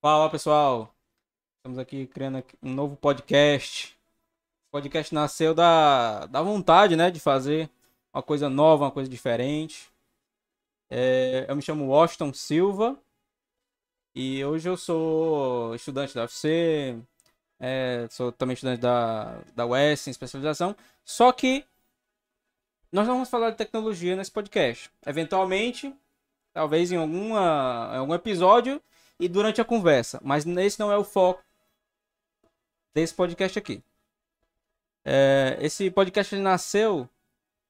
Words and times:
Fala 0.00 0.30
pessoal, 0.30 0.94
estamos 1.56 1.76
aqui 1.76 2.06
criando 2.06 2.44
um 2.62 2.72
novo 2.72 2.94
podcast. 2.94 3.98
O 4.68 4.70
podcast 4.70 5.12
nasceu 5.12 5.52
da, 5.52 6.24
da 6.26 6.40
vontade, 6.40 6.94
né, 6.94 7.10
de 7.10 7.18
fazer 7.18 7.68
uma 8.14 8.22
coisa 8.22 8.48
nova, 8.48 8.84
uma 8.84 8.92
coisa 8.92 9.10
diferente. 9.10 9.90
É, 10.88 11.46
eu 11.48 11.56
me 11.56 11.62
chamo 11.62 11.88
Washington 11.88 12.32
Silva 12.32 12.96
e 14.14 14.44
hoje 14.44 14.68
eu 14.68 14.76
sou 14.76 15.74
estudante 15.74 16.14
da 16.14 16.22
UFC, 16.22 16.96
é, 17.58 18.06
sou 18.08 18.30
também 18.30 18.54
estudante 18.54 18.80
da, 18.80 19.40
da 19.52 19.66
UES 19.66 20.06
em 20.06 20.12
especialização. 20.12 20.76
Só 21.04 21.32
que 21.32 21.66
nós 22.92 23.04
não 23.04 23.14
vamos 23.14 23.30
falar 23.30 23.50
de 23.50 23.56
tecnologia 23.56 24.14
nesse 24.14 24.30
podcast. 24.30 24.92
Eventualmente, 25.04 25.92
talvez 26.52 26.92
em, 26.92 26.96
alguma, 26.96 27.90
em 27.94 27.98
algum 27.98 28.14
episódio 28.14 28.80
e 29.18 29.28
durante 29.28 29.60
a 29.60 29.64
conversa. 29.64 30.20
Mas 30.22 30.46
esse 30.46 30.78
não 30.78 30.92
é 30.92 30.96
o 30.96 31.04
foco 31.04 31.42
desse 32.94 33.14
podcast 33.14 33.58
aqui. 33.58 33.82
É, 35.04 35.56
esse 35.60 35.90
podcast 35.90 36.34
nasceu 36.36 37.08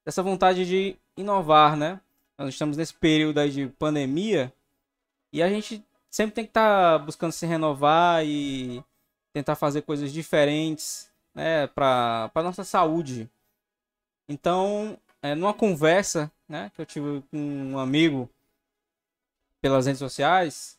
dessa 0.05 0.23
vontade 0.23 0.67
de 0.67 0.97
inovar, 1.17 1.77
né? 1.77 2.01
Nós 2.37 2.51
estamos 2.51 2.77
nesse 2.77 2.95
período 2.95 3.39
aí 3.39 3.51
de 3.51 3.67
pandemia 3.67 4.53
e 5.33 5.43
a 5.43 5.49
gente 5.49 5.85
sempre 6.11 6.35
tem 6.35 6.45
que 6.45 6.51
estar 6.51 6.99
tá 6.99 7.05
buscando 7.05 7.33
se 7.33 7.45
renovar 7.47 8.25
e 8.25 8.83
tentar 9.33 9.55
fazer 9.55 9.83
coisas 9.83 10.13
diferentes, 10.13 11.11
né, 11.35 11.67
para 11.69 12.31
nossa 12.37 12.65
saúde. 12.65 13.29
Então, 14.29 14.99
é, 15.23 15.35
numa 15.35 15.55
conversa, 15.55 16.31
né, 16.49 16.71
que 16.75 16.81
eu 16.81 16.87
tive 16.87 17.23
com 17.31 17.39
um 17.39 17.79
amigo 17.79 18.29
pelas 19.61 19.87
redes 19.87 19.99
sociais, 19.99 20.78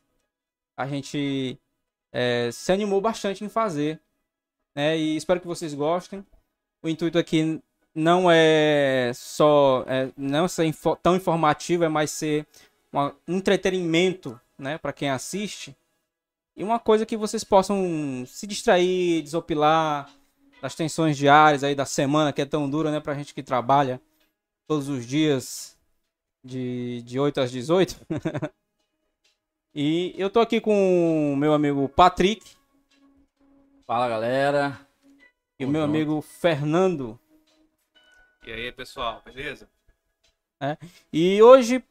a 0.79 0.87
gente 0.87 1.59
é, 2.09 2.49
se 2.53 2.71
animou 2.71 3.01
bastante 3.01 3.43
em 3.43 3.49
fazer, 3.49 3.99
né, 4.73 4.97
e 4.97 5.17
espero 5.17 5.41
que 5.41 5.47
vocês 5.47 5.73
gostem. 5.73 6.25
O 6.81 6.87
intuito 6.87 7.17
aqui 7.17 7.61
não 7.93 8.31
é 8.31 9.11
só 9.13 9.83
é, 9.85 10.09
não 10.15 10.47
ser 10.47 10.63
info, 10.63 10.95
tão 10.95 11.17
informativo, 11.17 11.83
é 11.83 11.89
mais 11.89 12.11
ser 12.11 12.47
um 12.93 13.35
entretenimento, 13.35 14.39
né, 14.57 14.77
para 14.77 14.93
quem 14.93 15.09
assiste. 15.09 15.75
E 16.55 16.63
uma 16.63 16.79
coisa 16.79 17.05
que 17.05 17.17
vocês 17.17 17.43
possam 17.43 18.23
se 18.25 18.47
distrair, 18.47 19.21
desopilar 19.21 20.09
das 20.61 20.75
tensões 20.75 21.17
diárias 21.17 21.61
aí 21.61 21.75
da 21.75 21.85
semana 21.85 22.31
que 22.31 22.41
é 22.41 22.45
tão 22.45 22.69
dura, 22.69 22.89
né, 22.89 23.01
pra 23.01 23.15
gente 23.15 23.33
que 23.33 23.43
trabalha 23.43 24.01
todos 24.65 24.87
os 24.87 25.05
dias 25.05 25.77
de, 26.41 27.01
de 27.01 27.19
8 27.19 27.41
às 27.41 27.51
18. 27.51 27.99
e 29.73 30.13
eu 30.17 30.29
tô 30.29 30.39
aqui 30.39 30.59
com 30.59 31.33
o 31.33 31.37
meu 31.37 31.53
amigo 31.53 31.87
Patrick. 31.89 32.55
Fala 33.85 34.09
galera. 34.09 34.79
E 35.59 35.65
o 35.65 35.67
meu 35.67 35.83
amigo 35.83 36.21
Fernando. 36.21 37.19
E 38.45 38.51
aí, 38.51 38.71
pessoal, 38.71 39.21
beleza? 39.25 39.67
É. 40.61 40.77
E 41.11 41.41
hoje 41.41 41.83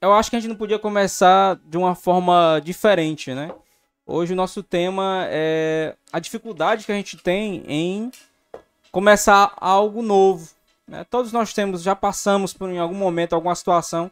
eu 0.00 0.12
acho 0.12 0.28
que 0.28 0.36
a 0.36 0.40
gente 0.40 0.50
não 0.50 0.56
podia 0.56 0.78
começar 0.78 1.56
de 1.64 1.78
uma 1.78 1.94
forma 1.94 2.60
diferente, 2.62 3.32
né? 3.32 3.54
Hoje 4.04 4.32
o 4.32 4.36
nosso 4.36 4.62
tema 4.62 5.26
é 5.28 5.96
a 6.12 6.18
dificuldade 6.18 6.84
que 6.84 6.92
a 6.92 6.94
gente 6.94 7.16
tem 7.16 7.62
em 7.66 8.10
começar 8.90 9.54
algo 9.56 10.02
novo, 10.02 10.50
né? 10.86 11.04
Todos 11.04 11.32
nós 11.32 11.52
temos, 11.54 11.82
já 11.82 11.94
passamos 11.94 12.52
por 12.52 12.68
em 12.68 12.78
algum 12.78 12.96
momento, 12.96 13.34
alguma 13.34 13.54
situação 13.54 14.10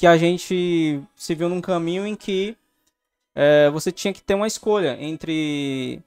que 0.00 0.06
a 0.06 0.16
gente 0.16 1.02
se 1.14 1.34
viu 1.34 1.46
num 1.46 1.60
caminho 1.60 2.06
em 2.06 2.16
que 2.16 2.56
é, 3.34 3.68
você 3.68 3.92
tinha 3.92 4.14
que 4.14 4.22
ter 4.22 4.32
uma 4.32 4.46
escolha 4.46 4.96
entre 4.98 6.02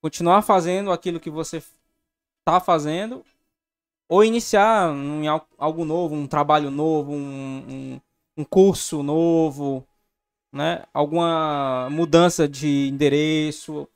continuar 0.00 0.40
fazendo 0.40 0.90
aquilo 0.90 1.20
que 1.20 1.28
você 1.28 1.58
está 2.38 2.58
fazendo 2.58 3.22
ou 4.08 4.24
iniciar 4.24 4.90
algo 5.58 5.84
novo, 5.84 6.14
um 6.14 6.26
trabalho 6.26 6.70
novo, 6.70 7.12
um, 7.12 7.18
um, 7.68 8.00
um 8.38 8.42
curso 8.44 9.02
novo, 9.02 9.86
né? 10.50 10.84
alguma 10.94 11.90
mudança 11.90 12.48
de 12.48 12.88
endereço. 12.88 13.86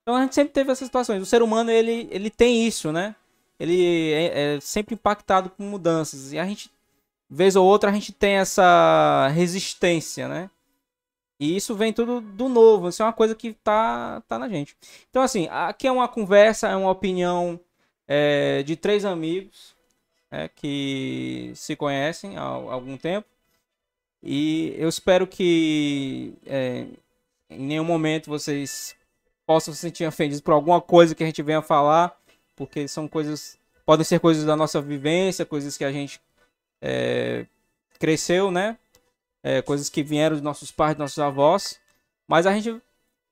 Então 0.00 0.16
a 0.16 0.22
gente 0.22 0.34
sempre 0.34 0.54
teve 0.54 0.72
essas 0.72 0.86
situações. 0.86 1.22
O 1.22 1.26
ser 1.26 1.42
humano 1.42 1.70
ele, 1.70 2.08
ele 2.10 2.30
tem 2.30 2.66
isso, 2.66 2.90
né? 2.90 3.14
ele 3.58 4.10
é, 4.14 4.54
é, 4.56 4.60
sempre 4.60 4.94
impactado 4.94 5.50
com 5.50 5.64
mudanças. 5.64 6.32
E 6.32 6.38
a 6.38 6.46
gente, 6.46 6.70
vez 7.30 7.56
ou 7.56 7.64
outra, 7.66 7.90
a 7.90 7.92
gente 7.92 8.12
tem 8.12 8.34
essa 8.34 9.28
resistência, 9.28 10.28
né? 10.28 10.50
E 11.38 11.56
isso 11.56 11.74
vem 11.74 11.92
tudo 11.92 12.20
do 12.20 12.48
novo, 12.48 12.88
isso 12.88 13.02
é 13.02 13.06
uma 13.06 13.12
coisa 13.12 13.34
que 13.34 13.54
tá, 13.54 14.22
tá 14.28 14.38
na 14.38 14.48
gente. 14.48 14.76
Então, 15.08 15.22
assim, 15.22 15.48
aqui 15.50 15.86
é 15.86 15.92
uma 15.92 16.08
conversa, 16.08 16.68
é 16.68 16.76
uma 16.76 16.90
opinião 16.90 17.58
é, 18.06 18.62
de 18.62 18.76
três 18.76 19.04
amigos 19.04 19.74
é, 20.30 20.48
que 20.48 21.52
se 21.54 21.76
conhecem 21.76 22.36
há, 22.36 22.42
algum 22.42 22.96
tempo. 22.96 23.26
E 24.22 24.74
eu 24.76 24.88
espero 24.88 25.26
que 25.26 26.34
é, 26.44 26.86
em 27.48 27.64
nenhum 27.66 27.84
momento 27.84 28.28
vocês 28.28 28.94
possam 29.46 29.72
se 29.72 29.80
sentir 29.80 30.06
ofendidos 30.06 30.42
por 30.42 30.52
alguma 30.52 30.80
coisa 30.80 31.14
que 31.14 31.22
a 31.22 31.26
gente 31.26 31.42
venha 31.42 31.62
falar 31.62 32.20
porque 32.60 32.86
são 32.86 33.08
coisas. 33.08 33.58
Podem 33.86 34.04
ser 34.04 34.20
coisas 34.20 34.44
da 34.44 34.54
nossa 34.54 34.82
vivência, 34.82 35.46
coisas 35.46 35.78
que 35.78 35.84
a 35.84 35.90
gente 35.90 36.20
é, 36.80 37.46
cresceu, 37.98 38.50
né? 38.50 38.78
É, 39.42 39.62
coisas 39.62 39.88
que 39.88 40.02
vieram 40.02 40.36
dos 40.36 40.42
nossos 40.42 40.70
pais, 40.70 40.94
dos 40.94 41.00
nossos 41.00 41.18
avós. 41.18 41.80
Mas 42.26 42.46
a 42.46 42.54
gente 42.54 42.80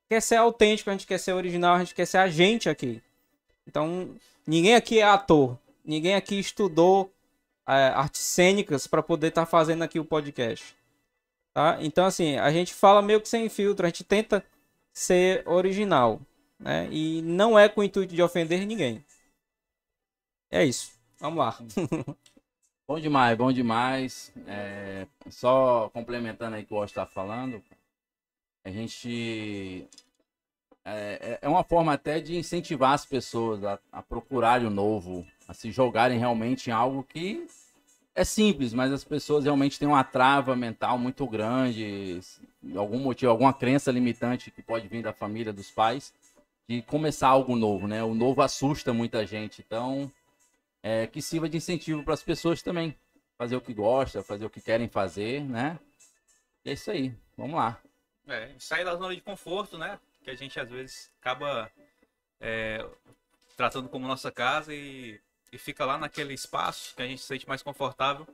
quer 0.09 0.21
ser 0.21 0.37
autêntico, 0.37 0.91
a 0.91 0.93
gente 0.93 1.07
quer 1.07 1.19
ser 1.19 1.33
original, 1.33 1.77
a 1.77 1.79
gente 1.81 1.95
quer 1.95 2.07
ser 2.07 2.19
a 2.19 2.29
gente 2.29 2.69
aqui. 2.69 3.03
Então, 3.67 4.15
ninguém 4.47 4.75
aqui 4.75 5.01
é 5.01 5.05
ator. 5.05 5.59
Ninguém 5.85 6.15
aqui 6.15 6.39
estudou 6.39 7.13
é, 7.67 7.89
artes 7.89 8.23
cênicas 8.23 8.87
para 8.87 9.03
poder 9.03 9.29
estar 9.29 9.43
tá 9.43 9.51
fazendo 9.51 9.83
aqui 9.83 10.01
o 10.01 10.05
podcast. 10.05 10.77
Tá? 11.53 11.79
Então, 11.81 12.07
assim, 12.07 12.37
a 12.37 12.51
gente 12.51 12.73
fala 12.73 13.03
meio 13.03 13.21
que 13.21 13.29
sem 13.29 13.49
filtro, 13.49 13.85
a 13.85 13.89
gente 13.89 14.05
tenta 14.05 14.45
ser 14.93 15.47
original. 15.47 16.21
Né? 16.59 16.89
E 16.91 17.23
não 17.23 17.59
é 17.59 17.69
com 17.69 17.81
o 17.81 17.85
intuito 17.85 18.15
de 18.15 18.23
ofender 18.23 18.67
ninguém. 18.67 19.05
É 20.51 20.65
isso. 20.65 20.93
Vamos 21.21 21.39
lá. 21.39 21.59
bom 22.88 22.99
demais, 22.99 23.37
bom 23.37 23.53
demais. 23.53 24.32
É, 24.47 25.06
só 25.28 25.91
complementando 25.91 26.56
aí 26.56 26.62
o 26.62 26.66
que 26.66 26.72
o 26.72 26.82
está 26.82 27.04
falando, 27.04 27.62
a 28.65 28.71
gente. 28.71 29.87
É, 30.84 31.19
é, 31.21 31.38
é, 31.43 31.49
uma 31.49 31.62
forma 31.62 31.93
até 31.93 32.19
de 32.19 32.34
incentivar 32.34 32.94
as 32.94 33.04
pessoas 33.04 33.62
a, 33.62 33.78
a 33.93 34.03
procurarem 34.03 34.66
o 34.66 34.71
novo, 34.71 35.26
a 35.47 35.53
se 35.53 35.71
jogarem 35.71 36.19
realmente 36.19 36.71
em 36.71 36.72
algo 36.72 37.03
que 37.03 37.47
é 38.15 38.25
simples, 38.25 38.72
mas 38.72 38.91
as 38.91 39.05
pessoas 39.05 39.44
realmente 39.44 39.78
têm 39.78 39.87
uma 39.87 40.03
trava 40.03 40.56
mental 40.56 40.99
muito 40.99 41.26
grande, 41.26 42.19
algum 42.75 42.99
motivo, 42.99 43.31
alguma 43.31 43.53
crença 43.53 43.93
limitante 43.93 44.50
que 44.50 44.62
pode 44.62 44.88
vir 44.88 45.03
da 45.03 45.12
família, 45.12 45.53
dos 45.53 45.70
pais, 45.70 46.12
de 46.66 46.81
começar 46.82 47.28
algo 47.28 47.55
novo, 47.55 47.87
né? 47.87 48.03
O 48.03 48.15
novo 48.15 48.41
assusta 48.41 48.93
muita 48.94 49.26
gente, 49.26 49.62
então 49.65 50.10
é, 50.83 51.06
que 51.06 51.21
sirva 51.21 51.49
de 51.49 51.56
incentivo 51.56 52.03
para 52.05 52.15
as 52.15 52.22
pessoas 52.22 52.62
também. 52.62 52.99
Fazer 53.37 53.56
o 53.56 53.61
que 53.61 53.72
gostam, 53.72 54.22
fazer 54.22 54.44
o 54.44 54.50
que 54.50 54.61
querem 54.61 54.89
fazer, 54.89 55.43
né? 55.43 55.78
E 56.65 56.71
é 56.71 56.72
isso 56.72 56.91
aí. 56.91 57.15
Vamos 57.37 57.56
lá. 57.56 57.81
É, 58.27 58.53
sair 58.59 58.84
da 58.84 58.97
zona 58.97 59.15
de 59.15 59.21
conforto, 59.21 59.78
né? 59.78 59.99
Que 60.22 60.31
a 60.31 60.34
gente 60.34 60.59
às 60.59 60.69
vezes 60.69 61.11
acaba 61.21 61.71
é, 62.41 62.84
tratando 63.56 63.88
como 63.88 64.06
nossa 64.06 64.31
casa 64.31 64.75
e, 64.75 65.21
e 65.53 65.59
fica 65.59 65.84
lá 65.84 65.97
naquele 65.97 66.34
espaço 66.34 66.94
que 66.94 67.03
a 67.03 67.06
gente 67.06 67.21
se 67.21 67.27
sente 67.27 67.49
mais 67.49 67.62
confortável. 67.62 68.27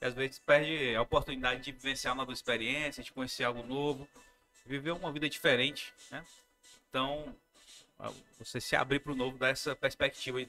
E 0.00 0.04
às 0.04 0.14
vezes 0.14 0.38
perde 0.38 0.94
a 0.94 1.02
oportunidade 1.02 1.62
de 1.62 1.72
vivenciar 1.72 2.14
uma 2.14 2.22
nova 2.22 2.32
experiência, 2.32 3.02
de 3.02 3.12
conhecer 3.12 3.44
algo 3.44 3.62
novo, 3.62 4.08
viver 4.64 4.90
uma 4.90 5.12
vida 5.12 5.28
diferente, 5.28 5.92
né? 6.10 6.24
Então, 6.88 7.34
você 8.38 8.60
se 8.60 8.76
abrir 8.76 9.00
para 9.00 9.12
o 9.12 9.16
novo, 9.16 9.38
dar 9.38 9.48
essa 9.48 9.74
perspectiva 9.74 10.44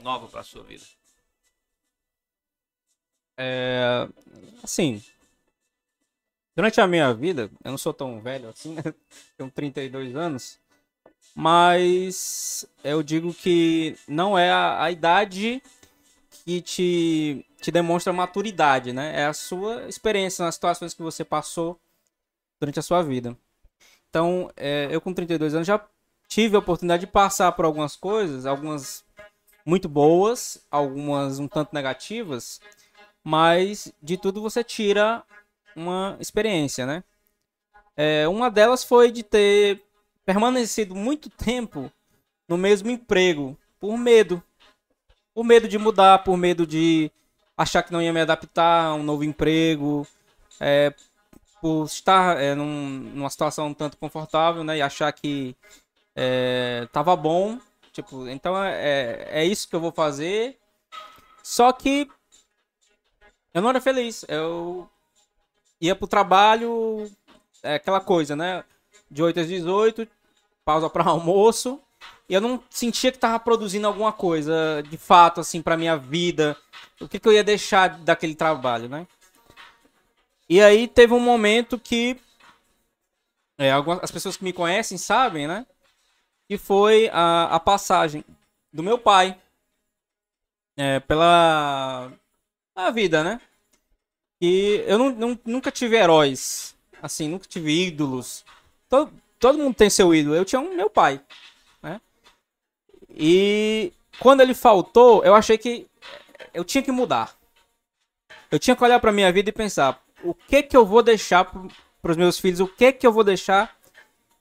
nova 0.00 0.26
para 0.28 0.42
sua 0.42 0.62
vida? 0.62 0.84
É, 3.38 4.06
assim, 4.62 5.02
durante 6.54 6.80
a 6.80 6.86
minha 6.86 7.14
vida, 7.14 7.50
eu 7.64 7.70
não 7.70 7.78
sou 7.78 7.94
tão 7.94 8.20
velho 8.20 8.48
assim, 8.50 8.74
né? 8.84 8.94
tenho 9.36 9.50
32 9.50 10.14
anos, 10.14 10.58
mas 11.34 12.66
eu 12.84 13.02
digo 13.02 13.32
que 13.32 13.96
não 14.06 14.36
é 14.36 14.50
a, 14.50 14.84
a 14.84 14.90
idade 14.90 15.62
que 16.44 16.60
te, 16.60 17.46
te 17.60 17.70
demonstra 17.70 18.12
maturidade, 18.12 18.92
né? 18.92 19.20
É 19.20 19.26
a 19.26 19.32
sua 19.32 19.88
experiência 19.88 20.44
nas 20.44 20.54
situações 20.54 20.94
que 20.94 21.02
você 21.02 21.24
passou 21.24 21.78
durante 22.60 22.78
a 22.78 22.82
sua 22.82 23.02
vida. 23.02 23.36
Então, 24.08 24.50
é, 24.56 24.88
eu 24.90 25.00
com 25.00 25.14
32 25.14 25.54
anos 25.54 25.66
já 25.66 25.82
tive 26.28 26.56
a 26.56 26.58
oportunidade 26.58 27.06
de 27.06 27.12
passar 27.12 27.52
por 27.52 27.64
algumas 27.64 27.96
coisas, 27.96 28.46
algumas 28.46 29.04
muito 29.64 29.88
boas, 29.88 30.64
algumas 30.70 31.38
um 31.38 31.48
tanto 31.48 31.74
negativas, 31.74 32.60
mas 33.22 33.92
de 34.02 34.16
tudo 34.16 34.40
você 34.40 34.64
tira 34.64 35.22
uma 35.76 36.16
experiência, 36.20 36.86
né? 36.86 37.04
É, 37.96 38.26
uma 38.28 38.50
delas 38.50 38.82
foi 38.82 39.10
de 39.10 39.22
ter 39.22 39.82
permanecido 40.24 40.94
muito 40.94 41.28
tempo 41.28 41.90
no 42.48 42.56
mesmo 42.56 42.90
emprego, 42.90 43.56
por 43.78 43.96
medo. 43.96 44.42
Por 45.34 45.44
medo 45.44 45.68
de 45.68 45.78
mudar, 45.78 46.24
por 46.24 46.36
medo 46.36 46.66
de 46.66 47.10
achar 47.56 47.82
que 47.82 47.92
não 47.92 48.02
ia 48.02 48.12
me 48.12 48.20
adaptar 48.20 48.86
a 48.86 48.94
um 48.94 49.02
novo 49.02 49.22
emprego, 49.22 50.06
é, 50.58 50.92
por 51.60 51.84
estar 51.84 52.40
é, 52.40 52.54
num, 52.54 52.88
numa 53.14 53.30
situação 53.30 53.68
um 53.68 53.74
tanto 53.74 53.96
confortável, 53.96 54.64
né? 54.64 54.78
E 54.78 54.82
achar 54.82 55.12
que 55.12 55.54
é, 56.16 56.88
tava 56.92 57.14
bom. 57.14 57.58
Tipo, 58.02 58.28
então 58.28 58.62
é, 58.62 59.26
é 59.30 59.44
isso 59.44 59.68
que 59.68 59.76
eu 59.76 59.80
vou 59.80 59.92
fazer. 59.92 60.58
Só 61.42 61.72
que 61.72 62.08
eu 63.52 63.62
não 63.62 63.70
era 63.70 63.80
feliz. 63.80 64.24
Eu 64.28 64.88
ia 65.80 65.94
pro 65.96 66.06
trabalho, 66.06 67.10
é 67.62 67.74
aquela 67.74 68.00
coisa, 68.00 68.36
né? 68.36 68.64
De 69.10 69.22
8 69.22 69.40
às 69.40 69.48
18, 69.48 70.06
pausa 70.64 70.88
para 70.88 71.04
almoço. 71.08 71.80
E 72.28 72.34
eu 72.34 72.40
não 72.40 72.62
sentia 72.70 73.10
que 73.10 73.18
tava 73.18 73.40
produzindo 73.40 73.86
alguma 73.86 74.12
coisa 74.12 74.82
de 74.88 74.96
fato, 74.96 75.40
assim, 75.40 75.60
pra 75.60 75.76
minha 75.76 75.96
vida. 75.96 76.56
O 77.00 77.08
que, 77.08 77.18
que 77.18 77.26
eu 77.26 77.32
ia 77.32 77.42
deixar 77.42 77.98
daquele 77.98 78.34
trabalho, 78.34 78.88
né? 78.88 79.06
E 80.48 80.60
aí 80.60 80.86
teve 80.86 81.12
um 81.12 81.20
momento 81.20 81.78
que. 81.78 82.16
É, 83.58 83.72
algumas, 83.72 84.02
as 84.02 84.10
pessoas 84.10 84.36
que 84.36 84.44
me 84.44 84.52
conhecem 84.52 84.96
sabem, 84.96 85.46
né? 85.46 85.66
Que 86.50 86.58
foi 86.58 87.08
a, 87.12 87.44
a 87.44 87.60
passagem 87.60 88.24
do 88.72 88.82
meu 88.82 88.98
pai 88.98 89.40
é, 90.76 90.98
pela 90.98 92.12
a 92.74 92.90
vida, 92.90 93.22
né? 93.22 93.40
E 94.40 94.82
eu 94.84 94.98
não, 94.98 95.10
não, 95.10 95.38
nunca 95.44 95.70
tive 95.70 95.94
heróis, 95.94 96.74
assim, 97.00 97.28
nunca 97.28 97.46
tive 97.46 97.86
ídolos. 97.86 98.44
Todo, 98.88 99.12
todo 99.38 99.58
mundo 99.58 99.76
tem 99.76 99.88
seu 99.88 100.12
ídolo. 100.12 100.34
Eu 100.34 100.44
tinha 100.44 100.60
um 100.60 100.74
meu 100.74 100.90
pai, 100.90 101.20
né? 101.80 102.00
E 103.10 103.92
quando 104.18 104.40
ele 104.40 104.52
faltou, 104.52 105.22
eu 105.24 105.36
achei 105.36 105.56
que 105.56 105.86
eu 106.52 106.64
tinha 106.64 106.82
que 106.82 106.90
mudar. 106.90 107.32
Eu 108.50 108.58
tinha 108.58 108.74
que 108.74 108.82
olhar 108.82 108.98
para 108.98 109.12
minha 109.12 109.30
vida 109.32 109.50
e 109.50 109.52
pensar: 109.52 110.02
o 110.24 110.34
que 110.34 110.64
que 110.64 110.76
eu 110.76 110.84
vou 110.84 111.00
deixar 111.00 111.44
para 111.44 112.10
os 112.10 112.16
meus 112.16 112.40
filhos? 112.40 112.58
O 112.58 112.66
que 112.66 112.92
que 112.92 113.06
eu 113.06 113.12
vou 113.12 113.22
deixar 113.22 113.78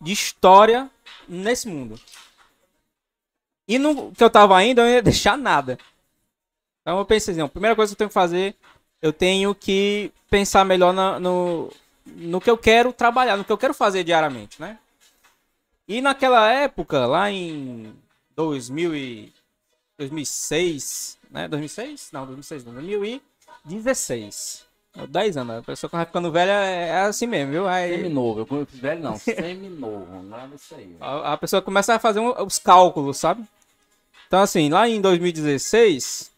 de 0.02 0.12
história 0.12 0.90
nesse 1.30 1.68
mundo? 1.68 2.00
E 3.68 3.78
no 3.78 4.12
que 4.12 4.24
eu 4.24 4.30
tava 4.30 4.64
indo, 4.64 4.82
eu 4.82 4.86
não 4.86 4.92
ia 4.92 5.02
deixar 5.04 5.38
nada. 5.38 5.78
Então 6.82 6.98
eu 6.98 7.06
pensei 7.06 7.34
assim, 7.34 7.42
a 7.42 7.48
primeira 7.48 7.76
coisa 7.76 7.92
que 7.92 7.94
eu 7.94 7.98
tenho 7.98 8.10
que 8.10 8.14
fazer, 8.14 8.56
eu 9.02 9.14
tenho 9.14 9.54
que 9.54 10.12
pensar 10.30 10.66
melhor 10.66 10.92
na, 10.92 11.20
no, 11.20 11.72
no 12.06 12.42
que 12.42 12.50
eu 12.50 12.58
quero 12.58 12.92
trabalhar, 12.92 13.38
no 13.38 13.46
que 13.46 13.52
eu 13.52 13.58
quero 13.58 13.74
fazer 13.74 14.04
diariamente, 14.04 14.60
né? 14.60 14.80
E 15.88 16.02
naquela 16.02 16.52
época, 16.52 17.06
lá 17.06 17.32
em 17.32 17.94
2000 18.36 18.96
e 18.96 19.34
2006, 19.98 21.18
né? 21.30 21.48
2006? 21.48 22.10
Não, 22.12 22.26
2006 22.26 22.66
não, 22.66 22.74
2016. 22.74 24.69
10 25.08 25.38
anos. 25.38 25.58
A 25.58 25.62
pessoa 25.62 25.90
que 25.90 25.96
vai 25.96 26.06
ficando 26.06 26.32
velha 26.32 26.52
é 26.52 27.02
assim 27.02 27.28
mesmo, 27.28 27.52
viu? 27.52 27.68
Aí... 27.68 27.98
Semi-novo. 27.98 28.48
Eu 28.50 28.68
velho 28.72 29.02
não, 29.02 29.18
semi-novo. 29.18 30.24
Nada 30.24 30.56
disso 30.56 30.76
aí. 30.76 30.96
A, 31.00 31.34
a, 31.34 31.38
pessoa 31.38 31.62
começa 31.62 31.94
a 31.96 32.00
fazer 32.00 32.20
um, 32.20 32.34
os 32.44 32.60
cálculos, 32.60 33.18
sabe? 33.18 33.44
Então, 34.28 34.42
assim, 34.42 34.70
lá 34.70 34.88
em 34.88 35.02
2016, 35.02 36.32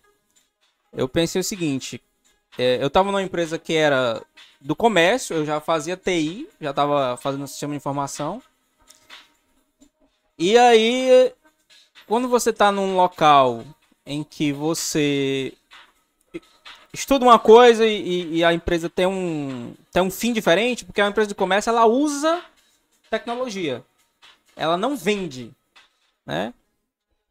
eu 0.93 1.07
pensei 1.07 1.41
o 1.41 1.43
seguinte. 1.43 2.01
É, 2.57 2.81
eu 2.81 2.89
tava 2.89 3.11
numa 3.11 3.23
empresa 3.23 3.57
que 3.57 3.73
era 3.73 4.21
do 4.59 4.75
comércio, 4.75 5.35
eu 5.35 5.45
já 5.45 5.59
fazia 5.59 5.97
TI, 5.97 6.47
já 6.59 6.73
tava 6.73 7.17
fazendo 7.17 7.47
sistema 7.47 7.73
de 7.73 7.77
informação. 7.77 8.41
E 10.37 10.57
aí, 10.57 11.33
quando 12.07 12.27
você 12.27 12.51
tá 12.51 12.71
num 12.71 12.95
local 12.95 13.63
em 14.05 14.23
que 14.23 14.51
você 14.51 15.53
estuda 16.93 17.25
uma 17.25 17.39
coisa 17.39 17.85
e, 17.85 18.37
e, 18.37 18.43
a 18.43 18.53
empresa 18.53 18.89
tem 18.89 19.05
um, 19.05 19.73
tem 19.91 20.01
um 20.01 20.11
fim 20.11 20.33
diferente, 20.33 20.83
porque 20.83 21.01
a 21.01 21.07
empresa 21.07 21.29
de 21.29 21.35
comércio 21.35 21.69
ela 21.69 21.85
usa 21.85 22.43
tecnologia. 23.09 23.83
Ela 24.55 24.77
não 24.77 24.95
vende, 24.95 25.51
né? 26.25 26.53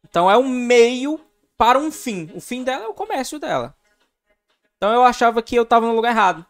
Então 0.03 0.29
é 0.29 0.37
um 0.37 0.47
meio 0.47 1.19
para 1.57 1.77
um 1.77 1.91
fim. 1.91 2.31
O 2.33 2.41
fim 2.41 2.63
dela 2.63 2.85
é 2.85 2.87
o 2.87 2.93
comércio 2.93 3.39
dela. 3.39 3.75
Então 4.77 4.91
eu 4.91 5.03
achava 5.03 5.41
que 5.41 5.55
eu 5.55 5.63
estava 5.63 5.85
no 5.85 5.95
lugar 5.95 6.11
errado. 6.11 6.45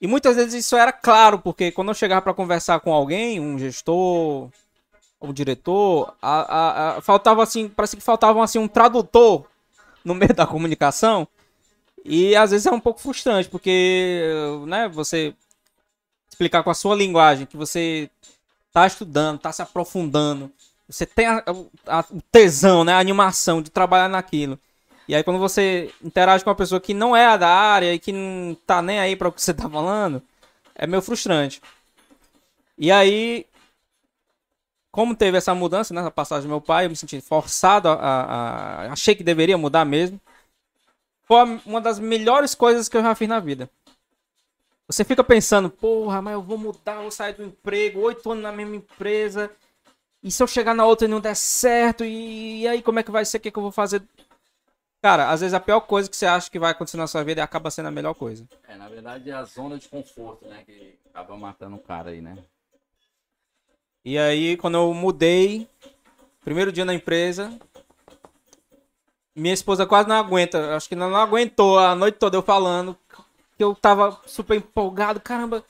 E 0.00 0.06
muitas 0.06 0.36
vezes 0.36 0.64
isso 0.64 0.76
era 0.76 0.92
claro, 0.92 1.38
porque 1.38 1.70
quando 1.70 1.88
eu 1.88 1.94
chegava 1.94 2.20
para 2.20 2.34
conversar 2.34 2.80
com 2.80 2.92
alguém, 2.92 3.40
um 3.40 3.58
gestor, 3.58 4.50
um 5.20 5.32
diretor, 5.32 6.14
a, 6.20 6.40
a, 6.40 6.96
a, 6.96 7.00
faltava 7.00 7.42
assim, 7.42 7.68
parece 7.68 7.96
que 7.96 8.02
faltava 8.02 8.42
assim 8.42 8.58
um 8.58 8.68
tradutor 8.68 9.46
no 10.04 10.14
meio 10.14 10.34
da 10.34 10.46
comunicação 10.46 11.26
e 12.04 12.36
às 12.36 12.50
vezes 12.50 12.66
é 12.66 12.70
um 12.70 12.80
pouco 12.80 13.00
frustrante, 13.00 13.48
porque 13.48 14.22
né, 14.66 14.88
você 14.88 15.34
explicar 16.28 16.62
com 16.62 16.70
a 16.70 16.74
sua 16.74 16.94
linguagem 16.94 17.46
que 17.46 17.56
você 17.56 18.10
está 18.68 18.86
estudando, 18.86 19.36
está 19.36 19.52
se 19.52 19.62
aprofundando, 19.62 20.52
você 20.86 21.06
tem 21.06 21.26
a, 21.26 21.42
a, 21.86 22.04
o 22.10 22.20
tesão, 22.30 22.84
né, 22.84 22.92
a 22.92 22.98
animação 22.98 23.62
de 23.62 23.70
trabalhar 23.70 24.08
naquilo. 24.08 24.58
E 25.08 25.14
aí 25.14 25.22
quando 25.22 25.38
você 25.38 25.90
interage 26.02 26.44
com 26.44 26.50
uma 26.50 26.56
pessoa 26.56 26.80
que 26.80 26.92
não 26.92 27.16
é 27.16 27.38
da 27.38 27.48
área 27.48 27.94
e 27.94 27.98
que 27.98 28.12
não 28.12 28.54
tá 28.66 28.82
nem 28.82 28.98
aí 29.00 29.16
para 29.16 29.28
o 29.28 29.32
que 29.32 29.40
você 29.40 29.54
tá 29.54 29.68
falando, 29.68 30.22
é 30.74 30.86
meio 30.86 31.02
frustrante. 31.02 31.62
E 32.76 32.90
aí, 32.90 33.46
como 34.90 35.14
teve 35.14 35.38
essa 35.38 35.54
mudança 35.54 35.94
nessa 35.94 36.06
né, 36.06 36.10
passagem 36.10 36.48
do 36.48 36.50
meu 36.50 36.60
pai, 36.60 36.86
eu 36.86 36.90
me 36.90 36.96
senti 36.96 37.20
forçado 37.20 37.88
a, 37.88 37.94
a, 37.94 38.82
a 38.88 38.92
achei 38.92 39.14
que 39.14 39.22
deveria 39.22 39.56
mudar 39.56 39.84
mesmo 39.84 40.20
foi 41.24 41.60
uma 41.64 41.80
das 41.80 41.98
melhores 41.98 42.54
coisas 42.54 42.88
que 42.88 42.96
eu 42.96 43.02
já 43.02 43.14
fiz 43.14 43.28
na 43.28 43.40
vida. 43.40 43.68
Você 44.86 45.02
fica 45.02 45.24
pensando, 45.24 45.70
porra, 45.70 46.20
mas 46.20 46.34
eu 46.34 46.42
vou 46.42 46.58
mudar, 46.58 47.00
vou 47.00 47.10
sair 47.10 47.34
do 47.34 47.44
emprego, 47.44 48.00
oito 48.00 48.30
anos 48.30 48.42
na 48.42 48.52
mesma 48.52 48.76
empresa. 48.76 49.50
E 50.22 50.30
se 50.30 50.42
eu 50.42 50.46
chegar 50.46 50.74
na 50.74 50.86
outra 50.86 51.06
e 51.06 51.10
não 51.10 51.20
der 51.20 51.34
certo, 51.34 52.04
e, 52.04 52.62
e 52.62 52.68
aí 52.68 52.82
como 52.82 52.98
é 52.98 53.02
que 53.02 53.10
vai 53.10 53.24
ser? 53.24 53.38
O 53.38 53.40
que, 53.40 53.48
é 53.48 53.50
que 53.50 53.58
eu 53.58 53.62
vou 53.62 53.72
fazer? 53.72 54.02
Cara, 55.00 55.30
às 55.30 55.40
vezes 55.40 55.52
a 55.52 55.60
pior 55.60 55.80
coisa 55.80 56.08
que 56.08 56.16
você 56.16 56.26
acha 56.26 56.50
que 56.50 56.58
vai 56.58 56.70
acontecer 56.70 56.96
na 56.96 57.06
sua 57.06 57.22
vida 57.22 57.42
acaba 57.42 57.70
sendo 57.70 57.88
a 57.88 57.90
melhor 57.90 58.14
coisa. 58.14 58.46
É, 58.66 58.76
na 58.76 58.88
verdade 58.88 59.30
é 59.30 59.34
a 59.34 59.44
zona 59.44 59.78
de 59.78 59.88
conforto, 59.88 60.46
né? 60.46 60.62
Que 60.64 60.98
acaba 61.06 61.36
matando 61.36 61.76
o 61.76 61.78
cara 61.78 62.10
aí, 62.10 62.20
né? 62.20 62.38
E 64.02 64.18
aí, 64.18 64.56
quando 64.58 64.76
eu 64.76 64.92
mudei, 64.92 65.68
primeiro 66.42 66.70
dia 66.70 66.84
na 66.84 66.92
empresa, 66.92 67.58
minha 69.34 69.54
esposa 69.54 69.86
quase 69.86 70.08
não 70.08 70.16
aguenta. 70.16 70.76
Acho 70.76 70.88
que 70.88 70.94
não, 70.94 71.10
não 71.10 71.18
aguentou 71.18 71.78
a 71.78 71.94
noite 71.94 72.18
toda 72.18 72.36
eu 72.36 72.42
falando. 72.42 72.96
Que 73.56 73.64
eu 73.64 73.74
tava 73.74 74.18
super 74.26 74.56
empolgado. 74.56 75.20
Caramba, 75.20 75.64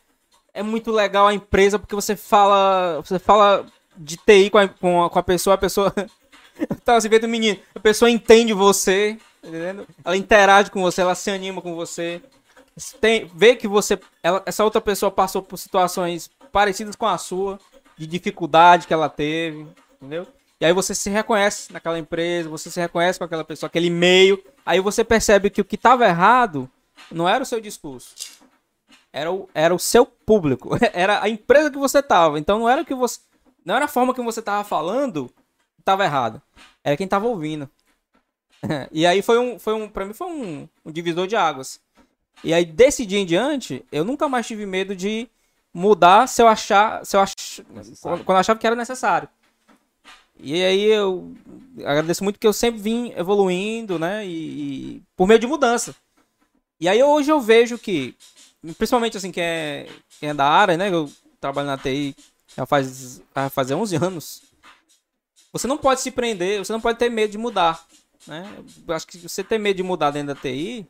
é 0.52 0.62
muito 0.62 0.90
legal 0.90 1.26
a 1.26 1.34
empresa 1.34 1.78
porque 1.78 1.94
você 1.94 2.14
fala. 2.14 3.00
Você 3.02 3.18
fala 3.18 3.66
de 3.96 4.16
TI 4.16 4.50
com 4.50 4.58
a, 4.58 4.68
com 4.68 5.04
a, 5.04 5.10
com 5.10 5.18
a 5.18 5.22
pessoa, 5.22 5.54
a 5.54 5.58
pessoa. 5.58 5.92
tava 6.84 7.00
se 7.00 7.08
vendo 7.08 7.28
menino. 7.28 7.58
A 7.74 7.80
pessoa 7.80 8.10
entende 8.10 8.52
você. 8.52 9.18
Entendendo? 9.42 9.86
Ela 10.04 10.16
interage 10.16 10.70
com 10.70 10.80
você, 10.80 11.02
ela 11.02 11.14
se 11.14 11.30
anima 11.30 11.60
com 11.60 11.74
você. 11.74 12.22
Tem, 13.00 13.30
vê 13.34 13.54
que 13.54 13.68
você. 13.68 13.98
Ela, 14.22 14.42
essa 14.46 14.64
outra 14.64 14.80
pessoa 14.80 15.10
passou 15.10 15.42
por 15.42 15.56
situações 15.56 16.30
parecidas 16.52 16.96
com 16.96 17.06
a 17.06 17.18
sua. 17.18 17.58
De 17.96 18.06
dificuldade 18.06 18.86
que 18.86 18.94
ela 18.94 19.08
teve. 19.08 19.66
Entendeu? 20.00 20.26
E 20.64 20.66
aí 20.66 20.72
você 20.72 20.94
se 20.94 21.10
reconhece 21.10 21.70
naquela 21.70 21.98
empresa, 21.98 22.48
você 22.48 22.70
se 22.70 22.80
reconhece 22.80 23.18
com 23.18 23.26
aquela 23.26 23.44
pessoa, 23.44 23.68
aquele 23.68 23.90
meio. 23.90 24.42
Aí 24.64 24.80
você 24.80 25.04
percebe 25.04 25.50
que 25.50 25.60
o 25.60 25.64
que 25.64 25.74
estava 25.74 26.06
errado 26.06 26.70
não 27.12 27.28
era 27.28 27.42
o 27.42 27.46
seu 27.46 27.60
discurso. 27.60 28.14
Era 29.12 29.30
o, 29.30 29.46
era 29.52 29.74
o 29.74 29.78
seu 29.78 30.06
público. 30.06 30.70
Era 30.94 31.22
a 31.22 31.28
empresa 31.28 31.70
que 31.70 31.76
você 31.76 31.98
estava. 31.98 32.38
Então 32.38 32.58
não 32.60 32.66
era 32.66 32.82
que 32.82 32.94
você. 32.94 33.20
Não 33.62 33.76
era 33.76 33.84
a 33.84 33.88
forma 33.88 34.14
que 34.14 34.22
você 34.22 34.40
estava 34.40 34.64
falando 34.64 35.28
que 35.74 35.82
estava 35.82 36.02
errado. 36.02 36.40
Era 36.82 36.96
quem 36.96 37.04
estava 37.04 37.26
ouvindo. 37.26 37.68
e 38.90 39.06
aí 39.06 39.20
foi 39.20 39.38
um. 39.38 39.58
Foi 39.58 39.74
um 39.74 39.86
pra 39.86 40.06
mim 40.06 40.14
foi 40.14 40.28
um, 40.28 40.68
um 40.82 40.90
divisor 40.90 41.26
de 41.26 41.36
águas. 41.36 41.78
E 42.42 42.54
aí, 42.54 42.64
desse 42.64 43.04
dia 43.04 43.18
em 43.18 43.26
diante, 43.26 43.84
eu 43.92 44.02
nunca 44.02 44.30
mais 44.30 44.46
tive 44.46 44.64
medo 44.64 44.96
de 44.96 45.28
mudar 45.74 46.26
se 46.26 46.40
eu 46.40 46.48
achar. 46.48 47.04
Se 47.04 47.18
eu 47.18 47.20
ach... 47.20 47.34
Quando 48.00 48.30
eu 48.30 48.36
achava 48.36 48.58
que 48.58 48.66
era 48.66 48.74
necessário. 48.74 49.28
E 50.38 50.62
aí 50.62 50.84
eu 50.84 51.32
agradeço 51.78 52.24
muito 52.24 52.38
que 52.38 52.46
eu 52.46 52.52
sempre 52.52 52.80
vim 52.80 53.12
evoluindo, 53.16 53.98
né? 53.98 54.26
E, 54.26 54.30
e, 54.96 55.02
por 55.16 55.26
meio 55.26 55.40
de 55.40 55.46
mudança. 55.46 55.94
E 56.80 56.88
aí 56.88 57.02
hoje 57.02 57.30
eu 57.30 57.40
vejo 57.40 57.78
que, 57.78 58.14
principalmente 58.76 59.16
assim, 59.16 59.30
quem 59.30 59.42
é, 59.42 59.88
quem 60.20 60.28
é 60.30 60.34
da 60.34 60.46
área, 60.46 60.76
né? 60.76 60.90
Eu 60.92 61.10
trabalho 61.40 61.68
na 61.68 61.78
TI 61.78 62.14
já 62.56 62.66
faz, 62.66 63.22
já 63.34 63.50
faz 63.50 63.70
11 63.70 63.96
anos. 63.96 64.42
Você 65.52 65.66
não 65.66 65.78
pode 65.78 66.00
se 66.00 66.10
prender, 66.10 66.58
você 66.58 66.72
não 66.72 66.80
pode 66.80 66.98
ter 66.98 67.08
medo 67.08 67.30
de 67.30 67.38
mudar. 67.38 67.86
Né? 68.26 68.44
Eu 68.86 68.94
acho 68.94 69.06
que 69.06 69.18
você 69.18 69.44
ter 69.44 69.58
medo 69.58 69.76
de 69.76 69.82
mudar 69.82 70.10
dentro 70.10 70.34
da 70.34 70.40
TI 70.40 70.86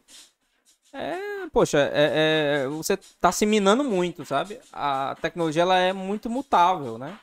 É, 0.93 1.49
poxa, 1.53 1.79
é, 1.93 2.63
é, 2.65 2.69
você 2.69 2.97
tá 3.21 3.33
se 3.33 3.45
minando 3.45 3.83
muito, 3.83 4.25
sabe? 4.25 4.61
A 4.73 5.17
tecnologia 5.21 5.63
ela 5.63 5.77
é 5.77 5.93
muito 5.93 6.31
mutável, 6.31 6.97
né? 6.99 7.19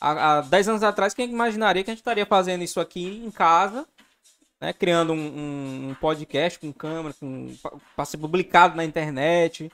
Há, 0.00 0.38
há 0.38 0.40
10 0.40 0.68
anos 0.68 0.82
atrás, 0.82 1.12
quem 1.12 1.28
imaginaria 1.28 1.84
que 1.84 1.90
a 1.90 1.92
gente 1.92 2.00
estaria 2.00 2.24
fazendo 2.24 2.64
isso 2.64 2.80
aqui 2.80 3.22
em 3.24 3.30
casa, 3.30 3.86
né? 4.60 4.72
Criando 4.72 5.12
um, 5.12 5.90
um 5.90 5.94
podcast 5.94 6.58
com 6.58 6.72
câmera, 6.72 7.14
com, 7.18 7.54
para 7.94 8.04
ser 8.04 8.18
publicado 8.18 8.76
na 8.76 8.84
internet. 8.84 9.70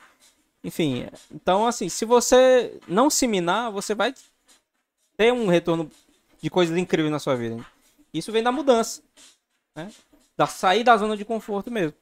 Enfim, 0.64 1.06
então 1.32 1.66
assim, 1.66 1.88
se 1.88 2.04
você 2.04 2.80
não 2.88 3.08
se 3.08 3.26
minar, 3.26 3.70
você 3.70 3.94
vai 3.94 4.12
ter 5.16 5.32
um 5.32 5.46
retorno 5.46 5.90
de 6.40 6.50
coisas 6.50 6.76
incríveis 6.76 7.12
na 7.12 7.18
sua 7.18 7.36
vida. 7.36 7.64
Isso 8.12 8.32
vem 8.32 8.42
da 8.42 8.50
mudança, 8.50 9.02
né? 9.76 9.90
Da 10.36 10.46
sair 10.46 10.82
da 10.84 10.96
zona 10.96 11.16
de 11.16 11.24
conforto 11.24 11.70
mesmo. 11.70 11.94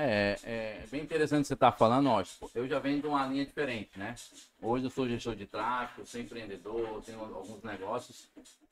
É, 0.00 0.38
é 0.44 0.84
bem 0.92 1.02
interessante 1.02 1.48
você 1.48 1.54
estar 1.54 1.72
tá 1.72 1.76
falando, 1.76 2.08
ó, 2.08 2.22
eu 2.54 2.68
já 2.68 2.78
venho 2.78 3.00
de 3.00 3.08
uma 3.08 3.26
linha 3.26 3.44
diferente, 3.44 3.98
né? 3.98 4.14
Hoje 4.62 4.84
eu 4.84 4.90
sou 4.90 5.08
gestor 5.08 5.34
de 5.34 5.44
tráfego, 5.44 6.06
sou 6.06 6.20
empreendedor, 6.20 7.02
tenho 7.02 7.20
alguns 7.20 7.60
negócios, 7.64 8.28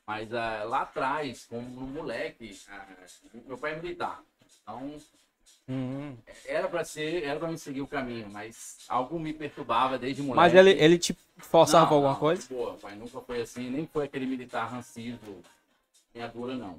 mas 0.06 0.28
uh, 0.30 0.68
lá 0.68 0.82
atrás, 0.82 1.44
como 1.46 1.66
um 1.80 1.88
moleque, 1.88 2.56
uh, 2.68 3.40
meu 3.44 3.58
pai 3.58 3.72
é 3.72 3.76
militar, 3.82 4.22
então 4.62 4.96
uhum. 5.66 6.16
era 6.44 6.68
para 6.68 6.84
ser, 6.84 7.24
era 7.24 7.40
para 7.40 7.48
me 7.48 7.58
seguir 7.58 7.80
o 7.80 7.88
caminho, 7.88 8.30
mas 8.30 8.78
algo 8.88 9.18
me 9.18 9.32
perturbava 9.32 9.98
desde 9.98 10.22
moleque. 10.22 10.36
Mas 10.36 10.54
ele, 10.54 10.80
ele 10.80 10.96
te 10.96 11.12
forçava 11.38 11.86
não, 11.86 11.94
alguma 11.94 12.12
não, 12.12 12.20
coisa? 12.20 12.46
Pô, 12.46 12.72
pai 12.74 12.94
nunca 12.94 13.20
foi 13.20 13.40
assim, 13.40 13.68
nem 13.68 13.84
foi 13.84 14.04
aquele 14.04 14.26
militar 14.26 14.70
rancido, 14.70 15.42
minha 16.14 16.28
dura 16.28 16.54
não. 16.54 16.78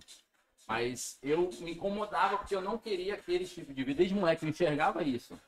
Mas 0.67 1.17
eu 1.23 1.49
me 1.61 1.71
incomodava 1.71 2.37
porque 2.37 2.55
eu 2.55 2.61
não 2.61 2.77
queria 2.77 3.13
aquele 3.13 3.45
tipo 3.45 3.73
de 3.73 3.83
vida. 3.83 3.99
Desde 3.99 4.15
moleque 4.15 4.43
eu 4.43 4.49
enxergava 4.49 5.01
isso. 5.01 5.39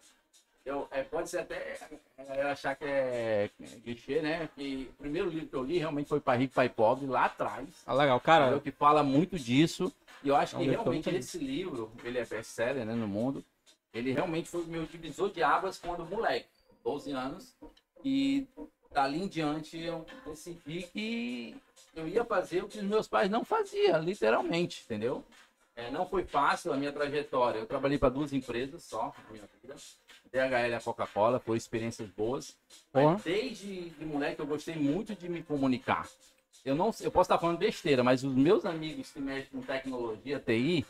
Eu, 0.66 0.88
é, 0.92 1.04
pode 1.04 1.30
ser 1.30 1.40
até 1.40 1.78
é, 2.18 2.42
achar 2.44 2.76
que 2.76 2.86
é 2.86 3.50
clichê, 3.84 4.22
né? 4.22 4.50
Que 4.56 4.90
o 4.94 5.02
primeiro 5.02 5.30
livro 5.30 5.48
que 5.48 5.56
eu 5.56 5.64
li 5.64 5.78
realmente 5.78 6.08
foi 6.08 6.20
Pai 6.20 6.38
Rico, 6.38 6.54
Pai 6.54 6.70
Pobre, 6.70 7.06
lá 7.06 7.26
atrás. 7.26 7.68
Ah, 7.86 7.94
legal, 7.94 8.20
cara. 8.20 8.56
É 8.56 8.60
que 8.60 8.72
fala 8.72 9.04
muito 9.04 9.38
disso. 9.38 9.92
E 10.24 10.30
eu 10.30 10.36
acho 10.36 10.58
que 10.58 10.64
realmente 10.64 11.10
esse 11.10 11.38
livro, 11.38 11.92
ele 12.04 12.20
é 12.20 12.26
best-seller 12.26 12.86
né, 12.86 12.94
no 12.94 13.08
mundo. 13.08 13.44
Ele 13.94 14.12
realmente 14.12 14.50
foi 14.50 14.62
o 14.62 14.68
meu 14.68 14.86
divisor 14.86 15.32
de 15.32 15.42
águas 15.42 15.80
quando 15.80 16.06
moleque, 16.06 16.48
12 16.84 17.12
anos. 17.12 17.56
E 18.06 18.48
dali 18.92 19.24
em 19.24 19.28
diante 19.28 19.78
eu 19.80 20.06
decidi 20.26 20.84
que 20.84 21.56
eu 21.96 22.08
ia 22.08 22.24
fazer 22.24 22.64
o 22.64 22.68
que 22.68 22.78
os 22.78 22.84
meus 22.84 23.08
pais 23.08 23.30
não 23.30 23.44
faziam, 23.44 24.02
literalmente, 24.02 24.84
entendeu? 24.86 25.24
É, 25.76 25.90
não 25.90 26.06
foi 26.06 26.26
fácil 26.26 26.74
a 26.74 26.78
minha 26.78 26.92
trajetória. 26.92 27.60
Eu 27.60 27.66
trabalhei 27.66 27.98
para 27.98 28.10
duas 28.10 28.34
empresas 28.34 28.84
só 28.84 29.14
na 29.26 29.32
minha 29.32 29.46
vida. 29.62 29.76
DHL 30.32 30.72
e 30.72 30.74
a 30.76 30.82
Coca-Cola, 30.82 31.40
foram 31.40 31.58
experiências 31.58 32.10
boas. 32.10 32.56
Mas 32.94 33.24
desde 33.24 33.90
de 33.90 34.06
moleque 34.06 34.40
eu 34.40 34.46
gostei 34.46 34.76
muito 34.76 35.16
de 35.16 35.30
me 35.30 35.42
comunicar. 35.42 36.08
Eu 36.64 36.76
não 36.76 36.92
eu 37.02 37.10
posso 37.10 37.28
estar 37.28 37.40
falando 37.40 37.58
besteira, 37.58 38.04
mas 38.04 38.24
os 38.24 38.36
meus 38.36 38.66
amigos 38.66 39.12
que 39.12 39.20
mexem 39.20 39.48
com 39.52 39.62
tecnologia, 39.62 40.40
TI, 40.40 40.86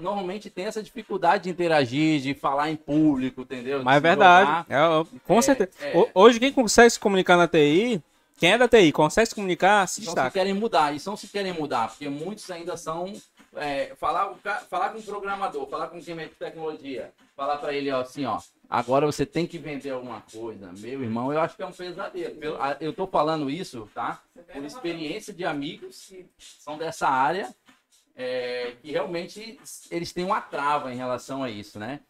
normalmente 0.00 0.48
tem 0.48 0.64
essa 0.64 0.82
dificuldade 0.82 1.44
de 1.44 1.50
interagir, 1.50 2.20
de 2.20 2.34
falar 2.34 2.70
em 2.70 2.76
público, 2.76 3.42
entendeu? 3.42 3.82
Mas 3.84 3.96
é 3.96 4.00
verdade. 4.00 4.66
É, 4.70 5.18
com 5.26 5.38
é, 5.38 5.42
certeza. 5.42 5.70
É... 5.80 6.10
Hoje 6.14 6.40
quem 6.40 6.52
consegue 6.52 6.90
se 6.90 6.98
comunicar 6.98 7.36
na 7.36 7.46
TI 7.46 8.02
quem 8.42 8.50
é 8.50 8.58
da 8.58 8.66
TI 8.66 8.90
consegue 8.90 9.28
se 9.28 9.34
comunicar, 9.36 9.86
se 9.86 10.00
destaca. 10.00 10.22
Não 10.22 10.30
se 10.30 10.34
querem 10.34 10.52
mudar, 10.52 10.92
e 10.92 10.98
são 10.98 11.16
se 11.16 11.28
querem 11.28 11.52
mudar, 11.52 11.86
porque 11.90 12.08
muitos 12.08 12.50
ainda 12.50 12.76
são. 12.76 13.12
É, 13.54 13.94
falar, 13.94 14.34
falar 14.68 14.88
com 14.88 14.98
o 14.98 15.02
programador, 15.02 15.68
falar 15.68 15.86
com 15.86 16.02
quem 16.02 16.16
mexe 16.16 16.34
tecnologia, 16.34 17.12
falar 17.36 17.58
para 17.58 17.72
ele 17.72 17.92
ó, 17.92 18.00
assim, 18.00 18.24
ó, 18.24 18.40
agora 18.68 19.06
você 19.06 19.24
tem 19.24 19.46
que 19.46 19.58
vender 19.58 19.90
alguma 19.90 20.22
coisa. 20.22 20.72
Meu 20.78 21.04
irmão, 21.04 21.32
eu 21.32 21.40
acho 21.40 21.54
que 21.54 21.62
é 21.62 21.66
um 21.66 21.70
pesadelo. 21.70 22.42
Eu, 22.42 22.58
eu 22.80 22.92
tô 22.92 23.06
falando 23.06 23.48
isso, 23.48 23.88
tá? 23.94 24.20
Por 24.52 24.64
experiência 24.64 25.32
de 25.32 25.44
amigos 25.44 26.06
que 26.08 26.26
são 26.36 26.76
dessa 26.76 27.06
área, 27.06 27.54
é, 28.16 28.74
que 28.82 28.90
realmente 28.90 29.60
eles 29.88 30.12
têm 30.12 30.24
uma 30.24 30.40
trava 30.40 30.92
em 30.92 30.96
relação 30.96 31.44
a 31.44 31.50
isso, 31.50 31.78
né? 31.78 32.00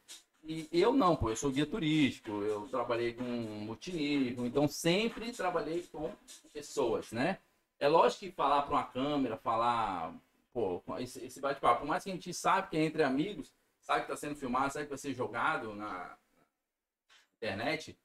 E 0.44 0.68
eu 0.72 0.92
não, 0.92 1.14
pô, 1.14 1.30
eu 1.30 1.36
sou 1.36 1.52
guia 1.52 1.64
turístico, 1.64 2.30
eu 2.42 2.66
trabalhei 2.68 3.12
com 3.12 3.22
multinível, 3.22 4.44
então 4.44 4.66
sempre 4.66 5.30
trabalhei 5.30 5.82
com 5.92 6.10
pessoas, 6.52 7.12
né? 7.12 7.38
É 7.78 7.86
lógico 7.88 8.20
que 8.20 8.32
falar 8.32 8.62
para 8.62 8.74
uma 8.74 8.84
câmera, 8.84 9.36
falar, 9.36 10.12
pô, 10.52 10.82
esse, 10.98 11.40
bate-papo, 11.40 11.80
por 11.80 11.88
mais 11.88 12.02
que 12.02 12.10
a 12.10 12.12
gente 12.12 12.34
sabe 12.34 12.70
que 12.70 12.76
é 12.76 12.84
entre 12.84 13.04
amigos, 13.04 13.52
sabe 13.80 14.00
que 14.00 14.12
está 14.12 14.16
sendo 14.16 14.34
filmado, 14.34 14.72
sabe 14.72 14.86
que 14.86 14.90
vai 14.90 14.98
ser 14.98 15.14
jogado 15.14 15.74
na 15.76 16.16
internet, 17.36 17.96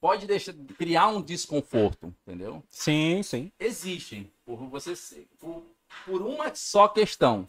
pode 0.00 0.26
deixar, 0.26 0.52
criar 0.76 1.08
um 1.08 1.22
desconforto, 1.22 2.12
entendeu? 2.26 2.62
Sim, 2.68 3.22
sim. 3.22 3.52
Existem, 3.58 4.32
por 4.44 4.56
você 4.68 4.94
por, 5.38 5.64
por 6.04 6.22
uma 6.22 6.52
só 6.56 6.88
questão. 6.88 7.48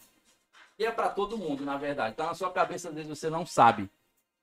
E 0.78 0.84
é 0.84 0.92
para 0.92 1.08
todo 1.08 1.38
mundo, 1.38 1.64
na 1.64 1.76
verdade. 1.78 2.14
Tá 2.14 2.26
na 2.26 2.34
sua 2.34 2.52
cabeça, 2.52 2.90
às 2.90 2.94
vezes 2.94 3.08
você 3.08 3.30
não 3.30 3.46
sabe 3.46 3.90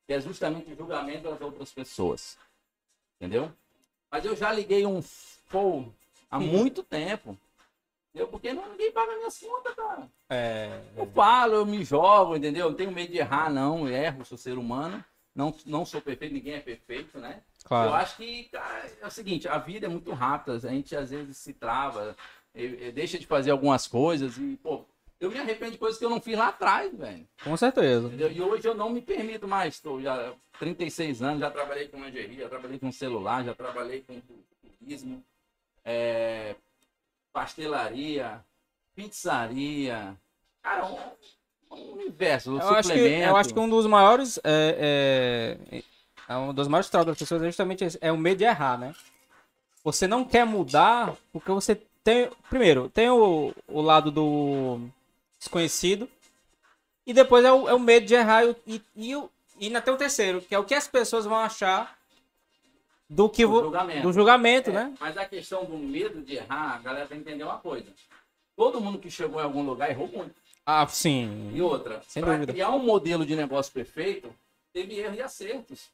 que 0.05 0.13
é 0.13 0.19
justamente 0.19 0.72
o 0.72 0.75
julgamento 0.75 1.24
das 1.24 1.41
outras 1.41 1.72
pessoas. 1.72 2.38
Entendeu? 3.19 3.51
Mas 4.12 4.25
eu 4.25 4.36
já 4.36 4.51
liguei 4.51 4.86
um 4.86 5.01
pô, 5.50 5.86
há 6.29 6.39
muito 6.39 6.83
tempo. 6.83 7.38
Entendeu? 8.10 8.27
Porque 8.27 8.53
não, 8.53 8.69
ninguém 8.69 8.91
paga 8.91 9.15
minhas 9.15 9.39
contas, 9.39 9.74
cara. 9.74 10.10
É... 10.29 10.81
Eu 10.95 11.05
falo, 11.07 11.55
eu 11.55 11.65
me 11.65 11.83
jogo, 11.83 12.36
entendeu? 12.36 12.69
Não 12.69 12.75
tenho 12.75 12.91
medo 12.91 13.12
de 13.12 13.17
errar, 13.17 13.51
não. 13.51 13.88
Eu 13.88 13.95
erro, 13.95 14.25
sou 14.25 14.38
ser 14.38 14.57
humano. 14.57 15.03
Não, 15.33 15.55
não 15.65 15.83
sou 15.83 16.00
perfeito, 16.00 16.33
ninguém 16.33 16.53
é 16.53 16.60
perfeito, 16.60 17.17
né? 17.17 17.41
Claro. 17.63 17.89
Eu 17.89 17.93
acho 17.95 18.17
que, 18.17 18.43
cara, 18.45 18.91
é 19.01 19.07
o 19.07 19.10
seguinte, 19.10 19.48
a 19.48 19.57
vida 19.57 19.88
é 19.88 19.89
muito 19.89 20.12
rápida. 20.12 20.55
A 20.55 20.72
gente 20.72 20.95
às 20.95 21.10
vezes 21.10 21.38
se 21.38 21.53
trava, 21.53 22.15
deixa 22.93 23.17
de 23.17 23.25
fazer 23.25 23.50
algumas 23.50 23.88
coisas 23.88 24.38
e, 24.38 24.57
pô, 24.62 24.86
eu 25.25 25.32
me 25.32 25.39
arrependo 25.39 25.72
de 25.72 25.77
coisas 25.77 25.98
que 25.98 26.06
eu 26.06 26.10
não 26.10 26.20
fiz 26.20 26.38
lá 26.38 26.50
atrás, 26.50 26.94
velho. 26.94 27.25
Com 27.44 27.56
certeza. 27.56 28.08
Entendeu? 28.08 28.32
E 28.32 28.42
hoje 28.42 28.68
eu 28.68 28.75
não 28.75 28.89
me 28.89 29.01
permito 29.01 29.48
mais. 29.48 29.75
Estou 29.75 30.01
já 30.01 30.34
36 30.60 31.22
anos, 31.22 31.39
já 31.39 31.50
trabalhei 31.50 31.88
com 31.88 32.03
lingerie, 32.03 32.38
já 32.38 32.50
trabalhei 32.50 32.80
com 32.80 32.92
celular, 32.92 33.44
já 33.44 33.53
trabalhei 33.53 34.01
com 34.01 34.22
turismo, 34.80 35.24
é, 35.86 36.56
pastelaria, 37.32 38.44
pizzaria. 38.96 40.15
Cara, 40.62 40.86
um, 40.88 41.75
um 41.75 41.92
universo, 41.94 42.51
um 42.51 42.56
eu 42.56 42.62
suplemento. 42.62 42.89
Acho 42.89 42.94
que, 42.94 43.30
eu 43.30 43.36
acho 43.38 43.53
que 43.53 43.60
um 43.60 43.70
dos 43.70 43.86
maiores. 43.86 44.39
É, 44.44 45.58
é, 45.72 45.84
é 46.27 46.38
um 46.38 46.53
dos 46.53 46.68
maiores 46.68 46.89
traumas 46.89 47.08
das 47.08 47.18
pessoas 47.18 47.42
é 47.42 47.46
justamente 47.46 47.84
esse, 47.84 47.98
é 48.01 48.12
o 48.12 48.18
medo 48.18 48.38
de 48.38 48.44
errar, 48.44 48.77
né? 48.77 48.94
Você 49.84 50.08
não 50.08 50.24
quer 50.24 50.46
mudar 50.46 51.15
porque 51.32 51.51
você 51.51 51.75
tem. 52.03 52.30
Primeiro, 52.50 52.89
tem 52.89 53.10
o, 53.10 53.53
o 53.68 53.82
lado 53.82 54.12
do 54.12 54.80
desconhecido. 55.44 56.10
E 57.06 57.14
depois 57.14 57.44
é 57.44 57.52
o, 57.52 57.68
é 57.68 57.74
o 57.74 57.80
medo 57.80 58.06
de 58.06 58.14
errar 58.14 58.46
e, 58.46 58.56
e, 58.66 58.82
e, 58.96 59.12
e 59.60 59.66
ainda 59.68 59.82
tem 59.82 59.94
o 59.94 59.98
terceiro, 59.98 60.42
que 60.42 60.56
é 60.56 60.60
o 60.60 60.64
que 60.64 60.74
as 60.74 60.88
pessoas 60.88 61.26
vão 61.26 61.38
achar 61.38 61.98
do 63.10 63.30
que 63.30 63.46
do 63.46 63.62
julgamento, 63.62 64.02
do 64.02 64.14
julgamento 64.14 64.70
é, 64.70 64.74
né? 64.74 64.96
Mas 65.00 65.18
a 65.18 65.26
questão 65.26 65.66
do 65.66 65.78
medo 65.78 66.22
de 66.22 66.36
errar, 66.36 66.76
a 66.76 66.80
galera 66.80 67.08
tem 67.08 67.22
que 67.22 67.30
entender 67.30 67.44
uma 67.44 67.60
coisa. 67.60 67.92
Todo 68.56 68.80
mundo 68.80 69.00
que 69.00 69.12
chegou 69.12 69.40
em 69.42 69.44
algum 69.44 69.64
lugar 69.64 69.90
errou 69.90 70.08
muito. 70.08 70.34
Ah, 70.66 70.88
sim. 70.88 71.52
E 71.54 71.62
outra, 71.62 72.02
para 72.14 72.46
criar 72.46 72.72
um 72.72 72.80
modelo 72.80 73.26
de 73.26 73.36
negócio 73.36 73.74
perfeito, 73.74 74.34
teve 74.72 74.98
erros 74.98 75.18
e 75.18 75.22
acertos. 75.22 75.92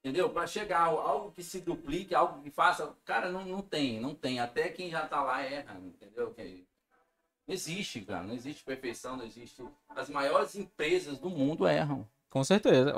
Entendeu? 0.00 0.30
Para 0.30 0.46
chegar 0.46 0.84
algo 0.84 1.30
que 1.32 1.42
se 1.42 1.60
duplique, 1.60 2.14
algo 2.14 2.42
que 2.42 2.50
faça. 2.50 2.94
Cara, 3.04 3.30
não, 3.30 3.44
não 3.44 3.60
tem, 3.60 4.00
não 4.00 4.14
tem. 4.14 4.40
Até 4.40 4.68
quem 4.68 4.90
já 4.90 5.06
tá 5.06 5.22
lá 5.22 5.42
erra, 5.42 5.78
entendeu? 5.78 6.34
Não 7.50 7.54
existe, 7.54 8.00
cara. 8.02 8.22
Não 8.22 8.34
existe 8.34 8.62
perfeição, 8.62 9.16
não 9.16 9.24
existe. 9.24 9.64
As 9.88 10.08
maiores 10.08 10.54
empresas 10.54 11.18
do 11.18 11.28
mundo 11.28 11.66
erram. 11.66 12.06
Com 12.30 12.44
certeza. 12.44 12.94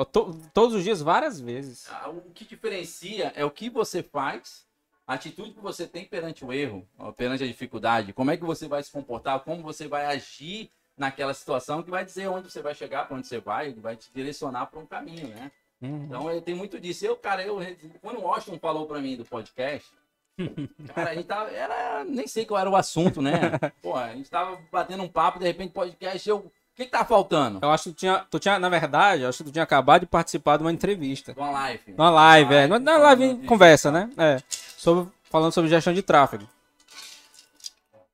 todos 0.53 0.75
os 0.75 0.85
dias, 0.85 1.01
várias 1.01 1.41
vezes. 1.41 1.89
Ah, 1.91 2.11
o 2.11 2.21
que 2.35 2.45
diferencia 2.45 3.33
é 3.35 3.43
o 3.47 3.51
que 3.51 3.71
você 3.71 4.03
faz, 4.03 4.67
a 5.07 5.15
atitude 5.15 5.53
que 5.53 5.61
você 5.61 5.87
tem 5.87 6.05
perante 6.05 6.45
o 6.45 6.53
erro, 6.53 6.87
perante 7.17 7.43
a 7.43 7.47
dificuldade. 7.47 8.13
Como 8.13 8.31
é 8.31 8.37
que 8.37 8.45
você 8.45 8.69
vai 8.69 8.83
se 8.83 8.93
comportar, 8.93 9.41
como 9.41 9.63
você 9.63 9.89
vai 9.89 10.05
agir 10.05 10.71
naquela 10.99 11.33
situação 11.33 11.83
que 11.83 11.91
vai 11.91 12.05
dizer 12.05 12.29
onde 12.29 12.51
você 12.51 12.61
vai 12.61 12.75
chegar, 12.75 13.07
para 13.09 13.17
onde 13.17 13.27
você 13.27 13.41
vai, 13.41 13.73
vai 13.73 13.97
te 13.97 14.13
direcionar 14.13 14.67
para 14.67 14.79
um 14.79 14.87
caminho, 14.87 15.29
né? 15.29 15.51
Uhum. 15.81 16.05
Então 16.05 16.41
tem 16.43 16.55
muito 16.55 16.79
disso. 16.79 17.07
Eu, 17.07 17.17
cara, 17.17 17.43
eu, 17.43 17.59
quando 18.03 18.19
o 18.19 18.25
Washington 18.25 18.59
falou 18.59 18.87
para 18.87 19.01
mim 19.01 19.17
do 19.17 19.25
podcast, 19.25 19.91
Cara, 20.95 21.11
a 21.11 21.15
gente 21.15 21.27
tava. 21.27 21.51
Era, 21.51 22.05
nem 22.05 22.27
sei 22.27 22.45
qual 22.45 22.61
era 22.61 22.71
o 22.71 22.77
assunto, 22.77 23.21
né? 23.21 23.33
Pô, 23.83 23.97
a 23.97 24.15
gente 24.15 24.31
tava 24.31 24.59
batendo 24.71 25.03
um 25.03 25.09
papo, 25.09 25.39
de 25.39 25.45
repente, 25.45 25.73
podcast, 25.73 26.29
eu. 26.29 26.39
O 26.39 26.75
que, 26.75 26.87
que 26.87 26.91
tá 26.91 27.05
faltando? 27.05 27.59
Eu 27.61 27.71
acho 27.71 27.85
que 27.85 27.91
tu 27.91 27.97
tinha, 27.97 28.25
tu 28.31 28.39
tinha, 28.39 28.59
na 28.59 28.71
verdade, 28.71 29.23
eu 29.23 29.29
acho 29.29 29.39
que 29.39 29.45
tu 29.45 29.53
tinha 29.53 29.63
acabado 29.63 30.01
de 30.01 30.07
participar 30.07 30.57
de 30.57 30.63
uma 30.63 30.73
entrevista. 30.73 31.35
Uma 31.37 31.51
live. 31.51 31.95
Uma 31.95 32.11
live, 32.11 32.55
é. 32.55 32.67
Na 32.67 32.97
live 32.97 33.47
conversa, 33.47 33.91
né? 33.91 34.09
É. 34.17 34.39
Sobre, 34.49 35.13
falando 35.25 35.53
sobre 35.53 35.69
gestão 35.69 35.93
de 35.93 36.01
tráfego. 36.01 36.49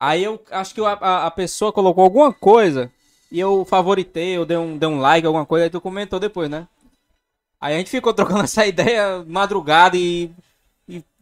Aí 0.01 0.25
eu 0.25 0.43
acho 0.51 0.75
que 0.75 0.81
a, 0.81 1.27
a 1.27 1.31
pessoa 1.31 1.73
colocou 1.73 2.03
alguma 2.03 2.33
coisa 2.33 2.91
e 3.31 3.39
eu 3.39 3.65
favoritei, 3.65 4.37
eu 4.37 4.45
dei 4.45 4.57
um, 4.57 4.77
dei 4.77 4.89
um 4.89 4.99
like, 4.99 5.27
alguma 5.27 5.47
coisa, 5.47 5.65
aí 5.65 5.71
tu 5.71 5.81
comentou 5.81 6.19
depois, 6.19 6.49
né? 6.49 6.67
Aí 7.61 7.75
a 7.75 7.79
gente 7.79 7.91
ficou 7.91 8.15
trocando 8.15 8.43
essa 8.45 8.67
ideia 8.67 9.25
madrugada 9.27 9.97
e 9.97 10.31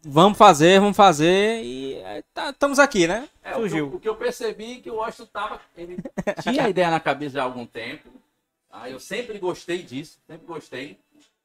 vamos 0.05 0.39
fazer, 0.39 0.81
vamos 0.81 0.97
fazer 0.97 1.63
e 1.63 1.95
é, 1.95 2.23
tá- 2.33 2.51
estamos 2.51 2.79
aqui, 2.79 3.07
né? 3.07 3.29
É, 3.43 3.51
o, 3.51 3.55
que 3.55 3.59
eu, 3.59 3.61
Surgiu. 3.69 3.87
o 3.95 4.01
que 4.01 4.09
eu 4.09 4.17
percebi 4.17 4.79
é 4.79 4.81
que 4.81 4.91
o 4.91 4.97
Washington 4.97 5.29
tava. 5.33 5.61
Ele 5.77 5.97
tinha 6.43 6.65
a 6.65 6.69
ideia 6.69 6.91
na 6.91 7.01
cabeça 7.01 7.41
há 7.41 7.45
algum 7.45 7.67
tempo. 7.67 8.09
Ah, 8.71 8.91
eu 8.91 9.01
sempre 9.01 9.39
gostei 9.39 9.83
disso, 9.83 10.19
sempre 10.27 10.47
gostei. 10.47 10.99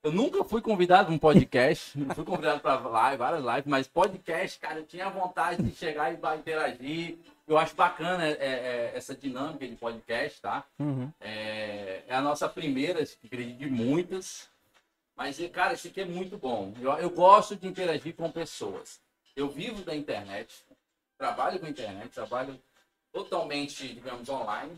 Eu 0.03 0.12
nunca 0.12 0.43
fui 0.43 0.62
convidado 0.62 1.05
para 1.05 1.13
um 1.13 1.20
podcast, 1.20 1.98
não 1.98 2.13
fui 2.15 2.25
convidado 2.25 2.60
para 2.60 2.79
live, 2.79 3.17
várias 3.17 3.46
lives, 3.46 3.65
mas 3.67 3.88
podcast, 3.88 4.60
cara, 4.60 4.79
eu 4.79 4.86
tinha 4.86 5.10
vontade 5.10 5.62
de 5.62 5.75
chegar 5.75 6.12
e 6.12 6.17
interagir. 6.38 7.17
Eu 7.48 7.58
acho 7.58 7.75
bacana 7.75 8.25
é, 8.25 8.31
é, 8.39 8.91
essa 8.96 9.13
dinâmica 9.13 9.67
de 9.67 9.75
podcast, 9.75 10.41
tá? 10.41 10.63
Uhum. 10.79 11.12
É, 11.20 12.01
é 12.08 12.15
a 12.15 12.22
nossa 12.22 12.48
primeira, 12.50 13.03
acredito, 13.24 13.58
de 13.58 13.67
muitas. 13.67 14.50
Mas, 15.15 15.38
cara, 15.50 15.74
esse 15.74 15.89
aqui 15.89 16.01
é 16.01 16.06
muito 16.06 16.38
bom. 16.38 16.74
Eu, 16.80 16.91
eu 16.94 17.10
gosto 17.10 17.56
de 17.56 17.68
interagir 17.68 18.15
com 18.15 18.32
pessoas. 18.32 19.00
Eu 19.36 19.50
vivo 19.50 19.84
da 19.84 19.96
internet, 19.96 20.53
trabalho 21.18 21.60
com 21.60 21.68
internet, 21.68 22.10
trabalho 22.10 22.60
totalmente, 23.12 23.88
digamos, 23.94 24.27
online. 24.30 24.77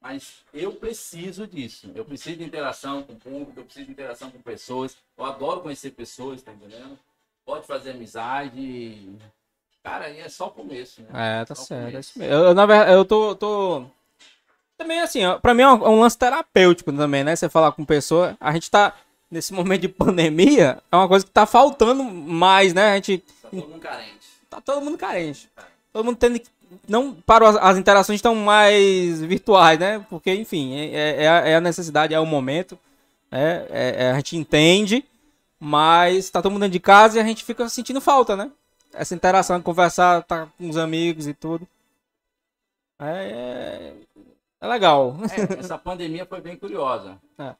Mas 0.00 0.44
eu 0.52 0.72
preciso 0.72 1.46
disso. 1.46 1.90
Eu 1.94 2.04
preciso 2.04 2.36
de 2.36 2.44
interação 2.44 3.02
com 3.02 3.14
o 3.14 3.16
público, 3.16 3.52
eu 3.56 3.64
preciso 3.64 3.86
de 3.86 3.92
interação 3.92 4.30
com 4.30 4.40
pessoas. 4.40 4.96
Eu 5.16 5.24
adoro 5.24 5.62
conhecer 5.62 5.90
pessoas, 5.90 6.42
tá 6.42 6.52
entendendo? 6.52 6.98
Pode 7.44 7.66
fazer 7.66 7.90
amizade. 7.90 9.16
Cara, 9.82 10.10
e 10.10 10.20
é 10.20 10.28
só 10.28 10.46
o 10.46 10.50
começo, 10.50 11.00
né? 11.02 11.40
É, 11.40 11.44
tá 11.44 11.54
Só 11.54 11.62
certo. 11.62 11.96
É 11.96 12.00
isso 12.00 12.18
mesmo. 12.18 12.34
Eu, 12.34 12.44
eu, 12.46 12.54
na 12.54 12.66
verdade, 12.66 12.92
eu 12.92 13.04
tô, 13.04 13.34
tô. 13.36 13.86
Também 14.76 15.00
assim, 15.00 15.24
ó, 15.24 15.38
pra 15.38 15.54
mim 15.54 15.62
é 15.62 15.68
um, 15.68 15.86
é 15.86 15.88
um 15.88 16.00
lance 16.00 16.18
terapêutico 16.18 16.92
também, 16.92 17.24
né? 17.24 17.34
Você 17.34 17.48
falar 17.48 17.72
com 17.72 17.84
pessoa. 17.84 18.36
A 18.40 18.52
gente 18.52 18.70
tá. 18.70 18.94
Nesse 19.30 19.52
momento 19.52 19.80
de 19.82 19.88
pandemia, 19.88 20.80
é 20.90 20.96
uma 20.96 21.08
coisa 21.08 21.24
que 21.24 21.30
tá 21.32 21.46
faltando 21.46 22.04
mais, 22.04 22.72
né? 22.72 22.92
A 22.92 22.94
gente. 22.96 23.18
Tá 23.18 23.48
todo 23.50 23.68
mundo 23.68 23.80
carente. 23.80 24.26
Tá 24.48 24.60
todo 24.60 24.80
mundo 24.84 24.98
carente. 24.98 25.50
Todo 25.92 26.04
mundo 26.04 26.16
tendo 26.16 26.38
que. 26.38 26.48
Não 26.88 27.12
para 27.14 27.48
as, 27.60 27.76
interações 27.78 28.18
estão 28.18 28.34
mais 28.34 29.20
virtuais, 29.20 29.78
né? 29.78 30.04
Porque, 30.10 30.32
enfim, 30.34 30.74
é, 30.74 31.24
é, 31.24 31.28
a- 31.28 31.48
é 31.48 31.56
a 31.56 31.60
necessidade, 31.60 32.12
é 32.14 32.20
o 32.20 32.26
momento. 32.26 32.78
É, 33.30 33.66
é- 33.70 34.04
é- 34.04 34.10
a 34.12 34.14
gente 34.16 34.36
entende, 34.36 35.04
mas 35.58 36.28
tá 36.30 36.40
todo 36.42 36.52
mundo 36.52 36.62
dentro 36.62 36.72
de 36.74 36.80
casa 36.80 37.18
e 37.18 37.20
a 37.20 37.24
gente 37.24 37.44
fica 37.44 37.68
sentindo 37.68 38.00
falta, 38.00 38.36
né? 38.36 38.50
Essa 38.92 39.14
interação, 39.14 39.60
conversar, 39.62 40.22
tá 40.22 40.46
com 40.58 40.68
os 40.68 40.76
amigos 40.76 41.26
e 41.26 41.34
tudo. 41.34 41.66
É, 42.98 43.04
é, 43.04 43.94
é 44.60 44.66
legal. 44.66 45.16
É, 45.36 45.58
essa 45.60 45.76
pandemia 45.78 46.24
foi 46.26 46.40
bem 46.40 46.56
curiosa. 46.56 47.18
É. 47.38 47.54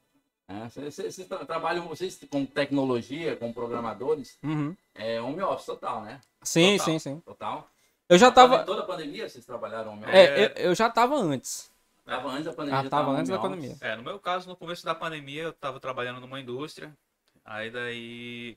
É, 0.48 0.68
Vocês 0.68 0.94
vocês 0.94 1.28
tra- 1.28 1.44
trabalham, 1.44 1.88
vocês 1.88 2.18
com 2.30 2.46
tecnologia, 2.46 3.36
com 3.36 3.52
programadores, 3.52 4.38
Uhum. 4.42 4.76
é 4.94 5.20
home 5.20 5.42
office 5.42 5.66
total, 5.66 6.02
né? 6.02 6.20
Sim, 6.42 6.76
Total. 6.76 6.84
sim, 6.86 6.98
sim. 7.00 7.20
Total. 7.20 7.68
Eu 8.08 8.16
já 8.18 8.30
tava. 8.30 8.62
Toda 8.64 8.82
a 8.82 8.86
pandemia 8.86 9.28
vocês 9.28 9.44
trabalharam 9.44 9.92
home 9.92 10.02
office? 10.04 10.14
É, 10.14 10.44
eu, 10.44 10.48
eu 10.68 10.74
já 10.74 10.88
tava 10.88 11.16
antes. 11.16 11.68
Tava 12.04 12.28
antes 12.28 12.44
da 12.44 12.52
pandemia. 12.52 12.78
Ah, 12.78 12.82
já 12.84 12.90
tava 12.90 13.10
antes 13.10 13.28
da 13.30 13.38
pandemia. 13.40 13.76
É, 13.80 13.96
no 13.96 14.04
meu 14.04 14.20
caso, 14.20 14.48
no 14.48 14.54
começo 14.54 14.84
da 14.84 14.94
pandemia, 14.94 15.42
eu 15.42 15.52
tava 15.52 15.80
trabalhando 15.80 16.20
numa 16.20 16.38
indústria. 16.40 16.96
Aí 17.44 17.68
daí 17.68 18.56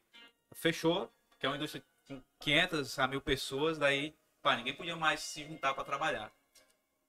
fechou, 0.54 1.10
que 1.40 1.48
é 1.48 1.50
uma 1.50 1.56
indústria 1.56 1.84
com 2.08 2.22
500 2.40 3.00
a 3.00 3.08
mil 3.08 3.22
pessoas, 3.22 3.80
daí 3.80 4.14
pá, 4.44 4.56
ninguém 4.56 4.76
podia 4.76 4.96
mais 4.96 5.22
se 5.22 5.44
juntar 5.48 5.74
para 5.74 5.84
trabalhar. 5.84 6.32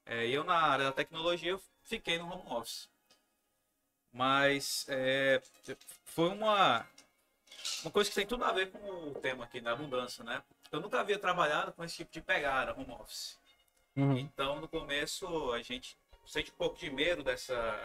É, 0.07 0.27
e 0.27 0.33
eu 0.33 0.43
na 0.43 0.55
área 0.55 0.87
da 0.87 0.93
tecnologia 0.93 1.51
eu 1.53 1.61
fiquei 1.83 2.19
no 2.19 2.25
home 2.27 2.43
office. 2.51 2.89
Mas 4.13 4.87
é, 4.89 5.41
foi 6.05 6.29
uma, 6.29 6.87
uma 7.83 7.91
coisa 7.91 8.09
que 8.11 8.17
tem 8.17 8.27
tudo 8.27 8.45
a 8.45 8.53
ver 8.53 8.71
com 8.71 8.79
o 8.79 9.15
tema 9.15 9.45
aqui 9.45 9.61
da 9.61 9.77
mudança, 9.77 10.25
né? 10.25 10.43
Eu 10.73 10.81
nunca 10.81 11.01
havia 11.01 11.19
trabalhado 11.19 11.73
com 11.73 11.85
esse 11.85 11.97
tipo 11.97 12.13
de 12.13 12.21
pegada, 12.21 12.73
home 12.73 12.91
office. 12.93 13.39
Uhum. 13.97 14.17
Então, 14.19 14.61
no 14.61 14.69
começo, 14.69 15.53
a 15.53 15.63
gente 15.63 15.97
sente 16.27 16.51
um 16.51 16.55
pouco 16.55 16.79
de 16.79 16.91
medo 16.91 17.23
dessa, 17.23 17.83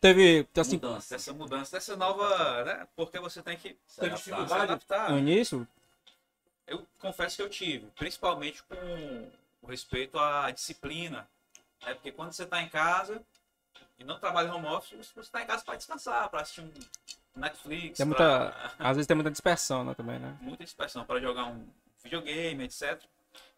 Teve, 0.00 0.46
assim, 0.56 0.74
Mudança. 0.76 1.14
dessa 1.14 1.32
mudança, 1.32 1.76
dessa 1.76 1.96
nova, 1.96 2.64
né? 2.64 2.88
Porque 2.96 3.18
você 3.20 3.40
tem 3.42 3.56
que 3.56 3.76
Se 3.86 4.00
ter 4.00 4.06
adaptar. 4.06 4.16
dificuldade 4.16 4.48
de 4.48 4.84
se 4.86 4.92
adaptar. 4.92 5.10
no 5.12 5.18
início, 5.18 5.66
Eu 6.66 6.84
confesso 6.98 7.36
que 7.36 7.42
eu 7.42 7.48
tive, 7.48 7.86
principalmente 7.92 8.62
com 8.64 9.30
respeito 9.68 10.18
à 10.18 10.50
disciplina. 10.50 11.28
Né? 11.82 11.94
Porque 11.94 12.10
quando 12.10 12.32
você 12.32 12.42
está 12.42 12.60
em 12.60 12.68
casa 12.68 13.22
e 13.98 14.04
não 14.04 14.18
trabalha 14.18 14.54
home 14.54 14.66
office, 14.66 15.10
você 15.12 15.20
está 15.20 15.42
em 15.42 15.46
casa 15.46 15.64
para 15.64 15.76
descansar, 15.76 16.28
para 16.28 16.42
assistir 16.42 16.60
um 16.62 16.72
Netflix, 17.34 17.98
Tem 17.98 18.08
pra- 18.08 18.74
às 18.78 18.96
vezes 18.96 19.06
tem 19.06 19.14
muita 19.14 19.30
dispersão, 19.30 19.84
né, 19.84 19.94
também, 19.94 20.18
né? 20.18 20.36
muita 20.40 20.64
dispersão 20.64 21.04
para 21.04 21.20
jogar 21.20 21.44
um 21.44 21.68
videogame, 22.02 22.64
etc. 22.64 23.02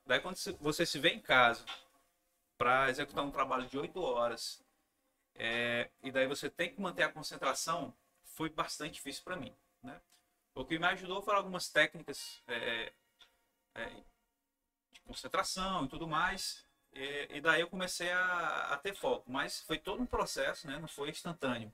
Daí 0.07 0.21
quando 0.21 0.37
você 0.61 0.85
se 0.87 0.99
vê 0.99 1.11
em 1.11 1.21
casa 1.21 1.65
para 2.57 2.91
executar 2.91 3.25
um 3.25 3.31
trabalho 3.31 3.67
de 3.67 3.79
8 3.79 4.01
horas 4.03 4.61
é, 5.35 5.91
e 6.03 6.11
daí 6.11 6.27
você 6.27 6.51
tem 6.51 6.75
que 6.75 6.81
manter 6.81 7.05
a 7.05 7.13
concentração, 7.13 7.95
foi 8.25 8.49
bastante 8.49 8.95
difícil 8.95 9.23
para 9.23 9.37
mim. 9.37 9.55
Né? 9.83 10.01
O 10.55 10.65
que 10.65 10.79
me 10.79 10.87
ajudou 10.87 11.23
foram 11.23 11.39
algumas 11.39 11.69
técnicas 11.69 12.43
é, 12.49 12.93
é, 13.77 13.87
de 14.93 15.01
concentração 15.07 15.85
e 15.85 15.89
tudo 15.89 16.09
mais. 16.09 16.67
E, 17.01 17.37
e 17.37 17.41
daí 17.41 17.61
eu 17.61 17.69
comecei 17.69 18.11
a, 18.11 18.71
a 18.73 18.77
ter 18.77 18.93
foco, 18.95 19.31
mas 19.31 19.61
foi 19.61 19.79
todo 19.79 20.03
um 20.03 20.07
processo, 20.07 20.67
né? 20.67 20.79
não 20.81 20.89
foi 20.89 21.11
instantâneo. 21.11 21.73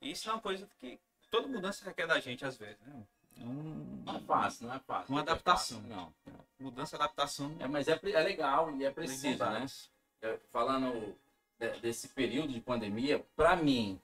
E 0.00 0.10
isso 0.12 0.30
é 0.30 0.32
uma 0.32 0.40
coisa 0.40 0.66
que 0.78 0.98
toda 1.30 1.46
mudança 1.46 1.84
requer 1.84 2.06
da 2.06 2.18
gente 2.18 2.44
às 2.44 2.56
vezes. 2.56 2.80
Né? 2.86 3.02
Um- 3.38 4.02
Não 4.06 4.16
é 4.16 4.20
fácil, 4.20 4.66
não 4.66 4.74
é 4.74 4.78
fácil. 4.78 5.14
Uma 5.14 5.20
Não 5.22 5.28
é 5.28 5.30
adaptação. 5.32 5.78
fácil, 5.82 5.94
Não. 5.94 6.14
mudança, 6.58 6.96
adaptação. 6.96 7.54
É, 7.60 7.68
mas 7.68 7.86
é, 7.86 7.98
é 8.02 8.20
legal 8.20 8.74
e 8.76 8.84
é 8.84 8.90
preciso, 8.90 9.22
né? 9.24 9.30
desigualdades. 9.32 9.90
É, 10.22 10.38
Falando 10.50 11.14
de- 11.58 11.80
desse 11.80 12.08
período 12.08 12.52
de 12.52 12.60
pandemia, 12.60 13.24
pra 13.36 13.56
mim, 13.56 14.00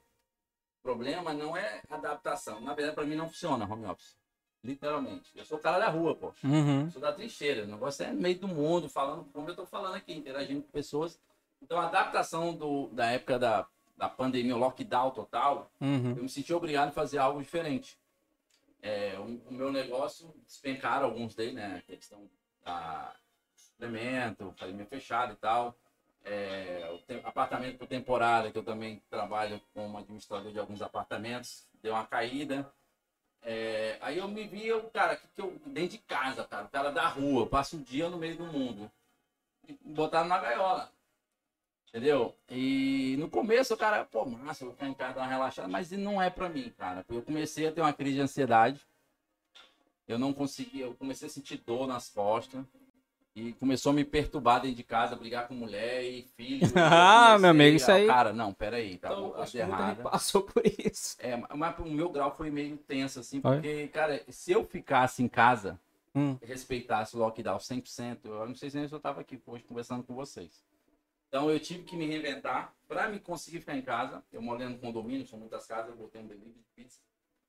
o 0.81 0.83
problema 0.83 1.33
não 1.33 1.57
é 1.57 1.81
adaptação. 1.91 2.61
Na 2.61 2.75
verdade, 2.75 2.95
pra 2.95 3.05
mim 3.05 3.15
não 3.17 3.29
funciona 3.29 3.65
home 3.71 3.87
office. 3.87 4.17
Literalmente. 4.63 5.31
Eu 5.35 5.45
sou 5.45 5.59
o 5.59 5.61
cara 5.61 5.79
da 5.79 5.89
rua, 5.89 6.15
pô. 6.15 6.33
Uhum. 6.43 6.91
Sou 6.91 7.01
da 7.01 7.13
trincheira. 7.13 7.65
O 7.65 7.67
negócio 7.67 8.05
é 8.05 8.11
no 8.11 8.21
meio 8.21 8.39
do 8.39 8.49
mundo, 8.49 8.89
falando 8.89 9.25
como 9.33 9.49
eu 9.49 9.55
tô 9.55 9.65
falando 9.67 9.95
aqui, 9.95 10.13
interagindo 10.13 10.63
com 10.63 10.71
pessoas. 10.73 11.21
Então, 11.63 11.79
a 11.79 11.87
adaptação 11.87 12.55
do, 12.55 12.89
da 12.89 13.07
época 13.11 13.39
da, 13.39 13.67
da 13.97 14.09
pandemia, 14.09 14.55
o 14.57 14.59
lockdown 14.59 15.11
total, 15.13 15.71
Uhum. 15.81 16.11
eu 16.17 16.23
me 16.25 16.29
senti 16.29 16.53
obrigado 16.53 16.89
a 16.89 16.93
fazer 16.93 17.19
algo 17.19 17.41
diferente. 17.41 17.99
É, 18.83 19.17
o, 19.19 19.23
o 19.49 19.53
meu 19.55 19.71
negócio, 19.73 20.35
despencaram 20.47 21.07
alguns 21.07 21.35
deles, 21.35 21.55
né? 21.55 21.77
A 21.79 21.83
questão 21.83 22.29
da 22.65 23.15
suplemento, 23.57 24.49
academia 24.49 24.87
fechada 24.87 25.33
e 25.33 25.37
tal. 25.37 25.77
É, 26.25 26.91
o 26.93 26.99
tem- 26.99 27.21
apartamento 27.25 27.79
por 27.79 27.87
temporada, 27.87 28.51
que 28.51 28.59
eu 28.59 28.65
também 28.65 29.01
trabalho 29.09 29.61
como 29.73 29.97
administrador 29.99 30.51
de 30.51 30.59
alguns 30.59 30.83
apartamentos, 30.83 31.67
deu 31.81 31.93
uma 31.95 32.05
caída. 32.07 32.69
É, 33.43 33.99
aí 34.01 34.19
eu 34.19 34.29
me 34.29 34.47
vi, 34.47 34.67
eu, 34.67 34.83
cara, 34.91 35.17
que, 35.17 35.41
eu, 35.41 35.53
dentro 35.67 35.91
de 35.91 35.99
casa, 35.99 36.45
cara, 36.45 36.65
o 36.65 36.69
cara 36.69 36.91
da 36.91 37.09
rua, 37.09 37.43
eu 37.43 37.47
passo 37.47 37.77
um 37.77 37.83
dia 37.83 38.09
no 38.09 38.19
meio 38.19 38.37
do 38.37 38.45
mundo. 38.45 38.91
Botaram 39.85 40.29
na 40.29 40.39
gaiola. 40.39 40.93
Entendeu? 41.89 42.37
E 42.51 43.17
no 43.19 43.31
começo 43.31 43.73
o 43.73 43.77
cara, 43.77 44.05
pô, 44.05 44.25
massa, 44.27 44.65
vou 44.65 44.75
ficar 44.75 44.89
em 44.89 44.95
casa 44.95 45.19
uma 45.19 45.27
relaxada, 45.27 45.69
mas 45.69 45.91
não 45.93 46.21
é 46.21 46.29
pra 46.29 46.49
mim, 46.49 46.71
cara. 46.77 47.05
Eu 47.09 47.23
comecei 47.23 47.67
a 47.67 47.73
ter 47.73 47.81
uma 47.81 47.93
crise 47.93 48.17
de 48.17 48.21
ansiedade. 48.21 48.87
Eu 50.07 50.19
não 50.19 50.33
consegui, 50.33 50.81
eu 50.81 50.95
comecei 50.95 51.27
a 51.27 51.31
sentir 51.31 51.57
dor 51.59 51.87
nas 51.87 52.09
costas. 52.09 52.65
E 53.37 53.53
começou 53.53 53.91
a 53.91 53.95
me 53.95 54.03
perturbar 54.03 54.63
dentro 54.63 54.79
de 54.79 54.83
casa, 54.83 55.15
brigar 55.15 55.47
com 55.47 55.53
mulher 55.55 56.03
e 56.03 56.23
filho. 56.23 56.63
Ah, 56.75 57.39
meu 57.39 57.51
amigo, 57.51 57.77
isso 57.77 57.93
aí- 57.93 58.07
Cara, 58.07 58.33
não, 58.33 58.51
peraí, 58.55 58.97
tá 58.97 59.09
Então, 59.13 59.31
coisa 59.31 59.59
errada. 59.59 60.03
passou 60.05 60.43
por 60.43 60.63
isso. 60.67 61.17
É, 61.21 61.37
mas 61.55 61.79
o 61.79 61.85
meu 61.85 62.09
grau 62.09 62.35
foi 62.35 62.51
meio 62.51 62.79
tenso, 62.79 63.21
assim, 63.21 63.39
porque, 63.43 63.89
cara, 63.89 64.25
se 64.31 64.53
eu 64.53 64.65
ficasse 64.65 65.23
em 65.23 65.29
casa, 65.29 65.79
Hum. 66.15 66.39
respeitasse 66.43 67.15
o 67.15 67.19
lockdown 67.19 67.59
100%, 67.61 68.25
eu 68.25 68.47
não 68.49 68.55
sei 68.55 68.71
se 68.71 68.79
eu 68.79 68.97
estava 68.97 69.21
aqui 69.21 69.39
hoje 69.47 69.65
conversando 69.65 70.03
com 70.03 70.15
vocês. 70.15 70.65
Então 71.29 71.51
eu 71.51 71.61
tive 71.61 71.83
que 71.83 71.95
me 71.95 72.07
reinventar 72.07 72.73
para 72.89 73.07
me 73.11 73.21
conseguir 73.21 73.61
ficar 73.61 73.77
em 73.77 73.83
casa. 73.83 74.23
Eu 74.33 74.41
morando 74.41 74.75
no 74.75 74.79
condomínio, 74.79 75.27
são 75.27 75.39
muitas 75.39 75.67
casas, 75.67 75.91
eu 75.91 75.97
botei 75.97 76.23
um 76.23 76.27
delivery 76.27 76.55
de 76.55 76.65
pizza. 76.75 77.01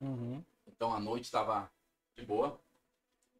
Uhum. 0.02 0.44
Então 0.66 0.92
a 0.92 1.00
noite 1.00 1.24
estava 1.24 1.70
de 2.14 2.26
boa. 2.26 2.60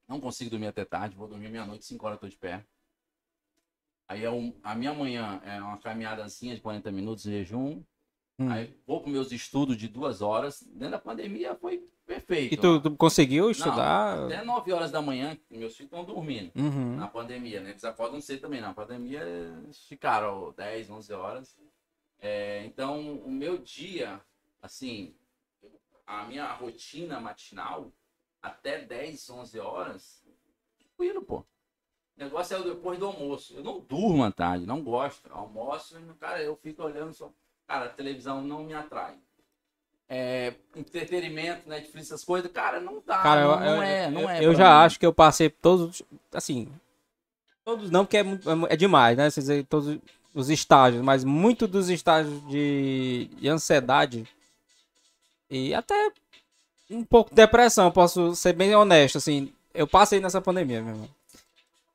Não 0.09 0.19
consigo 0.21 0.51
dormir 0.51 0.69
até 0.69 0.85
tarde, 0.85 1.15
vou 1.17 1.29
dormir 1.29 1.51
meia-noite, 1.51 1.85
5 1.85 2.07
horas 2.07 2.17
eu 2.17 2.21
tô 2.23 2.29
de 2.29 2.37
pé. 2.39 2.65
Aí 4.09 4.25
é 4.25 4.31
um- 4.31 4.59
a 4.63 4.75
minha 4.75 4.95
manhã 4.95 5.41
é 5.45 5.61
uma 5.61 5.77
caminhadazinha 5.77 6.55
de 6.55 6.63
40 6.63 6.91
minutos 6.91 7.25
de 7.25 7.31
jejum. 7.31 7.83
Hum. 8.39 8.51
Aí 8.51 8.75
vou 8.87 9.03
para 9.03 9.13
meus 9.13 9.31
estudos 9.33 9.77
de 9.77 9.87
duas 9.87 10.23
horas. 10.23 10.63
Dentro 10.63 10.93
da 10.93 10.99
pandemia 10.99 11.55
foi 11.57 11.87
perfeito. 12.07 12.55
E 12.55 12.57
tu, 12.57 12.81
tu 12.81 12.97
conseguiu 12.97 13.51
estudar? 13.51 14.17
Não, 14.17 14.25
até 14.27 14.43
9 14.43 14.73
horas 14.73 14.91
da 14.91 15.03
manhã, 15.03 15.37
meus 15.51 15.77
filhos 15.77 15.93
estão 15.93 16.05
dormindo. 16.05 16.51
Uhum. 16.57 16.97
Na 16.97 17.07
pandemia, 17.07 17.61
né? 17.61 17.71
Eles 17.71 17.85
acordam 17.85 18.19
cedo 18.21 18.41
também, 18.41 18.63
na 18.63 18.73
pandemia 18.73 19.21
eles 19.21 19.85
ficaram 19.85 20.55
10, 20.57 20.89
11 20.89 21.13
horas. 21.13 21.55
É, 22.19 22.65
então, 22.65 23.17
o 23.19 23.31
meu 23.31 23.59
dia, 23.59 24.21
assim, 24.63 25.15
a 26.07 26.25
minha 26.25 26.51
rotina 26.55 27.21
matinal 27.21 27.93
até 28.49 28.81
10, 28.81 29.31
11 29.31 29.59
horas, 29.61 30.23
tranquilo, 30.79 31.23
pô. 31.23 31.39
O 31.39 31.45
negócio 32.17 32.57
é 32.57 32.61
o 32.61 32.65
depois 32.65 32.99
do 32.99 33.07
almoço. 33.07 33.55
Eu 33.55 33.63
não 33.63 33.79
durmo 33.81 34.25
à 34.25 34.33
tarde, 34.33 34.67
não 34.67 34.83
gosto. 34.83 35.31
Almoço, 35.33 35.97
cara, 36.19 36.43
eu 36.43 36.57
fico 36.57 36.83
olhando 36.83 37.15
só. 37.15 37.31
Cara, 37.67 37.85
a 37.87 37.89
televisão 37.91 38.43
não 38.43 38.65
me 38.65 38.75
atrai. 38.75 39.17
É, 40.09 40.55
entretenimento, 40.75 41.69
Netflix, 41.69 42.07
essas 42.09 42.25
coisas, 42.25 42.51
cara, 42.51 42.81
não 42.81 43.03
dá. 43.07 43.19
Cara, 43.23 43.43
não, 43.45 43.53
eu, 43.53 43.77
não 43.77 43.83
é, 43.83 44.11
não 44.11 44.21
eu- 44.23 44.29
é. 44.31 44.45
eu 44.45 44.55
já 44.55 44.65
mim. 44.81 44.85
acho 44.87 44.99
que 44.99 45.05
eu 45.07 45.13
passei 45.13 45.51
todos, 45.51 46.03
assim, 46.33 46.73
todos 47.63 47.91
não, 47.91 48.07
porque 48.07 48.17
é, 48.17 48.21
é 48.23 48.73
é 48.73 48.77
demais, 48.77 49.17
né? 49.19 49.29
Vocês 49.31 49.45
dizer, 49.47 49.67
todos 49.67 49.99
os 50.35 50.49
estágios, 50.49 51.03
mas 51.03 51.25
muito 51.25 51.69
dos 51.69 51.91
estágios 51.91 52.41
de, 52.49 53.29
de 53.37 53.49
ansiedade 53.49 54.27
e 55.51 55.75
até 55.75 56.11
um 56.91 57.05
pouco 57.05 57.31
de 57.31 57.37
depressão, 57.37 57.91
posso 57.91 58.35
ser 58.35 58.53
bem 58.53 58.75
honesto, 58.75 59.19
assim, 59.19 59.53
eu 59.75 59.87
passei 59.87 60.21
nessa 60.21 60.41
pandemia, 60.41 60.81
meu 60.83 60.95
irmão. 60.95 61.09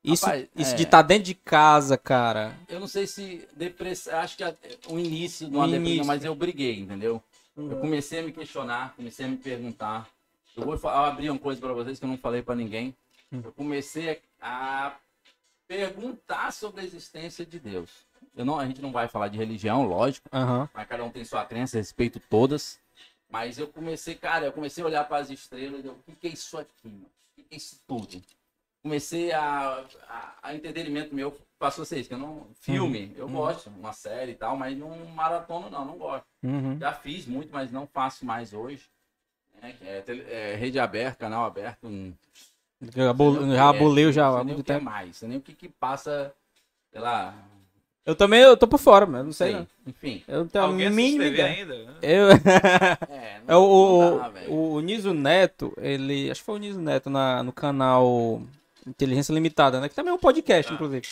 Isso, 0.04 0.26
Rapaz, 0.26 0.48
isso 0.56 0.74
é. 0.74 0.76
de 0.76 0.84
estar 0.84 1.02
dentro 1.02 1.24
de 1.24 1.34
casa, 1.34 1.98
cara. 1.98 2.54
Eu 2.68 2.78
não 2.80 2.88
sei 2.88 3.08
se 3.08 3.48
depressão. 3.56 4.20
Acho 4.20 4.36
que 4.36 4.44
a- 4.44 4.54
o 4.90 5.00
início 5.00 5.50
de 5.50 5.56
uma 5.56 5.66
depressão, 5.68 6.06
mas 6.06 6.26
eu 6.26 6.36
briguei, 6.36 6.78
entendeu? 6.80 7.24
Eu 7.56 7.78
comecei 7.78 8.20
a 8.20 8.24
me 8.24 8.34
questionar, 8.34 8.94
comecei 8.98 9.26
a 9.26 9.30
me 9.30 9.38
perguntar. 9.38 10.10
Eu 10.58 10.66
vou 10.66 10.78
fa- 10.78 11.08
abrir 11.08 11.30
uma 11.30 11.40
coisa 11.40 11.62
pra 11.62 11.72
vocês 11.72 12.00
que 12.00 12.04
eu 12.06 12.10
não 12.10 12.18
falei 12.18 12.42
pra 12.42 12.54
ninguém. 12.54 12.94
Eu 13.32 13.54
comecei 13.54 14.20
a 14.42 14.94
perguntar 15.68 16.52
sobre 16.52 16.82
a 16.82 16.84
existência 16.84 17.46
de 17.46 17.58
Deus. 17.60 17.90
Eu 18.36 18.44
não, 18.44 18.60
a 18.60 18.66
gente 18.66 18.82
não 18.82 18.92
vai 18.92 19.08
falar 19.08 19.30
de 19.30 19.38
religião, 19.38 19.84
lógico, 19.86 20.28
Aham. 20.34 20.68
mas 20.74 20.88
cada 20.88 21.04
um 21.04 21.10
tem 21.10 21.24
sua 21.24 21.46
crença, 21.46 21.78
respeito 21.78 22.20
todas. 22.30 22.78
Mas 23.34 23.58
eu 23.58 23.68
comecei, 23.68 24.14
cara, 24.14 24.46
eu 24.46 24.54
comecei 24.54 24.84
a 24.84 24.86
olhar 24.86 25.08
para 25.08 25.18
as 25.18 25.32
estrelas 25.32 25.84
e 25.84 25.88
eu, 25.88 25.94
o 25.94 26.04
que, 26.04 26.16
que 26.16 26.28
é 26.28 26.30
isso 26.30 26.56
aqui? 26.56 26.70
mano? 26.88 27.06
O 27.06 27.36
que, 27.36 27.42
que 27.42 27.56
é 27.56 27.58
isso 27.58 27.82
tudo? 27.88 28.22
Comecei 28.84 29.32
a, 29.32 29.84
a, 30.08 30.34
a 30.44 30.54
entendimento 30.56 31.16
meu 31.16 31.36
passou 31.58 31.82
a 31.82 31.86
ser 31.86 31.98
isso, 32.00 32.10
que 32.10 32.14
eu 32.14 32.20
não. 32.20 32.46
Filme, 32.54 33.12
eu 33.18 33.28
gosto, 33.28 33.72
uma 33.72 33.92
série 33.92 34.34
e 34.34 34.36
tal, 34.36 34.56
mas 34.56 34.78
não 34.78 34.96
maratona 35.08 35.68
não, 35.68 35.84
não 35.84 35.98
gosto. 35.98 36.26
Uhum. 36.44 36.78
Já 36.80 36.94
fiz 36.94 37.26
muito, 37.26 37.50
mas 37.52 37.72
não 37.72 37.88
faço 37.88 38.24
mais 38.24 38.54
hoje. 38.54 38.84
né? 39.60 39.76
É, 39.82 40.02
tele- 40.02 40.30
é, 40.30 40.54
rede 40.54 40.78
aberta, 40.78 41.18
canal 41.18 41.44
aberto. 41.44 41.88
hum, 41.88 42.14
Já 42.96 43.10
abol- 43.10 43.34
já 43.34 43.48
que 43.48 43.54
é, 43.56 43.58
aboliu 43.58 44.12
já 44.12 44.28
há 44.28 44.44
muito 44.44 44.60
o 44.60 44.64
que 44.64 44.72
é 44.72 44.76
tempo. 44.76 44.86
mais, 44.86 45.18
sei 45.18 45.28
nem 45.28 45.38
o 45.40 45.42
que, 45.42 45.56
que 45.56 45.70
passa, 45.70 46.32
sei 46.92 47.02
lá. 47.02 47.34
Eu 48.06 48.16
também 48.16 48.42
eu 48.42 48.58
tô 48.58 48.68
por 48.68 48.78
fora, 48.78 49.06
mano, 49.08 49.24
não 49.24 49.32
sei. 49.34 49.52
sei, 49.54 49.60
não. 49.62 49.68
enfim. 49.88 50.24
Eu 50.28 50.40
não 50.40 50.48
tenho 50.50 50.64
a 50.66 50.68
Alguém 50.68 50.88
assiste 50.88 51.02
mínima 51.04 51.24
ideia. 51.26 51.54
ainda? 51.54 51.84
né? 51.86 51.94
Eu... 52.02 52.28
É, 53.48 53.56
o, 53.56 54.20
dá, 54.20 54.34
o, 54.50 54.74
o 54.76 54.80
Niso 54.80 55.14
Neto, 55.14 55.74
ele. 55.78 56.32
Acho 56.32 56.42
que 56.42 56.46
foi 56.46 56.56
o 56.56 56.60
Niso 56.60 56.80
Neto 56.82 57.10
na, 57.10 57.44
no 57.44 57.52
canal 57.52 58.42
Inteligência 58.88 59.34
Limitada, 59.34 59.80
né? 59.80 59.90
Que 59.90 59.96
também 59.96 60.12
é 60.12 60.16
um 60.16 60.20
podcast, 60.20 60.72
Ah. 60.72 60.76
inclusive. 60.76 61.08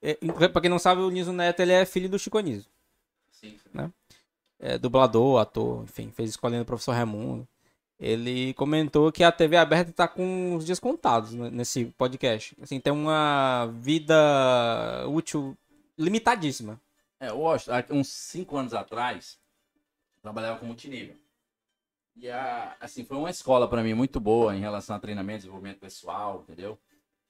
É, 0.00 0.14
pra 0.48 0.60
quem 0.60 0.70
não 0.70 0.78
sabe, 0.78 1.00
o 1.00 1.10
Niso 1.10 1.32
Neto 1.32 1.60
ele 1.60 1.72
é 1.72 1.84
filho 1.84 2.08
do 2.08 2.18
Chico 2.18 2.38
Niso. 2.40 2.66
Sim, 3.32 3.50
sim. 3.50 3.70
né? 3.72 3.90
É 4.60 4.76
dublador, 4.78 5.40
ator, 5.40 5.84
enfim, 5.84 6.10
fez 6.10 6.30
escolhendo 6.30 6.62
o 6.62 6.66
professor 6.66 6.92
Raimundo. 6.92 7.46
Ele 7.98 8.54
comentou 8.54 9.10
que 9.10 9.24
a 9.24 9.32
TV 9.32 9.56
aberta 9.56 9.92
tá 9.92 10.06
com 10.06 10.54
os 10.54 10.64
dias 10.64 10.78
contados 10.78 11.32
né, 11.34 11.50
nesse 11.50 11.86
podcast. 11.98 12.56
Assim, 12.62 12.78
tem 12.78 12.92
uma 12.92 13.66
vida 13.80 14.14
útil 15.08 15.56
limitadíssima. 15.96 16.80
É, 17.18 17.30
eu. 17.30 17.48
Há 17.48 17.58
uns 17.90 18.08
cinco 18.08 18.56
anos 18.56 18.72
atrás, 18.72 19.36
trabalhava 20.22 20.58
com 20.58 20.66
multinível. 20.66 21.16
E 22.16 22.28
a, 22.28 22.76
assim, 22.80 23.04
foi 23.04 23.16
uma 23.16 23.30
escola 23.30 23.68
para 23.68 23.82
mim 23.82 23.94
muito 23.94 24.18
boa 24.18 24.54
em 24.54 24.60
relação 24.60 24.96
a 24.96 24.98
treinamento, 24.98 25.38
desenvolvimento 25.38 25.78
pessoal, 25.78 26.40
entendeu? 26.42 26.78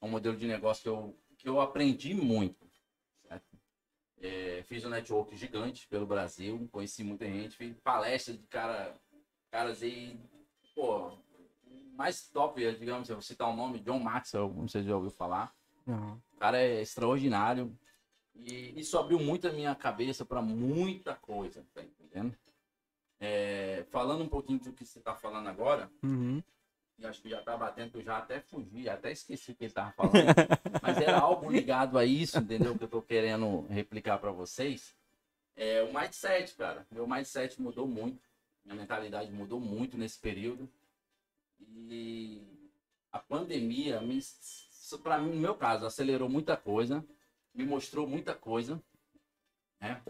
É 0.01 0.05
um 0.05 0.09
modelo 0.09 0.35
de 0.35 0.47
negócio 0.47 0.81
que 0.81 0.89
eu, 0.89 1.17
que 1.37 1.49
eu 1.49 1.61
aprendi 1.61 2.13
muito. 2.13 2.67
É, 4.21 4.63
fiz 4.67 4.83
um 4.83 4.89
network 4.89 5.33
gigante 5.37 5.87
pelo 5.87 6.05
Brasil, 6.05 6.67
conheci 6.73 7.05
muita 7.05 7.25
gente, 7.25 7.55
fiz 7.55 7.73
palestras 7.79 8.37
de 8.37 8.45
cara, 8.47 8.93
caras 9.49 9.81
aí, 9.81 10.19
pô, 10.75 11.17
mais 11.95 12.27
top, 12.27 12.59
digamos, 12.75 13.07
eu 13.07 13.15
vou 13.15 13.21
citar 13.21 13.47
o 13.47 13.55
nome, 13.55 13.79
John 13.79 13.99
Maxwell, 13.99 14.53
não 14.53 14.67
sei 14.67 14.81
se 14.81 14.89
já 14.89 14.95
ouviu 14.95 15.11
falar. 15.11 15.53
O 16.33 16.37
cara 16.37 16.57
é 16.61 16.81
extraordinário. 16.81 17.73
E 18.35 18.77
isso 18.79 18.97
abriu 18.97 19.19
muito 19.19 19.47
a 19.47 19.53
minha 19.53 19.73
cabeça 19.75 20.25
para 20.25 20.41
muita 20.41 21.15
coisa, 21.15 21.65
tá 21.73 21.81
entendendo? 21.81 22.37
É, 23.19 23.85
falando 23.89 24.23
um 24.23 24.29
pouquinho 24.29 24.59
do 24.59 24.71
que 24.71 24.85
você 24.85 24.99
tá 24.99 25.13
falando 25.13 25.47
agora, 25.47 25.91
Uhum. 26.03 26.41
e 26.97 27.05
acho 27.05 27.21
que 27.21 27.29
já 27.29 27.41
tá 27.41 27.57
batendo, 27.57 27.97
eu 27.97 28.03
já 28.03 28.17
até 28.17 28.39
fugi, 28.39 28.87
até 28.87 29.11
esqueci 29.11 29.51
o 29.51 29.55
que 29.55 29.65
ele 29.65 29.73
tava 29.73 29.91
falando. 29.91 30.13
mas 30.81 30.97
era 30.97 31.19
algo 31.19 31.51
ligado 31.51 31.97
a 31.97 32.05
isso, 32.05 32.37
entendeu? 32.37 32.77
Que 32.77 32.83
eu 32.85 32.87
tô 32.87 33.01
querendo 33.01 33.65
replicar 33.69 34.17
para 34.19 34.31
vocês. 34.31 34.95
É 35.55 35.83
o 35.83 35.93
mindset, 35.93 36.55
cara. 36.55 36.87
Meu 36.89 37.05
mindset 37.05 37.61
mudou 37.61 37.85
muito. 37.85 38.21
Minha 38.63 38.75
mentalidade 38.77 39.29
mudou 39.31 39.59
muito 39.59 39.97
nesse 39.97 40.17
período. 40.17 40.69
E 41.59 42.41
a 43.11 43.19
pandemia, 43.19 43.99
me, 44.01 44.21
para 45.03 45.17
mim, 45.17 45.31
no 45.31 45.41
meu 45.41 45.55
caso, 45.55 45.85
acelerou 45.85 46.29
muita 46.29 46.55
coisa, 46.55 47.03
me 47.53 47.65
mostrou 47.65 48.07
muita 48.07 48.33
coisa. 48.33 48.81
Né? 49.79 50.01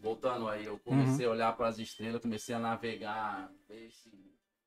Voltando 0.00 0.48
aí, 0.48 0.64
eu 0.64 0.78
comecei 0.78 1.26
a 1.26 1.30
olhar 1.30 1.56
para 1.56 1.68
as 1.68 1.78
estrelas, 1.78 2.22
comecei 2.22 2.54
a 2.54 2.58
navegar 2.58 3.50
esse- 3.68 4.10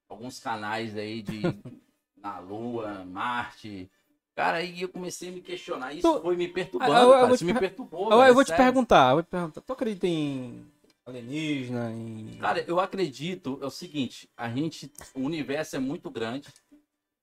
alguns 0.07 0.39
canais 0.39 0.95
aí 0.95 1.21
de 1.21 1.41
na 2.17 2.39
Lua, 2.39 3.03
Marte. 3.05 3.89
Cara, 4.35 4.57
aí 4.57 4.81
eu 4.81 4.89
comecei 4.89 5.29
a 5.29 5.31
me 5.31 5.41
questionar. 5.41 5.93
Isso 5.93 6.01
Tu- 6.13 6.21
foi 6.21 6.35
me 6.35 6.47
perturbando, 6.47 6.93
Ah, 6.93 7.01
eu- 7.01 7.27
eu 7.27 7.29
Isso 7.29 7.37
te 7.39 7.45
me 7.45 7.53
per- 7.53 7.61
perturbou. 7.61 8.11
Eu, 8.11 8.19
velho, 8.19 8.33
vou 8.33 8.43
te 8.43 8.47
sério. 8.49 8.63
perguntar, 8.65 9.09
eu 9.09 9.15
vou 9.15 9.23
te 9.23 9.27
perguntar. 9.29 9.61
Tu 9.61 9.73
acredita 9.73 10.07
em 10.07 10.65
alienígena? 11.05 11.91
Em... 11.91 12.37
Cara, 12.39 12.61
eu 12.67 12.79
acredito, 12.79 13.59
é 13.61 13.65
o 13.65 13.69
seguinte, 13.71 14.29
a 14.37 14.49
gente, 14.49 14.91
o 15.15 15.21
universo 15.21 15.75
é 15.75 15.79
muito 15.79 16.09
grande, 16.09 16.47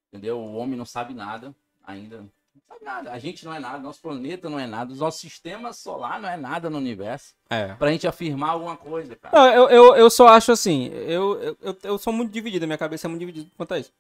entendeu? 0.09 0.39
O 0.41 0.55
homem 0.57 0.77
não 0.77 0.85
sabe 0.85 1.15
nada 1.15 1.55
ainda, 1.85 2.27
sabe 2.67 2.85
nada. 2.85 3.13
A 3.13 3.19
gente 3.19 3.45
não 3.45 3.53
é 3.55 3.59
nada, 3.59 3.79
nosso 3.79 4.01
planeta 4.01 4.49
não 4.49 4.59
é 4.59 4.67
nada, 4.67 4.93
o 4.93 4.97
nosso 4.97 5.19
sistema 5.19 5.73
solar 5.73 6.21
não 6.21 6.29
é 6.29 6.37
nada 6.37 6.69
no 6.71 6.79
universo. 6.79 7.35
É. 7.51 7.75
Pra 7.75 7.91
gente 7.93 8.07
afirmar 8.07 8.51
alguma 8.51 8.77
coisa, 8.77 9.15
cara. 9.17 9.37
Não, 9.37 9.53
eu, 9.53 9.69
eu, 9.71 9.97
eu 9.97 10.11
só 10.11 10.29
acho 10.29 10.53
assim, 10.53 10.87
eu, 10.89 11.57
eu, 11.63 11.79
eu, 11.83 11.99
sou 11.99 12.13
muito 12.13 12.33
dividido, 12.33 12.67
minha 12.67 12.79
cabeça 12.79 13.07
é 13.07 13.09
muito 13.09 13.21
dividida 13.21 13.51
quanto 13.57 13.75
a 13.75 13.79
isso. 13.79 13.93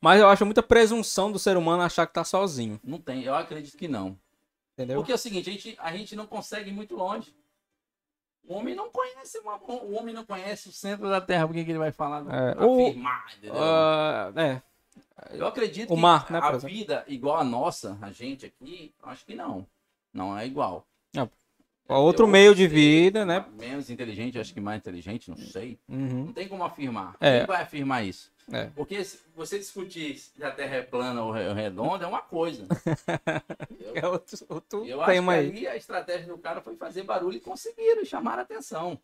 Mas 0.00 0.20
eu 0.20 0.28
acho 0.28 0.44
muita 0.44 0.62
presunção 0.62 1.32
do 1.32 1.38
ser 1.38 1.56
humano 1.56 1.82
achar 1.82 2.06
que 2.06 2.12
tá 2.12 2.22
sozinho, 2.24 2.80
Não 2.84 2.98
tem, 2.98 3.24
eu 3.24 3.34
acredito 3.34 3.76
que 3.76 3.88
não. 3.88 4.16
entendeu? 4.74 4.96
Porque 4.98 5.10
é 5.12 5.14
o 5.14 5.18
seguinte, 5.18 5.50
a 5.50 5.52
gente, 5.52 5.76
a 5.80 5.96
gente 5.96 6.14
não 6.16 6.26
consegue 6.26 6.70
ir 6.70 6.72
muito 6.72 6.94
longe. 6.94 7.34
O 8.46 8.54
homem 8.54 8.74
não 8.74 8.88
conhece, 8.88 9.38
o 9.40 9.94
homem 9.94 10.14
não 10.14 10.24
conhece 10.24 10.70
o 10.70 10.72
centro 10.72 11.06
da 11.10 11.20
Terra, 11.20 11.46
por 11.46 11.52
que 11.52 11.64
que 11.64 11.70
ele 11.70 11.78
vai 11.78 11.92
falar? 11.92 12.24
É, 12.32 12.64
o- 12.64 12.86
afirmar? 12.86 13.26
Ah, 13.52 14.32
é, 14.36 14.62
Eu 15.32 15.46
acredito 15.46 15.92
O 15.92 15.96
que 15.96 16.00
mar, 16.00 16.30
né, 16.30 16.38
a 16.42 16.52
vida 16.52 17.04
igual 17.08 17.38
a 17.38 17.44
nossa, 17.44 17.98
a 18.00 18.10
gente 18.10 18.46
aqui, 18.46 18.92
acho 19.02 19.24
que 19.26 19.34
não. 19.34 19.66
Não 20.12 20.36
é 20.36 20.46
igual. 20.46 20.86
outro 21.88 22.26
Eu 22.26 22.28
meio 22.30 22.54
de 22.54 22.66
vida, 22.66 23.24
né? 23.24 23.46
Menos 23.58 23.88
inteligente, 23.88 24.38
acho 24.38 24.52
que 24.52 24.60
mais 24.60 24.78
inteligente, 24.78 25.30
não 25.30 25.36
sei. 25.38 25.78
Uhum. 25.88 26.26
Não 26.26 26.32
tem 26.34 26.46
como 26.46 26.62
afirmar. 26.62 27.16
É. 27.18 27.38
Quem 27.38 27.46
vai 27.46 27.62
afirmar 27.62 28.04
isso? 28.04 28.30
É. 28.52 28.66
Porque 28.76 29.02
se 29.04 29.20
você 29.34 29.58
discutir 29.58 30.18
se 30.18 30.42
a 30.44 30.50
Terra 30.50 30.76
é 30.76 30.82
plana 30.82 31.22
ou 31.22 31.30
re- 31.32 31.52
redonda 31.54 32.04
é 32.04 32.08
uma 32.08 32.20
coisa. 32.20 32.66
eu 33.80 33.94
É 33.96 34.06
outro, 34.06 34.36
outro 34.48 34.84
eu 34.86 35.00
acho 35.02 35.22
que 35.22 35.30
aí. 35.30 35.66
a 35.66 35.76
estratégia 35.76 36.26
do 36.28 36.38
cara 36.38 36.60
foi 36.60 36.76
fazer 36.76 37.02
barulho 37.04 37.36
e 37.38 37.40
conseguiram 37.40 38.04
chamar 38.04 38.38
a 38.38 38.42
atenção. 38.42 38.98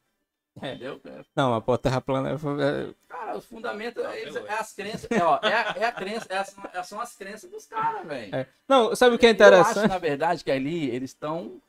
É. 0.63 0.71
Entendeu? 0.75 1.01
É, 1.05 1.25
Não, 1.35 1.53
a 1.55 1.61
pô, 1.61 1.77
Terra 1.77 2.01
plana 2.01 2.31
é- 2.31 2.35
é- 2.35 2.95
Cara, 3.09 3.37
os 3.37 3.45
fundamentos 3.45 4.03
Não, 4.03 4.13
eles- 4.13 4.35
eu- 4.37 4.47
é 4.47 4.53
as 4.55 4.73
crenças. 4.73 5.11
É, 5.11 5.23
ó, 5.23 5.39
é, 5.43 5.53
a- 5.53 5.75
é 5.79 5.85
a 5.85 5.93
crença, 5.93 6.27
é 6.31 6.37
as- 6.39 6.57
é- 6.73 6.83
são 6.85 7.01
as 7.01 7.17
crenças 7.17 7.51
dos 7.51 7.67
caras, 7.67 8.07
velho. 8.07 8.35
é. 8.35 8.47
Não, 8.69 8.95
sabe 8.95 9.17
o 9.17 9.19
que 9.19 9.27
é 9.27 9.31
Eu 9.31 9.35
interessante? 9.35 9.79
acho, 9.81 9.89
na 9.89 9.99
verdade, 9.99 10.45
que 10.45 10.51
ali 10.53 10.89
eles 10.91 11.11
estão 11.11 11.61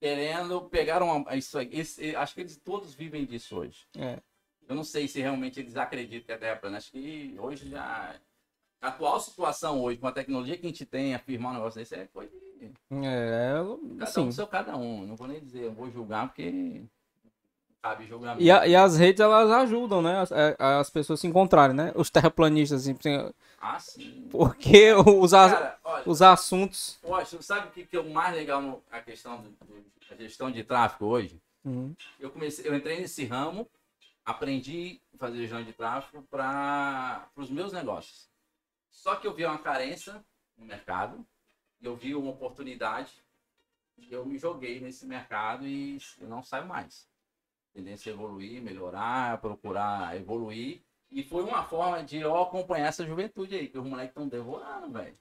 querendo 0.00 0.60
pegar 0.62 1.02
uma. 1.02 1.34
Isso, 1.36 1.58
aí, 1.58 1.68
esse- 1.72 2.14
acho 2.14 2.34
que 2.34 2.40
eles 2.42 2.56
todos 2.56 2.94
vivem 2.94 3.24
disso 3.24 3.56
hoje. 3.56 3.84
É. 3.98 4.18
Eu 4.68 4.74
não 4.74 4.84
sei 4.84 5.06
se 5.08 5.20
realmente 5.20 5.60
eles 5.60 5.76
acreditam 5.76 6.26
que 6.26 6.32
a 6.32 6.38
Terra 6.38 6.52
é 6.52 6.56
plana. 6.56 6.78
Acho 6.78 6.90
que 6.92 7.34
hoje 7.38 7.68
já. 7.68 8.14
A 8.80 8.88
atual 8.88 9.18
situação 9.18 9.80
hoje, 9.82 9.98
com 9.98 10.06
a 10.06 10.12
tecnologia 10.12 10.56
que 10.58 10.66
a 10.66 10.68
gente 10.68 10.84
tem, 10.84 11.14
afirmar 11.14 11.50
um 11.52 11.54
negócio 11.54 11.80
desse 11.80 11.94
é 11.94 12.06
coisa 12.06 12.30
de. 12.32 12.70
É, 13.04 13.54
Cada 13.98 14.04
assim. 14.04 14.20
um 14.20 14.32
seu 14.32 14.46
cada 14.46 14.76
um. 14.76 15.06
Não 15.06 15.16
vou 15.16 15.26
nem 15.26 15.40
dizer, 15.40 15.64
eu 15.64 15.72
vou 15.72 15.90
julgar 15.90 16.28
porque. 16.28 16.82
Cabe 17.84 18.06
julgamento. 18.06 18.42
E, 18.42 18.50
a- 18.50 18.66
e 18.66 18.74
as 18.74 18.96
redes, 18.96 19.20
elas 19.20 19.50
ajudam, 19.50 20.00
né? 20.00 20.18
As, 20.18 20.32
é, 20.32 20.56
as 20.58 20.88
pessoas 20.88 21.20
se 21.20 21.26
encontrarem, 21.26 21.76
né? 21.76 21.92
Os 21.94 22.08
terraplanistas, 22.08 22.80
assim, 22.80 22.96
assim, 22.96 23.34
Ah, 23.60 23.78
sim. 23.78 24.26
porque 24.30 24.90
os, 25.06 25.32
Cara, 25.32 25.78
olha, 25.84 26.02
os 26.06 26.22
assuntos... 26.22 26.98
poxa, 27.02 27.42
sabe 27.42 27.68
o 27.68 27.70
que, 27.72 27.84
que 27.84 27.94
é 27.94 28.00
o 28.00 28.08
mais 28.10 28.34
legal 28.34 28.62
no, 28.62 28.82
a 28.90 29.00
questão 29.02 29.42
do- 29.42 29.54
da 30.08 30.16
gestão 30.16 30.50
de 30.50 30.64
tráfego 30.64 31.04
hoje? 31.04 31.38
Uhum. 31.62 31.94
eu 32.18 32.30
comecei, 32.30 32.66
eu 32.66 32.74
entrei 32.74 33.00
nesse 33.00 33.24
ramo 33.26 33.68
aprendi 34.24 34.98
a 35.14 35.18
fazer 35.18 35.36
gestão 35.42 35.62
de 35.62 35.72
tráfego 35.74 36.22
para 36.30 37.28
os 37.36 37.50
meus 37.50 37.70
negócios. 37.70 38.30
Só 38.90 39.16
que 39.16 39.26
eu 39.26 39.34
vi 39.34 39.44
uma 39.44 39.58
carência 39.58 40.24
no 40.56 40.64
mercado, 40.64 41.22
eu 41.82 41.94
vi 41.94 42.14
uma 42.14 42.30
oportunidade, 42.30 43.12
eu 44.10 44.24
me 44.24 44.38
joguei 44.38 44.80
nesse 44.80 45.04
mercado 45.04 45.66
e 45.66 45.98
eu 46.18 46.26
não 46.28 46.42
saio 46.42 46.66
mais. 46.66 47.06
Tendência 47.74 48.12
a 48.12 48.14
evoluir, 48.14 48.62
melhorar, 48.62 49.38
procurar 49.38 50.16
evoluir. 50.16 50.80
E 51.10 51.22
foi 51.24 51.42
uma 51.42 51.64
forma 51.64 52.02
de 52.04 52.18
eu 52.18 52.36
acompanhar 52.40 52.86
essa 52.88 53.04
juventude 53.04 53.54
aí, 53.56 53.68
que 53.68 53.78
os 53.78 53.84
moleques 53.84 54.10
estão 54.10 54.28
devorando, 54.28 54.90
velho. 54.92 55.14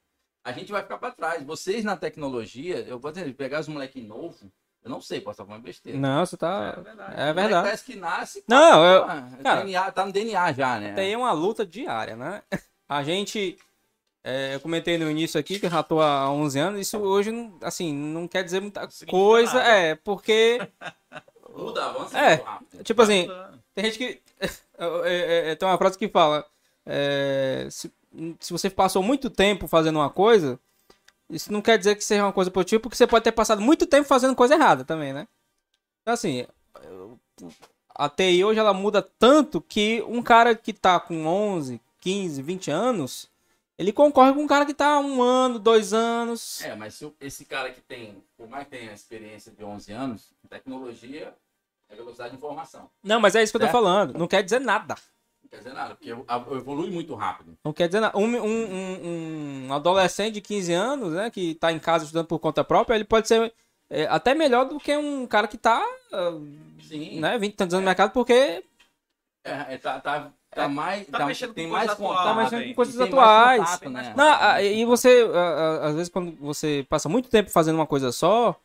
A 0.44 0.52
gente 0.52 0.72
vai 0.72 0.82
ficar 0.84 0.98
para 0.98 1.12
trás. 1.12 1.44
Vocês 1.44 1.84
na 1.84 1.98
tecnologia, 1.98 2.80
eu 2.88 3.00
vou 3.00 3.12
dizer, 3.12 3.34
pegar 3.36 3.60
os 3.62 3.68
moleques 3.68 4.04
novos, 4.06 4.44
eu 4.84 4.90
não 4.90 5.00
sei, 5.02 5.20
posso 5.22 5.36
estar 5.36 5.46
falando 5.46 5.64
besteira. 5.64 5.98
Não, 5.98 6.26
você 6.26 6.36
tá. 6.38 6.76
É 6.78 6.82
verdade. 6.82 7.14
É 7.22 7.34
verdade. 7.34 7.64
Parece 7.66 7.86
que 7.86 7.96
nasce. 7.96 8.44
Não, 8.48 8.86
eu- 8.86 9.04
Ah, 9.06 9.30
cara, 9.42 9.62
DNA, 9.62 9.92
tá 9.92 10.06
no 10.06 10.12
DNA 10.12 10.52
já, 10.52 10.80
né? 10.80 10.94
Tem 10.94 11.16
uma 11.16 11.32
luta 11.32 11.66
diária, 11.66 12.16
né? 12.16 12.44
A 12.88 13.02
gente. 13.04 13.58
é, 14.24 14.56
eu 14.56 14.60
comentei 14.60 14.98
no 14.98 15.10
início 15.10 15.40
aqui 15.40 15.60
que 15.60 15.66
eu 15.66 15.70
já 15.72 15.82
tô 15.82 16.02
há 16.02 16.30
11 16.30 16.60
anos. 16.60 16.80
Isso 16.82 16.98
hoje, 17.00 17.32
não, 17.32 17.58
assim, 17.62 17.94
não 17.94 18.28
quer 18.28 18.44
dizer 18.44 18.60
muita 18.62 18.88
coisa. 19.10 19.56
nada. 19.56 19.70
É, 19.70 19.96
porque. 19.96 20.60
Muda, 21.56 21.86
avança 21.86 22.18
É. 22.18 22.36
rápido. 22.36 22.84
Tipo 22.84 23.02
assim, 23.02 23.28
tem 23.74 23.86
gente 23.86 23.98
que. 23.98 24.22
é, 24.78 24.86
é, 25.06 25.52
é, 25.52 25.56
tem 25.56 25.68
uma 25.68 25.78
frase 25.78 25.98
que 25.98 26.08
fala. 26.10 26.46
é, 26.86 27.68
se, 27.70 27.92
se 28.40 28.52
você 28.52 28.70
passou 28.70 29.02
muito 29.02 29.30
tempo 29.30 29.68
fazendo 29.68 29.98
uma 30.00 30.10
coisa, 30.10 30.60
isso 31.30 31.52
não 31.52 31.62
quer 31.62 31.78
dizer 31.78 31.96
que 31.96 32.04
seja 32.04 32.24
uma 32.24 32.34
coisa 32.34 32.52
positiva, 32.52 32.82
porque 32.82 32.96
você 32.98 33.08
pode 33.08 33.24
ter 33.24 33.32
passado 33.32 33.62
muito 33.62 33.88
tempo 33.88 34.08
fazendo 34.08 34.36
coisa 34.36 34.56
errada 34.56 34.84
também, 34.84 35.14
né? 35.14 35.28
Então, 36.02 36.14
assim, 36.14 36.46
a 37.96 38.10
TI 38.10 38.44
hoje 38.44 38.60
ela 38.60 38.74
muda 38.74 39.02
tanto 39.02 39.62
que 39.62 40.04
um 40.08 40.22
cara 40.22 40.56
que 40.56 40.74
tá 40.74 41.00
com 41.00 41.26
11, 41.26 41.80
15, 42.02 42.42
20 42.42 42.70
anos, 42.70 43.32
ele 43.78 43.94
concorre 43.94 44.34
com 44.34 44.42
um 44.42 44.48
cara 44.48 44.66
que 44.66 44.74
tá 44.74 44.96
há 44.96 45.00
um 45.00 45.22
ano, 45.22 45.58
dois 45.58 45.94
anos. 45.94 46.62
É, 46.62 46.76
mas 46.76 46.94
se 46.96 47.12
esse 47.22 47.46
cara 47.46 47.72
que 47.72 47.82
tem, 47.82 48.24
por 48.38 48.48
mais 48.48 48.66
que 48.66 48.72
tenha 48.78 48.92
a 48.92 48.94
experiência 48.94 49.52
de 49.52 49.64
11 49.64 49.92
anos, 49.92 50.34
tecnologia 50.50 51.34
é 51.94 51.98
velocidade 51.98 52.32
de 52.32 52.38
informação. 52.38 52.90
Não, 53.04 53.20
mas 53.20 53.36
é 53.36 53.44
isso 53.44 53.52
que 53.54 53.58
eu 53.58 53.62
tô 53.62 53.66
Certo. 53.68 53.74
falando. 53.74 54.18
Não 54.18 54.28
quer 54.28 54.44
dizer 54.44 54.60
nada. 54.60 54.96
Não 55.44 55.50
quer 55.50 55.58
dizer 55.58 55.74
nada, 55.74 55.96
porque 55.96 56.10
evolui 56.10 56.90
muito 56.90 57.14
rápido. 57.16 57.58
Não 57.64 57.72
quer 57.74 57.88
dizer 57.88 58.00
nada. 58.00 58.18
Um, 58.18 58.26
um, 58.26 58.46
um- 58.46 59.68
um 59.68 59.74
adolescente 59.74 60.34
de 60.36 60.42
15 60.42 60.74
anos, 60.74 61.14
né, 61.14 61.30
que 61.30 61.56
tá 61.56 61.72
em 61.72 61.80
casa 61.80 62.06
estudando 62.06 62.28
por 62.28 62.40
conta 62.40 62.64
própria, 62.64 62.96
ele 62.96 63.04
pode 63.06 63.28
ser 63.28 63.54
é, 63.90 64.08
até 64.08 64.34
melhor 64.34 64.66
do 64.66 64.80
que 64.80 64.96
um 64.98 65.28
cara 65.28 65.48
que 65.48 65.58
tá, 65.58 65.86
Sim. 66.88 67.20
né, 67.20 67.38
20 67.38 67.54
tantos 67.56 67.74
anos 67.76 67.84
no 67.84 67.88
mercado, 67.90 68.12
porque 68.12 68.64
É, 69.44 69.74
é, 69.74 69.78
tá, 69.78 70.00
tá, 70.00 70.32
tá 70.56 70.68
mais. 70.70 71.06
tá 71.08 71.26
mexendo 71.26 71.54
tem 71.54 71.66
com 71.68 71.74
mais 71.74 71.94
contato. 71.94 72.24
tá 72.24 72.32
Ah, 72.32 72.34
mexendo 72.36 72.66
com 72.70 72.74
coisas 72.74 72.96
E 72.96 72.98
tem 72.98 73.10
mais 73.12 73.28
atuais. 73.30 73.60
contato, 73.62 73.90
né? 73.90 74.14
Não, 74.16 74.60
e 74.62 74.86
você, 74.86 75.28
às 75.84 75.94
vezes, 75.96 76.10
quando 76.10 76.32
você 76.40 76.86
passa 76.90 77.08
muito 77.10 77.30
tempo 77.30 77.50
fazendo 77.52 77.76
uma 77.76 77.86
coisa 77.86 78.12
só, 78.12 78.56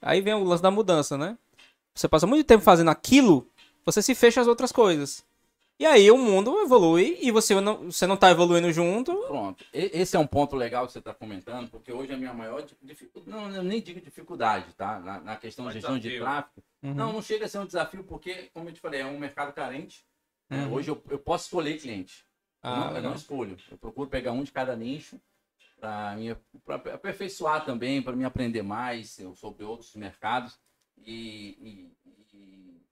aí 0.00 0.20
vem 0.20 0.32
o 0.34 0.44
lance 0.44 0.62
da 0.62 0.70
mudança, 0.70 1.18
né? 1.18 1.36
Você 1.94 2.08
passa 2.08 2.26
muito 2.26 2.46
tempo 2.46 2.62
fazendo 2.64 2.90
aquilo, 2.90 3.48
você 3.84 4.00
se 4.02 4.14
fecha 4.14 4.40
às 4.40 4.46
outras 4.46 4.72
coisas. 4.72 5.24
E 5.78 5.84
aí 5.86 6.10
o 6.10 6.16
mundo 6.18 6.60
evolui 6.60 7.18
e 7.20 7.30
você 7.32 7.60
não, 7.60 7.90
você 7.90 8.06
não 8.06 8.16
tá 8.16 8.30
evoluindo 8.30 8.70
junto. 8.72 9.14
Pronto. 9.26 9.64
Esse 9.72 10.14
é 10.14 10.18
um 10.18 10.26
ponto 10.26 10.54
legal 10.54 10.86
que 10.86 10.92
você 10.92 11.00
está 11.00 11.12
comentando, 11.12 11.68
porque 11.70 11.92
hoje 11.92 12.12
a 12.12 12.16
minha 12.16 12.32
maior 12.32 12.64
dificuldade, 12.82 13.30
não, 13.36 13.50
eu 13.50 13.62
nem 13.64 13.80
digo 13.80 14.00
dificuldade, 14.00 14.72
tá? 14.74 15.00
Na, 15.00 15.20
na 15.20 15.36
questão 15.36 15.66
de 15.66 15.72
gestão 15.74 15.96
de 15.96 16.02
desafio. 16.10 16.20
tráfego. 16.22 16.62
Uhum. 16.84 16.94
Não, 16.94 17.12
não 17.14 17.22
chega 17.22 17.46
a 17.46 17.48
ser 17.48 17.58
um 17.58 17.66
desafio, 17.66 18.04
porque, 18.04 18.48
como 18.54 18.68
eu 18.68 18.72
te 18.72 18.80
falei, 18.80 19.00
é 19.00 19.06
um 19.06 19.18
mercado 19.18 19.52
carente. 19.52 20.04
né? 20.48 20.66
Uhum. 20.66 20.74
Hoje 20.74 20.90
eu, 20.90 21.02
eu 21.10 21.18
posso 21.18 21.46
escolher 21.46 21.78
cliente. 21.80 22.24
Eu, 22.62 22.70
Ah, 22.70 22.76
não, 22.90 22.96
eu 22.98 23.02
não 23.02 23.14
escolho. 23.14 23.56
Eu 23.70 23.76
procuro 23.78 24.08
pegar 24.08 24.30
um 24.32 24.44
de 24.44 24.52
cada 24.52 24.76
nicho 24.76 25.18
para 25.80 26.14
aperfeiçoar 26.94 27.64
também, 27.64 28.00
para 28.00 28.14
me 28.14 28.24
aprender 28.24 28.62
mais 28.62 29.18
eu- 29.18 29.34
sobre 29.34 29.64
outros 29.64 29.94
mercados 29.96 30.56
e, 31.06 31.58
e- 31.60 31.92
e- 32.34 32.82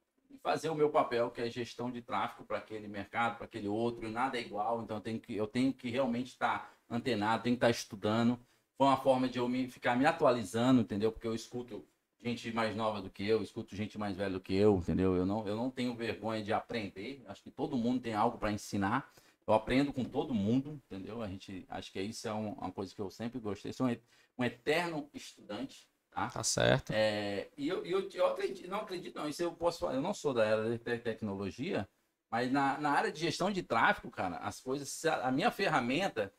fazer 0.43 0.71
o 0.71 0.75
meu 0.75 0.91
papel, 0.91 1.31
que 1.31 1.41
é 1.41 1.51
gestão 1.51 1.91
de 1.91 2.01
tráfego 2.01 2.45
para 2.45 2.59
aquele 2.59 2.89
mercado, 2.89 3.37
para 3.37 3.45
aquele 3.45 3.69
outro, 3.69 4.11
nada 4.11 4.39
é 4.39 4.41
igual, 4.41 4.83
então 4.83 4.97
eu 4.97 5.01
tenho 5.03 5.21
que, 5.21 5.35
eu 5.35 5.47
tenho 5.47 5.73
que 5.73 5.91
realmente 5.91 6.29
estar 6.29 6.75
antenado, 6.89 7.43
tenho 7.43 7.57
que 7.57 7.59
estar 7.59 7.71
estudando. 7.71 8.39
Foi 8.77 8.87
uma 8.87 8.97
forma 8.97 9.29
de 9.29 9.39
eu 9.39 9.47
me, 9.49 9.69
ficar 9.69 9.97
me 9.97 10.07
atualizando, 10.07 10.81
entendeu? 10.81 11.13
Porque 11.13 11.27
eu 11.27 11.35
escuto 11.35 11.85
gente 12.19 12.51
mais 12.53 12.75
nova 12.75 13.03
do 13.03 13.11
que 13.11 13.27
eu, 13.27 13.43
escuto 13.43 13.77
gente 13.77 13.99
mais 13.99 14.17
velha 14.17 14.33
do 14.33 14.41
que 14.41 14.55
eu, 14.55 14.77
entendeu? 14.79 15.15
Eu 15.17 15.27
não, 15.27 15.47
eu 15.47 15.57
não 15.57 15.71
tenho 15.71 15.95
vergonha 15.95 16.43
de 16.43 16.53
aprender. 16.53 17.23
Acho 17.27 17.43
que 17.43 17.51
todo 17.51 17.77
mundo 17.77 18.01
tem 18.01 18.15
algo 18.15 18.39
para 18.39 18.51
ensinar. 18.53 19.11
Eu 19.47 19.55
aprendo 19.55 19.93
com 19.93 20.05
todo 20.05 20.33
mundo, 20.33 20.81
entendeu? 20.87 21.23
A 21.23 21.29
gente, 21.29 21.67
acho 21.69 21.93
que 21.93 22.01
isso 22.01 22.27
é 22.29 22.33
um- 22.33 22.53
uma 22.53 22.71
coisa 22.73 22.95
que 22.95 23.01
eu 23.01 23.11
sempre 23.11 23.39
gostei. 23.41 23.73
Sou 23.73 23.87
um, 23.89 23.97
um 24.39 24.45
eterno 24.45 25.09
estudante, 25.13 25.89
tá? 26.11 26.29
Tá 26.29 26.43
certo. 26.43 26.91
É, 26.93 27.49
e 27.57 27.69
eu, 27.69 27.85
eu, 27.85 28.09
eu 28.13 28.27
acredito, 28.27 28.69
não 28.69 28.81
acredito, 28.81 29.17
não. 29.17 29.29
Isso 29.29 29.43
eu 29.43 29.53
posso 29.53 29.79
falar. 29.81 29.95
Eu 29.95 30.03
não 30.03 30.13
sou 30.15 30.33
da 30.35 30.45
era 30.45 30.71
de 30.71 30.79
te- 30.79 30.99
tecnologia, 30.99 31.89
mas 32.31 32.51
na, 32.51 32.79
na 32.79 32.91
área 32.91 33.11
de 33.13 33.21
gestão 33.21 33.51
de 33.51 33.63
tráfego, 33.63 34.11
cara, 34.11 34.37
as 34.39 34.61
coisas. 34.61 35.05
A, 35.05 35.29
a 35.29 35.33
minha 35.33 35.51
ferramenta, 35.51 36.33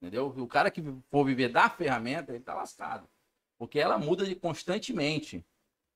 entendeu? 0.00 0.28
O 0.36 0.46
cara 0.46 0.70
que 0.70 0.82
for 1.10 1.24
viver 1.24 1.48
da 1.48 1.68
ferramenta, 1.68 2.32
ele 2.32 2.42
tá 2.44 2.54
lascado. 2.54 3.08
Porque 3.58 3.78
ela 3.80 3.98
muda 3.98 4.24
de 4.24 4.34
constantemente. 4.36 5.44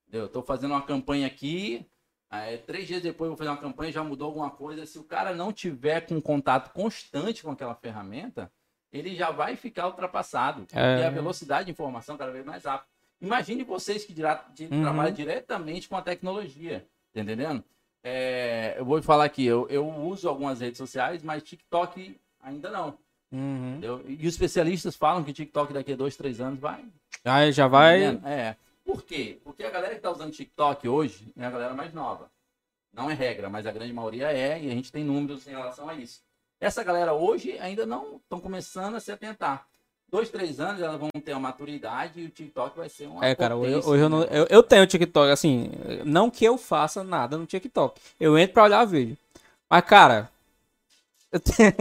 Entendeu? 0.09 0.27
Eu 0.27 0.29
tô 0.29 0.43
fazendo 0.43 0.73
uma 0.73 0.83
campanha 0.83 1.27
aqui. 1.27 1.87
aí, 2.29 2.59
três 2.59 2.87
dias 2.89 3.01
depois 3.03 3.27
eu 3.29 3.33
vou 3.33 3.39
fazer 3.39 3.51
uma 3.51 3.57
campanha, 3.61 3.93
já 3.93 4.03
mudou 4.03 4.27
alguma 4.27 4.51
coisa. 4.51 4.85
Se 4.85 4.99
o 4.99 5.05
cara 5.05 5.35
não 5.35 5.53
tiver 5.53 6.01
com 6.07 6.21
contato 6.21 6.73
constante 6.73 7.43
com 7.43 7.51
aquela 7.53 7.75
ferramenta, 7.77 8.53
ele 8.93 9.15
já 9.15 9.31
vai 9.31 9.55
ficar 9.57 9.87
ultrapassado. 9.87 10.63
Porque 10.67 10.77
É. 10.79 11.07
a 11.07 11.11
velocidade 11.11 11.67
de 11.67 11.71
informação 11.73 12.17
cada 12.19 12.33
vez 12.33 12.45
mais 12.45 12.65
rápida. 12.65 12.91
Imagine 13.23 13.63
vocês 13.63 14.05
que 14.05 14.13
Uhum. 14.13 14.83
trabalham 14.83 15.13
diretamente 15.15 15.89
com 15.89 15.97
a 15.97 16.03
tecnologia. 16.03 16.87
Tá 17.15 17.21
entendendo? 17.21 17.65
É, 18.03 18.75
eu 18.77 18.85
vou 18.85 19.01
falar 19.01 19.25
aqui, 19.25 19.47
eu, 19.47 19.69
eu 19.69 19.87
uso 19.89 20.29
algumas 20.29 20.61
redes 20.61 20.77
sociais, 20.79 21.23
mas 21.23 21.43
TikTok 21.45 22.19
ainda 22.41 22.69
não. 22.71 22.99
Uhum. 23.31 23.71
entendeu? 23.71 24.05
E 24.07 24.27
os 24.27 24.35
especialistas 24.35 24.97
falam 24.97 25.23
que 25.23 25.33
TikTok 25.33 25.73
daqui 25.73 25.93
a 25.93 25.97
dois, 25.97 26.17
três 26.17 26.41
anos 26.41 26.59
vai. 26.59 26.85
Aí 27.25 27.53
já 27.53 27.65
tá 27.65 27.69
vai. 27.69 28.03
entendendo? 28.05 28.27
É. 28.27 28.57
Por 28.85 29.03
quê? 29.05 29.41
Porque 29.45 29.63
a 29.63 29.71
galera 29.71 29.95
que 29.95 30.01
tá 30.01 30.11
usando 30.11 30.33
TikTok 30.33 30.89
hoje 30.89 31.33
é 31.37 31.45
a 31.47 31.51
galera 31.51 31.75
mais 31.75 31.95
nova. 31.95 32.29
Não 32.93 33.09
é 33.09 33.15
regra, 33.15 33.49
mas 33.49 33.67
a 33.67 33.73
grande 33.73 33.93
maioria 33.93 34.33
é, 34.33 34.61
e 34.61 34.67
a 34.67 34.75
gente 34.75 34.91
tem 34.91 35.05
números 35.05 35.47
em 35.47 35.51
relação 35.53 35.89
a 35.89 35.95
isso. 35.95 36.21
Essa 36.61 36.83
galera 36.85 37.15
hoje 37.15 37.57
ainda 37.59 37.87
não 37.87 38.17
estão 38.17 38.41
começando 38.41 38.97
a 38.97 39.01
se 39.01 39.11
atentar. 39.13 39.67
Dois, 40.13 40.29
três 40.29 40.61
anos 40.61 40.83
elas 40.83 41.01
vão 41.01 41.09
ter 41.25 41.33
uma 41.33 41.41
maturidade 41.41 42.21
e 42.21 42.27
o 42.27 42.29
TikTok 42.29 42.77
vai 42.77 42.87
ser 42.87 43.07
uma 43.07 43.25
É, 43.25 43.35
cara, 43.35 43.57
hoje, 43.57 43.77
hoje 43.77 44.03
eu, 44.03 44.09
não, 44.11 44.21
né? 44.21 44.27
eu, 44.31 44.47
eu 44.51 44.63
tenho 44.63 44.87
TikTok, 44.87 45.31
assim, 45.31 45.71
não 46.05 46.31
que 46.31 46.45
eu 46.45 46.59
faça 46.59 47.03
nada 47.03 47.39
no 47.39 47.47
TikTok. 47.47 47.99
Eu 48.21 48.37
entro 48.37 48.53
pra 48.53 48.65
olhar 48.65 48.85
vídeo. 48.85 49.17
Mas, 49.71 49.83
cara, 49.87 50.31
eu, 51.33 51.41
tenho... 51.41 51.73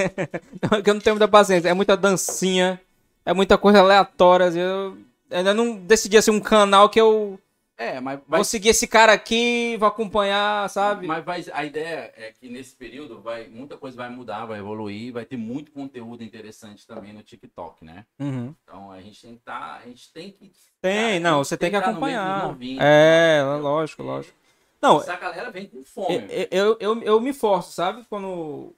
eu 0.88 0.94
não 0.94 1.02
tenho 1.02 1.16
muita 1.18 1.28
paciência. 1.28 1.68
É 1.68 1.74
muita 1.74 1.98
dancinha, 1.98 2.80
é 3.26 3.34
muita 3.34 3.58
coisa 3.58 3.80
aleatória. 3.80 4.46
assim, 4.46 4.60
Eu 4.60 4.98
ainda 5.30 5.54
não 5.54 5.76
decidi, 5.76 6.16
assim, 6.16 6.32
um 6.32 6.40
canal 6.40 6.88
que 6.88 7.02
eu 7.02 7.38
É, 7.82 8.00
mas 8.00 8.20
vai 8.28 8.38
vou 8.38 8.46
seguir 8.46 8.70
esse 8.70 8.88
cara 8.88 9.12
aqui, 9.12 9.76
vou 9.78 9.88
acompanhar, 9.88 10.70
sabe? 10.70 11.08
Mas 11.08 11.26
vai, 11.26 11.44
a 11.52 11.66
ideia 11.66 12.14
é 12.16 12.32
que 12.32 12.48
nesse 12.48 12.76
período 12.76 13.20
vai, 13.20 13.48
muita 13.48 13.76
coisa 13.76 13.98
vai 13.98 14.10
mudar, 14.10 14.46
vai 14.46 14.60
evoluir, 14.60 15.12
vai 15.12 15.26
ter 15.26 15.36
muito 15.38 15.72
conteúdo 15.72 16.24
interessante 16.24 16.86
também 16.86 17.12
no 17.12 17.24
TikTok, 17.24 17.84
né? 17.84 18.06
Uhum. 18.20 18.54
Então 18.64 18.92
a 18.92 19.02
gente 19.02 19.20
tem 19.20 19.36
que 19.36 19.42
tá, 19.42 19.82
a 19.84 19.88
gente 19.88 20.14
tem 20.14 20.32
que 20.32 20.52
Tem, 20.80 21.08
Cara, 21.08 21.20
não, 21.20 21.44
você 21.44 21.58
tem 21.58 21.72
que 21.72 21.76
acompanhar. 21.76 22.50
novinhos, 22.50 22.84
É, 22.84 23.40
entendeu? 23.42 23.62
lógico, 23.64 24.04
lógico. 24.04 24.38
Não, 24.80 25.00
Essa 25.00 25.16
galera 25.16 25.50
vem 25.50 25.66
com 25.66 25.84
fome. 25.84 26.28
Eu, 26.30 26.48
eu, 26.52 26.78
eu, 26.80 27.04
eu 27.04 27.20
me 27.22 27.34
forço, 27.34 27.72
sabe? 27.72 28.04
Quando. 28.10 28.76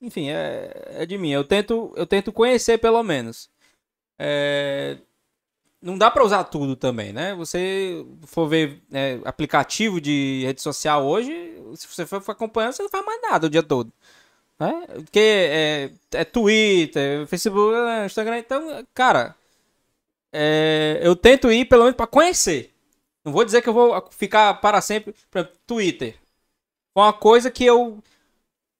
Enfim, 0.00 0.28
é, 0.30 0.72
é 0.90 1.06
de 1.06 1.16
mim. 1.16 1.30
Eu 1.30 1.44
tento, 1.44 1.92
eu 1.96 2.06
tento 2.06 2.32
conhecer 2.32 2.78
pelo 2.78 3.02
menos. 3.02 3.48
É, 4.18 4.98
Não 5.84 5.98
dá 5.98 6.10
pra 6.10 6.24
usar 6.24 6.44
tudo 6.44 6.74
também, 6.74 7.12
né? 7.12 7.34
Você 7.34 8.06
for 8.26 8.48
ver 8.48 8.82
é, 8.90 9.20
aplicativo 9.22 10.00
de 10.00 10.42
rede 10.46 10.62
social 10.62 11.04
hoje, 11.04 11.30
se 11.76 11.86
você 11.86 12.06
for 12.06 12.22
acompanhando, 12.26 12.72
você 12.72 12.82
não 12.82 12.88
faz 12.88 13.04
mais 13.04 13.20
nada 13.20 13.46
o 13.46 13.50
dia 13.50 13.62
todo. 13.62 13.92
Né? 14.58 14.86
Porque 14.94 15.20
é, 15.20 15.90
é 16.12 16.24
Twitter, 16.24 17.26
Facebook, 17.26 17.76
Instagram. 18.06 18.38
Então, 18.38 18.86
cara, 18.94 19.36
é, 20.32 21.00
eu 21.02 21.14
tento 21.14 21.52
ir 21.52 21.66
pelo 21.66 21.82
menos 21.82 21.96
pra 21.96 22.06
conhecer. 22.06 22.72
Não 23.22 23.30
vou 23.30 23.44
dizer 23.44 23.60
que 23.60 23.68
eu 23.68 23.74
vou 23.74 24.08
ficar 24.10 24.54
para 24.62 24.80
sempre. 24.80 25.14
Exemplo, 25.34 25.54
Twitter. 25.66 26.16
Foi 26.94 27.02
uma 27.02 27.12
coisa 27.12 27.50
que 27.50 27.64
eu 27.64 28.02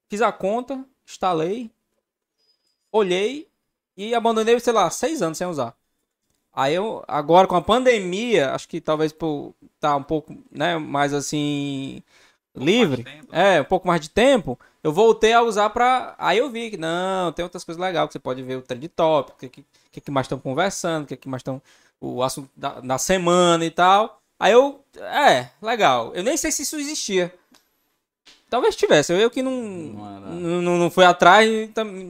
fiz 0.09 0.23
a 0.23 0.33
conta, 0.33 0.83
instalei, 1.07 1.71
olhei 2.90 3.47
e 3.95 4.14
abandonei, 4.14 4.59
sei 4.59 4.73
lá, 4.73 4.88
seis 4.88 5.21
anos 5.21 5.37
sem 5.37 5.47
usar. 5.47 5.77
Aí 6.55 6.75
eu, 6.75 7.03
agora 7.09 7.49
com 7.49 7.57
a 7.57 7.62
pandemia, 7.62 8.53
acho 8.53 8.69
que 8.69 8.81
talvez 8.81 9.12
por 9.12 9.53
tá 9.81 9.97
um 9.97 10.03
pouco, 10.03 10.37
né, 10.53 10.79
mais 10.79 11.12
assim, 11.12 12.01
livre, 12.55 13.03
mais 13.03 13.21
de 13.21 13.23
tempo. 13.23 13.37
é, 13.37 13.61
um 13.61 13.64
pouco 13.64 13.88
mais 13.88 14.01
de 14.01 14.09
tempo, 14.09 14.59
eu 14.83 14.93
voltei 14.93 15.33
a 15.33 15.43
usar 15.43 15.71
pra. 15.71 16.14
Aí 16.17 16.38
eu 16.38 16.49
vi 16.49 16.71
que 16.71 16.77
não, 16.77 17.33
tem 17.33 17.43
outras 17.43 17.64
coisas 17.64 17.83
legais, 17.83 18.07
que 18.07 18.12
você 18.12 18.19
pode 18.21 18.40
ver 18.43 18.57
o 18.57 18.62
trend 18.62 18.87
tópico, 18.88 19.37
o 19.37 19.51
que, 19.51 19.64
que, 19.90 20.01
que 20.01 20.11
mais 20.12 20.27
estão 20.27 20.38
conversando, 20.38 21.05
o 21.05 21.07
que, 21.09 21.17
que 21.17 21.29
mais 21.29 21.40
estão. 21.40 21.61
O 22.01 22.23
assunto 22.23 22.51
da, 22.57 22.81
da 22.81 22.99
semana 22.99 23.64
e 23.64 23.71
tal. 23.71 24.21
Aí 24.38 24.53
eu. 24.53 24.85
É, 24.97 25.49
legal. 25.62 26.12
Eu 26.14 26.23
nem 26.23 26.37
sei 26.37 26.53
se 26.53 26.62
isso 26.62 26.77
existia. 26.77 27.35
Talvez 28.51 28.77
tivesse, 28.77 29.12
eu 29.12 29.31
que 29.31 29.43
não. 29.43 29.53
Não. 29.53 30.21
Não, 30.21 30.62
não, 30.62 30.79
não 30.79 30.90
fui 30.90 31.05
atrás, 31.05 31.49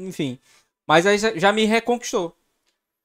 enfim. 0.03 0.39
Mas 0.87 1.07
aí 1.07 1.17
já 1.17 1.53
me 1.53 1.65
reconquistou. 1.65 2.37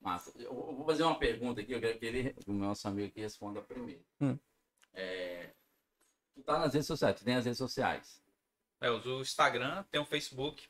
Massa. 0.02 0.32
Eu 0.40 0.69
eu 0.69 0.69
fazer 0.92 1.04
uma 1.04 1.16
pergunta 1.20 1.62
aqui, 1.62 1.72
eu 1.74 1.80
quero 1.80 2.00
que 2.00 2.06
ele, 2.06 2.36
o 2.48 2.54
nosso 2.54 2.88
amigo 2.88 3.08
aqui 3.08 3.22
responda 3.22 3.62
primeiro. 3.62 4.02
Hum. 4.20 4.38
É, 4.94 5.50
tu 6.36 6.42
tá 6.42 6.58
nas 6.60 6.74
redes 6.74 6.88
sociais, 6.88 7.16
tu 7.16 7.24
tem 7.24 7.36
as 7.36 7.46
redes 7.46 7.58
sociais. 7.60 8.20
É, 8.82 8.88
eu 8.88 8.96
uso 8.98 9.18
o 9.18 9.22
Instagram, 9.22 9.84
tem 9.92 10.02
o 10.02 10.06
Facebook, 10.06 10.64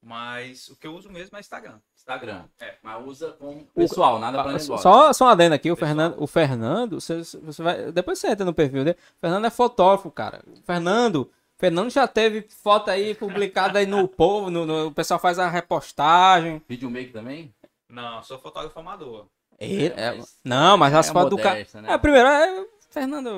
mas 0.00 0.68
o 0.68 0.76
que 0.76 0.86
eu 0.86 0.94
uso 0.94 1.10
mesmo 1.10 1.36
é 1.36 1.40
Instagram. 1.40 1.80
Instagram. 1.96 2.44
É. 2.60 2.76
Mas 2.82 3.04
usa 3.06 3.32
como 3.32 3.66
pessoal, 3.74 4.18
nada 4.18 4.40
pra 4.42 4.52
negócio. 4.52 4.78
Só, 4.78 5.12
só 5.12 5.24
um 5.26 5.28
adendo 5.28 5.54
aqui, 5.54 5.70
o 5.70 5.74
Pessoal. 5.74 5.88
Fernando, 5.88 6.22
o 6.22 6.26
Fernando, 6.26 7.00
você, 7.00 7.18
você 7.22 7.62
vai, 7.62 7.90
depois 7.92 8.18
você 8.18 8.28
entra 8.28 8.44
no 8.44 8.54
perfil 8.54 8.84
dele. 8.84 8.96
O 9.16 9.20
Fernando 9.20 9.46
é 9.46 9.50
fotógrafo, 9.50 10.10
cara. 10.10 10.42
O 10.46 10.62
Fernando, 10.62 11.30
Fernando 11.58 11.90
já 11.90 12.06
teve 12.06 12.42
foto 12.42 12.88
aí 12.90 13.14
publicada 13.14 13.80
aí 13.80 13.86
no 13.86 14.06
povo, 14.08 14.48
no, 14.50 14.64
no- 14.64 14.86
o 14.86 14.92
pessoal 14.92 15.18
faz 15.18 15.38
a 15.40 15.48
repostagem. 15.50 16.62
Videomaker 16.68 17.12
também? 17.12 17.52
Não, 17.88 18.22
sou 18.22 18.38
fotógrafo 18.38 18.78
amador. 18.78 19.26
Ele- 19.58 19.92
é- 19.96 20.12
mas 20.12 20.38
não, 20.44 20.76
mas 20.76 20.94
as 20.94 21.08
é 21.08 21.12
fotos 21.12 21.30
do 21.30 21.38
cara. 21.38 21.66
né? 21.82 21.92
É, 21.92 21.98
primeiro, 21.98 22.28
é, 22.28 22.66
Fernando 22.90 23.30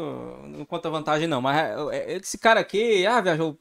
não 0.47 0.65
conta 0.65 0.91
vantagem 0.91 1.27
não, 1.27 1.41
mas 1.41 1.57
é- 1.57 1.97
é- 1.97 2.13
esse 2.17 2.37
cara 2.37 2.61
aqui, 2.61 3.07
ah, 3.07 3.21
viajou 3.21 3.57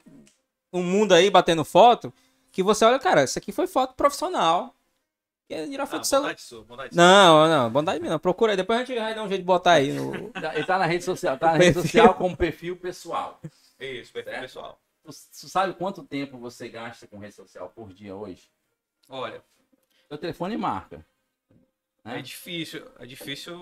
o 0.72 0.82
mundo 0.84 1.14
aí 1.14 1.30
batendo 1.30 1.64
foto, 1.64 2.14
que 2.52 2.62
você 2.62 2.84
olha, 2.86 3.00
cara, 3.00 3.24
isso 3.24 3.38
aqui 3.40 3.52
foi 3.52 3.68
foto 3.68 3.94
profissional. 3.96 4.76
E 5.50 5.54
ele 5.56 5.72
tirar 5.72 5.84
Ah, 5.84 5.88
foto 5.88 6.02
do 6.02 6.06
celular. 6.08 6.28
bondade 6.28 6.42
sua, 6.42 6.64
bondade 6.64 6.94
sua. 6.94 7.02
Não, 7.04 7.48
não, 7.48 7.72
bondade 7.72 8.00
minha 8.00 8.12
não. 8.12 8.20
Procura 8.20 8.52
aí, 8.52 8.58
depois 8.58 8.80
a 8.80 8.84
gente 8.84 9.00
vai 9.00 9.16
dar 9.16 9.24
um 9.24 9.28
jeito 9.28 9.42
de 9.42 9.46
botar 9.48 9.72
aí 9.74 9.92
no. 9.94 10.12
Tá- 10.34 10.56
Ele 10.56 10.64
tá 10.66 10.78
na 10.78 10.86
rede 10.86 11.04
social, 11.04 11.38
tá 11.40 11.48
na 11.48 11.52
rede 11.54 11.74
Perfil. 11.74 11.82
social 11.84 12.14
como 12.14 12.38
perfil 12.38 12.76
pessoal. 12.78 13.40
Isso, 13.80 14.14
perfil 14.14 14.32
Certo. 14.32 14.42
pessoal. 14.42 14.80
Tu, 15.04 15.10
tu 15.12 15.50
sabe 15.50 15.74
quanto 15.74 16.04
tempo 16.04 16.38
você 16.38 16.70
gasta 16.70 17.08
com 17.08 17.18
rede 17.18 17.34
social 17.34 17.72
por 17.76 17.92
dia 17.94 18.16
hoje? 18.16 18.44
Olha, 19.10 19.42
Teu 20.10 20.18
telefone 20.18 20.58
marca. 20.58 21.06
né? 22.04 22.18
é 22.18 22.22
difícil, 22.22 22.92
é 22.98 23.06
difícil 23.06 23.56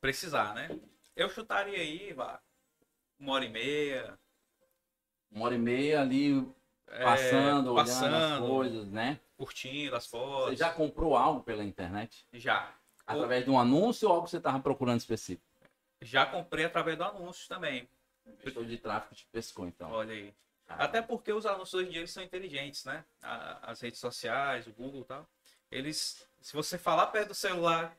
precisar, 0.00 0.54
né? 0.54 0.68
Eu 1.14 1.28
chutaria 1.28 1.76
aí, 1.76 2.12
vá, 2.14 2.40
uma 3.18 3.34
hora 3.34 3.44
e 3.44 3.50
meia. 3.50 4.18
Uma 5.30 5.44
hora 5.44 5.54
e 5.54 5.58
meia 5.58 6.00
ali 6.00 6.48
é, 6.86 7.04
passando, 7.04 7.72
olhando 7.74 7.80
as 7.80 7.90
passando, 7.90 8.46
coisas, 8.48 8.88
né? 8.90 9.20
curtindo 9.36 9.94
as 9.94 10.04
Você 10.04 10.10
fotos. 10.10 10.58
já 10.58 10.72
comprou 10.72 11.14
algo 11.14 11.42
pela 11.42 11.62
internet? 11.62 12.26
Já. 12.32 12.74
Através 13.06 13.44
de 13.44 13.50
um 13.50 13.58
anúncio 13.58 14.08
ou 14.08 14.14
algo 14.14 14.24
que 14.24 14.30
você 14.30 14.38
estava 14.38 14.58
procurando 14.60 14.98
específico? 14.98 15.46
Já 16.00 16.24
comprei 16.24 16.64
através 16.64 16.96
do 16.96 17.04
anúncio 17.04 17.46
também. 17.46 17.88
Gestor 18.42 18.64
de 18.64 18.78
tráfego 18.78 19.14
te 19.14 19.26
pescou, 19.26 19.66
então. 19.66 19.90
Olha 19.90 20.14
aí. 20.14 20.34
Até 20.66 21.00
porque 21.02 21.32
os 21.32 21.46
anúncios 21.46 21.74
hoje 21.74 21.88
em 21.88 21.92
dia 21.92 22.00
eles 22.00 22.10
são 22.10 22.22
inteligentes, 22.22 22.84
né? 22.84 23.04
As 23.22 23.80
redes 23.80 24.00
sociais, 24.00 24.66
o 24.66 24.72
Google 24.72 25.02
e 25.02 25.04
tal. 25.04 25.28
Eles, 25.70 26.26
se 26.40 26.54
você 26.54 26.78
falar 26.78 27.08
perto 27.08 27.28
do 27.28 27.34
celular, 27.34 27.96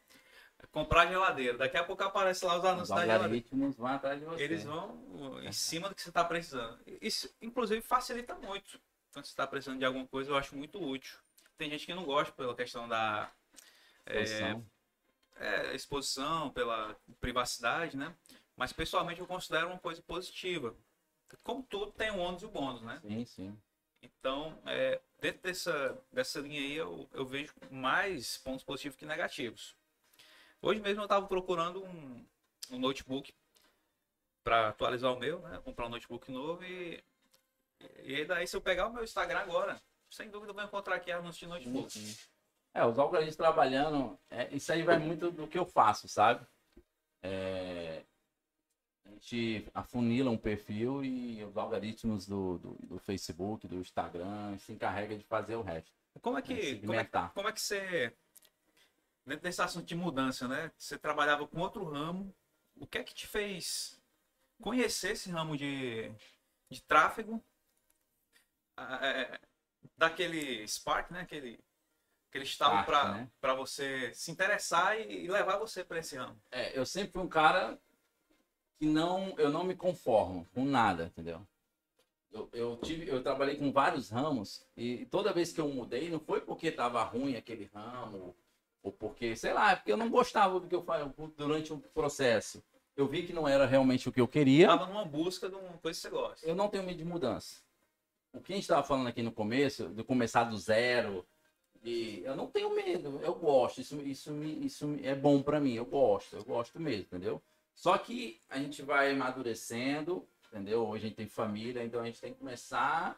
comprar 0.72 1.08
geladeira, 1.08 1.58
daqui 1.58 1.78
a 1.78 1.84
pouco 1.84 2.04
aparece 2.04 2.46
lá 2.46 2.54
os 2.54 2.60
Os 2.60 2.66
anúncios 2.66 2.90
da 2.90 3.06
geladeira. 3.06 3.46
vão 3.78 3.88
atrás 3.88 4.20
de 4.20 4.26
você. 4.26 4.44
Eles 4.44 4.64
vão 4.64 5.40
em 5.44 5.52
cima 5.52 5.90
do 5.90 5.96
que 5.96 6.02
você 6.02 6.10
está 6.10 6.24
precisando. 6.24 6.80
Isso, 7.02 7.30
inclusive, 7.42 7.82
facilita 7.82 8.36
muito. 8.36 8.80
Quando 9.14 9.26
você 9.26 9.32
está 9.32 9.48
precisando 9.48 9.80
de 9.80 9.86
alguma 9.86 10.08
coisa, 10.08 10.32
eu 10.32 10.38
acho 10.38 10.56
muito 10.56 10.82
útil. 10.82 11.18
Tem 11.58 11.70
gente 11.70 11.86
que 11.86 11.94
não 11.94 12.06
gosta 12.06 12.32
pela 12.34 12.56
questão 12.56 12.88
da 12.88 13.32
é, 14.06 14.20
Posição. 14.20 14.66
é, 15.38 15.76
exposição, 15.76 16.50
pela 16.52 16.96
privacidade, 17.20 17.98
né? 17.98 18.16
Mas, 18.56 18.72
pessoalmente, 18.74 19.20
eu 19.20 19.28
considero 19.28 19.68
uma 19.68 19.80
coisa 19.80 20.02
positiva. 20.02 20.76
Como 21.44 21.64
tudo, 21.64 21.92
tem 21.92 22.12
o 22.12 22.18
ônus 22.18 22.42
e 22.42 22.46
o 22.46 22.50
bônus, 22.50 22.82
né? 22.82 23.00
Sim, 23.02 23.26
sim. 23.26 23.58
Então, 24.02 24.62
é, 24.66 25.00
dentro 25.20 25.42
dessa, 25.42 25.98
dessa 26.12 26.40
linha 26.40 26.60
aí, 26.60 26.76
eu, 26.76 27.08
eu 27.14 27.26
vejo 27.26 27.54
mais 27.70 28.38
pontos 28.38 28.64
positivos 28.64 28.98
que 28.98 29.06
negativos. 29.06 29.76
Hoje 30.62 30.80
mesmo 30.80 31.02
eu 31.02 31.06
estava 31.06 31.26
procurando 31.28 31.84
um, 31.84 32.26
um 32.72 32.80
notebook 32.80 33.34
para 34.44 34.70
atualizar 34.70 35.14
o 35.14 35.20
meu, 35.20 35.40
né? 35.40 35.60
Comprar 35.64 35.86
um 35.86 35.90
notebook 35.90 36.32
novo 36.32 36.64
e, 36.64 37.04
e 38.04 38.26
daí 38.26 38.48
se 38.48 38.56
eu 38.56 38.62
pegar 38.62 38.88
o 38.88 38.94
meu 38.94 39.04
Instagram 39.04 39.40
agora, 39.40 39.82
sem 40.10 40.30
dúvida 40.30 40.52
eu 40.52 40.56
vou 40.56 40.64
encontrar 40.64 40.96
aqui 40.96 41.12
anúncio 41.12 41.48
de 41.48 41.48
notebook. 41.48 42.18
É, 42.74 42.86
os 42.86 43.00
algoritmos 43.00 43.36
trabalhando, 43.36 44.20
é, 44.30 44.54
isso 44.54 44.72
aí 44.72 44.84
vai 44.84 45.00
muito 45.00 45.32
do 45.32 45.48
que 45.48 45.58
eu 45.58 45.66
faço, 45.66 46.08
sabe? 46.08 46.46
É, 47.22 48.04
gente 49.20 49.68
afunila 49.74 50.32
um 50.32 50.38
perfil 50.38 51.04
e 51.04 51.44
os 51.44 51.58
algoritmos 51.58 52.26
do, 52.26 52.58
do, 52.58 52.78
do 52.88 53.00
Facebook, 53.00 53.68
do 53.68 53.76
Instagram, 53.76 54.58
se 54.58 54.72
encarrega 54.72 55.18
de 55.18 55.24
fazer 55.26 55.56
o 55.56 55.62
resto. 55.62 55.92
Como 56.22 56.38
é 56.38 56.42
É, 56.42 56.44
que, 56.44 56.80
como 56.80 56.94
é, 56.94 57.06
como 57.06 57.48
é 57.48 57.52
que 57.52 57.62
você, 57.62 58.16
dentro 59.26 59.44
desse 59.44 59.62
assunto 59.62 59.86
de 59.86 59.96
mudança, 59.96 60.48
né? 60.48 60.72
Você 60.78 60.98
trabalhava 60.98 61.48
com 61.48 61.60
outro 61.60 61.84
ramo, 61.84 62.34
o 62.76 62.88
que 62.88 62.98
é 62.98 63.04
que 63.04 63.14
te 63.14 63.28
fez 63.28 64.02
conhecer 64.62 65.12
esse 65.12 65.30
ramo 65.30 65.56
de, 65.56 66.12
de 66.70 66.82
tráfego? 66.84 67.44
É, 68.78 69.40
daquele 69.98 70.66
spark, 70.68 71.12
né? 71.12 71.22
Aquele, 71.22 71.60
aquele 72.30 72.46
estalo 72.46 72.80
Start, 72.80 73.30
para 73.42 73.54
né? 73.54 73.56
você 73.56 74.14
se 74.14 74.32
interessar 74.32 74.98
e, 75.00 75.26
e 75.26 75.28
levar 75.28 75.58
você 75.58 75.84
para 75.84 76.00
esse 76.00 76.16
ramo. 76.16 76.42
É, 76.52 76.78
eu 76.78 76.86
sempre 76.86 77.12
fui 77.12 77.22
um 77.22 77.30
cara 77.30 77.78
que 78.80 78.86
não, 78.86 79.34
eu 79.38 79.50
não 79.52 79.64
me 79.66 79.76
conformo 79.76 80.48
com 80.54 80.64
nada, 80.64 81.06
entendeu? 81.06 81.42
Eu, 82.32 82.48
eu 82.54 82.78
tive, 82.78 83.08
eu 83.10 83.22
trabalhei 83.22 83.58
com 83.58 83.72
vários 83.72 84.10
ramos 84.10 84.66
e 84.78 85.06
toda 85.08 85.34
vez 85.34 85.52
que 85.52 85.60
eu 85.60 85.68
mudei 85.68 86.10
não 86.10 86.20
foi 86.20 86.40
porque 86.40 86.68
estava 86.68 87.04
ruim 87.04 87.36
aquele 87.36 87.70
ramo 87.74 88.36
ou 88.82 88.92
porque, 88.92 89.36
sei 89.36 89.52
lá, 89.52 89.72
é 89.72 89.76
porque 89.76 89.92
eu 89.92 89.98
não 89.98 90.10
gostava 90.10 90.60
do 90.60 90.68
que 90.68 90.76
eu 90.76 90.84
fazia 90.84 91.12
durante 91.36 91.74
o 91.74 91.80
processo. 91.80 92.64
Eu 92.96 93.08
vi 93.08 93.24
que 93.24 93.34
não 93.34 93.48
era 93.48 93.66
realmente 93.66 94.08
o 94.08 94.12
que 94.12 94.22
eu 94.22 94.28
queria. 94.28 94.66
Estava 94.72 94.86
numa 94.86 95.04
busca 95.06 95.50
de 95.50 95.56
uma 95.56 95.78
coisa 95.80 95.98
que 96.00 96.02
você 96.02 96.10
gosta. 96.10 96.46
Eu 96.48 96.56
não 96.56 96.70
tenho 96.70 96.84
medo 96.84 96.98
de 96.98 97.06
mudança. 97.06 97.62
O 98.34 98.40
que 98.40 98.54
a 98.54 98.56
gente 98.56 98.64
estava 98.64 98.84
falando 98.84 99.08
aqui 99.08 99.24
no 99.24 99.32
começo, 99.32 99.90
de 99.90 100.04
começar 100.04 100.44
do 100.44 100.58
zero, 100.58 101.26
de, 101.82 102.22
eu 102.24 102.36
não 102.36 102.48
tenho 102.48 102.74
medo, 102.76 103.20
eu 103.24 103.34
gosto, 103.34 103.82
isso, 103.82 104.00
isso, 104.02 104.32
me- 104.32 104.66
isso 104.66 104.98
é 105.02 105.16
bom 105.16 105.42
para 105.42 105.60
mim, 105.60 105.74
eu 105.74 105.86
gosto, 105.86 106.36
eu 106.36 106.44
gosto 106.44 106.80
mesmo, 106.80 107.04
entendeu? 107.04 107.42
Só 107.80 107.98
que 107.98 108.42
a 108.50 108.60
gente 108.60 108.82
vai 108.82 109.10
amadurecendo, 109.12 110.28
entendeu? 110.50 110.86
Hoje 110.86 111.06
a 111.06 111.08
gente 111.08 111.16
tem 111.16 111.28
família, 111.28 111.82
então 111.82 112.02
a 112.02 112.06
gente 112.06 112.20
tem 112.20 112.34
que 112.34 112.40
começar 112.40 113.18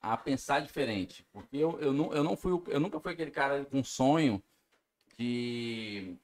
a 0.00 0.16
pensar 0.16 0.62
diferente. 0.62 1.24
Porque 1.32 1.58
eu, 1.58 1.78
eu, 1.78 1.92
não, 1.92 2.12
eu, 2.12 2.24
não 2.24 2.36
fui, 2.36 2.60
eu 2.72 2.80
nunca 2.80 2.98
fui 2.98 3.12
aquele 3.12 3.30
cara 3.30 3.64
com 3.64 3.84
sonho 3.84 4.42
de, 5.16 6.16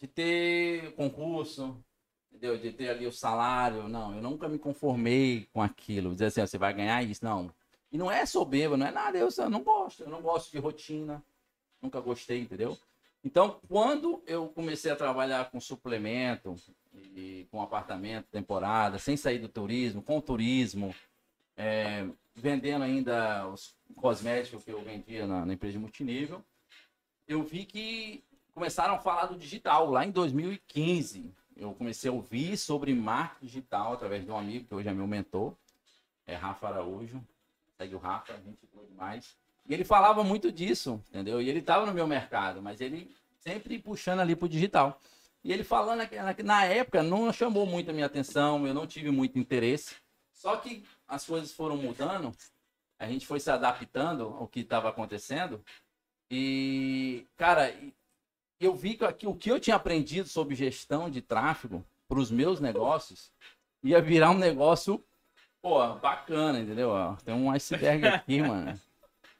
de 0.00 0.08
ter 0.08 0.96
concurso, 0.96 1.80
entendeu? 2.28 2.58
De 2.58 2.72
ter 2.72 2.88
ali 2.88 3.06
o 3.06 3.12
salário. 3.12 3.88
Não, 3.88 4.16
eu 4.16 4.20
nunca 4.20 4.48
me 4.48 4.58
conformei 4.58 5.48
com 5.52 5.62
aquilo. 5.62 6.12
Dizer 6.12 6.26
assim, 6.26 6.40
ó, 6.40 6.46
você 6.48 6.58
vai 6.58 6.74
ganhar 6.74 7.04
isso. 7.04 7.24
Não. 7.24 7.54
E 7.92 7.96
não 7.96 8.10
é 8.10 8.26
soberba, 8.26 8.76
não 8.76 8.84
é 8.84 8.90
nada. 8.90 9.16
Eu, 9.16 9.28
eu 9.38 9.48
não 9.48 9.62
gosto. 9.62 10.02
Eu 10.02 10.10
não 10.10 10.20
gosto 10.20 10.50
de 10.50 10.58
rotina. 10.58 11.22
Nunca 11.80 12.00
gostei, 12.00 12.40
entendeu? 12.40 12.76
Então, 13.26 13.60
quando 13.66 14.22
eu 14.24 14.48
comecei 14.48 14.90
a 14.90 14.96
trabalhar 14.96 15.50
com 15.50 15.60
suplemento 15.60 16.54
e 17.14 17.46
com 17.50 17.62
apartamento, 17.62 18.26
temporada, 18.26 18.98
sem 18.98 19.16
sair 19.16 19.38
do 19.38 19.48
turismo, 19.48 20.02
com 20.02 20.20
turismo, 20.20 20.94
é, 21.56 22.06
vendendo 22.34 22.82
ainda 22.82 23.46
os 23.48 23.74
cosméticos 23.94 24.64
que 24.64 24.70
eu 24.70 24.82
vendia 24.82 25.26
na, 25.26 25.46
na 25.46 25.54
empresa 25.54 25.72
de 25.72 25.78
multinível, 25.78 26.44
eu 27.26 27.42
vi 27.42 27.64
que 27.64 28.22
começaram 28.54 28.94
a 28.94 28.98
falar 28.98 29.26
do 29.26 29.36
digital 29.36 29.90
lá 29.90 30.04
em 30.04 30.10
2015. 30.10 31.32
Eu 31.56 31.72
comecei 31.74 32.10
a 32.10 32.12
ouvir 32.12 32.56
sobre 32.56 32.94
marketing 32.94 33.46
digital 33.46 33.92
através 33.92 34.24
de 34.24 34.30
um 34.30 34.36
amigo 34.36 34.66
que 34.66 34.74
hoje 34.74 34.88
é 34.88 34.92
meu 34.92 35.06
mentor, 35.06 35.54
é 36.26 36.34
Rafa 36.34 36.68
Araújo. 36.68 37.22
Segue 37.76 37.94
o 37.94 37.98
Rafa, 37.98 38.32
gente 38.44 38.66
boa 38.72 38.86
demais. 38.86 39.36
E 39.68 39.74
ele 39.74 39.84
falava 39.84 40.22
muito 40.22 40.52
disso, 40.52 41.02
entendeu? 41.08 41.40
E 41.42 41.48
ele 41.48 41.58
estava 41.58 41.84
no 41.84 41.92
meu 41.92 42.06
mercado, 42.06 42.62
mas 42.62 42.80
ele 42.80 43.14
sempre 43.40 43.78
puxando 43.78 44.20
ali 44.20 44.36
pro 44.36 44.48
digital. 44.48 45.00
E 45.46 45.52
ele 45.52 45.62
falando 45.62 46.00
aqui- 46.00 46.42
na- 46.42 46.64
época 46.64 47.04
não 47.04 47.32
chamou 47.32 47.64
muito 47.64 47.88
a 47.88 47.94
minha 47.94 48.06
atenção, 48.06 48.66
eu 48.66 48.74
não 48.74 48.84
tive 48.84 49.12
muito 49.12 49.38
interesse. 49.38 49.94
Só 50.32 50.56
que 50.56 50.82
as 51.06 51.24
coisas 51.24 51.52
foram 51.52 51.76
mudando, 51.76 52.32
a 52.98 53.06
gente 53.06 53.24
foi 53.24 53.38
se 53.38 53.48
adaptando 53.48 54.24
ao 54.24 54.48
que 54.48 54.58
estava 54.58 54.88
acontecendo. 54.88 55.64
E, 56.28 57.24
cara, 57.36 57.72
eu 58.58 58.74
vi 58.74 58.96
que 58.96 59.24
o 59.28 59.36
que 59.36 59.48
eu 59.48 59.60
tinha 59.60 59.76
aprendido 59.76 60.28
sobre 60.28 60.56
gestão 60.56 61.08
de 61.08 61.22
tráfego 61.22 61.84
para 62.08 62.18
os 62.18 62.28
meus 62.28 62.58
negócios 62.58 63.30
ia 63.84 64.02
virar 64.02 64.30
um 64.30 64.38
negócio 64.38 65.00
Pô, 65.62 65.94
bacana, 65.94 66.58
entendeu? 66.58 66.90
Tem 67.24 67.32
um 67.32 67.52
iceberg 67.52 68.04
aqui, 68.04 68.42
mano. 68.42 68.80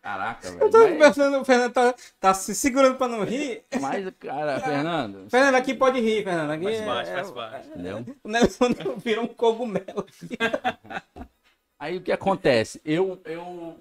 Caraca, 0.06 0.52
velho. 0.52 0.62
Eu 0.62 0.70
tô 0.70 0.78
Mas, 0.78 0.98
pensando, 0.98 1.40
o 1.40 1.44
Fernando 1.44 1.72
tá, 1.72 1.94
tá 2.20 2.32
se 2.32 2.54
segurando 2.54 2.96
pra 2.96 3.08
não 3.08 3.24
rir. 3.24 3.64
mas, 3.80 4.08
cara, 4.20 4.60
Fernando, 4.62 5.28
Fernando, 5.28 5.56
aqui 5.56 5.74
pode 5.74 5.98
rir, 5.98 6.22
Fernando. 6.22 6.52
Aqui 6.52 6.62
Faz 6.62 6.80
é- 6.80 6.84
parte, 6.84 7.10
é- 7.10 7.14
faz 7.14 7.30
parte. 7.32 7.68
entendeu? 7.70 8.06
O 8.22 8.28
Nelson 8.28 8.68
virou 8.98 9.24
um 9.24 9.26
cogumelo. 9.26 10.06
Aí 11.76 11.96
o 11.96 12.00
que 12.00 12.12
acontece? 12.12 12.80
Eu, 12.84 13.20
eu, 13.24 13.80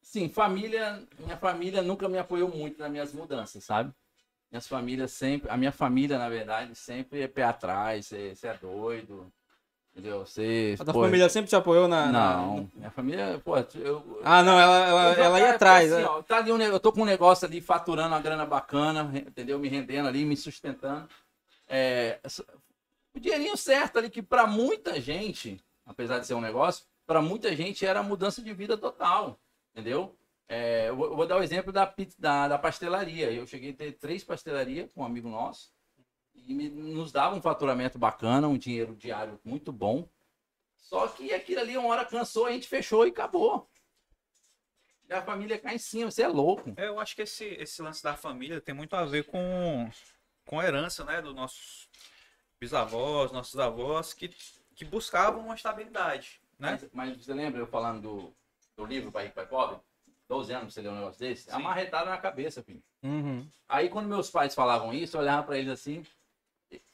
sim, 0.00 0.30
família, 0.30 1.02
minha 1.18 1.36
família 1.36 1.82
nunca 1.82 2.08
me 2.08 2.16
apoiou 2.16 2.48
muito 2.48 2.78
nas 2.78 2.90
minhas 2.90 3.12
mudanças, 3.12 3.62
sabe? 3.62 3.92
Minhas 4.50 4.66
famílias 4.66 5.12
sempre, 5.12 5.50
a 5.50 5.56
minha 5.58 5.70
família, 5.70 6.16
na 6.16 6.30
verdade, 6.30 6.74
sempre 6.74 7.20
é 7.20 7.28
pé 7.28 7.42
atrás, 7.42 8.06
você 8.06 8.34
você 8.34 8.48
é 8.48 8.54
doido, 8.54 9.30
entendeu? 9.92 10.20
Você, 10.26 10.76
A 10.78 10.84
tua 10.84 10.92
pô, 10.94 11.02
família 11.02 11.28
sempre 11.28 11.48
te 11.48 11.56
apoiou 11.56 11.86
na. 11.86 12.06
na- 12.06 12.36
Não, 12.36 12.70
minha 12.74 12.90
família, 12.90 13.40
pô, 13.44 13.56
eu... 13.74 14.20
Ah, 14.24 14.42
não, 14.42 14.58
ela, 14.58 14.86
ela, 14.86 15.12
eu 15.14 15.24
ela 15.24 15.38
ia 15.38 15.44
cara, 15.44 15.56
atrás. 15.56 15.92
assim, 15.92 16.02
né? 16.02 16.08
ó, 16.08 16.22
tá 16.22 16.36
ali 16.38 16.52
um 16.52 16.60
eu 16.60 16.80
tô 16.80 16.92
com 16.92 17.02
um 17.02 17.06
negócio 17.06 17.46
ali, 17.46 17.60
faturando 17.60 18.08
uma 18.08 18.20
grana 18.20 18.44
bacana, 18.46 19.10
entendeu? 19.14 19.58
Me 19.58 19.68
rendendo 19.68 20.08
ali, 20.08 20.24
me 20.24 20.36
sustentando. 20.36 21.08
É, 21.68 22.20
o 23.14 23.20
dinheirinho 23.20 23.56
certo 23.56 23.98
ali, 23.98 24.10
que 24.10 24.22
pra 24.22 24.46
muita 24.46 25.00
gente, 25.00 25.60
apesar 25.86 26.18
de 26.18 26.26
ser 26.26 26.34
um 26.34 26.40
negócio, 26.40 26.84
pra 27.06 27.20
muita 27.20 27.54
gente 27.54 27.84
era 27.84 28.02
mudança 28.02 28.42
de 28.42 28.52
vida 28.52 28.76
total, 28.76 29.38
entendeu? 29.72 30.16
É, 30.48 30.88
eu, 30.90 30.96
vou, 30.96 31.06
eu 31.06 31.16
vou 31.16 31.26
dar 31.26 31.38
o 31.38 31.42
exemplo 31.42 31.72
da, 31.72 31.90
da, 32.18 32.48
da 32.48 32.58
pastelaria. 32.58 33.32
Eu 33.32 33.46
cheguei 33.46 33.70
a 33.70 33.74
ter 33.74 33.92
três 33.92 34.22
pastelarias 34.22 34.92
com 34.92 35.02
um 35.02 35.06
amigo 35.06 35.28
nosso 35.28 35.71
e 36.34 36.54
me- 36.54 36.68
nos 36.68 37.12
dava 37.12 37.34
um 37.34 37.42
faturamento 37.42 37.98
bacana, 37.98 38.48
um 38.48 38.58
dinheiro 38.58 38.94
diário 38.94 39.38
muito 39.44 39.72
bom. 39.72 40.08
Só 40.76 41.08
que 41.08 41.32
aquilo 41.32 41.60
ali, 41.60 41.76
uma 41.76 41.88
hora 41.88 42.04
cansou, 42.04 42.46
a 42.46 42.52
gente 42.52 42.68
fechou 42.68 43.06
e 43.06 43.10
acabou. 43.10 43.68
E 45.08 45.12
a 45.14 45.22
família 45.22 45.58
cai 45.58 45.74
em 45.74 45.78
cima, 45.78 46.10
você 46.10 46.22
é 46.22 46.28
louco. 46.28 46.72
É, 46.76 46.88
eu 46.88 46.98
acho 47.00 47.14
que 47.14 47.22
esse, 47.22 47.44
esse 47.44 47.82
lance 47.82 48.02
da 48.02 48.16
família 48.16 48.60
tem 48.60 48.74
muito 48.74 48.94
a 48.94 49.04
ver 49.04 49.24
com, 49.24 49.90
com 50.44 50.60
a 50.60 50.64
herança, 50.64 51.04
né? 51.04 51.20
Dos 51.20 51.34
nossos 51.34 51.88
bisavós, 52.60 53.32
nossos 53.32 53.58
avós, 53.58 54.14
que, 54.14 54.28
que 54.74 54.84
buscavam 54.84 55.44
uma 55.44 55.54
estabilidade, 55.54 56.40
né? 56.58 56.78
Mas, 56.80 56.90
mas 56.92 57.24
você 57.24 57.34
lembra 57.34 57.60
eu 57.60 57.66
falando 57.66 58.00
do, 58.02 58.36
do 58.76 58.84
livro 58.84 59.10
Pai 59.10 59.24
Rico, 59.24 59.34
Pai 59.34 59.46
Pobre? 59.46 59.78
12 60.28 60.52
anos 60.52 60.72
pra 60.72 60.74
você 60.74 60.80
ler 60.80 60.88
um 60.88 60.98
negócio 60.98 61.20
desse? 61.20 61.42
Sim. 61.44 61.50
Amarretado 61.56 62.08
na 62.08 62.16
cabeça, 62.16 62.62
filho. 62.62 62.82
Uhum. 63.02 63.46
Aí 63.68 63.88
quando 63.90 64.06
meus 64.08 64.30
pais 64.30 64.54
falavam 64.54 64.92
isso, 64.94 65.16
eu 65.16 65.20
olhava 65.20 65.42
pra 65.42 65.58
eles 65.58 65.70
assim. 65.70 66.06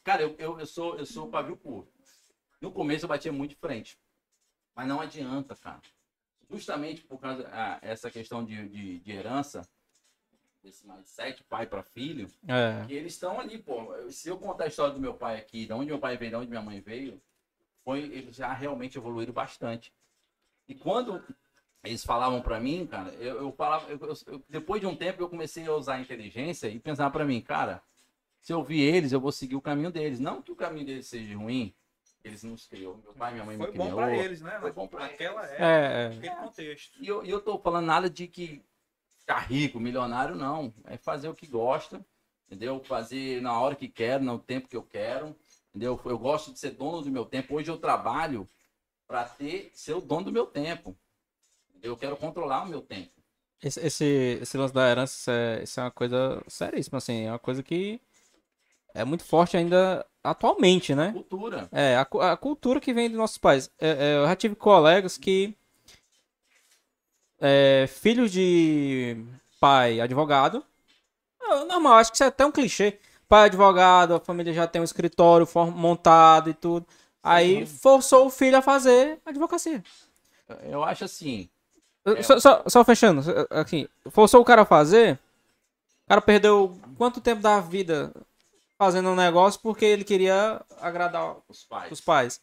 Cara, 0.05 0.22
eu, 0.22 0.35
eu, 0.39 0.59
eu 0.61 0.66
sou 0.66 0.97
eu 0.97 1.07
sou 1.07 1.29
pavio 1.29 1.57
curto. 1.57 1.93
No 2.61 2.72
começo 2.72 3.05
eu 3.05 3.09
batia 3.09 3.33
muito 3.33 3.51
de 3.51 3.57
frente. 3.57 3.99
Mas 4.74 4.87
não 4.89 5.01
adianta, 5.01 5.55
cara. 5.57 5.81
Justamente 6.51 7.03
por 7.03 7.18
causa 7.20 7.49
ah, 7.53 7.79
essa 7.83 8.11
questão 8.11 8.45
de, 8.45 8.68
de, 8.68 8.99
de 9.01 9.12
herança, 9.12 9.68
desse 10.62 10.87
mindset, 10.87 11.45
pai 11.45 11.66
para 11.66 11.83
filho, 11.83 12.29
É. 12.49 12.85
que 12.87 12.93
eles 12.95 13.12
estão 13.14 13.39
ali, 13.39 13.59
pô. 13.59 13.93
Se 14.11 14.29
eu 14.29 14.39
contar 14.39 14.64
a 14.64 14.68
história 14.68 14.95
do 14.95 15.01
meu 15.01 15.14
pai 15.14 15.37
aqui, 15.37 15.66
de 15.66 15.72
onde 15.72 15.87
meu 15.87 15.99
pai 15.99 16.16
veio, 16.16 16.31
de 16.31 16.37
onde 16.37 16.49
minha 16.49 16.62
mãe 16.62 16.81
veio, 16.81 17.20
foi, 17.85 18.01
eles 18.01 18.37
já 18.37 18.53
realmente 18.53 18.97
evoluíram 18.99 19.33
bastante. 19.33 19.93
E 20.66 20.74
quando 20.74 21.22
eles 21.85 22.05
falavam 22.05 22.41
pra 22.43 22.59
mim, 22.61 22.87
cara, 22.87 23.11
eu, 23.14 23.37
eu 23.43 23.53
falava, 23.53 23.91
eu- 23.91 23.99
eu- 24.26 24.45
depois 24.49 24.81
de 24.81 24.87
um 24.87 24.97
tempo 24.97 25.22
eu 25.22 25.29
comecei 25.29 25.66
a 25.66 25.72
usar 25.72 25.95
a 25.95 26.01
inteligência 26.01 26.68
e 26.68 26.79
pensar 26.79 27.11
pra 27.11 27.24
mim, 27.24 27.41
cara, 27.41 27.83
se 28.41 28.53
eu 28.53 28.62
vi 28.62 28.80
eles, 28.80 29.12
eu 29.12 29.20
vou 29.20 29.32
seguir 29.32 29.57
o 29.57 29.61
caminho 29.61 29.91
deles. 29.91 30.20
Não 30.20 30.41
que 30.43 30.53
o 30.53 30.57
caminho 30.57 30.86
deles 30.86 31.07
seja 31.07 31.36
ruim, 31.36 31.74
eles 32.24 32.43
nos 32.43 32.66
criou. 32.66 32.99
Meu 33.03 33.12
pai 33.14 33.30
e 33.30 33.34
minha 33.34 33.45
mãe 33.47 33.57
Foi 33.57 33.66
me 33.66 33.72
criou. 33.72 33.89
bom 33.89 33.95
pra 33.97 34.16
eles, 34.16 34.41
né? 34.41 34.59
Foi 34.61 34.72
bom 34.72 34.89
pra 34.89 35.01
Naquela 35.01 35.45
época, 35.47 35.64
É, 35.64 36.05
é. 36.05 36.09
naquele 36.14 36.36
contexto. 36.36 37.03
E 37.03 37.09
eu, 37.09 37.24
e 37.24 37.30
eu 37.30 37.41
tô 37.41 37.59
falando 37.59 37.86
nada 37.86 38.09
de 38.11 38.26
que 38.26 38.62
ficar 39.18 39.39
rico, 39.41 39.78
milionário, 39.80 40.34
não. 40.34 40.72
É 40.84 40.97
fazer 40.97 41.28
o 41.28 41.34
que 41.34 41.47
gosta, 41.47 42.05
entendeu? 42.47 42.82
Fazer 42.84 43.41
na 43.43 43.59
hora 43.61 43.74
que 43.74 43.89
quero, 43.89 44.24
no 44.24 44.39
tempo 44.39 44.68
que 44.68 44.76
eu 44.76 44.82
quero, 44.82 45.36
entendeu? 45.70 46.01
Eu 46.05 46.18
gosto 46.18 46.53
de 46.53 46.59
ser 46.59 46.70
dono 46.70 47.03
do 47.03 47.11
meu 47.11 47.24
tempo. 47.24 47.55
Hoje 47.55 47.70
eu 47.70 47.78
trabalho 47.78 48.49
para 49.07 49.24
ter, 49.24 49.70
ser 49.74 49.95
o 49.95 50.01
dono 50.01 50.24
do 50.26 50.32
meu 50.32 50.47
tempo. 50.47 50.97
Eu 51.82 51.97
quero 51.97 52.16
controlar 52.16 52.64
o 52.64 52.68
meu 52.68 52.82
tempo. 52.82 53.12
Esse, 53.62 53.80
esse, 53.80 54.39
esse 54.43 54.57
lance 54.57 54.72
da 54.74 54.89
herança, 54.89 55.14
isso 55.14 55.30
é, 55.30 55.62
isso 55.62 55.80
é 55.80 55.82
uma 55.84 55.91
coisa 55.91 56.43
seríssima, 56.49 56.99
assim. 56.99 57.24
É 57.26 57.30
uma 57.32 57.39
coisa 57.39 57.62
que 57.62 58.01
é 58.99 59.05
muito 59.05 59.24
forte 59.24 59.57
ainda 59.57 60.05
atualmente, 60.22 60.94
né? 60.94 61.12
Cultura. 61.12 61.68
É, 61.70 61.96
a, 61.96 62.32
a 62.32 62.36
cultura 62.36 62.80
que 62.80 62.92
vem 62.92 63.09
dos 63.09 63.16
nossos 63.16 63.38
pais. 63.38 63.70
É, 63.78 63.90
é, 63.90 64.16
eu 64.16 64.26
já 64.26 64.34
tive 64.34 64.55
colegas 64.57 65.16
que. 65.16 65.57
É, 67.40 67.86
filhos 67.86 68.32
de 68.32 69.24
pai 69.61 70.01
advogado. 70.01 70.64
é 71.40 71.64
normal, 71.64 71.94
acho 71.94 72.11
que 72.11 72.16
isso 72.16 72.24
é 72.24 72.26
até 72.26 72.44
um 72.44 72.51
clichê. 72.51 72.99
Pai 73.28 73.46
advogado, 73.46 74.14
a 74.14 74.20
família 74.20 74.53
já 74.53 74.66
tem 74.66 74.80
um 74.80 74.84
escritório 74.84 75.46
montado 75.72 76.51
e 76.51 76.55
tudo. 76.55 76.86
Aí 77.22 77.66
forçou 77.66 78.26
o 78.26 78.30
filho 78.30 78.57
a 78.57 78.62
fazer 78.62 79.20
advocacia. 79.24 79.82
Eu 80.62 80.82
acho 80.82 81.05
assim. 81.05 81.49
Só, 82.22 82.40
só, 82.40 82.62
só 82.66 82.84
fechando, 82.84 83.22
aqui. 83.51 83.88
Forçou 84.11 84.40
o 84.40 84.44
cara 84.44 84.62
a 84.62 84.66
fazer. 84.66 85.18
O 86.07 86.09
cara 86.09 86.22
perdeu 86.22 86.76
quanto 86.96 87.20
tempo 87.20 87.42
da 87.42 87.61
vida 87.61 88.12
fazendo 88.79 89.09
um 89.11 89.16
negócio 89.16 89.61
porque 89.61 89.85
ele 89.85 90.05
queria 90.05 90.64
agradar 90.81 91.37
Os 91.49 91.64
pais. 91.64 91.93
os 91.93 92.01
pais. 92.01 92.41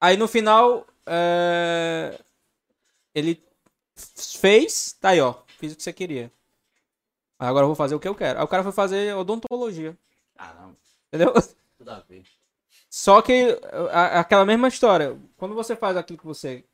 Aí 0.00 0.16
no 0.16 0.28
final, 0.28 0.86
é, 1.06 2.18
ele 3.14 3.42
fez, 4.40 4.92
tá 5.00 5.10
aí 5.10 5.20
ó, 5.20 5.34
fiz 5.58 5.72
o 5.72 5.76
que 5.76 5.82
você 5.82 5.92
queria. 5.92 6.32
Agora 7.38 7.64
eu 7.64 7.68
vou 7.68 7.76
fazer 7.76 7.94
o 7.94 8.00
que 8.00 8.08
eu 8.08 8.14
quero. 8.14 8.38
Aí 8.38 8.44
o 8.44 8.48
cara 8.48 8.62
foi 8.62 8.72
fazer 8.72 9.14
odontologia, 9.16 9.98
Caramba, 10.36 10.76
entendeu? 11.08 11.32
tudo 11.76 11.90
a 11.90 12.00
ver. 12.00 12.24
Só 12.88 13.20
que 13.20 13.58
a- 13.90 14.20
aquela 14.20 14.44
mesma 14.44 14.68
história, 14.68 15.18
quando 15.36 15.54
você 15.54 15.74
faz 15.74 15.96
aquilo 15.96 16.18
que 16.18 16.26
você, 16.26 16.64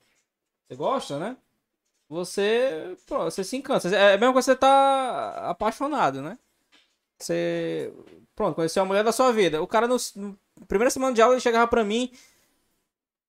você 0.69 0.77
gosta, 0.77 1.19
né? 1.19 1.37
Você, 2.09 2.97
pô, 3.07 3.25
você 3.25 3.43
se 3.45 3.57
encanta. 3.57 3.89
É 3.89 4.19
coisa 4.19 4.33
que 4.33 4.43
você 4.43 4.57
tá 4.57 5.49
apaixonado, 5.51 6.21
né? 6.21 6.39
Você, 7.21 7.93
pronto, 8.35 8.55
conheceu 8.55 8.83
a 8.83 8.87
mulher 8.87 9.05
da 9.05 9.13
sua 9.13 9.33
vida. 9.33 9.63
O 9.63 9.67
cara, 9.67 9.87
no, 9.87 9.97
no 10.17 10.39
primeira 10.67 10.91
semana 10.91 11.15
de 11.15 11.23
aula, 11.23 11.35
ele 11.35 11.41
chegava 11.41 11.67
pra 11.67 11.85
mim 11.85 12.11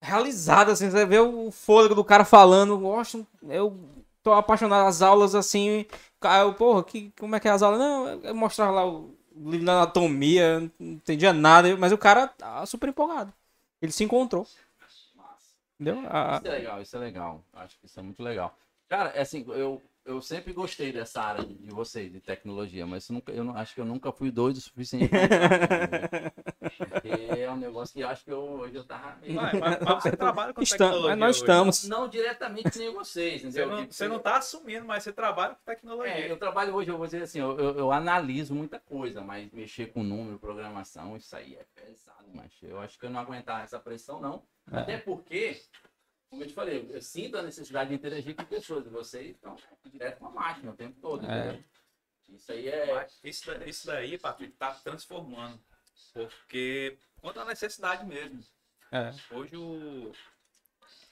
realizado, 0.02 0.72
assim, 0.72 0.90
você 0.90 1.06
vê 1.06 1.20
o 1.20 1.52
fôlego 1.52 1.94
do 1.94 2.04
cara 2.04 2.26
falando, 2.26 2.78
gosto, 2.80 3.26
eu 3.44 3.78
tô 4.24 4.34
apaixonado 4.34 4.88
as 4.88 5.02
aulas, 5.02 5.36
assim, 5.36 5.86
Aí 6.24 6.42
eu, 6.42 6.54
porra, 6.54 6.84
que, 6.84 7.12
como 7.20 7.36
é 7.36 7.40
que 7.40 7.48
é 7.48 7.52
as 7.52 7.64
aulas? 7.64 7.80
Não, 7.80 8.08
eu 8.22 8.36
mostrava 8.36 8.72
lá 8.72 8.86
o 8.86 9.16
livro 9.36 9.66
da 9.66 9.74
anatomia, 9.74 10.60
não 10.60 10.94
entendia 10.94 11.34
nada, 11.34 11.76
mas 11.78 11.92
o 11.92 11.98
cara 11.98 12.28
tá 12.28 12.66
super 12.66 12.90
empolgado. 12.90 13.34
Ele 13.82 13.92
se 13.92 14.04
encontrou, 14.04 14.46
entendeu? 15.80 16.04
Isso 16.04 16.48
é 16.48 16.52
legal, 16.52 16.82
isso 16.82 16.96
é 16.96 17.00
legal. 17.00 17.44
Acho 17.54 17.80
que 17.80 17.88
isso 17.88 18.00
é 18.00 18.04
muito 18.04 18.22
legal. 18.22 18.56
Cara, 18.88 19.10
é 19.10 19.22
assim, 19.22 19.44
eu, 19.50 19.82
eu 20.06 20.22
sempre 20.22 20.52
gostei 20.54 20.92
dessa 20.92 21.22
área 21.22 21.46
de, 21.46 21.54
de 21.56 21.70
vocês, 21.70 22.12
de 22.12 22.20
tecnologia, 22.20 22.86
mas 22.86 23.08
eu, 23.10 23.14
nunca, 23.14 23.32
eu 23.32 23.44
não, 23.44 23.56
acho 23.56 23.74
que 23.76 23.82
eu 23.82 23.86
nunca 23.86 24.12
fui 24.12 24.32
doido 24.32 24.58
o 24.58 24.62
suficiente 24.62 25.10
pra 25.10 26.32
é 27.38 27.50
um 27.52 27.58
negócio 27.58 27.94
que 27.94 28.02
eu 28.02 28.08
acho 28.08 28.24
que 28.24 28.32
eu, 28.32 28.40
hoje 28.40 28.76
eu 28.76 28.84
tava 28.84 29.16
meio... 29.22 29.36
Mas, 29.36 29.60
mas- 29.60 29.80
mas 29.80 30.04
você 30.04 30.16
trabalha 30.16 30.54
com 30.54 30.62
Estamos, 30.62 30.92
tecnologia 30.94 31.10
mas 31.10 31.20
nós 31.20 31.30
hoje. 31.36 31.40
estamos. 31.42 31.88
Não 31.88 32.08
diretamente 32.08 32.78
nem 32.80 32.94
vocês, 32.94 33.42
Você 33.42 33.48
entendeu? 33.48 33.68
não, 33.70 33.82
Tipo, 33.82 33.94
você 33.94 34.08
não 34.08 34.20
tá 34.20 34.38
assumindo, 34.38 34.86
mas 34.86 35.04
você 35.04 35.12
trabalha 35.12 35.56
com 35.56 35.64
tecnologia. 35.64 36.14
É, 36.14 36.32
eu 36.32 36.38
trabalho 36.38 36.74
hoje, 36.74 36.90
eu 36.90 36.98
vou 36.98 37.06
dizer 37.06 37.24
assim, 37.24 37.40
eu, 37.40 37.58
eu, 37.60 37.78
eu 37.78 37.92
analiso 37.92 38.54
muita 38.56 38.80
coisa, 38.80 39.22
mas 39.22 39.52
mexer 39.52 39.88
com 39.88 40.04
número, 40.04 40.40
programação, 40.40 41.16
isso 41.18 41.36
aí 41.36 41.56
é 41.56 41.66
pesado, 41.76 42.28
mas 42.34 42.52
eu 42.62 42.80
acho 42.80 42.98
que 43.00 43.06
eu 43.06 43.10
não 43.10 43.20
aguentar 43.20 43.64
essa 43.64 43.80
pressão, 43.80 44.20
não. 44.22 44.44
É. 44.72 44.78
Até 44.80 44.98
porque, 44.98 45.60
como 46.32 46.44
eu 46.44 46.48
te 46.48 46.54
falei, 46.54 46.90
eu 46.90 47.02
sinto 47.02 47.38
a 47.38 47.44
necessidade 47.44 47.90
de 47.90 47.96
interagir 47.98 48.34
com 48.34 48.46
pessoas, 48.46 48.86
e 48.86 48.90
vocês 48.90 49.32
estão 49.32 49.58
direto 49.86 50.20
com 50.20 50.28
a 50.28 50.32
máquina 50.32 50.72
o 50.72 50.76
tempo 50.76 50.98
todo, 51.02 51.30
É. 51.30 51.62
Isso 52.30 52.50
aí 52.54 52.70
é. 52.70 53.08
Isso, 53.22 53.52
isso 53.66 53.88
daí, 53.88 54.18
Patrick, 54.18 54.54
tá 54.54 54.74
transformando. 54.76 55.62
Porque 56.14 56.98
conta 57.22 57.42
a 57.42 57.46
necessidade 57.46 58.06
mesmo. 58.06 58.42
É. 58.90 59.14
Hoje 59.36 59.58
o, 59.58 60.14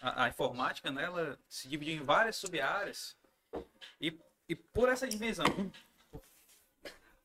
a, 0.01 0.24
a 0.24 0.30
informática, 0.30 0.89
né, 0.89 1.03
ela 1.03 1.38
se 1.49 1.67
divide 1.67 1.91
em 1.91 2.03
várias 2.03 2.38
sub-áreas. 2.38 3.17
E, 3.99 4.17
e 4.47 4.55
por 4.55 4.88
essa 4.88 5.05
divisão, 5.05 5.45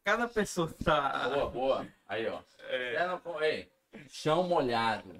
cada 0.02 0.26
pessoa 0.26 0.74
tá. 0.84 1.28
Boa, 1.28 1.50
boa. 1.50 1.88
Aí, 2.08 2.26
ó. 2.26 2.42
É, 2.58 2.94
É, 2.94 3.06
não, 3.06 3.42
ei, 3.44 3.70
chão 4.08 4.42
molhado. 4.42 5.14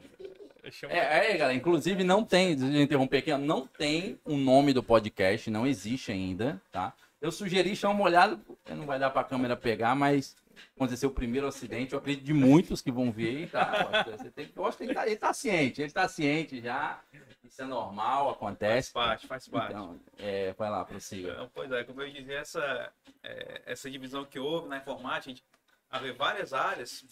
É, 0.89 1.33
é, 1.33 1.37
galera, 1.37 1.55
inclusive 1.55 2.03
não 2.05 2.25
tem, 2.25 2.57
deixa 2.57 2.77
eu 2.77 2.83
interromper 2.83 3.19
aqui, 3.19 3.37
não 3.37 3.67
tem 3.67 4.19
o 4.25 4.37
nome 4.37 4.73
do 4.73 4.83
podcast, 4.83 5.51
não 5.51 5.67
existe 5.67 6.11
ainda, 6.11 6.61
tá? 6.73 6.95
Eu 7.21 7.33
sugeri 7.33 7.75
chamar 7.75 7.95
uma 7.95 8.05
olhada, 8.05 8.41
não 8.69 8.87
vai 8.87 8.99
dar 8.99 9.11
pra 9.11 9.25
câmera 9.25 9.57
pegar, 9.57 9.95
mas 9.95 10.37
aconteceu 10.77 11.09
o 11.09 11.12
primeiro 11.12 11.47
acidente. 11.47 11.93
Eu 11.93 11.99
acredito 11.99 12.25
de 12.25 12.35
muitos 12.35 12.83
que 12.83 12.93
vão 12.93 13.11
ver. 13.11 13.49
Tá? 13.51 14.05
Você 14.11 14.31
tem, 14.31 14.51
eu 14.55 14.67
acho 14.67 14.77
que 14.77 14.85
ele 14.85 14.95
tá, 14.95 15.07
ele 15.07 15.17
tá 15.17 15.33
ciente, 15.33 15.83
ele 15.83 15.91
tá 15.91 16.09
ciente 16.09 16.61
já. 16.61 17.01
Isso 17.43 17.62
é 17.62 17.65
normal, 17.65 18.27
Faz 18.27 18.37
acontece. 18.37 18.93
parte, 18.93 19.27
faz 19.27 19.49
parte. 19.49 19.73
Então, 19.73 19.99
é, 20.19 20.53
vai 20.53 20.71
lá, 20.71 20.85
prossiga. 20.85 21.33
Então, 21.33 21.51
pois 21.55 21.71
é, 21.71 21.85
como 21.85 22.03
eu 22.03 22.11
dizia, 22.12 22.39
essa, 22.39 22.93
é, 23.23 23.62
essa 23.67 23.91
divisão 23.91 24.25
que 24.25 24.39
houve 24.39 24.69
na 24.69 24.79
informática, 24.79 25.31
a 25.31 25.35
gente 25.35 25.45
haver 25.91 26.15
várias 26.15 26.53
áreas, 26.53 27.05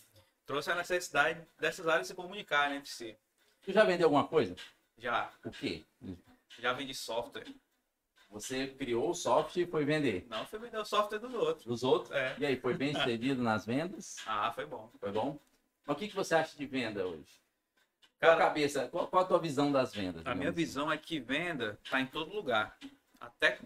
trouxe 0.44 0.70
a 0.70 0.74
necessidade 0.74 1.40
dessas 1.58 1.86
áreas 1.86 2.08
se 2.08 2.14
comunicarem 2.14 2.78
entre 2.78 2.90
si. 2.90 3.16
Tu 3.62 3.72
já 3.72 3.84
vendeu 3.84 4.06
alguma 4.06 4.26
coisa? 4.26 4.54
Já, 4.98 5.30
O 5.44 5.50
quê? 5.50 5.84
já 6.58 6.72
vendi 6.72 6.94
software. 6.94 7.46
Você 8.30 8.68
criou 8.68 9.10
o 9.10 9.14
software 9.14 9.62
e 9.62 9.66
foi 9.66 9.84
vender 9.84 10.26
Não 10.28 10.46
foi 10.46 10.58
vender 10.58 10.78
o 10.78 10.84
software 10.84 11.18
dos 11.18 11.34
outros. 11.34 11.66
dos 11.66 11.82
outros? 11.82 12.10
É. 12.12 12.34
E 12.38 12.46
aí, 12.46 12.56
foi 12.56 12.74
bem 12.74 12.94
sucedido 12.94 13.42
nas 13.42 13.66
vendas? 13.66 14.16
Ah, 14.26 14.50
foi 14.52 14.64
bom. 14.66 14.90
Foi 14.98 15.12
bom? 15.12 15.38
Mas 15.86 15.96
o 15.96 15.98
que, 15.98 16.08
que 16.08 16.14
você 16.14 16.34
acha 16.34 16.56
de 16.56 16.66
venda 16.66 17.06
hoje? 17.06 17.40
Qual 18.18 18.32
a 18.32 18.36
Cara, 18.36 18.46
cabeça, 18.48 18.88
qual, 18.88 19.08
qual 19.08 19.24
a 19.24 19.26
tua 19.26 19.38
visão 19.38 19.70
das 19.72 19.92
vendas? 19.92 20.22
a 20.24 20.30
minha 20.34 20.50
digamos 20.50 20.54
visão 20.56 20.90
é 20.92 20.96
que 20.96 21.18
venda 21.20 21.78
está 21.84 22.00
em 22.00 22.06
todo 22.06 22.32
lugar. 22.32 22.78
Até 23.20 23.58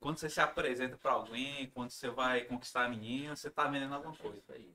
quando 0.00 0.18
você 0.18 0.28
se 0.28 0.40
apresenta 0.40 0.96
para 0.96 1.12
alguém, 1.12 1.70
quando 1.70 1.90
você 1.90 2.10
vai 2.10 2.42
conquistar 2.42 2.84
a 2.84 2.88
menina, 2.88 3.34
você 3.36 3.48
está 3.48 3.66
vendendo 3.68 3.94
alguma 3.94 4.14
coisa. 4.16 4.42
assim? 4.48 4.68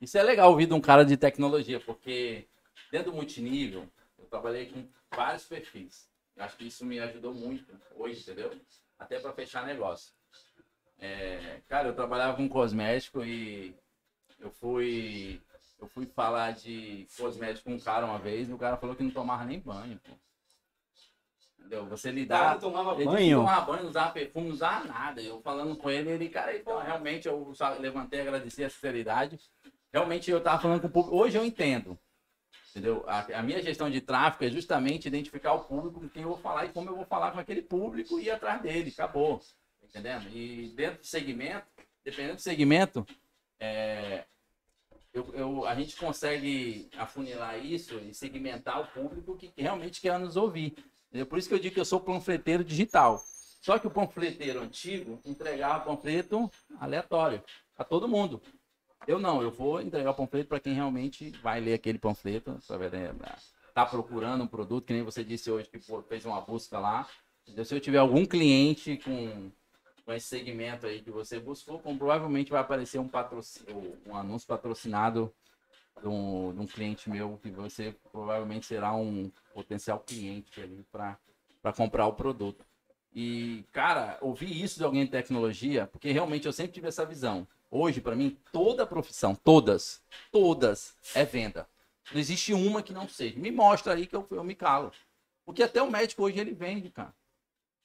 Isso 0.00 0.16
é 0.18 0.22
legal 0.22 0.50
ouvir 0.50 0.66
de 0.66 0.74
um 0.74 0.80
cara 0.80 1.04
de 1.04 1.16
tecnologia, 1.16 1.78
porque 1.80 2.46
dentro 2.90 3.10
do 3.10 3.16
multinível, 3.16 3.88
eu 4.18 4.24
trabalhei 4.26 4.66
com 4.66 4.86
vários 5.14 5.44
perfis. 5.44 6.08
Eu 6.36 6.44
acho 6.44 6.56
que 6.56 6.66
isso 6.66 6.84
me 6.84 6.98
ajudou 7.00 7.32
muito 7.32 7.66
hoje, 7.94 8.20
entendeu? 8.20 8.52
Até 8.98 9.18
para 9.18 9.32
fechar 9.32 9.66
negócio. 9.66 10.12
É, 10.98 11.60
cara, 11.68 11.88
eu 11.88 11.94
trabalhava 11.94 12.36
com 12.36 12.48
cosmético 12.48 13.24
e 13.24 13.74
eu 14.40 14.50
fui 14.50 15.40
eu 15.78 15.86
fui 15.86 16.06
falar 16.06 16.52
de 16.52 17.06
cosmético 17.16 17.68
com 17.68 17.76
um 17.76 17.80
cara 17.80 18.06
uma 18.06 18.18
vez 18.18 18.48
e 18.48 18.52
o 18.52 18.58
cara 18.58 18.76
falou 18.76 18.96
que 18.96 19.02
não 19.02 19.10
tomava 19.10 19.44
nem 19.44 19.60
banho, 19.60 20.00
pô. 20.02 20.12
Entendeu? 21.58 21.86
Você 21.86 22.10
lidar 22.10 22.58
tomava 22.58 22.94
ele 22.94 23.10
que 23.10 23.30
não 23.30 23.40
tomava 23.40 23.66
banho, 23.66 23.82
não 23.82 23.90
usava 23.90 24.12
perfume, 24.12 24.46
não 24.46 24.54
usava 24.54 24.84
nada. 24.86 25.20
Eu 25.20 25.40
falando 25.42 25.76
com 25.76 25.90
ele, 25.90 26.10
ele, 26.10 26.28
cara, 26.28 26.56
então, 26.56 26.78
realmente 26.80 27.26
eu 27.26 27.52
levantei, 27.78 28.20
agradeci 28.20 28.64
a 28.64 28.70
sinceridade. 28.70 29.38
Realmente 29.92 30.30
eu 30.30 30.40
tava 30.40 30.62
falando 30.62 30.80
com 30.80 30.86
o 30.86 30.90
público. 30.90 31.16
Hoje 31.16 31.36
eu 31.36 31.44
entendo. 31.44 31.98
Entendeu? 32.76 33.02
A, 33.06 33.20
a 33.38 33.42
minha 33.42 33.62
gestão 33.62 33.88
de 33.90 34.02
tráfego 34.02 34.44
é 34.44 34.50
justamente 34.50 35.08
identificar 35.08 35.54
o 35.54 35.60
público 35.64 35.98
com 35.98 36.08
quem 36.10 36.24
eu 36.24 36.28
vou 36.28 36.36
falar 36.36 36.66
e 36.66 36.68
como 36.68 36.90
eu 36.90 36.96
vou 36.96 37.06
falar 37.06 37.30
com 37.30 37.40
aquele 37.40 37.62
público 37.62 38.20
e 38.20 38.24
ir 38.24 38.30
atrás 38.30 38.60
dele. 38.60 38.90
Acabou. 38.92 39.40
Entendendo? 39.82 40.28
E 40.28 40.74
dentro 40.76 41.00
do 41.00 41.06
segmento, 41.06 41.64
dependendo 42.04 42.34
do 42.34 42.42
segmento, 42.42 43.06
é, 43.58 44.24
eu, 45.10 45.34
eu- 45.34 45.66
a 45.66 45.74
gente 45.74 45.96
consegue 45.96 46.90
afunilar 46.98 47.58
isso 47.64 47.98
e 48.00 48.12
segmentar 48.12 48.78
o 48.82 48.86
público 48.88 49.34
que 49.38 49.50
realmente 49.56 49.98
quer 49.98 50.18
nos 50.18 50.36
ouvir. 50.36 50.76
Entendeu? 51.08 51.24
Por 51.24 51.38
isso 51.38 51.48
que 51.48 51.54
eu 51.54 51.58
digo 51.58 51.72
que 51.76 51.80
eu 51.80 51.84
sou 51.86 51.98
panfleteiro 51.98 52.62
digital. 52.62 53.18
Só 53.62 53.78
que 53.78 53.86
o 53.86 53.90
panfleteiro 53.90 54.60
antigo 54.60 55.18
entregava 55.24 55.82
panfleto 55.82 56.50
aleatório 56.78 57.42
a 57.74 57.82
todo 57.82 58.06
mundo. 58.06 58.42
Eu 59.06 59.18
não, 59.18 59.40
eu 59.40 59.50
vou 59.50 59.80
entregar 59.80 60.10
o 60.10 60.14
panfleto 60.14 60.48
para 60.48 60.60
quem 60.60 60.74
realmente 60.74 61.30
vai 61.42 61.60
ler 61.60 61.74
aquele 61.74 61.98
panfleto, 61.98 62.58
tá 63.74 63.84
procurando 63.86 64.42
um 64.44 64.46
produto, 64.46 64.86
que 64.86 64.92
nem 64.92 65.02
você 65.02 65.22
disse 65.22 65.50
hoje 65.50 65.68
que 65.68 65.78
fez 66.08 66.24
uma 66.24 66.40
busca 66.40 66.78
lá. 66.78 67.06
Se 67.64 67.74
eu 67.74 67.80
tiver 67.80 67.98
algum 67.98 68.24
cliente 68.26 68.96
com, 68.98 69.50
com 70.04 70.12
esse 70.12 70.26
segmento 70.26 70.86
aí 70.86 71.00
que 71.02 71.10
você 71.10 71.38
buscou, 71.38 71.78
com- 71.78 71.96
provavelmente 71.96 72.50
vai 72.50 72.60
aparecer 72.60 72.98
um, 72.98 73.08
um 74.06 74.16
anúncio 74.16 74.48
patrocinado 74.48 75.32
de 76.00 76.08
um, 76.08 76.52
de 76.52 76.60
um 76.60 76.66
cliente 76.66 77.08
meu 77.08 77.38
que 77.40 77.50
você 77.50 77.94
provavelmente 78.10 78.66
será 78.66 78.94
um 78.94 79.30
potencial 79.54 80.00
cliente 80.00 80.60
ali 80.60 80.84
para 80.90 81.18
comprar 81.76 82.06
o 82.06 82.14
produto. 82.14 82.64
E, 83.14 83.64
cara, 83.72 84.18
ouvir 84.20 84.60
isso 84.62 84.78
de 84.78 84.84
alguém 84.84 85.04
de 85.04 85.10
tecnologia, 85.10 85.86
porque 85.86 86.10
realmente 86.10 86.46
eu 86.46 86.52
sempre 86.52 86.72
tive 86.72 86.88
essa 86.88 87.06
visão. 87.06 87.46
Hoje, 87.78 88.00
para 88.00 88.16
mim, 88.16 88.38
toda 88.50 88.86
profissão, 88.86 89.34
todas, 89.34 90.02
todas, 90.32 90.96
é 91.14 91.26
venda. 91.26 91.68
Não 92.10 92.18
existe 92.18 92.54
uma 92.54 92.82
que 92.82 92.90
não 92.90 93.06
seja. 93.06 93.38
Me 93.38 93.50
mostra 93.50 93.92
aí 93.92 94.06
que 94.06 94.16
eu, 94.16 94.26
eu 94.30 94.42
me 94.42 94.54
calo. 94.54 94.90
Porque 95.44 95.62
até 95.62 95.82
o 95.82 95.90
médico 95.90 96.22
hoje 96.22 96.38
ele 96.38 96.54
vende, 96.54 96.90
cara. 96.90 97.14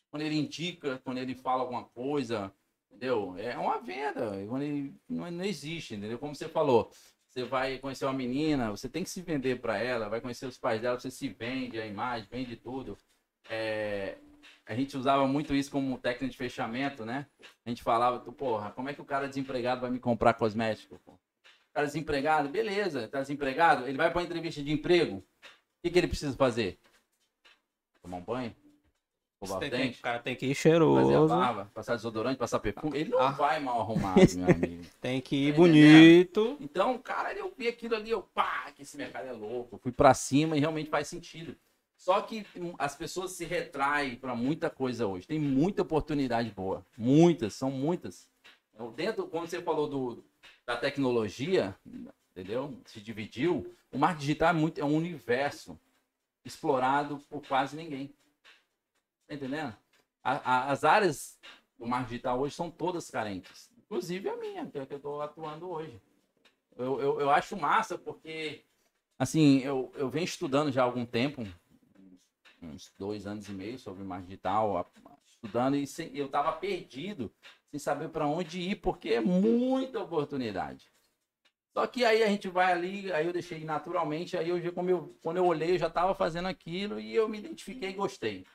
Quando 0.10 0.24
ele 0.24 0.36
indica, 0.36 0.98
quando 1.04 1.18
ele 1.18 1.36
fala 1.36 1.64
alguma 1.64 1.84
coisa, 1.84 2.54
entendeu? 2.90 3.36
É 3.38 3.58
uma 3.58 3.80
venda. 3.80 4.32
Quando 4.48 4.62
ele, 4.62 4.96
não, 5.10 5.30
não 5.30 5.44
existe, 5.44 5.96
entendeu? 5.96 6.18
Como 6.18 6.34
você 6.34 6.48
falou, 6.48 6.90
você 7.28 7.44
vai 7.44 7.78
conhecer 7.78 8.06
uma 8.06 8.14
menina, 8.14 8.72
você 8.72 8.88
tem 8.88 9.04
que 9.04 9.10
se 9.10 9.22
vender 9.22 9.60
para 9.60 9.78
ela, 9.78 10.08
vai 10.08 10.22
conhecer 10.22 10.46
os 10.46 10.58
pais 10.58 10.82
dela, 10.82 10.98
você 10.98 11.12
se 11.12 11.28
vende 11.28 11.78
a 11.78 11.86
imagem, 11.86 12.30
vende 12.32 12.56
tudo. 12.56 12.98
É, 13.50 14.18
a 14.72 14.76
gente 14.76 14.96
usava 14.96 15.28
muito 15.28 15.54
isso 15.54 15.70
como 15.70 15.98
técnica 15.98 16.32
de 16.32 16.38
fechamento, 16.38 17.06
né? 17.06 17.28
A 17.66 17.70
gente 17.70 17.84
falava, 17.84 18.20
porra, 18.32 18.72
como 18.72 18.88
é 18.88 18.94
que 18.94 19.02
o 19.02 19.06
cara 19.06 19.28
desempregado 19.28 19.82
vai 19.82 19.90
me 19.92 20.00
comprar 20.00 20.34
cosmético? 20.34 20.98
Pô? 21.04 21.12
O 21.12 21.74
cara 21.74 21.86
desempregado, 21.88 22.48
beleza, 22.48 23.10
tá 23.10 23.20
desempregado, 23.20 23.86
ele 23.86 23.98
vai 23.98 24.10
para 24.10 24.20
uma 24.20 24.26
entrevista 24.26 24.64
de 24.64 24.72
emprego. 24.72 25.18
O 25.18 25.24
que, 25.84 25.92
que 25.92 26.00
ele 26.00 26.08
precisa 26.08 26.38
fazer? 26.38 26.80
Tomar 28.02 28.18
um 28.18 28.22
banho? 28.22 28.56
Tem 29.60 29.90
o 29.90 29.98
cara 29.98 30.20
tem 30.20 30.36
que 30.36 30.46
ir 30.46 30.56
Fazer 30.56 30.70
a 30.70 30.78
cheiroso, 30.78 31.28
barba? 31.36 31.72
Passar 31.74 31.96
desodorante? 31.96 32.38
Passar 32.38 32.60
perfume? 32.60 32.98
Ele 32.98 33.10
não 33.10 33.20
Ah. 33.20 33.32
vai 33.32 33.60
mal 33.60 33.82
arrumado, 33.82 34.22
meu 34.38 34.46
amigo. 34.56 34.86
tem 35.02 35.20
que 35.20 35.36
ir 35.36 35.52
Tá 35.52 35.58
bonito. 35.58 36.58
Então, 36.62 36.98
cara, 37.00 37.34
eu 37.34 37.52
vi 37.58 37.68
aquilo 37.68 37.96
ali, 37.96 38.12
eu, 38.12 38.22
pá, 38.22 38.72
que 38.72 38.84
esse 38.84 38.96
mercado 38.96 39.28
é 39.28 39.32
louco. 39.34 39.76
Eu 39.76 39.80
fui 39.80 39.92
pra 39.92 40.14
cima 40.14 40.56
e 40.56 40.60
realmente 40.62 40.90
faz 40.90 41.08
sentido. 41.10 41.58
Só 42.02 42.20
que 42.24 42.44
hum, 42.58 42.74
as 42.80 42.96
pessoas 42.96 43.34
se 43.34 43.46
retraem 43.46 44.16
pra 44.16 44.36
muita 44.36 44.72
coisa 44.72 45.06
hoje. 45.06 45.28
Tem 45.28 45.38
muita 45.40 45.84
oportunidade 45.84 46.50
boa. 46.50 46.84
Muitas, 46.98 47.54
são 47.54 47.70
muitas. 47.70 48.28
Então, 48.74 48.92
dentro, 48.92 49.28
quando 49.28 49.48
você 49.48 49.62
falou 49.62 49.88
do, 49.88 50.26
da 50.66 50.76
tecnologia, 50.76 51.76
entendeu? 52.32 52.76
Se 52.88 53.00
dividiu. 53.00 53.72
O 53.92 54.00
marketing 54.00 54.22
digital 54.26 54.50
é, 54.50 54.54
muito, 54.54 54.82
é 54.82 54.84
um 54.84 54.96
universo 54.96 55.80
explorado 56.44 57.20
por 57.30 57.46
quase 57.48 57.76
ninguém. 57.78 58.12
Tá 59.28 59.36
entendendo? 59.36 59.76
A- 60.24 60.42
a- 60.54 60.72
as 60.72 60.84
áreas 60.84 61.40
do 61.78 61.86
marketing 61.86 62.10
digital 62.14 62.40
hoje 62.40 62.56
são 62.56 62.72
todas 62.72 63.12
carentes. 63.12 63.70
Inclusive 63.78 64.28
a 64.28 64.38
minha, 64.38 64.66
que 64.66 64.80
é 64.80 64.88
que 64.88 64.94
eu 64.94 64.98
estou 64.98 65.22
atuando 65.22 65.70
hoje. 65.70 66.02
Eu, 66.76 67.00
eu, 67.00 67.22
eu 67.22 67.30
acho 67.30 67.56
massa 67.56 67.96
porque, 67.96 68.64
assim, 69.20 69.60
eu, 69.60 69.92
eu 69.94 70.10
venho 70.10 70.26
estudando 70.26 70.72
já 70.72 70.82
há 70.82 70.86
algum 70.86 71.06
tempo, 71.06 71.46
uns 72.62 72.94
dois 72.98 73.26
anos 73.26 73.48
e 73.50 73.52
meio 73.52 73.80
sobre 73.80 74.04
marketing 74.04 74.30
digital, 74.30 74.92
estudando 75.26 75.76
e 75.76 75.88
sem- 75.88 76.16
eu 76.16 76.28
estava 76.28 76.52
perdido, 76.54 77.34
sem 77.70 77.80
saber 77.80 78.10
para 78.10 78.28
onde 78.28 78.60
ir, 78.62 78.76
porque 78.76 79.10
é 79.10 79.22
muita 79.22 80.00
oportunidade. 80.00 80.92
Só 81.74 81.88
que 81.88 82.04
aí 82.04 82.22
a 82.22 82.28
gente 82.28 82.50
vai 82.50 82.72
ali, 82.72 83.12
aí 83.14 83.26
eu 83.26 83.34
deixei 83.34 83.64
naturalmente, 83.64 84.38
aí 84.38 84.50
eu 84.50 84.74
como 84.74 84.90
eu, 84.90 85.18
quando 85.24 85.38
eu 85.38 85.46
olhei, 85.46 85.72
eu 85.74 85.78
já 85.80 85.88
estava 85.88 86.14
fazendo 86.14 86.48
aquilo 86.48 87.00
e 87.00 87.16
eu 87.16 87.30
me 87.30 87.40
identifiquei 87.40 87.90
e 87.90 87.94
gostei. 87.94 88.46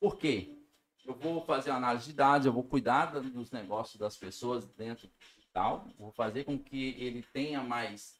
Por 0.00 0.16
quê? 0.16 0.56
Eu 1.04 1.14
vou 1.14 1.44
fazer 1.44 1.70
análise 1.70 2.06
de 2.06 2.12
dados, 2.14 2.46
eu 2.46 2.52
vou 2.52 2.64
cuidar 2.64 3.12
da- 3.12 3.20
dos 3.20 3.50
negócios 3.50 3.96
das 3.98 4.16
pessoas 4.16 4.66
dentro 4.66 5.06
do 5.08 5.12
digital, 5.36 5.86
vou 5.98 6.10
fazer 6.10 6.44
com 6.44 6.58
que 6.58 6.96
ele 6.98 7.22
tenha 7.32 7.62
mais 7.62 8.18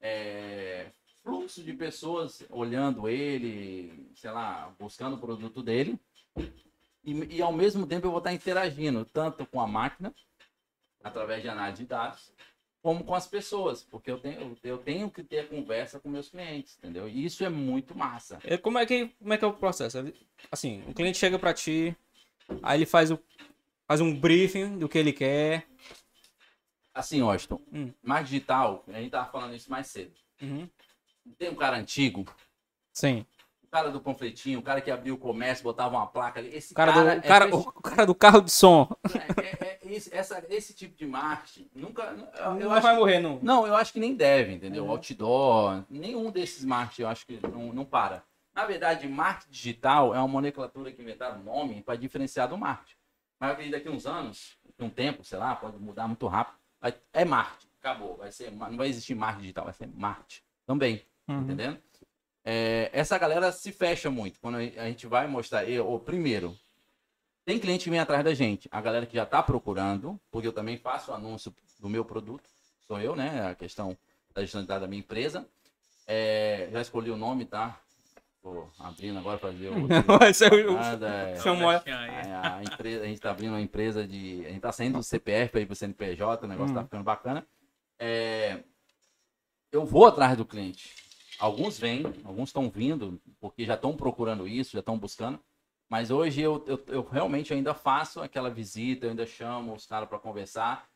é, 0.00 0.90
fluxo 1.26 1.60
de 1.60 1.72
pessoas 1.72 2.44
olhando 2.48 3.08
ele, 3.08 4.08
sei 4.14 4.30
lá, 4.30 4.72
buscando 4.78 5.16
o 5.16 5.20
produto 5.20 5.60
dele. 5.60 5.98
E, 7.02 7.36
e 7.36 7.42
ao 7.42 7.52
mesmo 7.52 7.84
tempo 7.84 8.06
eu 8.06 8.12
vou 8.12 8.18
estar 8.18 8.32
interagindo 8.32 9.04
tanto 9.04 9.44
com 9.44 9.60
a 9.60 9.66
máquina, 9.66 10.14
através 11.02 11.42
de 11.42 11.48
análise 11.48 11.82
de 11.82 11.88
dados, 11.88 12.32
como 12.80 13.02
com 13.02 13.12
as 13.12 13.26
pessoas, 13.26 13.82
porque 13.82 14.08
eu 14.08 14.18
tenho, 14.18 14.56
eu 14.62 14.78
tenho 14.78 15.10
que 15.10 15.24
ter 15.24 15.48
conversa 15.48 15.98
com 15.98 16.08
meus 16.08 16.28
clientes, 16.28 16.78
entendeu? 16.78 17.08
E 17.08 17.24
isso 17.24 17.44
é 17.44 17.48
muito 17.48 17.96
massa. 17.96 18.38
Como 18.62 18.78
é 18.78 18.86
que, 18.86 19.08
como 19.18 19.32
é, 19.32 19.36
que 19.36 19.44
é 19.44 19.48
o 19.48 19.52
processo? 19.52 19.98
Assim, 20.50 20.84
o 20.86 20.94
cliente 20.94 21.18
chega 21.18 21.40
pra 21.40 21.52
ti, 21.52 21.96
aí 22.62 22.78
ele 22.78 22.86
faz, 22.86 23.10
o, 23.10 23.18
faz 23.88 24.00
um 24.00 24.14
briefing 24.14 24.78
do 24.78 24.88
que 24.88 24.98
ele 24.98 25.12
quer. 25.12 25.66
Assim, 26.94 27.20
Austin, 27.20 27.58
Hum. 27.72 27.92
mais 28.00 28.28
digital, 28.28 28.84
a 28.86 29.00
gente 29.00 29.10
tava 29.10 29.30
falando 29.30 29.56
isso 29.56 29.68
mais 29.68 29.88
cedo. 29.88 30.14
Uhum. 30.40 30.68
Tem 31.38 31.50
um 31.50 31.54
cara 31.54 31.76
antigo, 31.76 32.24
Sim. 32.92 33.26
o 33.62 33.66
cara 33.68 33.90
do 33.90 34.00
panfletinho, 34.00 34.58
o 34.58 34.62
cara 34.62 34.80
que 34.80 34.90
abriu 34.90 35.14
o 35.14 35.18
comércio, 35.18 35.62
botava 35.64 35.96
uma 35.96 36.06
placa 36.06 36.40
ali. 36.40 36.48
Esse 36.54 36.72
O 36.72 36.76
cara, 36.76 36.92
cara, 36.92 37.04
do, 37.04 37.18
é 37.18 37.28
cara, 37.28 37.44
fech- 37.46 37.68
o 37.68 37.82
cara 37.82 38.06
do 38.06 38.14
carro 38.14 38.40
de 38.40 38.50
som. 38.50 38.88
é- 39.14 39.42
é- 39.66 39.78
é 39.84 39.94
esse, 39.94 40.14
essa- 40.14 40.44
esse 40.48 40.74
tipo 40.74 40.96
de 40.96 41.06
marketing 41.06 41.68
nunca. 41.74 42.02
Eu, 42.04 42.44
eu 42.44 42.54
não 42.68 42.72
acho 42.72 42.82
vai 42.82 42.96
morrer, 42.96 43.20
não. 43.20 43.38
Não, 43.42 43.66
eu 43.66 43.74
acho 43.76 43.92
que 43.92 44.00
nem 44.00 44.14
deve, 44.14 44.52
entendeu? 44.54 44.84
Uhum. 44.84 44.90
Outdoor, 44.90 45.84
nenhum 45.90 46.30
desses 46.30 46.64
marketing 46.64 47.02
eu 47.02 47.08
acho 47.08 47.26
que 47.26 47.38
não, 47.46 47.72
não 47.72 47.84
para. 47.84 48.22
Na 48.54 48.64
verdade, 48.64 49.06
marketing 49.06 49.50
digital 49.50 50.14
é 50.14 50.18
uma 50.18 50.28
nomenclatura 50.28 50.90
que 50.90 51.02
inventaram 51.02 51.42
nome 51.42 51.82
para 51.82 51.96
diferenciar 51.96 52.48
do 52.48 52.56
marketing. 52.56 52.96
Mas 53.38 53.48
eu 53.48 53.52
acredito 53.52 53.72
daqui 53.74 53.88
uns 53.90 54.06
anos, 54.06 54.56
um 54.78 54.88
tempo, 54.88 55.22
sei 55.22 55.38
lá, 55.38 55.54
pode 55.54 55.76
mudar 55.76 56.06
muito 56.08 56.26
rápido. 56.26 56.56
é 57.12 57.24
Marte. 57.24 57.68
Acabou. 57.78 58.16
Vai 58.16 58.32
ser, 58.32 58.50
não 58.50 58.76
vai 58.76 58.88
existir 58.88 59.14
Marte 59.14 59.40
digital, 59.42 59.64
vai 59.64 59.74
ser 59.74 59.86
Marte. 59.88 60.42
Também. 60.66 61.04
Uhum. 61.28 61.40
Entendendo? 61.42 61.78
É, 62.44 62.90
essa 62.92 63.18
galera 63.18 63.50
se 63.50 63.72
fecha 63.72 64.10
muito. 64.10 64.38
Quando 64.40 64.56
a 64.56 64.60
gente 64.88 65.06
vai 65.06 65.26
mostrar, 65.26 65.68
eu, 65.68 65.86
ou, 65.86 65.98
primeiro, 65.98 66.56
tem 67.44 67.58
cliente 67.58 67.84
que 67.84 67.90
vem 67.90 67.98
atrás 67.98 68.24
da 68.24 68.34
gente. 68.34 68.68
A 68.70 68.80
galera 68.80 69.06
que 69.06 69.16
já 69.16 69.24
está 69.24 69.42
procurando, 69.42 70.20
porque 70.30 70.46
eu 70.46 70.52
também 70.52 70.76
faço 70.76 71.10
o 71.10 71.14
anúncio 71.14 71.52
do 71.80 71.88
meu 71.88 72.04
produto. 72.04 72.48
Sou 72.86 73.00
eu, 73.00 73.16
né? 73.16 73.48
A 73.48 73.54
questão 73.54 73.96
da 74.32 74.42
gestão 74.42 74.60
de 74.62 74.68
dados 74.68 74.82
da 74.82 74.88
minha 74.88 75.00
empresa. 75.00 75.48
É, 76.06 76.68
já 76.70 76.80
escolhi 76.80 77.10
o 77.10 77.16
nome, 77.16 77.44
tá? 77.44 77.80
Tô 78.40 78.68
abrindo 78.78 79.18
agora 79.18 79.38
para 79.38 79.50
fazer 79.50 79.70
o. 79.70 79.74
O- 80.70 80.72
Nada, 80.74 81.08
é, 81.08 81.40
Chamou 81.40 81.68
a- 81.68 81.82
aí. 81.84 82.60
é, 82.62 82.72
empresa, 82.72 83.02
a 83.02 83.06
gente 83.06 83.20
tá 83.20 83.30
abrindo 83.32 83.50
uma 83.50 83.60
empresa 83.60 84.06
de. 84.06 84.44
A 84.46 84.50
gente 84.50 84.60
tá 84.60 84.70
saindo 84.70 84.98
do 84.98 85.02
CPF 85.02 85.50
para 85.50 85.60
ir 85.62 85.66
pro 85.66 85.74
CNPJ, 85.74 86.44
o 86.44 86.48
negócio 86.48 86.72
tá 86.72 86.82
Hum. 86.82 86.84
ficando 86.84 87.02
bacana. 87.02 87.44
É, 87.98 88.62
eu 89.72 89.84
vou 89.84 90.06
atrás 90.06 90.36
do 90.36 90.44
cliente. 90.44 90.94
Alguns 91.38 91.78
vêm, 91.78 92.04
alguns 92.24 92.48
estão 92.48 92.70
vindo, 92.70 93.20
porque 93.40 93.64
já 93.64 93.74
estão 93.74 93.96
procurando 93.96 94.48
isso, 94.48 94.72
já 94.72 94.80
estão 94.80 94.98
buscando. 94.98 95.38
Mas 95.88 96.10
hoje 96.10 96.40
eu, 96.40 96.64
eu, 96.66 96.82
eu 96.88 97.02
realmente 97.02 97.52
ainda 97.52 97.72
faço 97.74 98.20
aquela 98.20 98.50
visita, 98.50 99.06
eu 99.06 99.10
ainda 99.10 99.26
chamo 99.26 99.74
os 99.74 99.86
caras 99.86 100.08
para 100.08 100.18
conversar, 100.18 100.88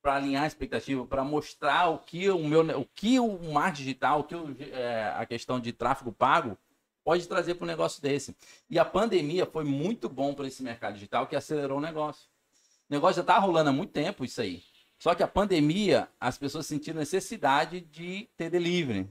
para 0.00 0.14
alinhar 0.14 0.44
a 0.44 0.46
expectativa, 0.46 1.04
para 1.06 1.24
mostrar 1.24 1.88
o 1.88 1.98
que 1.98 2.30
o 2.30 2.38
meu, 2.38 2.62
o 2.78 2.84
que 2.94 3.18
o 3.18 3.52
marketing 3.52 3.82
digital, 3.82 4.20
o 4.20 4.24
que 4.24 4.34
o, 4.34 4.56
é, 4.72 5.14
a 5.16 5.26
questão 5.26 5.58
de 5.58 5.72
tráfego 5.72 6.12
pago 6.12 6.56
pode 7.02 7.26
trazer 7.26 7.54
para 7.54 7.64
um 7.64 7.68
negócio 7.68 8.00
desse. 8.00 8.36
E 8.68 8.78
a 8.78 8.84
pandemia 8.84 9.46
foi 9.46 9.64
muito 9.64 10.08
bom 10.08 10.32
para 10.34 10.46
esse 10.46 10.62
mercado 10.62 10.94
digital 10.94 11.26
que 11.26 11.34
acelerou 11.34 11.78
o 11.78 11.82
negócio. 11.82 12.28
O 12.88 12.94
negócio 12.94 13.16
já 13.16 13.22
está 13.22 13.38
rolando 13.38 13.70
há 13.70 13.72
muito 13.72 13.92
tempo 13.92 14.24
isso 14.24 14.40
aí. 14.40 14.62
Só 14.98 15.14
que 15.14 15.22
a 15.22 15.28
pandemia, 15.28 16.08
as 16.20 16.36
pessoas 16.36 16.66
sentiram 16.66 16.98
necessidade 16.98 17.80
de 17.80 18.28
ter 18.36 18.50
delivery. 18.50 19.08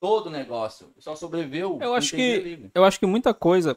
Todo 0.00 0.30
negócio. 0.30 0.88
Só 0.98 1.14
sobreviveu. 1.14 1.78
Eu 1.80 1.94
acho 1.94 2.10
que- 2.16 2.38
delivery. 2.38 2.70
Eu 2.74 2.84
acho 2.84 2.98
que 2.98 3.06
muita 3.06 3.34
coisa 3.34 3.76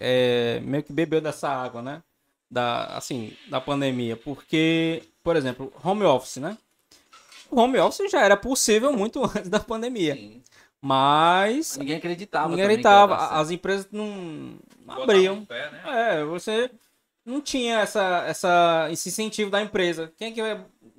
é, 0.00 0.60
meio 0.64 0.82
que 0.82 0.92
bebeu 0.92 1.20
dessa 1.20 1.48
água, 1.48 1.82
né? 1.82 2.02
Da, 2.50 2.86
assim, 2.96 3.36
da 3.48 3.60
pandemia. 3.60 4.16
Porque, 4.16 5.02
por 5.22 5.36
exemplo, 5.36 5.72
home 5.84 6.04
office, 6.04 6.38
né? 6.38 6.56
O 7.50 7.60
home 7.60 7.78
office 7.78 8.10
já 8.10 8.20
era 8.22 8.36
possível 8.36 8.92
muito 8.92 9.22
antes 9.36 9.48
da 9.48 9.60
pandemia. 9.60 10.14
Sim. 10.14 10.42
Mas 10.80 11.76
Ninguém 11.76 11.96
acreditava. 11.96 12.48
ninguém 12.48 12.82
certo. 12.82 13.12
As 13.14 13.50
empresas 13.50 13.86
não, 13.92 14.56
não 14.84 15.02
abriam. 15.02 15.44
pé, 15.44 15.70
né? 15.70 15.82
É, 16.20 16.24
você 16.24 16.70
não 17.24 17.40
tinha 17.40 17.78
essa, 17.78 18.24
essa, 18.26 18.88
esse 18.90 19.08
incentivo 19.08 19.48
da 19.50 19.62
empresa. 19.62 20.12
Quem 20.18 20.28
é 20.28 20.32
que 20.32 20.40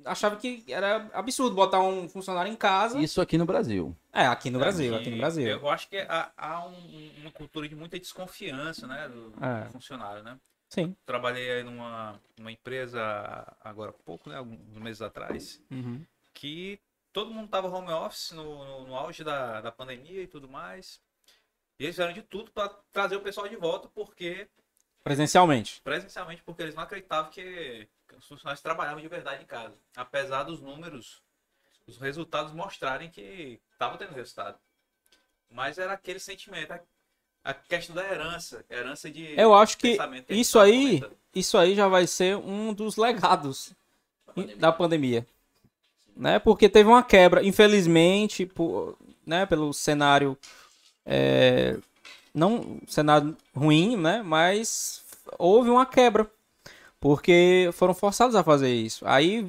achava 0.04 0.36
que 0.36 0.64
era 0.68 1.08
absurdo 1.12 1.54
botar 1.54 1.80
um 1.80 2.08
funcionário 2.08 2.50
em 2.52 2.56
casa? 2.56 2.98
Isso 2.98 3.20
aqui 3.20 3.36
no 3.38 3.44
Brasil. 3.46 3.96
É, 4.12 4.26
aqui 4.26 4.50
no 4.50 4.58
Brasil, 4.58 4.94
aqui 4.96 5.10
no 5.10 5.16
Brasil. 5.18 5.46
Eu 5.48 5.68
acho 5.68 5.88
que 5.88 5.98
há, 5.98 6.30
há 6.36 6.64
um- 6.66 7.12
uma 7.20 7.30
cultura 7.30 7.68
de 7.68 7.74
muita 7.74 7.98
desconfiança, 7.98 8.86
né, 8.86 9.08
do, 9.08 9.32
É. 9.44 9.64
do 9.64 9.72
funcionário, 9.72 10.22
né? 10.22 10.38
Sim. 10.70 10.96
Trabalhei 11.06 11.50
aí 11.52 11.62
numa, 11.62 12.20
numa 12.36 12.50
empresa 12.50 13.00
agora 13.62 13.90
há 13.90 13.94
pouco, 14.04 14.28
né, 14.28 14.36
alguns 14.36 14.76
meses 14.78 15.00
atrás, 15.02 15.60
Uhum. 15.70 16.04
que 16.32 16.80
todo 17.12 17.30
mundo 17.32 17.48
tava 17.48 17.68
home 17.68 17.92
office 17.92 18.32
no, 18.32 18.64
no, 18.64 18.86
no 18.88 18.96
auge 18.96 19.22
da, 19.22 19.60
da 19.60 19.70
pandemia 19.70 20.22
e 20.22 20.26
tudo 20.26 20.48
mais. 20.48 21.00
E 21.78 21.84
eles 21.84 21.94
fizeram 21.96 22.12
de 22.12 22.22
tudo 22.22 22.50
para 22.50 22.68
trazer 22.92 23.16
o 23.16 23.20
pessoal 23.20 23.48
de 23.48 23.56
volta, 23.56 23.88
porque 23.94 24.48
Presencialmente. 25.02 25.80
presencialmente, 25.82 26.42
porque 26.42 26.62
eles 26.62 26.74
não 26.74 26.82
acreditavam 26.82 27.30
que 27.30 27.86
os 28.24 28.28
funcionários 28.28 28.62
trabalhavam 28.62 29.00
de 29.02 29.08
verdade 29.08 29.42
em 29.42 29.46
casa. 29.46 29.74
Apesar 29.96 30.44
dos 30.44 30.60
números, 30.60 31.22
os 31.86 31.98
resultados 31.98 32.52
mostrarem 32.52 33.10
que 33.10 33.60
estava 33.72 33.98
tendo 33.98 34.14
resultado. 34.14 34.58
Mas 35.50 35.76
era 35.78 35.92
aquele 35.92 36.18
sentimento, 36.18 36.72
a- 36.72 36.80
a 37.44 37.52
questão 37.54 37.94
da 37.94 38.02
herança, 38.02 38.64
herança 38.70 39.10
de 39.10 39.38
Eu 39.38 39.54
acho 39.54 39.76
que 39.76 39.98
isso 40.30 40.58
aí, 40.58 40.86
comentando. 41.00 41.16
isso 41.34 41.58
aí 41.58 41.74
já 41.74 41.86
vai 41.86 42.06
ser 42.06 42.36
um 42.36 42.72
dos 42.72 42.96
legados 42.96 43.72
da 44.56 44.72
pandemia. 44.72 45.26
Né? 46.16 46.38
Porque 46.38 46.68
teve 46.68 46.88
uma 46.88 47.02
quebra, 47.02 47.44
infelizmente, 47.44 48.46
por, 48.46 48.96
né, 49.26 49.44
pelo 49.46 49.72
cenário 49.74 50.38
é, 51.04 51.76
não 52.32 52.80
cenário 52.88 53.36
ruim, 53.54 53.96
né, 53.96 54.22
mas 54.22 55.04
houve 55.38 55.68
uma 55.68 55.84
quebra. 55.84 56.28
Porque 57.04 57.68
foram 57.74 57.92
forçados 57.92 58.34
a 58.34 58.42
fazer 58.42 58.72
isso. 58.74 59.06
Aí 59.06 59.46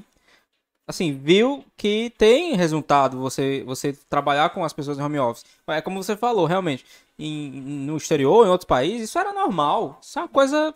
assim, 0.85 1.17
viu 1.17 1.63
que 1.77 2.11
tem 2.17 2.53
resultado 2.53 3.17
você 3.17 3.63
você 3.63 3.93
trabalhar 4.09 4.49
com 4.49 4.63
as 4.65 4.73
pessoas 4.73 4.99
em 4.99 5.01
home 5.01 5.17
office. 5.17 5.45
É 5.67 5.81
como 5.81 6.03
você 6.03 6.17
falou, 6.17 6.45
realmente, 6.45 6.85
em- 7.17 7.49
no 7.49 7.95
exterior, 7.95 8.45
em 8.45 8.49
outros 8.49 8.67
países, 8.67 9.07
isso 9.09 9.17
era 9.17 9.31
normal. 9.31 9.97
Isso 10.01 10.19
é 10.19 10.21
uma 10.21 10.27
coisa 10.27 10.75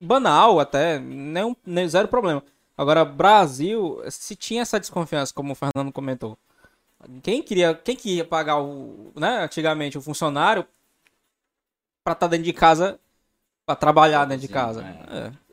banal 0.00 0.60
até, 0.60 1.00
nem, 1.00 1.56
nem 1.66 1.88
zero 1.88 2.06
problema. 2.06 2.44
Agora, 2.78 3.04
Brasil, 3.04 4.00
se 4.08 4.36
tinha 4.36 4.62
essa 4.62 4.78
desconfiança, 4.78 5.34
como 5.34 5.52
o 5.52 5.56
Fernando 5.56 5.92
comentou. 5.92 6.38
Quem 7.22 7.42
queria, 7.42 7.74
quem 7.74 7.96
queria 7.96 8.24
pagar 8.24 8.60
o, 8.62 9.12
né, 9.16 9.42
antigamente 9.44 9.98
o 9.98 10.02
funcionário 10.02 10.64
para 12.04 12.12
estar 12.14 12.28
dentro 12.28 12.44
de 12.44 12.52
casa, 12.52 12.98
para 13.66 13.76
trabalhar 13.76 14.24
dentro 14.26 14.46
de 14.46 14.48
casa. 14.48 14.80
Produzindo, 14.82 15.12
É. 15.12 15.43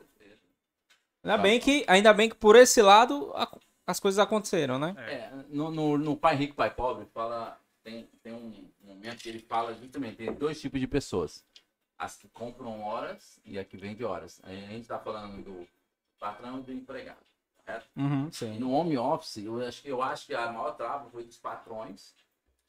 Ainda 1.23 1.37
bem 1.37 1.59
que, 1.59 1.85
ainda 1.87 2.13
bem 2.13 2.29
que 2.29 2.35
por 2.35 2.55
esse 2.55 2.81
lado 2.81 3.31
a- 3.35 3.57
as 3.85 3.99
coisas 3.99 4.19
aconteceram, 4.19 4.79
né? 4.79 4.95
É, 4.97 5.29
no, 5.49 5.69
no, 5.71 5.97
no 5.97 6.17
Pai 6.17 6.35
Rico, 6.35 6.55
Pai 6.55 6.73
Pobre, 6.73 7.05
fala, 7.13 7.59
tem, 7.83 8.07
tem 8.23 8.33
um 8.33 8.67
momento 8.83 9.21
que 9.21 9.29
ele 9.29 9.39
fala 9.39 9.73
justamente, 9.75 10.17
tem 10.17 10.33
dois 10.33 10.59
tipos 10.59 10.79
de 10.79 10.87
pessoas. 10.87 11.43
As 11.97 12.15
que 12.17 12.27
compram 12.29 12.81
horas 12.81 13.39
e 13.45 13.59
a 13.59 13.63
que 13.65 13.77
vende 13.77 14.03
horas. 14.03 14.39
Aí 14.43 14.57
a 14.63 14.67
gente 14.67 14.81
está 14.81 14.97
falando 14.97 15.43
do 15.43 15.67
patrão 16.19 16.59
e 16.59 16.61
do 16.63 16.73
empregado. 16.73 17.19
correto? 17.63 17.85
Uhum, 17.95 18.27
E 18.27 18.33
sim. 18.33 18.57
no 18.57 18.71
home 18.71 18.97
office, 18.97 19.37
eu 19.37 19.59
acho, 19.63 19.81
que- 19.83 19.87
eu 19.89 20.01
acho 20.01 20.25
que 20.25 20.33
a 20.33 20.51
maior 20.51 20.71
trava 20.75 21.07
foi 21.11 21.23
dos 21.23 21.37
patrões 21.37 22.15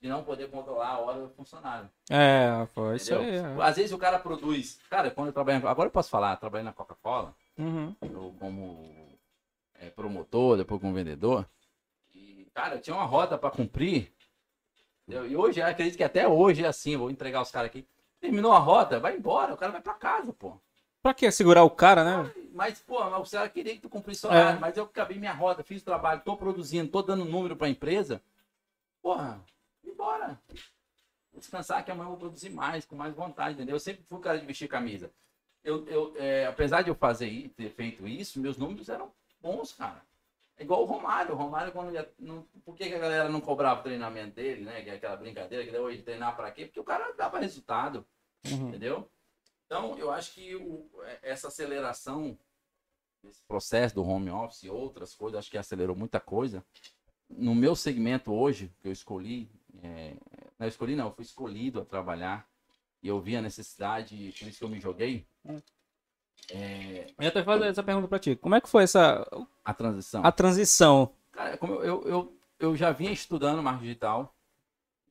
de 0.03 0.09
não 0.09 0.23
poder 0.23 0.51
controlar 0.51 0.89
a 0.89 0.99
hora 0.99 1.21
do 1.21 1.31
funcionário. 1.31 1.89
É, 2.11 2.67
foi 2.75 2.97
isso 2.97 3.15
aí. 3.15 3.23
Entendeu? 3.39 3.63
é. 3.63 3.67
Às 3.67 3.77
vezes 3.77 3.93
o 3.93 3.99
cara 3.99 4.19
produz. 4.19 4.79
Cara, 4.91 5.11
quando 5.11 5.29
eu 5.29 5.33
trabalho. 5.33 5.67
Agora 5.67 5.87
eu 5.87 5.93
posso 5.93 6.11
falar, 6.11 6.33
eu 6.33 6.37
trabalhei 6.37 6.65
na 6.65 6.73
Coca-Cola, 6.73 7.35
Uhum. 7.59 7.95
eu 8.01 8.35
como 8.39 9.19
é, 9.75 9.91
promotor, 9.91 10.57
depois 10.57 10.81
como 10.81 10.95
vendedor. 10.95 11.49
E, 12.15 12.47
cara, 12.55 12.77
eu 12.77 12.81
tinha 12.81 12.97
uma 12.97 13.05
rota 13.05 13.37
para 13.37 13.51
cumprir. 13.51 14.13
entendeu? 15.07 15.29
E 15.29 15.37
hoje, 15.37 15.61
acredito 15.61 15.97
que 15.97 16.05
até 16.05 16.27
hoje 16.27 16.65
é 16.65 16.69
assim, 16.69 16.97
vou 16.97 17.11
entregar 17.11 17.43
os 17.43 17.51
caras 17.51 17.69
aqui. 17.69 17.87
Terminou 18.21 18.53
a 18.53 18.59
rota, 18.59 19.01
vai 19.01 19.17
embora, 19.17 19.55
o 19.55 19.57
cara 19.57 19.73
vai 19.73 19.81
para 19.81 19.95
casa, 19.95 20.33
pô. 20.33 20.57
Pra 21.03 21.13
que 21.13 21.29
segurar 21.33 21.65
o 21.65 21.71
cara, 21.71 22.05
né? 22.05 22.33
Mas, 22.53 22.79
pô, 22.79 23.03
o 23.03 23.31
cara 23.31 23.49
queria 23.49 23.75
que 23.75 23.81
tu 23.81 23.89
cumprisse 23.89 24.25
É. 24.27 24.29
horário, 24.29 24.61
mas 24.61 24.77
eu 24.77 24.85
acabei 24.85 25.19
minha 25.19 25.33
rota, 25.33 25.65
fiz 25.65 25.83
o 25.83 25.85
trabalho, 25.85 26.23
tô 26.25 26.37
produzindo, 26.37 26.91
tô 26.91 27.03
dando 27.03 27.25
número 27.25 27.57
pra 27.57 27.69
empresa. 27.69 28.23
Porra, 29.03 29.45
embora. 29.85 30.41
Vou 31.33 31.41
descansar 31.41 31.85
que 31.85 31.91
amanhã 31.91 32.07
eu 32.07 32.11
vou 32.11 32.19
produzir 32.19 32.51
mais, 32.51 32.85
com 32.85 32.95
mais 32.95 33.15
vontade, 33.15 33.55
entendeu? 33.55 33.75
Eu 33.75 33.81
sempre 33.81 34.05
fui 34.05 34.19
o 34.19 34.21
cara 34.21 34.39
de 34.39 34.47
vestir 34.47 34.69
camisa. 34.69 35.11
Eu, 35.65 35.87
eu, 35.87 36.15
é, 36.17 36.47
apesar 36.47 36.83
de 36.83 36.91
eu 36.91 36.95
fazer 36.95 37.49
ter 37.57 37.71
feito 37.71 38.07
isso, 38.07 38.41
meus 38.41 38.57
números 38.57 38.89
eram 38.89 39.13
bons, 39.41 39.73
cara. 39.73 40.03
É 40.57 40.65
igual 40.65 40.83
o 40.83 40.87
Romário. 40.87 41.35
O 41.35 41.37
Romário, 41.39 41.73
quando 41.73 41.93
ia, 41.93 42.11
não, 42.19 42.43
por 42.65 42.75
que, 42.75 42.89
que 42.89 42.95
a 42.95 42.99
galera 42.99 43.29
não 43.29 43.41
cobrava 43.41 43.81
o 43.81 43.83
treinamento 43.83 44.35
dele, 44.35 44.65
né? 44.65 44.87
É 44.87 44.93
aquela 44.95 45.17
brincadeira 45.17 45.65
que 45.65 45.71
deu 45.71 45.83
hoje 45.85 46.03
treinar 46.03 46.35
pra 46.37 46.51
quê? 46.51 46.67
Porque 46.67 46.81
o 46.81 46.85
cara 46.85 47.13
dava 47.13 47.39
resultado. 47.39 48.05
Uhum. 48.45 48.69
Entendeu? 48.69 49.09
Então, 49.67 49.97
eu 49.99 50.11
acho 50.11 50.35
que 50.35 50.55
o- 50.57 50.91
essa 51.23 51.49
aceleração, 51.49 52.37
esse 53.25 53.43
processo 53.45 53.95
do 53.95 54.05
home 54.05 54.31
office 54.31 54.65
e 54.65 54.71
outras 54.71 55.15
coisas, 55.15 55.39
acho 55.39 55.51
que 55.51 55.57
acelerou 55.57 55.95
muita 55.97 56.21
coisa. 56.21 56.65
No 57.31 57.55
meu 57.55 57.75
segmento 57.75 58.33
hoje, 58.35 58.71
que 58.83 58.89
eu 58.89 58.93
escolhi, 58.93 59.49
é, 59.83 60.15
não 60.59 60.67
eu 60.67 60.69
escolhi 60.69 60.95
não, 60.97 61.07
eu 61.07 61.13
fui 61.15 61.25
escolhido 61.25 61.81
a 61.81 61.85
trabalhar 61.85 62.47
e 63.03 63.09
eu 63.09 63.21
vi 63.21 63.37
a 63.37 63.43
necessidade, 63.43 64.35
por 64.39 64.49
isso 64.49 64.59
que 64.59 64.65
eu 64.65 64.69
me 64.69 64.81
joguei, 64.81 65.27
é, 66.51 67.07
Eu 67.19 67.23
ia 67.23 67.29
até 67.29 67.43
fazer 67.43 67.67
essa 67.67 67.83
pergunta 67.83 68.09
pra 68.09 68.19
ti. 68.19 68.37
Como 68.37 68.55
é 68.55 68.61
que 68.61 68.69
foi 68.69 68.83
essa 68.83 69.27
a 69.65 69.73
transição. 69.73 70.25
a 70.25 70.33
transição? 70.33 71.15
Cara, 71.31 71.57
como 71.57 71.75
eu, 71.75 71.83
eu, 71.83 72.09
eu, 72.09 72.39
eu 72.59 72.77
já 72.77 72.91
vinha 72.93 73.13
estudando 73.13 73.63
marketing 73.63 73.87
digital 73.87 74.35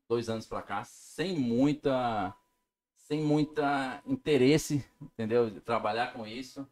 dois 0.07 0.29
anos 0.29 0.45
pra 0.45 0.61
cá, 0.61 0.83
sem 0.83 1.39
muita 1.39 2.35
sem 2.95 3.21
muita 3.21 4.01
interesse, 4.05 4.85
entendeu? 5.01 5.49
De 5.49 5.59
trabalhar 5.59 6.13
com 6.13 6.25
isso, 6.25 6.65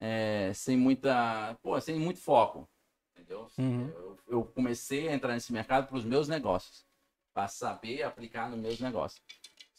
é, 0.00 0.50
sem 0.54 0.76
muita, 0.76 1.58
pô, 1.62 1.78
sem 1.78 1.98
muito 1.98 2.20
foco, 2.20 2.66
entendeu? 3.12 3.48
Uhum. 3.58 3.88
Eu, 3.88 4.18
eu 4.28 4.44
comecei 4.44 5.08
a 5.08 5.14
entrar 5.14 5.34
nesse 5.34 5.52
mercado 5.52 5.86
para 5.86 5.96
os 5.96 6.04
meus 6.04 6.26
negócios, 6.26 6.86
para 7.34 7.48
saber 7.48 8.02
aplicar 8.02 8.48
nos 8.48 8.58
meus 8.58 8.80
negócios. 8.80 9.22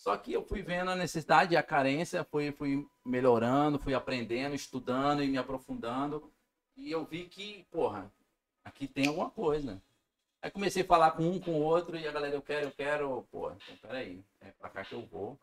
Só 0.06 0.16
que 0.16 0.32
eu 0.32 0.44
fui 0.44 0.62
vendo 0.62 0.92
a 0.92 0.96
necessidade 0.96 1.56
e 1.56 1.58
a 1.58 1.64
carência, 1.64 2.24
fui, 2.24 2.52
fui 2.52 2.88
melhorando, 3.04 3.80
fui 3.80 3.96
aprendendo, 3.96 4.54
estudando 4.54 5.24
e 5.24 5.28
me 5.28 5.36
aprofundando. 5.36 6.32
E 6.78 6.92
eu 6.92 7.04
vi 7.04 7.26
que, 7.26 7.66
porra, 7.72 8.14
aqui 8.64 8.88
tem 8.88 9.08
alguma 9.08 9.32
coisa. 9.32 9.82
Aí 10.44 10.52
comecei 10.52 10.84
a 10.84 10.86
falar 10.86 11.14
com 11.14 11.24
um, 11.24 11.40
com 11.40 11.54
o 11.54 11.64
outro, 11.64 11.98
e 11.98 12.08
a 12.08 12.12
galera, 12.12 12.36
eu 12.36 12.42
quero, 12.44 12.68
eu 12.68 12.72
quero, 12.72 13.28
pô, 13.32 13.50
então 13.50 13.76
peraí, 13.82 14.24
é 14.42 14.52
pra 14.52 14.70
cá 14.70 14.86
que 14.86 14.94
eu 14.94 15.04
vou. 15.08 15.40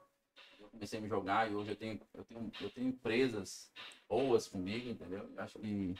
Eu 0.60 0.68
comecei 0.68 1.00
a 1.00 1.02
me 1.02 1.08
jogar 1.08 1.50
e 1.50 1.56
hoje 1.56 1.70
eu 1.70 1.76
tenho, 1.76 2.00
eu 2.14 2.22
tenho, 2.22 2.52
eu 2.60 2.70
tenho 2.70 2.86
empresas 2.86 3.68
boas 4.08 4.46
comigo, 4.46 4.88
entendeu? 4.88 5.28
Eu 5.34 5.42
acho 5.42 5.58
que 5.58 5.92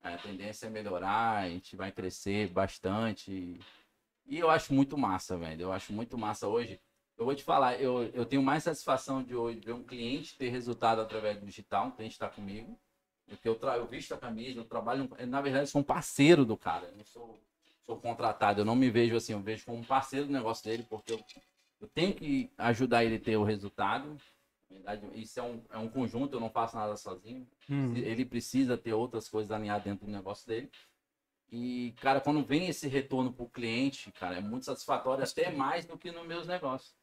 a 0.00 0.16
tendência 0.16 0.68
é 0.68 0.70
melhorar, 0.70 1.38
a 1.38 1.48
gente 1.48 1.74
vai 1.74 1.90
crescer 1.90 2.50
bastante. 2.50 3.58
E 4.26 4.38
eu 4.38 4.48
acho 4.48 4.72
muito 4.72 4.96
massa, 4.96 5.36
velho. 5.36 5.62
Eu 5.62 5.72
acho 5.72 5.92
muito 5.92 6.16
massa 6.16 6.46
hoje. 6.46 6.80
Eu 7.20 7.26
vou 7.26 7.34
te 7.34 7.44
falar, 7.44 7.78
eu, 7.78 8.04
eu 8.14 8.24
tenho 8.24 8.42
mais 8.42 8.64
satisfação 8.64 9.22
de 9.22 9.36
hoje 9.36 9.60
ver 9.60 9.74
um 9.74 9.82
cliente 9.82 10.38
ter 10.38 10.48
resultado 10.48 11.02
através 11.02 11.38
do 11.38 11.44
digital, 11.44 11.88
um 11.88 11.90
cliente 11.90 12.14
está 12.14 12.30
comigo. 12.30 12.80
Porque 13.28 13.46
eu, 13.46 13.54
tra 13.56 13.76
eu 13.76 13.86
visto 13.86 14.14
a 14.14 14.16
camisa, 14.16 14.58
eu 14.58 14.64
trabalho. 14.64 15.06
Na 15.28 15.42
verdade, 15.42 15.64
eu 15.64 15.66
sou 15.66 15.82
um 15.82 15.84
parceiro 15.84 16.46
do 16.46 16.56
cara. 16.56 16.86
Eu 16.86 16.96
não 16.96 17.04
sou, 17.04 17.38
sou 17.84 17.98
contratado. 17.98 18.62
Eu 18.62 18.64
não 18.64 18.74
me 18.74 18.88
vejo 18.88 19.14
assim, 19.16 19.34
eu 19.34 19.40
vejo 19.40 19.66
como 19.66 19.76
um 19.76 19.84
parceiro 19.84 20.28
do 20.28 20.32
negócio 20.32 20.64
dele, 20.64 20.86
porque 20.88 21.12
eu, 21.12 21.20
eu 21.82 21.88
tenho 21.88 22.14
que 22.14 22.50
ajudar 22.56 23.04
ele 23.04 23.16
a 23.16 23.20
ter 23.20 23.36
o 23.36 23.44
resultado. 23.44 24.16
Na 24.70 24.94
verdade, 24.94 25.20
isso 25.20 25.38
é 25.38 25.42
um, 25.42 25.62
é 25.72 25.76
um 25.76 25.90
conjunto, 25.90 26.34
eu 26.34 26.40
não 26.40 26.48
faço 26.48 26.74
nada 26.74 26.96
sozinho. 26.96 27.46
Hum. 27.68 27.94
Ele 27.96 28.24
precisa 28.24 28.78
ter 28.78 28.94
outras 28.94 29.28
coisas 29.28 29.52
alinhadas 29.52 29.84
dentro 29.84 30.06
do 30.06 30.10
negócio 30.10 30.48
dele. 30.48 30.70
E, 31.52 31.92
cara, 32.00 32.18
quando 32.18 32.42
vem 32.42 32.68
esse 32.68 32.88
retorno 32.88 33.30
pro 33.30 33.46
cliente, 33.46 34.10
cara, 34.12 34.38
é 34.38 34.40
muito 34.40 34.64
satisfatório, 34.64 35.22
até 35.22 35.50
mais 35.50 35.84
do 35.84 35.98
que 35.98 36.10
nos 36.10 36.26
meus 36.26 36.46
negócios. 36.46 36.98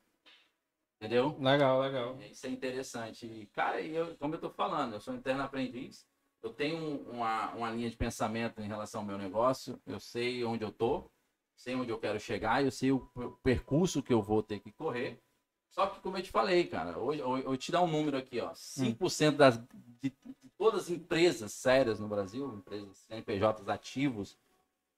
Entendeu? 1.00 1.38
Legal, 1.40 1.80
legal. 1.80 2.18
Isso 2.22 2.48
é 2.48 2.50
interessante. 2.50 3.26
E, 3.26 3.46
cara, 3.48 3.80
e 3.80 3.96
eu, 3.96 4.16
como 4.18 4.34
eu 4.34 4.40
tô 4.40 4.50
falando, 4.50 4.94
eu 4.94 5.00
sou 5.00 5.14
interno 5.14 5.44
aprendiz, 5.44 6.08
eu 6.42 6.52
tenho 6.52 7.02
uma, 7.10 7.52
uma 7.54 7.72
linha 7.72 7.90
de 7.90 7.96
pensamento 7.96 8.60
em 8.62 8.68
relação 8.68 9.02
ao 9.02 9.08
meu 9.08 9.18
negócio, 9.18 9.80
eu 9.86 10.00
sei 10.00 10.44
onde 10.44 10.64
eu 10.64 10.72
tô, 10.72 11.10
sei 11.56 11.76
onde 11.76 11.92
eu 11.92 12.00
quero 12.00 12.20
chegar, 12.20 12.64
eu 12.64 12.72
sei 12.72 12.92
o, 12.92 13.10
o 13.16 13.32
percurso 13.44 14.02
que 14.02 14.12
eu 14.12 14.22
vou 14.22 14.42
ter 14.42 14.60
que 14.60 14.72
correr. 14.72 15.22
Só 15.70 15.86
que, 15.86 16.00
como 16.00 16.18
eu 16.18 16.24
te 16.24 16.32
falei, 16.32 16.66
cara, 16.66 16.98
hoje 16.98 17.20
eu, 17.22 17.38
eu 17.38 17.56
te 17.56 17.72
dar 17.72 17.84
um 17.84 17.88
número 17.88 18.18
aqui, 18.18 18.40
ó. 18.40 18.52
5% 18.54 19.36
das, 19.38 19.60
de, 20.02 20.10
de 20.10 20.50
todas 20.58 20.84
as 20.86 20.90
empresas 20.90 21.54
sérias 21.54 22.00
no 22.00 22.08
Brasil, 22.08 22.52
empresas 22.56 22.98
CNPJs 23.08 23.70
ativos, 23.70 24.36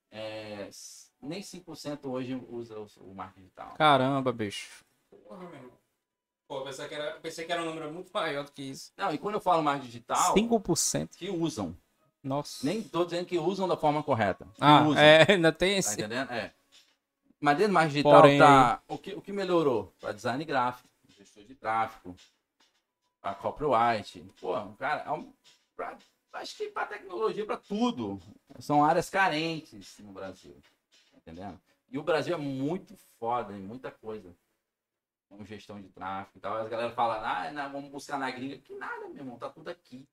é, 0.09 0.69
nem 1.21 1.41
5% 1.41 2.05
hoje 2.05 2.41
usa 2.47 2.79
o, 2.79 2.87
o 3.01 3.13
marketing 3.13 3.41
digital. 3.41 3.73
Caramba, 3.75 4.31
bicho. 4.31 4.85
Porra, 5.09 5.39
meu 5.39 5.53
irmão. 5.53 5.88
Pô, 6.49 6.61
pensei 6.63 6.87
que, 6.87 6.95
era, 6.95 7.11
pensei 7.19 7.45
que 7.45 7.51
era 7.51 7.61
um 7.61 7.65
número 7.65 7.93
muito 7.93 8.09
maior 8.11 8.43
do 8.43 8.51
que 8.51 8.63
isso. 8.63 8.91
Não, 8.97 9.13
e 9.13 9.19
quando 9.19 9.35
eu 9.35 9.39
falo 9.39 9.61
marketing 9.61 9.85
digital, 9.85 10.33
5%. 10.33 11.15
que 11.15 11.29
usam. 11.29 11.77
Nossa. 12.23 12.65
Nem 12.65 12.81
tô 12.81 13.05
dizendo 13.05 13.27
que 13.27 13.37
usam 13.37 13.67
da 13.67 13.77
forma 13.77 14.01
correta. 14.01 14.47
Ah, 14.59 14.81
usam. 14.81 14.99
é, 15.01 15.25
ainda 15.31 15.51
tem 15.51 15.73
Tá 15.73 15.77
esse. 15.77 15.93
entendendo? 15.93 16.31
É. 16.31 16.51
Mas 17.39 17.55
dentro 17.55 17.71
do 17.71 17.75
marketing 17.75 17.93
digital 17.97 18.21
Porém- 18.21 18.39
tá. 18.39 18.81
O 18.87 18.97
que, 18.97 19.13
o 19.13 19.21
que 19.21 19.31
melhorou? 19.31 19.93
Para 20.01 20.11
design 20.11 20.43
gráfico, 20.43 20.89
gestor 21.07 21.43
de 21.43 21.53
tráfego, 21.53 22.15
para 23.21 23.35
copyright. 23.35 24.19
Pô, 24.41 24.57
um 24.59 24.73
cara. 24.73 25.03
é 25.03 25.11
um- 25.11 25.31
pra- 25.75 25.97
acho 26.33 26.57
que 26.57 26.67
para 26.69 26.87
tecnologia, 26.87 27.45
para 27.45 27.57
tudo. 27.57 28.19
São 28.57 28.83
áreas 28.83 29.07
carentes 29.07 29.99
no 29.99 30.11
Brasil. 30.11 30.57
Tá 31.11 31.17
entendendo? 31.19 31.61
E 31.91 31.97
o 31.99 32.03
Brasil 32.03 32.33
é 32.33 32.37
muito 32.39 32.95
foda 33.19 33.53
em 33.53 33.61
muita 33.61 33.91
coisa. 33.91 34.35
Com 35.29 35.45
gestão 35.45 35.79
de 35.79 35.87
tráfego 35.89 36.37
e 36.37 36.39
tal. 36.41 36.57
As 36.57 36.67
galera 36.69 36.91
fala, 36.91 37.21
ah, 37.23 37.51
não, 37.51 37.71
vamos 37.71 37.91
buscar 37.91 38.17
na 38.17 38.29
gringa. 38.31 38.57
Que 38.57 38.73
nada, 38.75 39.07
meu 39.09 39.17
irmão, 39.17 39.37
tá 39.37 39.47
tudo 39.49 39.69
aqui. 39.69 40.05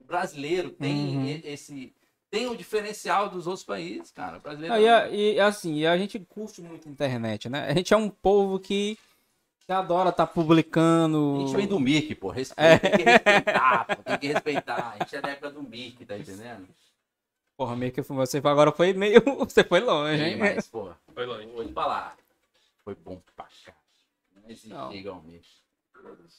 O 0.00 0.04
brasileiro 0.04 0.70
tem 0.70 1.16
Uhum. 1.16 1.40
esse. 1.44 1.94
Tem 2.30 2.46
o 2.48 2.56
diferencial 2.56 3.28
dos 3.28 3.46
outros 3.46 3.64
países, 3.64 4.10
cara. 4.10 4.38
O 4.38 4.40
brasileiro 4.40 4.74
Ah, 4.74 5.08
e, 5.10 5.34
e, 5.34 5.40
assim, 5.40 5.84
a 5.86 5.96
gente 5.96 6.18
curte 6.18 6.60
muito 6.60 6.88
a 6.88 6.90
internet, 6.90 7.48
né? 7.48 7.66
A 7.68 7.74
gente 7.74 7.94
é 7.94 7.96
um 7.96 8.08
povo 8.10 8.58
que, 8.58 8.98
que 9.60 9.72
adora 9.72 10.08
estar 10.10 10.26
publicando. 10.26 11.36
A 11.36 11.40
gente 11.46 11.56
vem 11.56 11.66
do 11.68 11.78
Mirk, 11.78 12.14
pô. 12.16 12.30
Respeita, 12.30 12.80
Tem 12.90 12.96
que 12.98 13.04
respeitar, 13.04 13.84
pô. 13.96 14.02
Tem 14.02 14.18
que 14.18 14.26
respeitar. 14.26 14.90
A 14.94 14.98
gente 14.98 15.16
é 15.16 15.20
da 15.20 15.28
época 15.30 15.50
do 15.50 15.62
Mirk, 15.62 16.04
tá 16.04 16.18
entendendo? 16.18 16.66
Porra, 17.56 17.76
meio 17.76 17.92
que 17.92 18.02
você 18.02 18.38
agora 18.38 18.72
foi 18.72 18.92
meio. 18.92 19.22
Você 19.48 19.64
foi 19.64 19.80
longe, 19.80 20.18
Sim, 20.18 20.30
hein? 20.30 20.36
mas, 20.36 20.66
pô, 20.68 20.90
Foi 21.14 21.24
longe. 21.24 21.46
vou 21.46 21.64
te 21.64 21.72
falar. 21.72 22.16
Foi 22.84 22.94
bom 22.94 23.20
pra 23.34 23.46
cá. 23.64 23.72
Não 24.46 24.52
existe 24.52 24.68
Não. 24.68 24.92
igual 24.92 25.18
o 25.18 25.22
Mirk. 25.22 25.48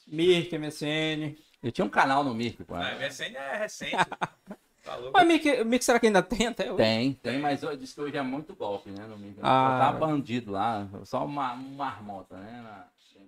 Mirk, 0.06 0.58
MSN. 0.58 1.36
Eu 1.62 1.70
tinha 1.70 1.84
um 1.84 1.90
canal 1.90 2.24
no 2.24 2.34
Mirk, 2.34 2.64
pô. 2.64 2.74
A 2.74 2.94
MSN 2.94 3.36
é 3.36 3.56
recente. 3.56 3.96
Tá 4.84 4.96
louco. 4.96 5.12
Mas 5.12 5.26
Mirk, 5.26 5.64
Mirk 5.64 5.84
será 5.84 6.00
que 6.00 6.06
ainda 6.06 6.22
tem 6.22 6.46
até 6.46 6.68
hoje? 6.68 6.78
Tem, 6.78 7.12
tem, 7.12 7.38
mas 7.38 7.62
eu 7.62 7.76
disse 7.76 7.94
que 7.94 8.00
hoje 8.00 8.16
é 8.16 8.22
muito 8.22 8.54
golpe, 8.54 8.88
né, 8.88 9.06
no 9.06 9.18
Mirk. 9.18 9.38
Ah. 9.42 9.80
Só 9.82 9.92
tá 9.92 9.98
bandido 9.98 10.52
lá, 10.52 10.88
só 11.04 11.26
uma, 11.26 11.52
uma 11.52 11.76
marmota, 11.76 12.38
né, 12.38 12.52
na... 12.62 12.70
né? 12.70 13.26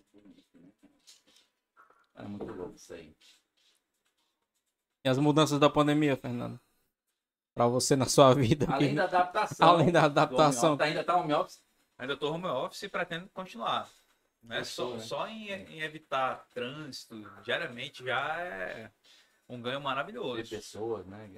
Era 2.14 2.26
muito 2.26 2.46
louco 2.46 2.76
isso 2.76 2.94
aí. 2.94 3.14
E 5.04 5.08
as 5.10 5.18
mudanças 5.18 5.58
da 5.58 5.68
pandemia, 5.68 6.16
Fernando? 6.16 6.58
Pra 7.54 7.66
você 7.66 7.94
na 7.94 8.06
sua 8.06 8.32
vida. 8.32 8.66
Além 8.70 8.94
da 8.94 9.04
adaptação. 9.04 9.68
Além 9.68 9.92
da 9.92 10.04
adaptação. 10.04 10.74
office, 10.74 10.86
ainda 10.86 11.04
tá 11.04 11.16
home 11.16 11.34
office? 11.34 11.62
Ainda 11.98 12.16
tô 12.16 12.32
home 12.32 12.46
office 12.46 12.82
e 12.84 12.88
pretendo 12.88 13.28
continuar. 13.34 13.86
Né? 14.42 14.64
Só, 14.64 14.94
né? 14.94 15.00
só 15.00 15.26
em, 15.28 15.48
em 15.50 15.80
evitar 15.82 16.46
trânsito 16.54 17.30
diariamente 17.42 18.04
já 18.04 18.38
é 18.40 18.90
um 19.48 19.60
ganho 19.60 19.80
maravilhoso. 19.80 20.48
pessoas, 20.48 21.06
né? 21.06 21.28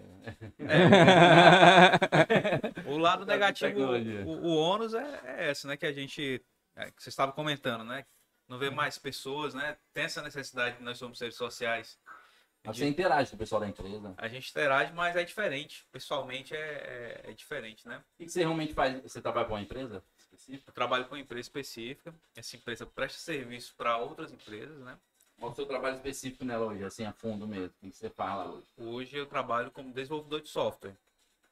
O 2.87 2.99
lado 2.99 3.25
Tá 3.27 3.33
negativo, 3.33 3.81
o, 3.81 4.47
o 4.49 4.57
ônus 4.57 4.95
é, 4.95 5.21
é 5.25 5.51
esse, 5.51 5.67
né? 5.67 5.77
Que 5.77 5.87
a 5.87 5.93
gente. 5.93 6.45
é, 6.77 6.91
que 6.91 7.03
você 7.03 7.09
estava 7.09 7.33
comentando, 7.33 7.85
né? 7.85 8.05
Não 8.49 8.59
vê 8.59 8.71
mais 8.71 8.99
pessoas, 8.99 9.55
né? 9.55 9.77
Tem 9.93 10.05
essa 10.05 10.23
necessidade 10.23 10.77
que 10.77 10.83
nós 10.83 10.99
somos 10.99 11.19
seres 11.19 11.37
sociais. 11.37 11.99
Mas 12.65 12.77
de- 12.77 12.83
Você 12.83 12.89
interage 12.89 13.31
com 13.31 13.37
o 13.37 13.39
pessoal 13.39 13.61
da 13.61 13.69
empresa. 13.69 14.15
a 14.17 14.29
gente 14.29 14.51
interage, 14.51 14.93
mas 14.93 15.17
é 15.17 15.25
diferente. 15.25 15.85
Pessoalmente 15.91 16.55
é, 16.55 17.23
é, 17.25 17.31
é 17.31 17.33
diferente, 17.33 17.87
né? 17.89 18.03
O 18.19 18.25
que 18.25 18.29
você 18.31 18.41
realmente 18.41 18.75
faz? 18.75 19.01
Você 19.03 19.21
trabalha 19.21 19.47
com 19.47 19.55
uma 19.55 19.63
empresa 19.63 20.05
específica? 20.43 20.71
Eu 20.71 20.75
trabalho 20.75 21.05
com 21.07 21.15
uma 21.15 21.21
empresa 21.21 21.41
específica. 21.41 22.15
Essa 22.35 22.57
empresa 22.57 22.87
presta 22.87 23.19
serviço 23.19 23.75
para 23.77 23.97
outras 23.99 24.33
empresas, 24.33 24.79
né? 24.81 24.99
Qual 25.39 25.53
o 25.53 25.55
seu 25.55 25.67
trabalho 25.67 25.97
específico 25.97 26.45
nela 26.45 26.67
hoje, 26.67 26.85
assim, 26.85 27.05
a 27.05 27.13
fundo 27.13 27.47
mesmo? 27.47 27.75
O 27.83 27.91
que 27.91 27.97
você 27.97 28.11
faz 28.11 28.37
lá 28.37 28.53
hoje? 28.53 28.67
Hoje 28.77 29.17
eu 29.17 29.27
trabalho 29.27 29.71
como 29.71 29.93
desenvolvedor 29.93 30.41
de 30.41 30.49
software. 30.49 30.97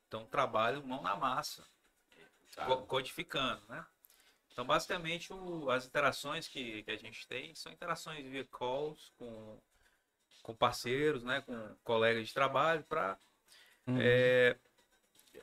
Então 0.07 0.25
trabalho 0.27 0.85
mão 0.87 1.03
na 1.03 1.17
massa, 1.17 1.65
co- 2.67 2.83
codificando, 2.87 3.63
né? 3.69 3.85
Então 4.53 4.65
basicamente 4.65 5.33
o- 5.33 5.71
as 5.71 5.87
interações 5.87 6.47
que, 6.49 6.83
que 6.83 6.91
a 6.91 6.97
gente 6.97 7.27
tem 7.27 7.55
são 7.55 7.73
interações 7.73 8.25
via 8.27 8.45
calls 8.45 9.13
com, 9.19 9.59
com 10.43 10.55
parceiros, 10.55 11.25
né? 11.25 11.41
Com 11.41 11.77
colegas 11.83 12.29
de 12.29 12.35
trabalho 12.35 12.85
para 12.85 13.19
Uhum. 13.87 13.97
é, 13.99 14.57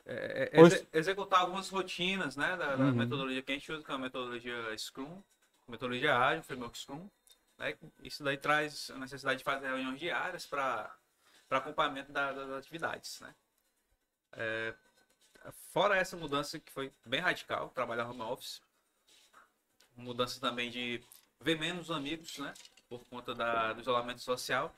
é, 0.06 0.50
é, 0.52 0.60
exe- 0.60 0.88
executar 0.92 1.40
algumas 1.40 1.68
rotinas, 1.68 2.36
né? 2.36 2.56
Da, 2.56 2.76
da 2.76 2.84
Uhum. 2.84 2.92
metodologia 2.94 3.42
que 3.42 3.52
a 3.52 3.54
gente 3.54 3.70
usa, 3.72 3.84
que 3.84 3.90
é 3.90 3.94
a 3.94 3.98
metodologia 3.98 4.78
Scrum, 4.78 5.22
metodologia 5.66 6.16
ágil, 6.18 6.42
framework 6.44 6.78
Scrum. 6.78 7.08
Né? 7.58 7.76
Isso 8.02 8.22
daí 8.22 8.36
traz 8.38 8.90
a 8.90 8.98
necessidade 8.98 9.38
de 9.38 9.44
fazer 9.44 9.66
reuniões 9.66 9.98
diárias 9.98 10.46
para 10.46 10.94
acompanhamento 11.50 12.12
da- 12.12 12.32
das 12.32 12.50
atividades, 12.50 13.20
né? 13.20 13.34
É, 14.32 14.74
fora 15.72 15.96
essa 15.96 16.16
mudança 16.16 16.58
que 16.58 16.70
foi 16.70 16.92
bem 17.04 17.20
radical, 17.20 17.70
trabalhar 17.70 18.08
home 18.08 18.22
office, 18.22 18.60
mudança 19.96 20.40
também 20.40 20.70
de 20.70 21.02
ver 21.40 21.58
menos 21.58 21.90
amigos, 21.90 22.38
né? 22.38 22.52
Por 22.88 23.04
conta 23.08 23.34
da, 23.34 23.72
do 23.72 23.80
isolamento 23.80 24.20
social. 24.20 24.74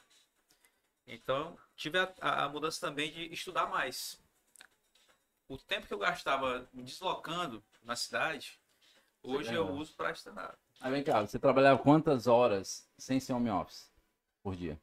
Então, 1.06 1.58
tive 1.76 1.98
a- 1.98 2.44
a 2.44 2.48
mudança 2.48 2.80
também 2.80 3.10
de 3.12 3.32
estudar 3.32 3.66
mais. 3.66 4.20
O 5.50 5.58
tempo 5.58 5.84
que 5.84 5.92
eu 5.92 5.98
gastava 5.98 6.68
me 6.72 6.84
deslocando 6.84 7.60
na 7.82 7.96
cidade, 7.96 8.56
hoje 9.20 9.52
eu 9.52 9.68
uso 9.68 9.92
para 9.96 10.12
estudar. 10.12 10.56
Aí 10.80 10.92
vem 10.92 11.02
cá, 11.02 11.20
você 11.22 11.40
trabalhava 11.40 11.82
quantas 11.82 12.28
horas 12.28 12.88
sem 12.96 13.18
ser 13.18 13.32
home 13.32 13.50
office 13.50 13.92
por 14.44 14.54
dia? 14.54 14.80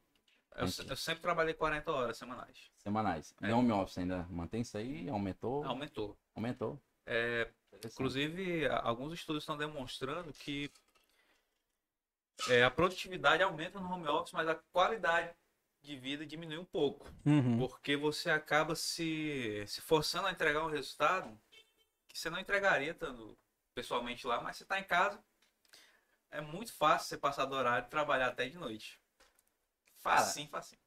Eu, 0.57 0.65
eu 0.89 0.97
sempre 0.97 1.22
trabalhei 1.22 1.53
40 1.53 1.89
horas 1.89 2.18
semanais. 2.18 2.70
Semanais. 2.80 3.34
E 3.41 3.45
É. 3.45 3.55
home 3.55 3.72
office 3.72 3.97
ainda 3.99 4.28
mantém 4.30 4.59
isso 4.59 4.78
aí? 4.78 5.07
Aumentou? 5.07 5.63
Aumentou. 5.63 6.20
Aumentou. 6.36 6.78
É. 7.05 7.49
Inclusive, 7.86 8.68
alguns 8.68 9.13
estudos 9.13 9.43
estão 9.43 9.55
demonstrando 9.57 10.34
que 10.34 10.70
é, 12.49 12.65
a 12.65 12.70
produtividade 12.70 13.41
aumenta 13.41 13.80
no 13.80 13.89
home 13.89 14.07
office, 14.09 14.34
mas 14.34 14.49
a 14.49 14.55
qualidade 14.74 15.34
de 15.88 15.95
vida 15.95 16.25
diminui 16.25 16.57
um 16.57 16.65
pouco. 16.65 17.09
Uhum. 17.25 17.57
Porque 17.57 17.95
você 17.95 18.29
acaba 18.29 18.75
se, 18.75 19.63
se 19.65 19.79
forçando 19.79 20.27
a 20.27 20.31
entregar 20.31 20.63
um 20.63 20.69
resultado 20.69 21.39
que 22.07 22.19
você 22.19 22.29
não 22.29 22.39
entregaria 22.39 22.91
estando 22.91 23.38
pessoalmente 23.73 24.27
lá, 24.27 24.41
mas 24.41 24.57
você 24.57 24.63
está 24.63 24.79
em 24.79 24.83
casa, 24.83 25.23
é 26.29 26.41
muito 26.41 26.73
fácil 26.73 27.07
você 27.07 27.17
passar 27.17 27.45
do 27.45 27.55
horário 27.55 27.88
e 27.88 27.89
trabalhar 27.89 28.27
até 28.27 28.49
de 28.49 28.57
noite. 28.57 28.99
Facinho, 29.97 30.49
facinho. 30.49 30.81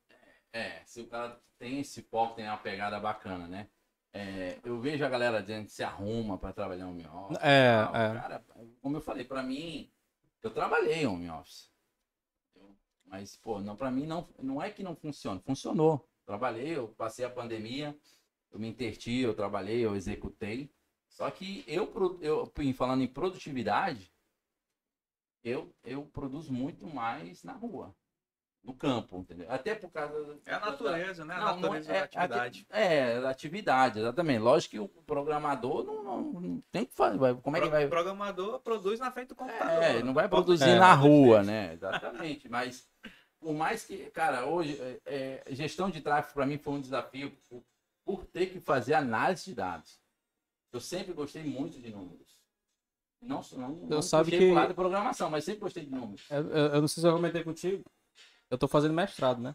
É, 0.53 0.83
se 0.85 1.01
o 1.01 1.07
cara 1.07 1.41
tem 1.59 1.81
esse 1.81 2.03
foco, 2.03 2.35
tem 2.35 2.47
uma 2.47 2.59
pegada 2.59 2.99
bacana, 3.01 3.47
né? 3.47 3.69
É, 4.13 4.59
eu 4.65 4.81
vejo 4.81 5.05
a 5.05 5.09
galera 5.09 5.41
dizendo 5.41 5.67
que 5.67 5.73
se 5.73 5.85
arruma 5.85 6.37
pra 6.37 6.53
trabalhar 6.53 6.89
home 6.89 7.07
office. 7.07 7.39
É, 7.41 7.85
tal. 7.85 7.97
é. 7.97 8.15
Cara, 8.21 8.45
como 8.83 8.97
eu 8.97 9.01
falei, 9.01 9.25
pra 9.25 9.43
mim, 9.43 9.91
eu 10.43 10.51
trabalhei 10.51 11.07
home 11.07 11.31
office. 11.31 11.70
Mas, 13.11 13.37
pô, 13.37 13.61
não, 13.61 13.75
pra 13.75 13.91
mim 13.91 14.07
não, 14.07 14.29
não 14.39 14.63
é 14.63 14.71
que 14.71 14.85
não 14.85 14.95
funciona. 14.95 15.41
Funcionou. 15.41 16.09
Trabalhei, 16.25 16.77
eu 16.77 16.89
passei 16.91 17.25
a 17.25 17.31
pandemia, 17.31 17.99
eu 18.53 18.59
me 18.61 18.69
interti, 18.69 19.19
eu 19.19 19.35
trabalhei, 19.35 19.85
eu 19.85 19.97
executei. 19.97 20.73
Só 21.09 21.29
que 21.29 21.65
eu, 21.67 21.93
eu 22.23 22.47
falando 22.73 23.03
em 23.03 23.09
produtividade, 23.09 24.15
eu, 25.43 25.75
eu 25.83 26.07
produzo 26.07 26.53
muito 26.53 26.87
mais 26.87 27.43
na 27.43 27.55
rua, 27.55 27.93
no 28.63 28.75
campo, 28.75 29.19
entendeu? 29.19 29.47
Até 29.51 29.75
por 29.75 29.91
causa 29.91 30.39
É 30.45 30.53
a 30.55 30.61
natureza, 30.61 31.25
né? 31.25 31.35
A 31.35 31.39
não, 31.41 31.47
não 31.47 31.61
natureza 31.61 31.93
é, 31.93 31.99
da 31.99 32.05
atividade. 32.05 32.67
É, 32.71 33.21
da 33.21 33.31
atividade, 33.31 33.99
exatamente. 34.01 34.39
Lógico 34.41 34.71
que 34.73 34.79
o 34.79 34.89
programador 34.89 35.83
não, 35.85 36.03
não- 36.03 36.23
não 36.41 36.63
tem 36.71 36.85
que 36.85 36.95
fazer. 36.95 37.19
Como 37.37 37.57
é 37.57 37.61
que 37.61 37.69
vai. 37.69 37.89
programador 37.89 38.61
produz 38.61 39.01
na 39.01 39.11
frente 39.11 39.29
do 39.29 39.35
computador. 39.35 39.83
É, 39.83 39.95
ele 39.95 40.03
não 40.03 40.13
vai 40.15 40.29
produzir 40.29 40.69
É. 40.69 40.79
na 40.79 40.93
rua, 40.95 41.43
né? 41.43 41.73
Exatamente. 41.73 42.49
Mas 42.49 42.87
por 43.41 43.55
mais 43.55 43.85
que, 43.87 44.11
cara, 44.11 44.45
hoje, 44.45 44.79
é, 45.07 45.43
é, 45.47 45.55
gestão 45.55 45.89
de 45.91 46.03
tráfego 46.03 46.35
para 46.35 46.47
mim 46.47 46.59
foi 46.59 46.75
um 46.75 46.81
desafio 46.81 47.31
por, 47.49 47.65
por 48.05 48.27
ter 48.27 48.47
que 48.47 48.61
fazer 48.61 48.93
análise 48.93 49.47
de 49.47 49.55
dados. 49.55 49.99
Eu 50.73 50.81
sempre 50.81 51.15
gostei 51.15 51.43
muito 51.43 51.81
de 51.81 51.91
números. 51.91 52.39
Não, 53.23 53.41
não, 53.53 53.69
não 53.87 54.03
sabe 54.03 54.31
que- 54.31 54.53
lado 54.53 54.69
de 54.69 54.75
programação, 54.75 55.29
mas 55.31 55.45
sempre 55.45 55.61
gostei 55.61 55.85
de 55.85 55.91
números. 55.91 56.27
Eu, 56.31 56.49
eu- 56.51 56.67
eu 56.75 56.81
não 56.81 56.89
sei 56.89 57.01
se 57.01 57.07
eu 57.07 57.13
comentei 57.13 57.43
contigo. 57.43 57.83
Eu 58.51 58.59
tô 58.59 58.69
fazendo 58.69 58.95
mestrado, 58.95 59.41
né? 59.41 59.55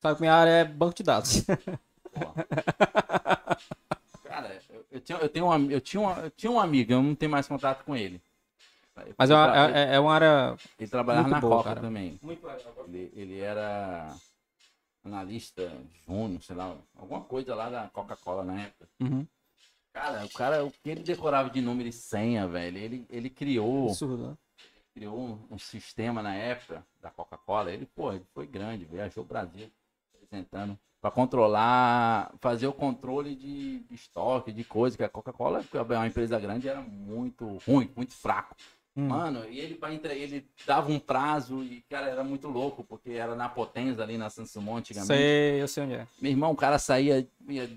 Sabe 0.00 0.16
que 0.16 0.22
minha 0.22 0.34
área 0.34 0.50
é 0.50 0.64
banco 0.64 0.94
de 0.96 1.02
dados. 1.02 1.44
Cara, 4.24 4.58
eu, 4.70 4.84
eu, 4.90 5.00
tinha, 5.00 5.18
eu, 5.18 5.28
tenho 5.28 5.46
um, 5.46 5.52
am- 5.52 5.70
eu, 5.70 5.80
tinha 5.80 6.00
uma, 6.00 6.18
eu 6.20 6.30
tinha 6.30 6.50
um 6.50 6.58
amigo, 6.60 6.92
eu 6.92 7.02
não 7.02 7.14
tenho 7.14 7.30
mais 7.30 7.46
contato 7.46 7.84
com 7.84 7.94
ele. 7.94 8.20
Mas 9.16 9.30
é 9.30 9.34
uma, 9.34 9.52
tra- 9.52 9.78
é, 9.78 9.94
é 9.94 10.00
uma 10.00 10.14
área. 10.14 10.56
ele 10.78 10.90
trabalhava 10.90 11.28
muito 11.28 11.34
na 11.34 11.40
boa, 11.40 11.56
Copa 11.58 11.68
cara. 11.70 11.80
também. 11.80 12.18
Muito 12.22 12.46
legal. 12.46 12.74
Ele, 12.88 13.12
ele 13.14 13.40
era 13.40 14.14
analista 15.04 15.70
júnior, 16.06 16.42
sei 16.42 16.56
lá, 16.56 16.76
alguma 16.96 17.20
coisa 17.22 17.54
lá 17.54 17.68
da 17.70 17.88
Coca-Cola 17.88 18.44
na 18.44 18.62
época. 18.62 18.88
Uhum. 19.00 19.26
Cara, 19.92 20.24
o 20.24 20.28
cara, 20.30 20.64
o 20.64 20.70
que 20.70 20.88
ele 20.90 21.02
decorava 21.02 21.50
de 21.50 21.60
número 21.60 21.88
e 21.88 21.92
senha, 21.92 22.48
velho, 22.48 22.78
ele, 22.78 23.06
ele 23.10 23.28
criou, 23.28 23.88
Absurdo, 23.90 24.28
né? 24.30 24.36
Criou 24.94 25.18
um, 25.18 25.38
um 25.50 25.58
sistema 25.58 26.22
na 26.22 26.34
época 26.34 26.84
da 27.00 27.10
Coca-Cola. 27.10 27.72
Ele, 27.72 27.86
pô, 27.86 28.12
ele 28.12 28.24
foi 28.32 28.46
grande, 28.46 28.84
viajou 28.84 29.24
o 29.24 29.26
Brasil 29.26 29.70
apresentando 30.14 30.78
para 31.00 31.10
controlar, 31.10 32.32
fazer 32.40 32.68
o 32.68 32.72
controle 32.72 33.34
de, 33.34 33.84
estoque, 33.90 34.52
de 34.52 34.62
coisa, 34.62 34.96
que 34.96 35.02
a 35.02 35.08
Coca-Cola, 35.08 35.64
que 35.64 35.76
é 35.76 35.82
uma 35.82 36.06
empresa 36.06 36.38
grande, 36.38 36.68
era 36.68 36.80
muito 36.80 37.58
ruim, 37.66 37.90
muito 37.96 38.14
fraco. 38.14 38.54
Hum. 38.96 39.08
Mano, 39.08 39.44
e 39.48 39.58
ele, 39.58 39.74
pra 39.74 39.92
entre... 39.92 40.14
ele 40.14 40.46
dava 40.64 40.92
um 40.92 41.00
prazo 41.00 41.62
e, 41.64 41.82
cara, 41.90 42.08
era 42.08 42.22
muito 42.22 42.46
louco, 42.46 42.84
porque 42.84 43.12
era 43.12 43.34
na 43.34 43.48
Potenza 43.48 44.02
ali 44.02 44.16
na 44.16 44.30
Sansumon 44.30 44.76
antigamente. 44.76 45.08
Sei, 45.08 45.60
eu 45.60 45.66
sei 45.66 45.82
onde 45.82 45.94
é. 45.94 46.06
Meu 46.20 46.30
irmão, 46.30 46.52
o 46.52 46.56
cara 46.56 46.78
saía, 46.78 47.26
ia 47.48 47.68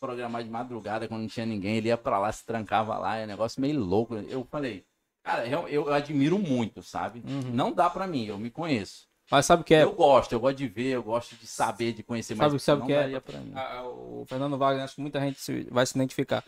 programar 0.00 0.42
de 0.42 0.48
madrugada 0.48 1.06
quando 1.06 1.22
não 1.22 1.28
tinha 1.28 1.44
ninguém, 1.44 1.76
ele 1.76 1.88
ia 1.88 1.98
pra 1.98 2.18
lá, 2.18 2.32
se 2.32 2.44
trancava 2.46 2.96
lá, 2.96 3.18
é 3.18 3.24
um 3.24 3.28
negócio 3.28 3.60
meio 3.60 3.78
louco. 3.78 4.14
Eu 4.14 4.44
falei, 4.44 4.84
cara, 5.22 5.46
eu, 5.46 5.68
eu 5.68 5.92
admiro 5.92 6.38
muito, 6.38 6.82
sabe? 6.82 7.22
Uhum. 7.26 7.50
Não 7.52 7.72
dá 7.72 7.88
pra 7.90 8.06
mim, 8.06 8.26
eu 8.26 8.38
me 8.38 8.50
conheço. 8.50 9.06
Mas 9.30 9.46
sabe 9.46 9.62
o 9.62 9.64
que 9.64 9.74
é? 9.74 9.82
Eu 9.82 9.92
gosto, 9.92 10.32
eu 10.32 10.40
gosto 10.40 10.58
de 10.58 10.68
ver, 10.68 10.88
eu 10.90 11.02
gosto 11.02 11.34
de 11.36 11.46
saber, 11.46 11.92
de 11.94 12.02
conhecer, 12.02 12.34
mas 12.34 12.48
Sabe- 12.48 12.58
sabe 12.62 12.82
o 12.82 12.86
que 12.86 12.92
é? 12.92 13.18
pra 13.20 13.38
mim. 13.38 13.52
A- 13.54 13.78
a- 13.78 13.88
o 13.88 14.26
Fernando 14.28 14.58
Wagner, 14.58 14.84
acho 14.84 14.96
que 14.96 15.00
muita 15.00 15.20
gente 15.20 15.40
se- 15.40 15.66
vai 15.70 15.86
se 15.86 15.96
identificar. 15.96 16.44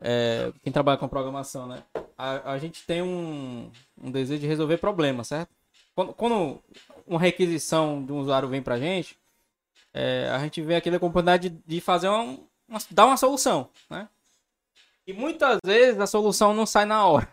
É, 0.00 0.52
quem 0.62 0.72
trabalha 0.72 0.98
com 0.98 1.08
programação, 1.08 1.66
né? 1.66 1.82
A, 2.16 2.52
a 2.52 2.58
gente 2.58 2.84
tem 2.86 3.02
um, 3.02 3.70
um 4.00 4.10
desejo 4.10 4.40
de 4.40 4.46
resolver 4.46 4.78
problemas, 4.78 5.28
certo? 5.28 5.50
Quando, 5.94 6.12
quando 6.14 6.60
uma 7.06 7.18
requisição 7.20 8.04
de 8.04 8.12
um 8.12 8.18
usuário 8.20 8.48
vem 8.48 8.62
pra 8.62 8.78
gente, 8.78 9.16
é, 9.92 10.28
a 10.32 10.38
gente 10.40 10.60
vê 10.62 10.76
aquela 10.76 10.96
oportunidade 10.96 11.48
de, 11.50 11.58
de 11.66 11.80
fazer 11.80 12.08
uma, 12.08 12.38
uma- 12.68 12.80
dar 12.90 13.06
uma 13.06 13.16
solução, 13.16 13.68
né? 13.90 14.08
E 15.06 15.12
muitas 15.12 15.58
vezes 15.64 16.00
a 16.00 16.06
solução 16.06 16.52
não 16.54 16.66
sai 16.66 16.84
na 16.84 17.04
hora. 17.06 17.28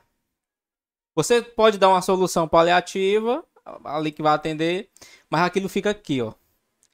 Você 1.15 1.41
pode 1.41 1.77
dar 1.77 1.89
uma 1.89 2.01
solução 2.01 2.47
paliativa, 2.47 3.43
ali 3.85 4.11
que 4.11 4.21
vai 4.21 4.33
atender, 4.33 4.89
mas 5.29 5.41
aquilo 5.41 5.69
fica 5.69 5.89
aqui, 5.89 6.21
ó. 6.21 6.33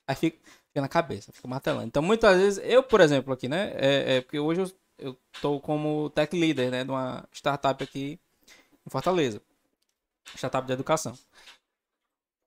Aí 0.07 0.15
fica, 0.15 0.37
fica 0.67 0.81
na 0.81 0.87
cabeça, 0.87 1.31
fica 1.31 1.47
martelando. 1.47 1.87
Então, 1.87 2.03
muitas 2.03 2.37
vezes, 2.37 2.63
eu, 2.63 2.83
por 2.83 3.01
exemplo, 3.01 3.33
aqui, 3.33 3.47
né? 3.49 3.71
É, 3.75 4.17
é 4.17 4.21
porque 4.21 4.39
hoje 4.39 4.61
eu, 4.61 4.71
eu 4.99 5.17
tô 5.41 5.59
como 5.59 6.09
tech 6.11 6.37
leader, 6.37 6.69
né? 6.69 6.83
De 6.83 6.91
uma 6.91 7.27
startup 7.33 7.83
aqui 7.83 8.19
em 8.85 8.89
Fortaleza. 8.89 9.41
Startup 10.35 10.65
de 10.67 10.73
educação. 10.73 11.17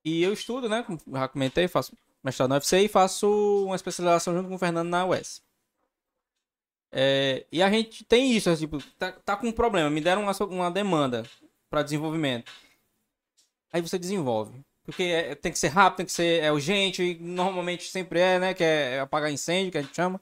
E 0.04 0.22
eu 0.22 0.32
estudo, 0.32 0.68
né? 0.68 0.82
Como 0.84 0.98
já 1.12 1.28
comentei, 1.28 1.66
faço 1.66 1.96
mestrado 2.22 2.50
na 2.50 2.56
UFC 2.56 2.80
e 2.82 2.88
faço 2.88 3.64
uma 3.66 3.76
especialização 3.76 4.34
junto 4.34 4.48
com 4.48 4.54
o 4.54 4.58
Fernando 4.58 4.88
na 4.88 5.04
UES. 5.06 5.42
É, 6.92 7.44
e 7.50 7.60
a 7.62 7.68
gente 7.68 8.04
tem 8.04 8.32
isso, 8.32 8.48
é, 8.48 8.56
tipo, 8.56 8.78
tá, 8.96 9.10
tá 9.12 9.36
com 9.36 9.48
um 9.48 9.52
problema, 9.52 9.90
me 9.90 10.00
deram 10.00 10.22
uma, 10.22 10.32
uma 10.44 10.70
demanda 10.70 11.24
para 11.74 11.82
desenvolvimento. 11.82 12.52
Aí 13.72 13.82
você 13.82 13.98
desenvolve. 13.98 14.64
Porque 14.84 15.02
é- 15.02 15.34
tem 15.34 15.50
que 15.50 15.58
ser 15.58 15.68
rápido, 15.68 15.96
tem 15.98 16.06
que 16.06 16.12
ser 16.12 16.40
é 16.40 16.52
urgente, 16.52 17.02
e 17.02 17.14
normalmente 17.18 17.90
sempre 17.90 18.20
é, 18.20 18.38
né? 18.38 18.54
Que 18.54 18.62
é 18.62 19.00
apagar 19.00 19.32
incêndio, 19.32 19.72
que 19.72 19.78
a 19.78 19.82
gente 19.82 19.96
chama. 19.96 20.20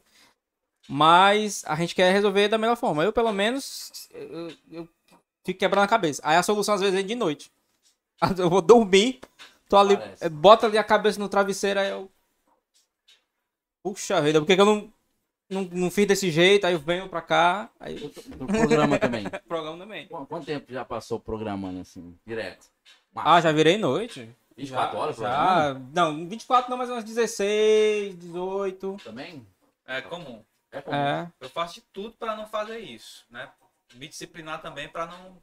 Mas 0.89 1.63
a 1.67 1.75
gente 1.77 1.95
quer 1.95 2.11
resolver 2.11 2.49
da 2.49 2.57
melhor 2.57 2.77
forma. 2.77 3.05
Eu, 3.05 3.13
pelo 3.13 3.33
menos, 3.33 4.09
eu, 4.13 4.57
eu 4.71 4.89
fico 5.45 5.61
quebrando 5.61 5.85
a 5.85 5.89
cabeça. 5.89 6.23
Aí 6.25 6.37
a 6.37 6.43
solução 6.43 6.75
às 6.75 6.81
vezes 6.81 6.95
vem 6.95 7.05
de 7.05 7.15
noite. 7.15 7.53
Eu 8.39 8.49
vou 8.49 8.63
dormir, 8.63 9.21
tô 9.69 9.77
ali, 9.77 9.97
Parece. 9.97 10.29
bota 10.29 10.67
ali 10.67 10.79
a 10.79 10.85
cabeça 10.85 11.19
no 11.19 11.29
travesseiro, 11.29 11.81
aí 11.81 11.91
eu. 11.91 12.09
Puxa 13.83 14.23
vida, 14.23 14.41
por 14.41 14.47
que, 14.47 14.55
que 14.55 14.61
eu 14.61 14.65
não, 14.65 14.93
não, 15.53 15.63
não 15.71 15.91
fiz 15.91 16.07
desse 16.07 16.31
jeito? 16.31 16.67
Aí 16.67 16.73
eu 16.73 16.79
venho 16.79 17.09
pra 17.09 17.21
cá, 17.23 17.71
aí 17.79 17.95
Do 18.37 18.47
programa 18.47 18.99
também. 18.99 19.25
programa 19.49 19.79
também. 19.79 20.07
Qu- 20.09 20.27
Quanto 20.27 20.47
tempo 20.47 20.73
já 20.73 20.85
passou 20.85 21.21
programando 21.21 21.81
assim, 21.81 22.17
direto? 22.27 22.67
Ah, 23.15 23.41
já 23.41 23.53
virei 23.53 23.77
noite. 23.79 24.29
24 24.57 24.99
horas 24.99 25.17
já. 25.17 25.29
programando? 25.75 25.91
Não, 25.95 26.29
24 26.29 26.71
não, 26.71 26.77
mas 26.77 26.91
umas 26.91 27.05
16, 27.05 28.19
18. 28.19 28.97
Também? 29.05 29.47
É 29.87 30.01
comum. 30.01 30.43
É 30.71 30.81
comum. 30.81 30.97
É. 30.97 31.31
Eu 31.41 31.49
faço 31.51 31.75
de 31.75 31.81
tudo 31.93 32.13
para 32.19 32.35
não 32.37 32.47
fazer 32.47 32.79
isso, 32.79 33.25
né? 33.31 33.49
Me 33.95 34.09
disciplinar 34.09 34.61
também 34.63 34.89
para 34.89 35.07
não, 35.07 35.37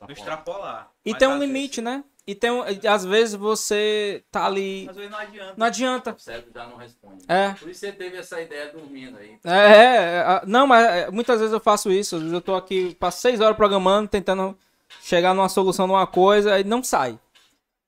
não 0.00 0.10
extrapolar. 0.10 0.90
E 1.04 1.14
tem 1.14 1.28
um 1.28 1.32
às 1.32 1.38
vezes- 1.38 1.54
limite, 1.54 1.80
né? 1.82 2.04
E 2.26 2.34
tem 2.34 2.50
um, 2.50 2.62
às 2.88 3.04
vezes 3.04 3.34
você 3.34 4.22
tá 4.30 4.46
ali. 4.46 4.86
Às 4.88 4.96
vezes 4.96 5.10
não 5.10 5.18
adianta. 5.18 5.54
Não 5.56 5.66
adianta. 5.66 6.12
O 6.12 6.20
cérebro 6.20 6.50
já 6.54 6.66
não 6.66 6.76
responde. 6.76 7.24
É. 7.26 7.50
Por 7.54 7.68
isso 7.68 7.80
você 7.80 7.92
teve 7.92 8.18
essa 8.18 8.40
ideia 8.40 8.70
dormindo 8.72 9.18
aí. 9.18 9.38
É, 9.44 9.50
é, 9.50 10.16
é, 10.18 10.42
não, 10.46 10.66
mas 10.66 10.86
é, 10.86 11.10
muitas 11.10 11.40
vezes 11.40 11.52
eu 11.52 11.58
faço 11.58 11.90
isso. 11.90 12.16
Às 12.16 12.22
vezes 12.22 12.34
eu 12.34 12.40
tô 12.40 12.54
aqui, 12.54 12.94
passo 12.96 13.20
seis 13.20 13.40
horas 13.40 13.56
programando, 13.56 14.08
tentando 14.08 14.56
chegar 15.02 15.34
numa 15.34 15.48
solução 15.48 15.86
numa 15.86 16.06
coisa 16.06 16.60
e 16.60 16.64
não 16.64 16.84
sai. 16.84 17.18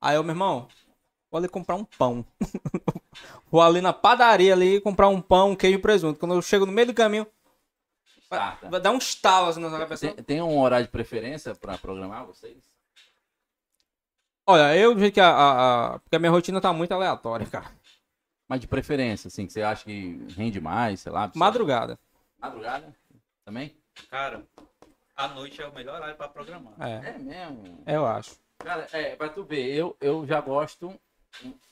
Aí 0.00 0.16
eu, 0.16 0.24
meu 0.24 0.32
irmão, 0.32 0.66
vou 1.30 1.38
ali 1.38 1.48
comprar 1.48 1.76
um 1.76 1.84
pão. 1.84 2.24
vou 3.48 3.62
ali 3.62 3.80
na 3.80 3.92
padaria 3.92 4.54
ali 4.54 4.80
comprar 4.80 5.08
um 5.08 5.20
pão, 5.20 5.50
um 5.50 5.56
queijo 5.56 5.78
e 5.78 5.80
presunto. 5.80 6.18
Quando 6.18 6.34
eu 6.34 6.42
chego 6.42 6.66
no 6.66 6.72
meio 6.72 6.88
do 6.88 6.94
caminho, 6.94 7.26
vai, 8.36 8.40
Starta. 8.40 8.70
vai 8.70 8.80
dar 8.80 8.90
um 8.92 8.98
estalo 8.98 9.48
assim 9.48 9.60
na 9.60 9.78
cabeça. 9.78 10.12
Tem, 10.14 10.24
tem 10.24 10.42
um 10.42 10.58
horário 10.58 10.86
de 10.86 10.92
preferência 10.92 11.54
pra 11.54 11.76
programar 11.78 12.24
vocês? 12.26 12.58
Olha, 14.46 14.76
eu 14.76 14.98
jeito 14.98 15.14
que 15.14 15.20
a, 15.20 15.28
a, 15.30 15.94
a- 15.94 15.98
Porque 16.00 16.16
a 16.16 16.18
minha 16.18 16.30
rotina 16.32 16.60
tá 16.60 16.72
muito 16.72 16.92
aleatória, 16.92 17.46
cara. 17.46 17.70
Mas 18.48 18.60
de 18.60 18.66
preferência, 18.66 19.28
assim, 19.28 19.46
que 19.46 19.52
você 19.52 19.62
acha 19.62 19.84
que 19.84 20.26
rende 20.36 20.60
mais, 20.60 21.00
sei 21.00 21.12
lá. 21.12 21.30
Madrugada. 21.34 21.98
Madrugada? 22.38 22.94
Também? 23.44 23.74
Cara, 24.10 24.42
a 25.16 25.28
noite 25.28 25.60
é 25.62 25.66
o 25.66 25.72
melhor 25.72 25.96
horário 25.96 26.16
para 26.16 26.28
programar. 26.28 26.74
É, 26.80 27.10
É 27.10 27.18
mesmo. 27.18 27.82
eu 27.86 28.04
acho. 28.06 28.36
Cara, 28.58 28.86
é, 28.92 29.14
pra 29.16 29.28
tu 29.28 29.44
ver, 29.44 29.72
eu, 29.74 29.96
eu 30.00 30.26
já 30.26 30.40
gosto 30.40 30.92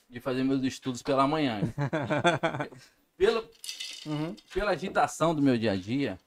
de 0.09 0.19
fazer 0.19 0.43
meus 0.43 0.63
estudos 0.63 1.01
pela 1.01 1.27
manhã. 1.27 1.59
pela, 3.17 3.43
Uhum. 4.05 4.35
pela 4.53 4.71
agitação 4.71 5.35
do 5.35 5.41
meu 5.41 5.57
dia 5.57 5.73
a 5.73 5.75
dia, 5.75 6.17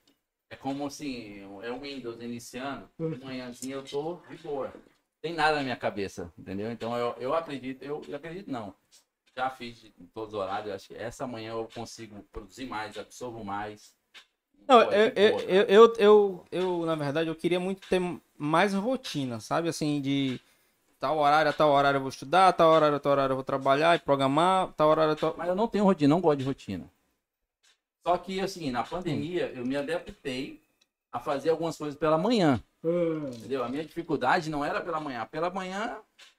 é 0.54 0.56
como 0.56 0.86
assim, 0.86 1.42
é 1.62 1.70
o 1.70 1.80
Windows 1.80 2.20
iniciando, 2.22 2.88
de 2.98 3.24
manhãzinha 3.24 3.74
eu 3.74 3.82
tô 3.82 4.20
de 4.30 4.36
boa. 4.38 4.72
Tem 5.20 5.34
nada 5.34 5.56
na 5.56 5.62
minha 5.62 5.76
cabeça, 5.76 6.32
entendeu? 6.38 6.70
Então 6.70 6.96
eu, 6.96 7.14
eu 7.18 7.34
acredito, 7.34 7.82
eu, 7.82 8.02
eu 8.08 8.16
acredito 8.16 8.50
não. 8.50 8.72
Já 9.36 9.50
fiz 9.50 9.80
de 9.80 9.90
todos 10.14 10.32
os 10.32 10.40
horários, 10.40 10.72
acho 10.72 10.88
que 10.88 10.94
essa 10.94 11.26
manhã 11.26 11.52
eu 11.52 11.68
consigo 11.74 12.24
produzir 12.30 12.66
mais, 12.66 12.96
absorvo 12.96 13.44
mais. 13.44 13.94
Não, 14.68 14.80
eu, 14.82 14.92
é 14.92 15.12
eu, 15.16 15.40
eu, 15.40 15.62
eu, 15.64 15.94
eu, 15.98 16.44
eu, 16.52 16.86
na 16.86 16.94
verdade, 16.94 17.28
eu 17.28 17.34
queria 17.34 17.58
muito 17.58 17.86
ter 17.88 18.00
mais 18.38 18.72
rotina, 18.72 19.40
sabe? 19.40 19.68
Assim, 19.68 20.00
de 20.00 20.40
tal 21.00 21.18
horário 21.18 21.50
a 21.50 21.52
tal 21.52 21.70
horário 21.70 21.96
eu 21.96 22.02
vou 22.02 22.10
estudar, 22.10 22.52
tal 22.52 22.70
horário 22.70 22.96
a 22.96 23.00
tal 23.00 23.12
horário 23.12 23.32
eu 23.32 23.36
vou 23.36 23.44
trabalhar 23.44 23.96
e 23.96 23.98
programar, 23.98 24.72
tal 24.74 24.88
horário 24.88 25.14
a 25.14 25.16
tal... 25.16 25.34
Mas 25.36 25.48
eu 25.48 25.56
não 25.56 25.66
tenho 25.66 25.84
rotina, 25.84 26.14
não 26.14 26.20
gosto 26.20 26.38
de 26.38 26.44
rotina. 26.44 26.88
Só 28.06 28.18
que, 28.18 28.40
assim, 28.40 28.70
na 28.70 28.82
pandemia, 28.82 29.50
eu 29.54 29.64
me 29.64 29.76
adaptei 29.76 30.60
a 31.12 31.18
fazer 31.18 31.50
algumas 31.50 31.76
coisas 31.76 31.98
pela 31.98 32.18
manhã. 32.18 32.60
Entendeu? 33.36 33.64
A 33.64 33.68
minha 33.68 33.84
dificuldade 33.84 34.50
não 34.50 34.64
era 34.64 34.80
pela 34.80 35.00
manhã. 35.00 35.26
Pela 35.30 35.48
manhã, 35.48 35.96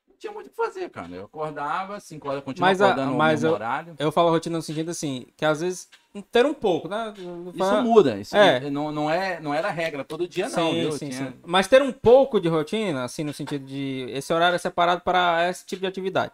não 0.07 0.15
tinha 0.19 0.31
muito 0.31 0.45
o 0.47 0.49
que 0.51 0.55
fazer, 0.55 0.89
cara. 0.91 1.09
Eu 1.11 1.25
acordava, 1.25 1.99
5 1.99 2.29
horas, 2.29 2.43
continuava 2.43 2.71
Mas 2.71 2.81
a- 2.81 2.85
acordando 2.91 3.15
mas 3.17 3.41
no 3.41 3.47
eu- 3.49 3.53
horário. 3.53 3.95
Eu 3.97 4.11
falo 4.11 4.29
rotina 4.29 4.57
no 4.57 4.61
sentido 4.61 4.91
assim, 4.91 5.25
que 5.35 5.43
às 5.43 5.61
vezes 5.61 5.89
ter 6.31 6.45
um 6.45 6.53
pouco, 6.53 6.87
né? 6.87 7.11
Isso 7.17 7.81
muda. 7.81 8.19
Isso 8.19 8.37
É. 8.37 8.69
não, 8.69 8.91
não, 8.91 9.09
é, 9.09 9.39
não 9.39 9.51
era 9.53 9.71
regra 9.71 10.03
todo 10.03 10.27
dia, 10.27 10.47
não, 10.49 10.71
sim, 10.91 11.09
Tinha- 11.09 11.31
sim. 11.31 11.33
Mas 11.43 11.67
ter 11.67 11.81
um 11.81 11.91
pouco 11.91 12.39
de 12.39 12.47
rotina, 12.47 13.05
assim, 13.05 13.23
no 13.23 13.33
sentido 13.33 13.65
de 13.65 14.05
esse 14.11 14.31
horário 14.31 14.55
é 14.55 14.59
separado 14.59 15.01
para 15.01 15.49
esse 15.49 15.65
tipo 15.65 15.81
de 15.81 15.87
atividade. 15.87 16.31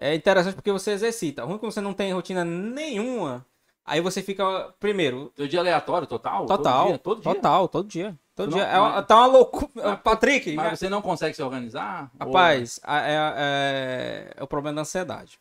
É 0.00 0.14
interessante 0.14 0.54
porque 0.54 0.72
você 0.72 0.92
exercita. 0.92 1.44
Ruim 1.44 1.58
que 1.58 1.64
você 1.66 1.80
não 1.82 1.92
tem 1.92 2.12
rotina 2.14 2.44
nenhuma, 2.44 3.44
aí 3.84 4.00
você 4.00 4.22
fica, 4.22 4.72
primeiro, 4.80 5.32
Teu 5.36 5.46
dia 5.48 5.60
aleatório, 5.60 6.06
total? 6.06 6.46
total, 6.46 6.82
Todo 6.82 6.88
dia? 6.88 6.98
Todo 6.98 7.22
dia? 7.22 7.34
total, 7.34 7.68
todo 7.68 7.88
dia. 7.88 8.18
Todo 8.34 8.50
Tu 8.50 8.54
dia. 8.54 8.64
não- 8.66 8.88
É 8.88 8.92
mas- 8.96 9.06
tá 9.06 9.16
uma 9.16 9.26
loucura. 9.26 9.70
Mas- 9.74 10.00
Patrick, 10.00 10.50
minha- 10.50 10.70
Mas 10.70 10.78
você 10.78 10.88
não 10.88 11.00
consegue 11.02 11.34
se 11.36 11.42
organizar? 11.42 12.10
Rapaz, 12.18 12.80
a- 12.82 13.00
é, 13.08 13.14
é- 13.14 14.32
é 14.36 14.42
o 14.42 14.46
problema 14.46 14.76
da 14.76 14.82
ansiedade. 14.82 15.38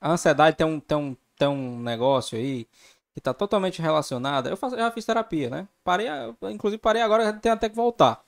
A 0.00 0.10
ansiedade 0.12 0.56
tem 0.56 0.66
um, 0.66 0.78
tem 0.78 0.96
um, 0.96 1.16
tem 1.36 1.48
um 1.48 1.80
negócio 1.80 2.38
aí 2.38 2.66
que 3.14 3.20
tá 3.20 3.32
totalmente 3.34 3.80
relacionado. 3.82 4.48
Eu, 4.48 4.56
faço, 4.56 4.74
eu 4.74 4.80
já 4.80 4.90
fiz 4.92 5.04
terapia, 5.04 5.48
né? 5.50 5.66
Parei, 5.82 6.06
inclusive 6.50 6.78
parei 6.80 7.02
agora, 7.02 7.32
tenho 7.32 7.54
até 7.54 7.68
que 7.68 7.74
voltar. 7.74 8.22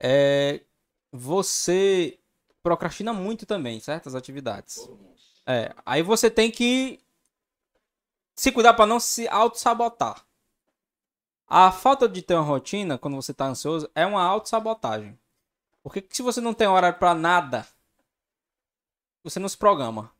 É, 0.00 0.60
você 1.12 2.18
procrastina 2.62 3.12
muito 3.12 3.46
também, 3.46 3.78
certas 3.80 4.14
atividades. 4.14 4.88
É, 5.46 5.72
aí 5.84 6.02
você 6.02 6.28
tem 6.30 6.50
que 6.50 6.98
se 8.36 8.52
cuidar 8.52 8.74
para 8.74 8.86
não 8.86 9.00
se 9.00 9.26
auto-sabotar. 9.26 10.24
A 11.48 11.72
falta 11.72 12.08
de 12.08 12.22
ter 12.22 12.34
uma 12.34 12.42
rotina, 12.42 12.98
quando 12.98 13.14
você 13.14 13.32
tá 13.32 13.46
ansioso, 13.46 13.90
é 13.94 14.04
uma 14.04 14.22
auto-sabotagem. 14.22 15.18
Porque 15.82 16.04
se 16.10 16.20
você 16.20 16.40
não 16.40 16.52
tem 16.52 16.66
horário 16.66 16.98
para 16.98 17.14
nada, 17.14 17.66
você 19.24 19.38
não 19.38 19.48
se 19.48 19.56
programa. 19.56 20.12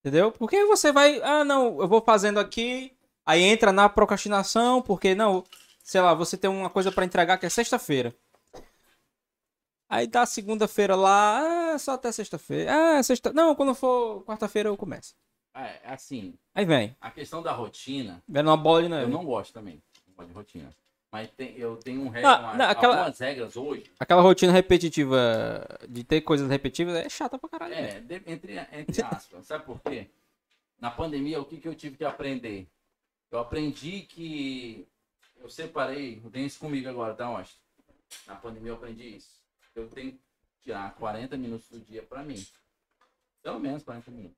Entendeu? 0.00 0.32
Porque 0.32 0.64
você 0.64 0.92
vai, 0.92 1.20
ah, 1.22 1.44
não, 1.44 1.80
eu 1.80 1.88
vou 1.88 2.00
fazendo 2.00 2.38
aqui, 2.38 2.96
aí 3.26 3.42
entra 3.42 3.72
na 3.72 3.88
procrastinação, 3.88 4.80
porque 4.80 5.14
não, 5.14 5.44
sei 5.82 6.00
lá, 6.00 6.14
você 6.14 6.36
tem 6.36 6.48
uma 6.48 6.70
coisa 6.70 6.92
para 6.92 7.04
entregar 7.04 7.36
que 7.36 7.46
é 7.46 7.50
sexta-feira. 7.50 8.16
Aí 9.88 10.06
dá 10.06 10.24
segunda-feira 10.24 10.94
lá, 10.94 11.72
ah, 11.74 11.78
só 11.78 11.92
até 11.92 12.12
sexta-feira. 12.12 12.98
Ah, 12.98 13.02
sexta. 13.02 13.32
Não, 13.32 13.54
quando 13.54 13.74
for 13.74 14.22
quarta-feira 14.24 14.68
eu 14.68 14.76
começo. 14.76 15.14
É, 15.60 15.80
assim, 15.84 16.34
Aí 16.54 16.64
vem, 16.64 16.96
a 17.00 17.10
questão 17.10 17.42
da 17.42 17.52
rotina, 17.52 18.22
vendo 18.28 18.46
uma 18.48 18.56
bola 18.56 18.82
de 18.82 18.88
neve. 18.88 19.04
eu 19.04 19.08
não 19.08 19.24
gosto 19.24 19.52
também. 19.52 19.82
Não 20.06 20.14
gosto 20.14 20.28
de 20.28 20.34
rotina. 20.34 20.70
Mas 21.10 21.30
tem- 21.30 21.56
eu 21.56 21.76
tenho 21.76 22.02
um 22.02 22.08
regra, 22.08 22.38
Não, 22.38 22.56
não, 22.56 22.64
aquela- 22.66 22.96
algumas 22.98 23.18
regras 23.18 23.56
hoje. 23.56 23.90
Aquela 23.98 24.20
rotina 24.22 24.52
repetitiva 24.52 25.66
de 25.88 26.04
ter 26.04 26.20
coisas 26.20 26.48
repetitivas 26.48 26.94
é 26.94 27.08
chata 27.08 27.38
pra 27.38 27.48
caralho. 27.48 27.74
né? 27.74 27.96
É, 27.96 28.00
de- 28.00 28.22
entre, 28.30 28.56
entre 28.72 29.02
aspas. 29.02 29.46
Sabe 29.46 29.64
por 29.64 29.80
quê? 29.80 30.08
Na 30.78 30.90
pandemia, 30.90 31.40
o 31.40 31.44
que, 31.44 31.56
que 31.58 31.66
eu 31.66 31.74
tive 31.74 31.96
que 31.96 32.04
aprender? 32.04 32.68
Eu 33.30 33.38
aprendi 33.40 34.02
que 34.02 34.86
eu 35.38 35.48
separei, 35.50 36.20
tenho 36.32 36.46
isso 36.46 36.60
comigo 36.60 36.88
agora, 36.88 37.14
tá, 37.14 37.26
Austin? 37.26 37.56
Na 38.26 38.36
pandemia 38.36 38.70
eu 38.70 38.74
aprendi 38.76 39.16
isso. 39.16 39.40
Eu 39.74 39.88
tenho 39.88 40.12
que 40.12 40.20
tirar 40.62 40.94
40 40.94 41.36
minutos 41.36 41.68
do 41.70 41.80
dia 41.80 42.02
pra 42.02 42.22
mim. 42.22 42.44
Pelo 43.42 43.58
menos 43.58 43.82
40 43.82 44.10
minutos. 44.10 44.36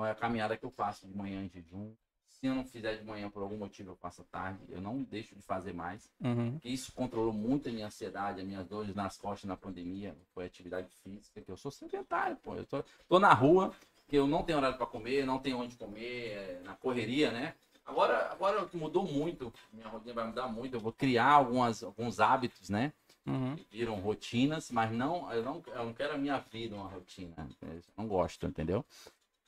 Então 0.00 0.06
é 0.06 0.12
a 0.12 0.14
caminhada 0.14 0.56
que 0.56 0.64
eu 0.64 0.70
faço 0.70 1.06
de 1.06 1.14
manhã 1.14 1.42
em 1.44 1.48
jejum. 1.50 1.92
Se 2.26 2.46
eu 2.46 2.54
não 2.54 2.64
fizer 2.64 2.96
de 2.96 3.04
manhã 3.04 3.28
por 3.28 3.42
algum 3.42 3.58
motivo, 3.58 3.90
eu 3.90 3.96
faço 3.96 4.22
à 4.22 4.24
tarde. 4.24 4.60
Eu 4.70 4.80
não 4.80 5.02
deixo 5.02 5.34
de 5.34 5.42
fazer 5.42 5.74
mais. 5.74 6.10
Uhum. 6.18 6.58
Isso 6.64 6.90
controlou 6.92 7.34
muito 7.34 7.68
a 7.68 7.72
minha 7.72 7.86
ansiedade, 7.86 8.40
as 8.40 8.46
minhas 8.46 8.66
dores 8.66 8.94
nas 8.94 9.18
costas 9.18 9.46
na 9.46 9.58
pandemia. 9.58 10.16
Foi 10.32 10.46
atividade 10.46 10.88
física, 11.02 11.42
que 11.42 11.50
eu 11.50 11.56
sou 11.58 11.70
sedentário, 11.70 12.34
pô. 12.36 12.54
Eu 12.54 12.64
tô, 12.64 12.82
tô 13.06 13.18
na 13.18 13.34
rua, 13.34 13.74
que 14.08 14.16
eu 14.16 14.26
não 14.26 14.42
tenho 14.42 14.56
horário 14.56 14.78
para 14.78 14.86
comer, 14.86 15.26
não 15.26 15.38
tenho 15.38 15.58
onde 15.58 15.76
comer, 15.76 16.28
é, 16.28 16.62
na 16.64 16.74
correria, 16.74 17.30
né? 17.30 17.54
Agora, 17.84 18.32
agora 18.32 18.66
mudou 18.72 19.04
muito, 19.04 19.52
minha 19.70 19.88
rotina 19.88 20.14
vai 20.14 20.26
mudar 20.28 20.48
muito. 20.48 20.74
Eu 20.76 20.80
vou 20.80 20.92
criar 20.92 21.32
algumas, 21.32 21.82
alguns 21.82 22.20
hábitos, 22.20 22.70
né? 22.70 22.90
Uhum. 23.26 23.54
Que 23.54 23.66
viram 23.70 24.00
rotinas, 24.00 24.70
mas 24.70 24.90
não 24.90 25.30
eu, 25.30 25.42
não, 25.42 25.62
eu 25.66 25.84
não 25.84 25.92
quero 25.92 26.14
a 26.14 26.18
minha 26.18 26.38
vida 26.38 26.74
uma 26.74 26.88
rotina. 26.88 27.34
Eu 27.60 27.82
não 27.98 28.08
gosto, 28.08 28.46
entendeu? 28.46 28.82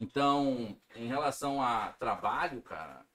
Então, 0.03 0.77
em 0.97 1.07
relação 1.07 1.63
a 1.63 1.93
trabalho, 1.93 2.61
cara, 2.61 3.07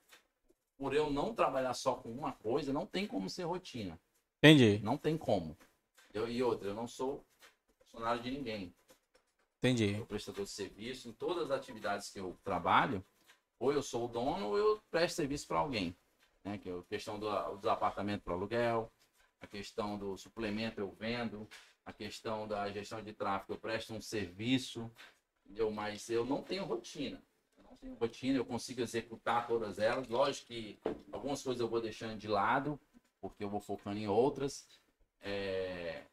por 0.78 0.94
eu 0.94 1.12
não 1.12 1.36
trabalhar 1.36 1.74
só 1.74 1.96
com 1.96 2.10
uma 2.10 2.32
coisa, 2.32 2.72
não 2.72 2.86
tem 2.86 3.06
como 3.06 3.30
ser 3.30 3.44
rotina. 3.44 4.00
Entendi, 4.38 4.80
Não 4.82 4.98
tem 4.98 5.18
como. 5.18 5.58
Eu, 6.14 6.30
e 6.30 6.42
outra, 6.42 6.70
eu 6.70 6.74
não 6.74 6.88
sou 6.88 7.26
funcionário 7.82 8.22
de 8.24 8.32
ninguém. 8.32 8.74
entendi. 9.58 9.96
Eu 9.98 10.06
prestador 10.06 10.46
de 10.46 10.52
serviço. 10.52 11.10
Em 11.10 11.12
todas 11.12 11.52
as 11.52 11.52
atividades 11.52 12.10
que 12.10 12.22
eu 12.22 12.40
trabalho, 12.42 13.04
ou 13.60 13.74
eu 13.74 13.84
sou 13.84 14.06
o 14.06 14.08
dono 14.08 14.48
ou 14.48 14.58
eu 14.58 14.80
presto 14.90 15.18
serviço 15.18 15.46
para 15.46 15.60
alguém. 15.60 15.94
Né? 16.42 16.58
Que 16.58 16.70
é 16.70 16.74
a 16.74 16.84
questão 16.84 17.20
do, 17.20 17.58
dos 17.58 17.70
apartamentos 17.70 18.24
para 18.24 18.34
aluguel, 18.34 18.90
a 19.42 19.48
questão 19.48 19.98
do 19.98 20.16
suplemento 20.16 20.80
eu 20.80 20.90
vendo, 20.92 21.50
a 21.86 21.92
questão 21.92 22.48
da 22.48 22.72
gestão 22.72 23.04
de 23.04 23.12
tráfego 23.12 23.54
eu 23.54 23.60
presto 23.60 23.94
um 23.94 24.00
serviço. 24.00 24.90
Entendeu? 25.48 25.72
Mas 25.72 26.10
eu 26.10 26.26
não 26.26 26.44
tenho 26.44 26.66
rotina. 26.66 27.22
Eu 27.58 27.64
não 27.64 27.76
tenho 27.78 27.96
rotina, 27.96 28.38
eu 28.38 28.46
consigo 28.46 28.82
executar 28.82 29.48
todas 29.48 29.80
elas. 29.80 30.08
Lógico 30.08 30.48
que 30.48 30.78
algumas 31.12 31.42
coisas 31.42 31.62
eu 31.62 31.70
vou 31.70 31.82
deixando 31.82 32.18
de 32.18 32.28
lado, 32.28 32.80
porque 33.22 33.44
eu 33.44 33.50
vou 33.50 33.62
focando 33.62 33.98
em 33.98 34.08
outras. 34.08 34.68
É, 35.22 36.04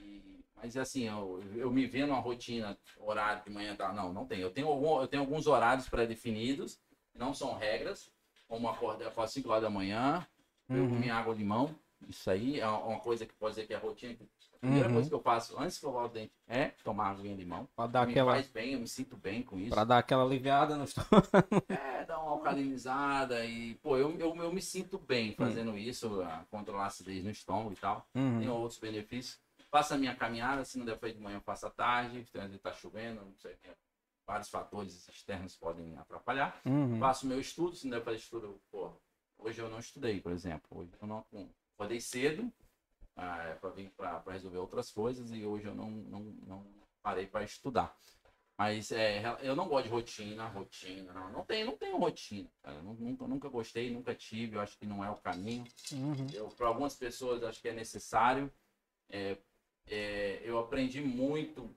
e- 0.00 0.42
mas 0.56 0.76
assim, 0.76 1.08
eu, 1.08 1.42
eu 1.56 1.70
me 1.70 1.86
vendo 1.86 2.10
uma 2.10 2.20
rotina, 2.20 2.78
horário 2.98 3.42
de 3.44 3.50
manhã, 3.50 3.74
tá? 3.76 3.92
não, 3.92 4.12
não 4.12 4.26
tem. 4.26 4.40
Eu 4.40 4.50
tenho, 4.50 4.68
algum, 4.68 5.00
eu 5.00 5.06
tenho 5.08 5.22
alguns 5.22 5.46
horários 5.46 5.88
pré-definidos, 5.88 6.80
não 7.14 7.34
são 7.34 7.54
regras, 7.54 8.10
como 8.48 8.68
acordar 8.68 9.12
às 9.16 9.32
5 9.32 9.48
horas 9.50 9.62
da 9.62 9.70
manhã, 9.70 10.26
eu 10.68 10.84
Uhum. 10.84 10.88
comer 10.90 11.10
água 11.10 11.34
limão. 11.34 11.78
Isso 12.08 12.30
aí 12.30 12.58
é 12.58 12.66
uma 12.68 12.98
coisa 13.00 13.26
que 13.26 13.34
pode 13.34 13.54
dizer 13.56 13.66
que 13.66 13.74
é 13.74 13.76
rotina. 13.76 14.16
Primeira 14.62 14.88
Uhum. 14.88 14.94
coisa 14.94 15.08
que 15.08 15.14
eu 15.14 15.20
faço 15.20 15.54
antes 15.58 15.72
de 15.72 15.74
escovar 15.74 16.04
o 16.04 16.08
dente 16.08 16.32
é 16.46 16.68
tomar 16.84 17.10
água 17.10 17.26
e 17.26 17.34
limão. 17.34 17.68
Pra 17.74 17.86
dar 17.88 18.06
me 18.06 18.12
aquela, 18.12 18.32
faz 18.32 18.48
bem, 18.48 18.74
eu 18.74 18.80
me 18.80 18.86
sinto 18.88 19.16
bem 19.16 19.42
com 19.42 19.58
isso. 19.58 19.70
pra 19.70 19.84
dar 19.84 19.98
aquela 19.98 20.22
aliviada 20.24 20.76
no 20.76 20.84
estômago. 20.84 21.10
É, 21.68 22.04
dar 22.04 22.18
uma 22.20 22.30
alcalinizada 22.32 23.44
e, 23.44 23.74
pô, 23.76 23.96
eu, 23.96 24.16
eu, 24.18 24.34
eu 24.36 24.52
me 24.52 24.62
sinto 24.62 24.96
Hum. 24.98 25.04
bem 25.06 25.34
fazendo 25.34 25.76
isso, 25.76 26.20
a 26.22 26.44
controlar 26.50 26.84
a 26.84 26.86
acidez 26.86 27.24
no 27.24 27.30
estômago 27.30 27.72
e 27.72 27.76
tal. 27.76 28.06
Tem 28.12 28.22
Uhum. 28.48 28.54
outros 28.54 28.78
benefícios. 28.78 29.40
Faço 29.70 29.94
a 29.94 29.98
minha 29.98 30.14
caminhada, 30.14 30.64
se 30.64 30.78
não 30.78 30.84
der 30.84 30.96
pra 30.98 31.08
ir 31.08 31.14
de 31.14 31.20
manhã, 31.20 31.38
eu 31.38 31.40
faço 31.42 31.66
à 31.66 31.70
tarde. 31.70 32.24
Se 32.26 32.58
tá 32.58 32.72
chovendo, 32.72 33.24
não 33.24 33.34
sei, 33.36 33.56
tem 33.56 33.72
vários 34.26 34.48
fatores 34.48 35.08
externos 35.08 35.56
podem 35.56 35.96
atrapalhar. 35.96 36.60
Uhum. 36.66 36.98
Faço 36.98 37.26
meu 37.26 37.40
estudo, 37.40 37.74
se 37.74 37.86
não 37.86 37.96
der 37.96 38.04
pra 38.04 38.12
estudo, 38.12 38.46
eu, 38.46 38.60
pô, 38.70 38.92
hoje 39.38 39.60
eu 39.60 39.68
não 39.70 39.78
estudei, 39.78 40.20
por 40.20 40.30
exemplo. 40.32 40.68
Hoje 40.70 40.90
eu 41.00 41.08
não 41.08 41.24
acordei 41.74 42.00
cedo 42.00 42.52
ah, 43.16 43.56
para 43.60 43.70
vir 43.70 43.90
para 43.90 44.22
resolver 44.28 44.58
outras 44.58 44.90
coisas 44.90 45.32
e 45.32 45.44
hoje 45.44 45.66
eu 45.66 45.74
não, 45.74 45.90
não, 45.90 46.20
não 46.46 46.66
parei 47.02 47.26
para 47.26 47.44
estudar. 47.44 47.96
Mas 48.58 48.92
é, 48.92 49.22
eu 49.40 49.56
não 49.56 49.66
gosto 49.66 49.84
de 49.84 49.90
rotina, 49.90 50.46
rotina, 50.46 51.12
não, 51.12 51.30
não 51.30 51.44
tenho, 51.44 51.66
não 51.66 51.76
tenho 51.76 51.96
rotina, 51.96 52.48
cara. 52.62 52.80
Nunca, 52.82 53.26
nunca 53.26 53.48
gostei, 53.48 53.90
nunca 53.90 54.14
tive, 54.14 54.56
eu 54.56 54.60
acho 54.60 54.78
que 54.78 54.86
não 54.86 55.04
é 55.04 55.10
o 55.10 55.16
caminho. 55.16 55.64
Uhum. 55.92 56.50
Para 56.56 56.68
algumas 56.68 56.94
pessoas 56.94 57.42
acho 57.42 57.60
que 57.60 57.68
é 57.68 57.72
necessário. 57.72 58.52
É, 59.10 59.36
é, 59.86 60.40
eu 60.44 60.58
aprendi 60.58 61.00
muito 61.00 61.74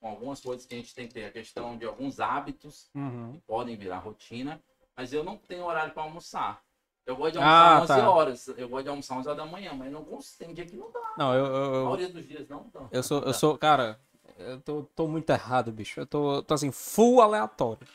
com 0.00 0.08
algumas 0.08 0.40
coisas 0.40 0.66
que 0.66 0.74
a 0.74 0.78
gente 0.78 0.94
tem 0.94 1.06
que 1.06 1.14
ter, 1.14 1.26
a 1.26 1.32
questão 1.32 1.76
de 1.76 1.84
alguns 1.84 2.18
hábitos 2.18 2.90
Uhum. 2.94 3.32
que 3.32 3.40
podem 3.40 3.76
virar 3.76 3.98
rotina, 3.98 4.62
mas 4.96 5.12
eu 5.12 5.22
não 5.22 5.36
tenho 5.36 5.64
horário 5.64 5.92
para 5.92 6.02
almoçar. 6.02 6.65
Eu 7.06 7.14
gosto 7.16 7.32
de 7.34 7.38
almoçar 7.38 7.76
Ah, 7.76 7.82
11 7.82 7.86
tá. 7.88 8.10
horas, 8.10 8.48
eu 8.48 8.68
gosto 8.68 8.82
de 8.82 8.88
almoçar 8.90 9.16
11 9.18 9.28
horas 9.28 9.38
da 9.44 9.46
manhã, 9.46 9.72
mas 9.74 9.92
não 9.92 10.04
consigo, 10.04 10.38
tem 10.44 10.52
dia 10.54 10.66
que 10.66 10.76
não 10.76 10.90
dá. 10.90 11.14
Não, 11.16 11.34
eu, 11.34 11.46
eu, 11.46 11.76
A 11.80 11.84
maioria 11.84 12.08
dos 12.08 12.26
dias 12.26 12.48
não 12.48 12.68
dá. 12.74 12.88
eu 12.90 13.02
sou, 13.02 13.22
eu 13.22 13.32
sou, 13.32 13.56
cara, 13.56 14.00
eu 14.38 14.60
tô, 14.60 14.82
tô 14.94 15.06
muito 15.06 15.30
errado, 15.30 15.70
bicho. 15.70 16.00
Eu 16.00 16.06
tô, 16.06 16.42
tô 16.42 16.52
assim, 16.54 16.72
full 16.72 17.22
aleatório. 17.22 17.86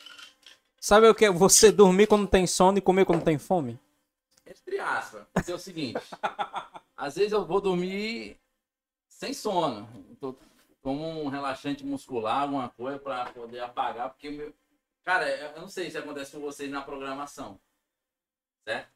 Sabe 0.80 1.08
o 1.08 1.14
que? 1.14 1.26
é 1.26 1.30
Você 1.30 1.70
dormir 1.70 2.06
quando 2.06 2.26
tem 2.26 2.46
sono 2.46 2.78
e 2.78 2.80
comer 2.80 3.04
quando 3.04 3.22
tem 3.22 3.38
fome? 3.38 3.78
Entre 4.46 4.78
aspas, 4.80 5.26
é 5.48 5.54
o 5.54 5.58
seguinte, 5.58 6.00
às 6.96 7.14
vezes 7.14 7.32
eu 7.32 7.46
vou 7.46 7.60
dormir 7.60 8.36
sem 9.08 9.32
sono, 9.32 9.86
tô, 10.18 10.34
como 10.82 11.06
um 11.22 11.28
relaxante 11.28 11.84
muscular, 11.84 12.42
alguma 12.42 12.68
coisa 12.70 12.98
para 12.98 13.26
poder 13.26 13.60
apagar, 13.60 14.08
porque 14.10 14.30
meu... 14.30 14.52
Cara, 15.04 15.28
eu 15.28 15.60
não 15.60 15.68
sei 15.68 15.90
se 15.90 15.98
acontece 15.98 16.32
com 16.32 16.40
vocês 16.40 16.70
na 16.70 16.80
programação, 16.82 17.58
certo? 18.64 18.88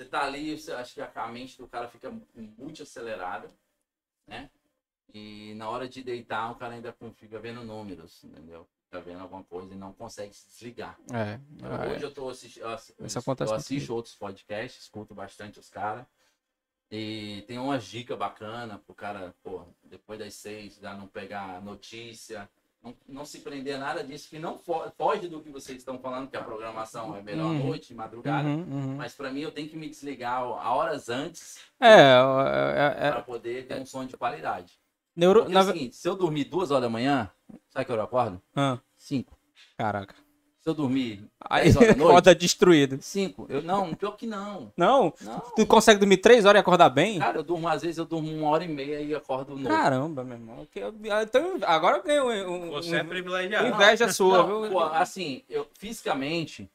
Você 0.00 0.06
tá 0.06 0.24
ali, 0.24 0.58
você 0.58 0.72
acha 0.72 1.06
que 1.06 1.18
a 1.18 1.28
mente 1.28 1.58
do 1.58 1.68
cara 1.68 1.86
fica 1.86 2.10
muito 2.34 2.82
acelerada, 2.82 3.52
né? 4.26 4.50
E 5.12 5.52
na 5.56 5.68
hora 5.68 5.86
de 5.86 6.02
deitar, 6.02 6.50
o 6.50 6.54
cara 6.54 6.72
ainda 6.72 6.96
fica 7.16 7.38
vendo 7.38 7.62
números, 7.62 8.24
entendeu? 8.24 8.66
Fica 8.86 8.98
vendo 9.02 9.20
alguma 9.20 9.44
coisa 9.44 9.74
e 9.74 9.76
não 9.76 9.92
consegue 9.92 10.32
se 10.32 10.48
desligar. 10.48 10.98
É. 11.12 11.38
Então, 11.52 11.90
Hoje 11.90 12.02
eu 12.02 12.14
tô 12.14 12.30
assistindo, 12.30 12.62
eu, 12.62 12.70
assisto 13.52 13.94
outros 13.94 14.14
podcasts, 14.14 14.84
escuto 14.84 15.14
bastante 15.14 15.60
os 15.60 15.68
caras. 15.68 16.06
E 16.90 17.44
tem 17.46 17.58
umas 17.58 17.84
dicas 17.84 18.16
bacanas 18.16 18.80
pro 18.80 18.94
cara, 18.94 19.34
pô, 19.42 19.66
depois 19.84 20.18
das 20.18 20.32
seis, 20.32 20.76
já 20.76 20.94
não 20.94 21.08
pegar 21.08 21.60
notícia, 21.60 22.48
não, 22.82 22.96
não 23.08 23.24
se 23.24 23.40
prender 23.40 23.74
a 23.76 23.78
nada 23.78 24.02
disso, 24.04 24.28
que 24.28 24.38
não 24.38 24.58
fo- 24.58 24.90
foge 24.96 25.28
do 25.28 25.40
que 25.40 25.50
vocês 25.50 25.78
estão 25.78 25.98
falando, 25.98 26.28
que 26.30 26.36
a 26.36 26.42
programação 26.42 27.14
é 27.16 27.22
melhor 27.22 27.46
à 27.46 27.50
Uhum. 27.50 27.66
noite, 27.66 27.94
madrugada. 27.94 28.48
Uhum, 28.48 28.62
uhum. 28.70 28.96
Mas 28.96 29.14
pra 29.14 29.30
mim 29.30 29.40
eu 29.40 29.52
tenho 29.52 29.68
que 29.68 29.76
me 29.76 29.88
desligar 29.88 30.42
a 30.42 30.74
horas 30.74 31.08
antes 31.08 31.58
É, 31.80 31.88
é, 31.88 33.06
é, 33.08 33.10
pra 33.10 33.22
poder 33.22 33.66
ter 33.66 33.80
um 33.80 33.86
som 33.86 34.04
de 34.04 34.16
qualidade. 34.16 34.80
neuro... 35.14 35.42
Porque 35.44 35.56
é 35.56 35.60
o 35.60 35.64
seguinte, 35.64 35.96
se 35.96 36.08
eu 36.08 36.16
dormir 36.16 36.44
duas 36.44 36.70
horas 36.70 36.82
da 36.84 36.88
manhã, 36.90 37.30
sabe 37.68 37.84
que 37.84 37.92
hora 37.92 38.00
eu 38.02 38.04
acordo? 38.06 38.42
Ah, 38.56 38.78
Cinco. 38.96 39.36
caraca. 39.76 40.14
Se 40.60 40.68
eu 40.68 40.74
dormir 40.74 41.24
Aí 41.40 41.64
10 41.64 41.76
horas 41.76 41.88
da 41.88 41.94
noite, 41.96 42.10
acorda 42.10 42.34
destruído. 42.34 42.98
cinco. 43.00 43.46
Eu, 43.48 43.62
não, 43.62 43.94
pior 43.94 44.12
que 44.12 44.26
não. 44.26 44.70
Não? 44.76 45.12
Não. 45.22 45.40
Tu 45.56 45.66
consegue 45.66 45.98
dormir 46.00 46.18
três 46.18 46.44
horas 46.44 46.58
e 46.58 46.60
acordar 46.60 46.90
bem? 46.90 47.18
Cara, 47.18 47.38
eu 47.38 47.42
durmo, 47.42 47.66
às 47.66 47.80
vezes 47.80 47.96
eu 47.96 48.04
durmo 48.04 48.30
uma 48.30 48.48
hora 48.50 48.62
e 48.64 48.68
meia 48.68 49.00
e 49.00 49.14
acordo 49.14 49.56
novo. 49.56 49.66
Caramba, 49.66 50.22
meu 50.22 50.36
irmão. 50.36 50.66
Que 50.70 50.80
eu- 50.80 50.94
Então, 51.22 51.58
agora 51.64 51.96
eu 51.96 52.02
ganhei 52.02 52.20
um, 52.44 52.66
um, 52.66 52.70
Você 52.72 52.96
é 52.96 53.02
um- 53.02 53.06
privilegiado. 53.08 53.68
inveja 53.68 54.12
sua, 54.12 54.38
Não, 54.46 54.62
viu? 54.62 54.70
pô, 54.70 54.80
assim, 54.80 55.42
eu 55.48 55.66
fisicamente, 55.78 56.70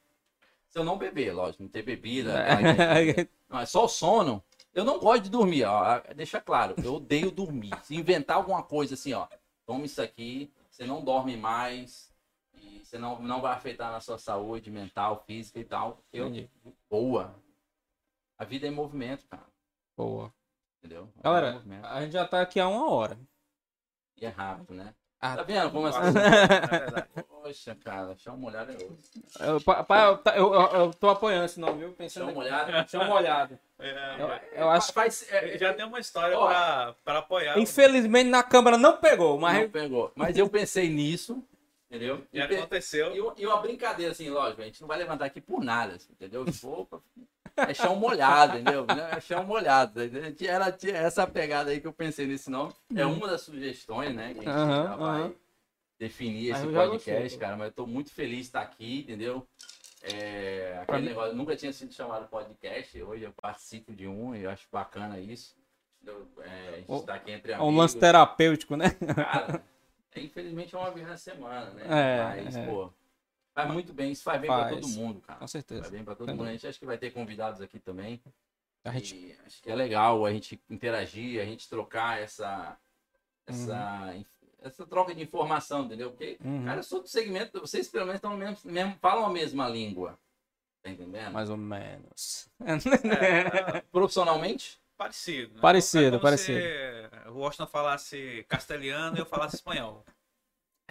se 0.68 0.76
eu 0.78 0.82
não 0.84 0.98
beber, 0.98 1.32
lógico, 1.32 1.62
não 1.62 1.70
ter 1.70 1.82
bebida, 1.82 2.32
É. 2.40 2.56
não, 3.48 3.60
é 3.60 3.66
só 3.66 3.84
o 3.84 3.88
sono, 3.88 4.42
eu 4.74 4.84
não 4.84 4.98
gosto 4.98 5.22
de 5.22 5.30
dormir, 5.30 5.62
ó, 5.64 6.00
deixa 6.16 6.40
claro, 6.40 6.74
eu 6.82 6.94
odeio 6.94 7.30
dormir. 7.30 7.70
Se 7.84 7.94
inventar 7.94 8.36
alguma 8.36 8.64
coisa 8.64 8.94
assim, 8.94 9.12
ó, 9.12 9.28
toma 9.64 9.84
isso 9.86 10.02
aqui, 10.02 10.50
você 10.68 10.84
não 10.84 11.02
dorme 11.04 11.36
mais, 11.36 12.05
você 12.86 12.98
não, 12.98 13.20
não 13.20 13.40
vai 13.40 13.52
afetar 13.54 13.90
na 13.90 14.00
sua 14.00 14.18
saúde 14.18 14.70
mental, 14.70 15.22
física 15.26 15.58
e 15.58 15.64
tal, 15.64 16.02
eu, 16.12 16.26
Entendi. 16.28 16.50
boa. 16.90 17.34
A 18.38 18.44
vida 18.44 18.66
é 18.66 18.70
movimento, 18.70 19.26
cara, 19.28 19.46
Boa. 19.96 20.32
entendeu? 20.78 21.08
A 21.16 21.20
é 21.20 21.22
Galera, 21.22 21.52
movimento. 21.52 21.84
a 21.86 22.00
gente 22.02 22.12
já 22.12 22.26
tá 22.26 22.40
aqui 22.42 22.60
há 22.60 22.68
uma 22.68 22.90
hora. 22.90 23.18
E 24.18 24.24
é 24.26 24.28
rápido, 24.28 24.74
né? 24.74 24.94
Ah. 25.20 25.36
Tá 25.36 25.42
vendo 25.42 25.70
como 25.70 25.86
assim? 25.86 25.98
É. 27.16 27.22
Poxa, 27.22 27.74
cara, 27.76 28.14
molhado 28.36 28.72
é 28.72 28.74
outro. 28.74 28.98
Eu, 29.40 29.60
pa- 29.60 29.84
pa- 29.84 30.04
eu, 30.06 30.18
tá- 30.18 30.36
eu, 30.36 30.52
eu- 30.52 30.70
eu 30.80 30.94
tô 30.94 31.08
apoiando 31.08 31.44
esse 31.46 31.60
nome, 31.60 31.78
viu? 31.78 31.92
Pensando 31.92 32.24
Chão 32.24 32.28
aqui. 32.28 32.38
molhado. 32.38 32.88
Chão 32.90 33.04
molhado. 33.06 33.58
É, 33.78 34.16
Eu, 34.20 34.62
eu 34.64 34.70
acho 34.70 34.88
que 34.88 34.92
Faz, 34.94 35.26
é, 35.30 35.56
já 35.56 35.72
tem 35.72 35.84
uma 35.86 36.00
história 36.00 36.36
Ó. 36.38 36.46
pra, 36.48 36.94
pra 37.04 37.18
apoiar. 37.20 37.58
infelizmente 37.58 38.28
na 38.28 38.42
câmera 38.42 38.76
não 38.76 38.96
pegou, 38.96 39.38
mas 39.38 39.62
Não 39.62 39.70
pegou. 39.70 40.12
Mas 40.16 40.36
eu 40.36 40.48
pensei 40.48 40.88
nisso, 40.90 41.42
entendeu? 41.90 42.24
E 42.32 42.38
E, 42.38 42.42
aconteceu. 42.42 43.14
e 43.14 43.20
uma- 43.20 43.34
e 43.36 43.46
uma 43.46 43.56
brincadeira, 43.60 44.12
assim, 44.12 44.28
lógico, 44.30 44.62
a 44.62 44.64
gente 44.64 44.80
não 44.80 44.88
vai 44.88 44.98
levantar 44.98 45.24
aqui 45.26 45.40
por 45.40 45.62
nada, 45.62 45.94
assim, 45.94 46.12
entendeu? 46.12 46.44
Se 46.52 46.60
for, 46.60 46.86
é 47.56 47.72
chão 47.74 47.96
molhado, 47.96 48.58
entendeu? 48.58 48.84
É 49.16 49.20
chão 49.20 49.44
molhado. 49.44 50.02
entendeu? 50.04 50.34
Era, 50.48 50.70
tinha 50.72 50.96
essa 50.96 51.26
pegada 51.26 51.70
aí 51.70 51.80
que 51.80 51.86
eu 51.86 51.92
pensei 51.92 52.26
nesse 52.26 52.50
nome. 52.50 52.72
É 52.94 53.04
uma 53.06 53.26
das 53.28 53.42
sugestões, 53.42 54.14
né? 54.14 54.34
Que 54.34 54.40
a 54.40 54.42
gente 54.42 54.52
Uhum. 54.52 54.96
Vai 54.98 55.20
aham. 55.22 55.34
definir 55.98 56.50
esse 56.54 56.66
podcast, 56.66 57.38
cara. 57.38 57.56
Mas 57.56 57.68
eu 57.68 57.72
tô 57.72 57.86
muito 57.86 58.10
feliz 58.12 58.38
de 58.40 58.42
estar 58.46 58.60
aqui, 58.60 59.00
entendeu? 59.00 59.46
É, 60.02 60.72
Pra 60.86 60.96
aquele 60.96 61.00
mim- 61.00 61.08
negócio, 61.08 61.34
nunca 61.34 61.56
tinha 61.56 61.72
sido 61.72 61.92
chamado 61.92 62.28
podcast, 62.28 63.02
hoje 63.02 63.24
eu 63.24 63.32
participo 63.32 63.92
de 63.94 64.06
um 64.06 64.34
e 64.36 64.44
eu 64.44 64.50
acho 64.50 64.66
bacana 64.70 65.18
isso. 65.18 65.56
É, 66.06 66.68
a 66.68 66.76
gente 66.76 66.84
O- 66.92 66.98
está 66.98 67.14
aqui 67.14 67.32
entre 67.32 67.50
é 67.50 67.54
amigos. 67.56 67.72
um 67.72 67.76
lance 67.76 67.98
terapêutico, 67.98 68.76
né? 68.76 68.90
Cara, 68.90 69.56
é, 69.56 69.60
infelizmente 70.20 70.74
é 70.74 70.78
uma 70.78 70.90
vez 70.90 71.06
na 71.06 71.16
semana, 71.16 71.70
né? 71.70 71.82
É, 71.84 72.42
Mas, 72.44 72.56
é. 72.56 72.66
pô, 72.66 72.90
faz 73.54 73.70
muito 73.72 73.92
bem, 73.92 74.12
isso 74.12 74.22
faz 74.22 74.40
bem 74.40 74.48
pra 74.50 74.68
Faz. 74.68 74.74
todo 74.80 74.88
mundo, 74.88 75.20
cara. 75.20 75.34
Com 75.38 75.40
Faz 75.40 75.50
certeza. 75.50 75.90
bem 75.90 76.04
pra 76.04 76.14
todo 76.14 76.28
mundo. 76.34 76.44
A 76.48 76.52
gente 76.52 76.66
acha 76.66 76.78
que 76.78 76.86
vai 76.86 76.98
ter 76.98 77.10
convidados 77.12 77.60
aqui 77.60 77.78
também. 77.78 78.22
A 78.84 78.92
gente, 78.92 79.36
acho 79.44 79.60
que 79.62 79.70
é 79.70 79.74
legal 79.74 80.24
a 80.24 80.32
gente 80.32 80.60
interagir, 80.70 81.40
a 81.40 81.44
gente 81.44 81.68
trocar 81.68 82.20
essa. 82.20 82.78
Essa, 83.48 84.14
essa 84.60 84.84
troca 84.86 85.14
de 85.14 85.22
informação, 85.22 85.84
entendeu? 85.84 86.10
Porque, 86.10 86.36
Uhum. 86.44 86.64
cara, 86.64 86.80
eu 86.80 86.82
sou 86.82 87.00
do 87.00 87.06
segmento, 87.08 87.60
vocês 87.60 87.88
pelo 87.88 88.04
menos 88.06 88.18
estão 88.18 88.36
mesmo, 88.36 88.58
mesmo, 88.70 88.96
falam 89.00 89.24
a 89.26 89.30
mesma 89.30 89.68
língua. 89.68 90.18
Tá 90.82 90.90
entendendo? 90.90 91.32
mais 91.32 91.48
ou 91.50 91.56
menos. 91.56 92.48
É, 92.60 93.80
Profissionalmente? 93.92 94.80
Parecido. 94.96 95.54
né? 95.54 95.60
Parecido, 95.60 96.06
É 96.06 96.10
como 96.10 96.22
parecido. 96.22 96.58
Se 96.60 97.28
o 97.28 97.38
Washington 97.38 97.66
falasse 97.66 98.44
castelhano 98.48 99.16
e 99.16 99.20
eu 99.20 99.26
falasse 99.26 99.56
espanhol. 99.56 100.04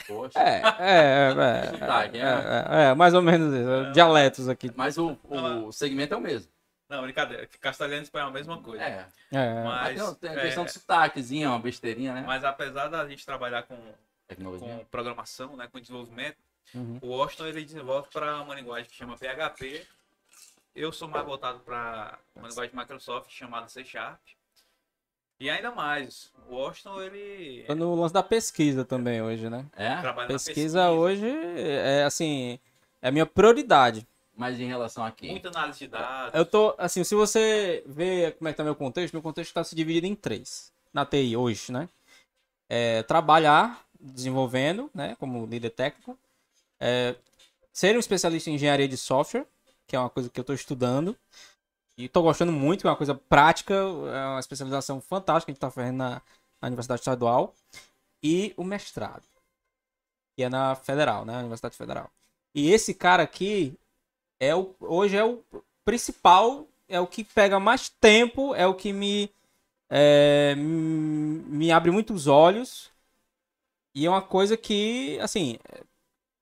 Poxa. 0.07 0.37
É, 0.39 0.61
é, 0.79 1.31
é, 1.31 1.63
Sotaque, 1.71 2.17
é, 2.17 2.23
né? 2.23 2.65
é, 2.69 2.83
é, 2.89 2.93
mais 2.93 3.13
ou 3.13 3.21
menos 3.21 3.53
isso. 3.53 3.91
Dialetos 3.93 4.49
aqui. 4.49 4.71
Mas 4.75 4.97
o, 4.97 5.17
o 5.23 5.71
segmento 5.71 6.13
é 6.13 6.17
o 6.17 6.21
mesmo. 6.21 6.51
Não, 6.89 7.01
brincadeira. 7.01 7.47
Castelhano 7.59 8.01
e 8.01 8.03
espanhol 8.03 8.27
é 8.27 8.31
a 8.31 8.33
mesma 8.33 8.61
coisa. 8.61 8.83
É. 8.83 9.07
É, 9.31 9.63
Mas, 9.63 10.01
Mas, 10.01 10.17
tem 10.17 10.29
a 10.29 10.33
é, 10.33 10.41
questão 10.41 10.65
de 10.65 10.71
sotaquezinho, 10.71 11.49
uma 11.49 11.59
besteirinha, 11.59 12.13
né? 12.13 12.23
mas 12.25 12.43
apesar 12.43 12.89
da 12.89 13.07
gente 13.07 13.25
trabalhar 13.25 13.63
com, 13.63 13.77
com 14.59 14.85
programação, 14.91 15.55
né, 15.57 15.67
com 15.71 15.79
desenvolvimento, 15.79 16.37
Uhum. 16.73 16.97
o 17.01 17.07
Washington 17.09 17.45
ele 17.45 17.63
desenvolve 17.63 18.09
para 18.11 18.41
uma 18.41 18.55
linguagem 18.55 18.89
que 18.89 18.95
chama 18.95 19.15
PHP. 19.15 19.85
Eu 20.75 20.91
sou 20.91 21.07
mais 21.07 21.25
voltado 21.25 21.59
para 21.59 22.19
uma 22.35 22.49
linguagem 22.49 22.71
de 22.71 22.77
Microsoft 22.77 23.31
chamada 23.31 23.69
C 23.69 23.85
Sharp. 23.85 24.19
E 25.39 25.49
ainda 25.49 25.71
mais, 25.71 26.33
o 26.49 26.55
Washington 26.55 27.01
ele 27.01 27.63
Tô 27.65 27.75
no 27.75 27.95
lance 27.95 28.13
da 28.13 28.21
pesquisa 28.21 28.83
também 28.83 29.21
hoje, 29.21 29.49
né? 29.49 29.65
É? 29.73 29.95
Pesquisa, 29.95 30.13
na 30.13 30.27
pesquisa 30.27 30.91
hoje 30.91 31.27
é 31.57 32.03
assim, 32.03 32.59
é 33.01 33.07
a 33.07 33.11
minha 33.11 33.25
prioridade. 33.25 34.05
Mas 34.35 34.59
em 34.59 34.67
relação 34.67 35.05
a 35.05 35.11
quê? 35.11 35.29
Muita 35.29 35.47
análise 35.47 35.79
de 35.79 35.87
dados. 35.87 36.33
Eu 36.33 36.45
tô, 36.45 36.75
assim, 36.77 37.05
se 37.05 37.15
você 37.15 37.81
vê 37.85 38.31
como 38.37 38.49
é 38.49 38.51
que 38.51 38.57
tá 38.57 38.63
meu 38.63 38.75
contexto, 38.75 39.13
meu 39.13 39.21
contexto 39.21 39.51
está 39.51 39.63
se 39.63 39.75
dividido 39.75 40.07
em 40.07 40.15
três. 40.15 40.73
Na 40.93 41.05
TI 41.05 41.37
hoje, 41.37 41.71
né? 41.71 41.87
É, 42.67 43.01
trabalhar 43.03 43.85
desenvolvendo, 43.97 44.89
né? 44.93 45.15
Como 45.19 45.45
líder 45.45 45.69
técnico. 45.69 46.17
É, 46.81 47.15
ser 47.71 47.95
um 47.95 47.99
especialista 47.99 48.49
em 48.49 48.55
engenharia 48.55 48.87
de 48.89 48.97
software, 48.97 49.45
que 49.87 49.95
é 49.95 49.99
uma 49.99 50.09
coisa 50.09 50.29
que 50.29 50.39
eu 50.39 50.43
estou 50.43 50.55
estudando. 50.55 51.17
E 51.97 52.05
estou 52.05 52.23
gostando 52.23 52.51
muito, 52.51 52.85
é 52.87 52.89
uma 52.89 52.97
coisa 52.97 53.15
prática, 53.15 53.73
é 53.73 54.25
uma 54.27 54.39
especialização 54.39 54.99
fantástica 54.99 55.45
que 55.45 55.51
a 55.51 55.53
gente 55.53 55.57
está 55.57 55.71
fazendo 55.71 55.97
na, 55.97 56.21
Universidade 56.61 57.01
Estadual. 57.01 57.53
E 58.21 58.53
o 58.57 58.63
mestrado, 58.63 59.23
que 60.35 60.43
é 60.43 60.49
na 60.49 60.75
Federal, 60.75 61.23
né? 61.25 61.37
Universidade 61.37 61.77
Federal. 61.77 62.09
E 62.53 62.71
esse 62.71 62.93
cara 62.93 63.23
aqui 63.23 63.77
é 64.39 64.55
o, 64.55 64.75
hoje 64.79 65.15
é 65.15 65.23
o 65.23 65.43
principal, 65.85 66.67
é 66.89 66.99
o 66.99 67.07
que 67.07 67.23
pega 67.23 67.59
mais 67.59 67.87
tempo, 67.89 68.55
é 68.55 68.65
o 68.65 68.73
que 68.73 68.91
me, 68.91 69.29
é, 69.89 70.55
me 70.55 71.71
abre 71.71 71.91
muitos 71.91 72.27
olhos. 72.27 72.91
E 73.93 74.05
é 74.05 74.09
uma 74.09 74.21
coisa 74.21 74.57
que, 74.57 75.17
assim, 75.21 75.57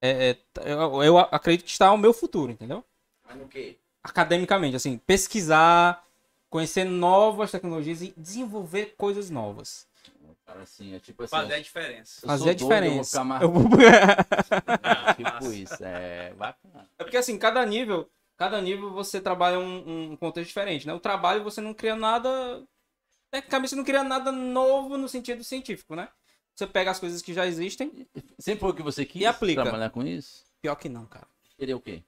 é- 0.02 0.30
é- 0.30 0.38
eu, 0.64 1.02
eu 1.02 1.18
acredito 1.18 1.64
que 1.64 1.70
está 1.70 1.88
ao 1.88 1.96
meu 1.96 2.12
futuro, 2.12 2.50
entendeu? 2.50 2.84
No 3.34 3.48
quê? 3.48 3.76
Academicamente, 4.02 4.76
assim, 4.76 4.98
pesquisar, 4.98 6.04
conhecer 6.50 6.84
novas 6.84 7.50
tecnologias 7.50 8.02
e 8.02 8.12
desenvolver 8.16 8.94
coisas 8.96 9.30
novas. 9.30 9.86
Cara, 10.46 10.60
assim, 10.62 10.94
é 10.94 10.98
tipo 11.00 11.22
assim. 11.22 11.30
Fazer 11.30 11.54
a 11.54 11.60
diferença. 11.60 12.20
eu 12.22 12.28
Fazer 12.28 12.42
sou 12.42 12.50
a 12.50 12.54
doido, 12.54 12.62
eu 12.62 12.68
vou 12.68 13.02
diferença. 13.02 13.10
ficar 13.10 13.24
mais- 13.24 13.42
Ah, 14.82 15.14
Tipo 15.14 15.52
isso, 15.52 15.82
é 15.84 16.34
bacana. 16.34 16.88
É 16.98 17.04
porque 17.04 17.16
assim, 17.16 17.38
cada 17.38 17.64
nível, 17.64 18.10
cada 18.36 18.60
nível 18.60 18.90
você 18.92 19.20
trabalha 19.20 19.58
um, 19.58 20.10
um 20.12 20.16
contexto 20.16 20.48
diferente, 20.48 20.86
né? 20.86 20.92
O 20.92 21.00
trabalho 21.00 21.42
você 21.42 21.60
não 21.62 21.72
cria 21.72 21.96
nada. 21.96 22.62
Tecnicamente 23.30 23.70
você 23.70 23.76
não 23.76 23.84
cria 23.84 24.04
nada 24.04 24.30
novo 24.30 24.98
no 24.98 25.08
sentido 25.08 25.42
científico, 25.42 25.94
né? 25.96 26.08
Você 26.54 26.66
pega 26.66 26.90
as 26.90 27.00
coisas 27.00 27.20
que 27.22 27.32
já 27.32 27.46
existem. 27.46 28.06
Sempre 28.38 28.60
foi 28.60 28.70
o 28.70 28.74
que 28.74 28.82
você 28.82 29.04
quis 29.04 29.22
E 29.22 29.26
aplica. 29.26 29.62
trabalhar 29.62 29.90
com 29.90 30.02
isso? 30.04 30.44
Pior 30.60 30.76
que 30.76 30.88
não, 30.88 31.06
cara. 31.06 31.26
Queria 31.58 31.76
o 31.76 31.80
quê? 31.80 32.02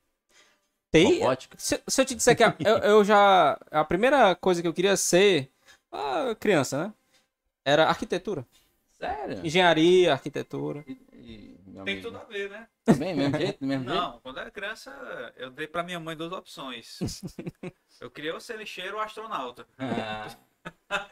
Robótica? 1.04 1.56
Se, 1.58 1.82
se 1.86 2.00
eu 2.00 2.04
te 2.04 2.14
disser 2.14 2.36
que 2.36 2.44
a- 2.44 2.56
eu, 2.60 2.78
eu 2.78 3.04
já. 3.04 3.58
A 3.70 3.84
primeira 3.84 4.34
coisa 4.34 4.62
que 4.62 4.68
eu 4.68 4.74
queria 4.74 4.96
ser. 4.96 5.50
ah, 5.92 6.34
criança, 6.38 6.86
né? 6.88 6.94
Era 7.64 7.86
arquitetura. 7.88 8.46
Sério? 8.98 9.44
Engenharia, 9.44 10.12
arquitetura. 10.12 10.84
E- 10.86 10.92
e, 11.12 11.58
Tem 11.72 11.80
amigo, 11.80 12.02
tudo 12.02 12.16
a 12.18 12.24
ver, 12.24 12.48
né? 12.50 12.66
Também, 12.84 13.14
mesmo 13.14 13.36
jeito? 13.38 13.64
Mesmo 13.64 13.84
jeito? 13.84 14.00
Não, 14.00 14.20
quando 14.20 14.36
eu 14.36 14.40
era 14.42 14.50
criança, 14.50 14.90
eu 15.36 15.50
dei 15.50 15.66
pra 15.66 15.82
minha 15.82 15.98
mãe 16.00 16.16
duas 16.16 16.32
opções. 16.32 16.98
Eu 18.00 18.10
queria 18.10 18.34
ou 18.34 18.40
ser 18.40 18.58
lixeiro 18.58 18.96
ou 18.96 19.02
astronauta. 19.02 19.66
Ah. 19.78 20.28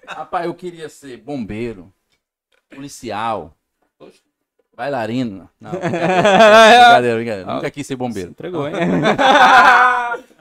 Rapaz, 0.06 0.44
eu 0.44 0.54
queria 0.54 0.86
ser 0.90 1.16
bombeiro, 1.16 1.90
policial, 2.68 3.56
bailarino. 4.76 5.48
Não, 5.60 5.70
brincadeira, 5.70 6.00
brincadeira, 7.16 7.16
brincadeira. 7.16 7.54
Nunca 7.54 7.70
quis 7.70 7.86
ser 7.86 7.96
bombeiro. 7.96 8.30
Entregou, 8.30 8.68
hein? 8.68 8.74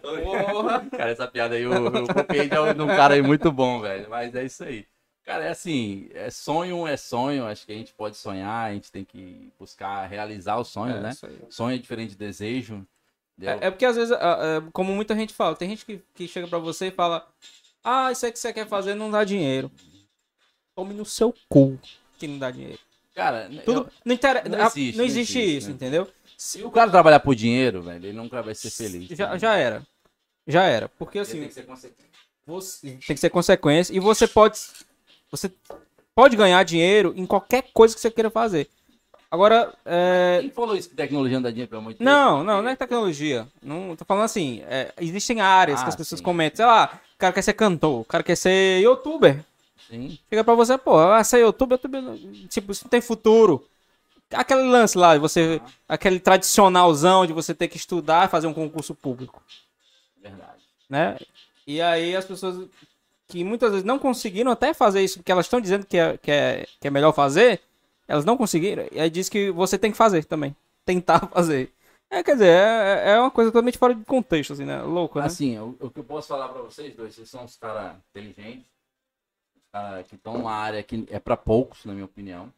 Porra! 0.01 0.85
Cara, 0.91 1.11
essa 1.11 1.27
piada 1.27 1.55
aí 1.55 1.63
eu, 1.63 1.73
eu 1.73 2.07
copiei 2.07 2.49
de 2.49 2.81
um 2.81 2.87
cara 2.87 3.13
aí 3.15 3.21
muito 3.21 3.51
bom, 3.51 3.79
velho. 3.81 4.07
Mas 4.09 4.33
é 4.35 4.43
isso 4.43 4.63
aí. 4.63 4.85
Cara, 5.25 5.45
é 5.45 5.49
assim, 5.49 6.09
é 6.13 6.29
sonho 6.29 6.85
é 6.85 6.97
sonho, 6.97 7.45
acho 7.45 7.65
que 7.65 7.71
a 7.71 7.75
gente 7.75 7.93
pode 7.93 8.17
sonhar, 8.17 8.69
a 8.69 8.73
gente 8.73 8.91
tem 8.91 9.05
que 9.05 9.49
buscar 9.57 10.05
realizar 10.05 10.57
o 10.57 10.65
sonho, 10.65 10.97
É, 10.97 10.99
né? 10.99 11.09
isso 11.11 11.25
aí. 11.25 11.37
Sonho 11.49 11.75
é 11.75 11.77
diferente 11.79 12.09
de 12.09 12.17
desejo. 12.17 12.85
É, 13.41 13.67
é 13.67 13.71
porque 13.71 13.85
às 13.85 13.95
vezes, 13.95 14.15
como 14.73 14.93
muita 14.93 15.15
gente 15.15 15.33
fala, 15.33 15.55
tem 15.55 15.69
gente 15.69 15.85
que, 15.85 16.01
que 16.13 16.27
chega 16.27 16.47
pra 16.47 16.59
você 16.59 16.87
e 16.87 16.91
fala: 16.91 17.25
Ah, 17.83 18.11
isso 18.11 18.25
aí 18.25 18.31
que 18.31 18.37
você 18.39 18.51
quer 18.51 18.67
fazer 18.67 18.95
não 18.95 19.09
dá 19.09 19.23
dinheiro. 19.23 19.71
Tome 20.75 20.93
no 20.93 21.05
seu 21.05 21.33
cu 21.47 21.79
que 22.19 22.27
não 22.27 22.37
dá 22.37 22.51
dinheiro. 22.51 22.79
Cara, 23.13 23.49
Tudo, 23.63 23.81
eu- 23.81 23.89
não, 24.05 24.13
inter... 24.15 24.49
não 24.49 24.59
ah, 24.59 24.65
existe, 24.67 24.91
não 24.97 24.97
não 24.97 25.05
existe 25.05 25.39
existe, 25.39 25.57
isso, 25.57 25.67
né? 25.69 25.73
entendeu? 25.73 26.07
se 26.37 26.63
o 26.63 26.71
cara 26.71 26.89
trabalhar 26.91 27.19
por 27.19 27.35
dinheiro, 27.35 27.81
velho, 27.83 28.05
ele 28.07 28.13
nunca 28.17 28.41
vai 28.41 28.53
ser 28.55 28.69
feliz. 28.69 29.07
Já, 29.09 29.31
né? 29.33 29.39
já 29.39 29.55
era. 29.55 29.83
Já 30.47 30.63
era. 30.65 30.89
Porque 30.89 31.19
Ele 31.19 31.21
assim, 31.23 31.39
tem 31.39 31.47
que 31.47 31.53
ser 31.53 31.65
consequente. 31.65 32.09
você 32.45 32.87
tem 32.87 33.15
que 33.15 33.17
ser 33.19 33.29
consequência 33.29 33.93
e 33.95 33.99
você 33.99 34.27
pode 34.27 34.57
você 35.31 35.49
pode 36.13 36.35
ganhar 36.35 36.61
dinheiro 36.63 37.13
em 37.15 37.25
qualquer 37.25 37.63
coisa 37.73 37.95
que 37.95 38.01
você 38.01 38.11
queira 38.11 38.29
fazer. 38.29 38.67
Agora, 39.31 39.73
é, 39.85 40.39
Quem 40.41 40.51
falou 40.51 40.75
isso 40.75 40.89
que 40.89 40.95
tecnologia 40.95 41.37
não 41.37 41.41
dá 41.43 41.49
dinheiro, 41.49 41.69
pelo 41.69 41.81
amor 41.81 41.93
de 41.93 41.99
Deus? 41.99 42.07
não, 42.07 42.43
não, 42.43 42.61
não 42.61 42.69
é 42.69 42.75
tecnologia. 42.75 43.47
Não 43.63 43.95
tô 43.95 44.05
falando 44.05 44.25
assim, 44.25 44.61
é, 44.67 44.93
existem 44.99 45.39
áreas 45.41 45.79
que 45.79 45.85
Ah, 45.85 45.89
as 45.89 45.95
pessoas 45.95 46.19
sim. 46.19 46.23
comentam, 46.25 46.57
sei 46.57 46.65
lá, 46.65 47.01
o 47.15 47.17
cara 47.17 47.33
quer 47.33 47.41
ser 47.41 47.53
cantor, 47.53 48.01
o 48.01 48.05
cara 48.05 48.23
quer 48.23 48.35
ser 48.35 48.81
youtuber. 48.81 49.43
Sim. 49.87 50.17
Chega 50.29 50.43
pra 50.43 50.55
você, 50.55 50.77
pô, 50.77 50.97
ah, 50.97 51.23
ser 51.23 51.39
youtuber, 51.39 51.75
youtuber, 51.75 52.03
tipo, 52.47 52.71
isso 52.71 52.85
não 52.85 52.89
tem 52.89 53.01
futuro. 53.01 53.67
Aquele 54.31 54.63
lance 54.63 54.97
lá, 54.97 55.17
você, 55.17 55.61
aquele 55.87 56.19
tradicionalzão 56.19 57.25
de 57.25 57.33
você 57.33 57.53
ter 57.53 57.67
que 57.67 57.77
estudar 57.77 58.25
e 58.25 58.31
fazer 58.31 58.47
um 58.47 58.53
concurso 58.53 58.95
público. 58.95 59.43
Verdade. 60.21 60.63
né? 60.89 61.17
E 61.67 61.81
aí 61.81 62.15
as 62.15 62.25
pessoas 62.25 62.67
que 63.27 63.43
muitas 63.43 63.71
vezes 63.71 63.85
não 63.85 63.99
conseguiram 63.99 64.51
até 64.51 64.73
fazer 64.73 65.03
isso 65.03 65.21
que 65.21 65.31
elas 65.31 65.45
estão 65.45 65.59
dizendo 65.61 65.85
que 65.85 65.97
é, 65.97 66.17
que, 66.17 66.31
é, 66.31 66.67
que 66.79 66.87
é 66.87 66.91
melhor 66.91 67.13
fazer, 67.13 67.61
elas 68.07 68.25
não 68.25 68.37
conseguiram. 68.37 68.85
E 68.91 68.99
aí 68.99 69.09
diz 69.09 69.29
que 69.29 69.51
você 69.51 69.77
tem 69.77 69.91
que 69.91 69.97
fazer 69.97 70.25
também. 70.25 70.55
Tentar 70.85 71.27
fazer. 71.33 71.71
É, 72.09 72.21
quer 72.21 72.33
dizer, 72.33 72.47
é, 72.47 73.11
é 73.11 73.19
uma 73.19 73.31
coisa 73.31 73.49
totalmente 73.51 73.77
fora 73.77 73.95
de 73.95 74.05
contexto, 74.05 74.53
assim, 74.53 74.65
né? 74.65 74.81
Louco, 74.83 75.19
né? 75.19 75.25
Assim, 75.25 75.57
o, 75.57 75.75
o 75.79 75.89
que 75.89 75.99
eu 75.99 76.03
posso 76.03 76.27
falar 76.27 76.49
pra 76.49 76.61
vocês 76.61 76.93
dois, 76.95 77.15
vocês 77.15 77.29
são 77.29 77.43
uns 77.43 77.55
caras 77.57 77.95
inteligentes, 78.11 78.65
que 80.07 80.15
estão 80.15 80.33
numa 80.33 80.53
área 80.53 80.83
que 80.83 81.05
é 81.09 81.19
pra 81.19 81.35
poucos, 81.35 81.85
na 81.85 81.93
minha 81.93 82.05
opinião. 82.05 82.53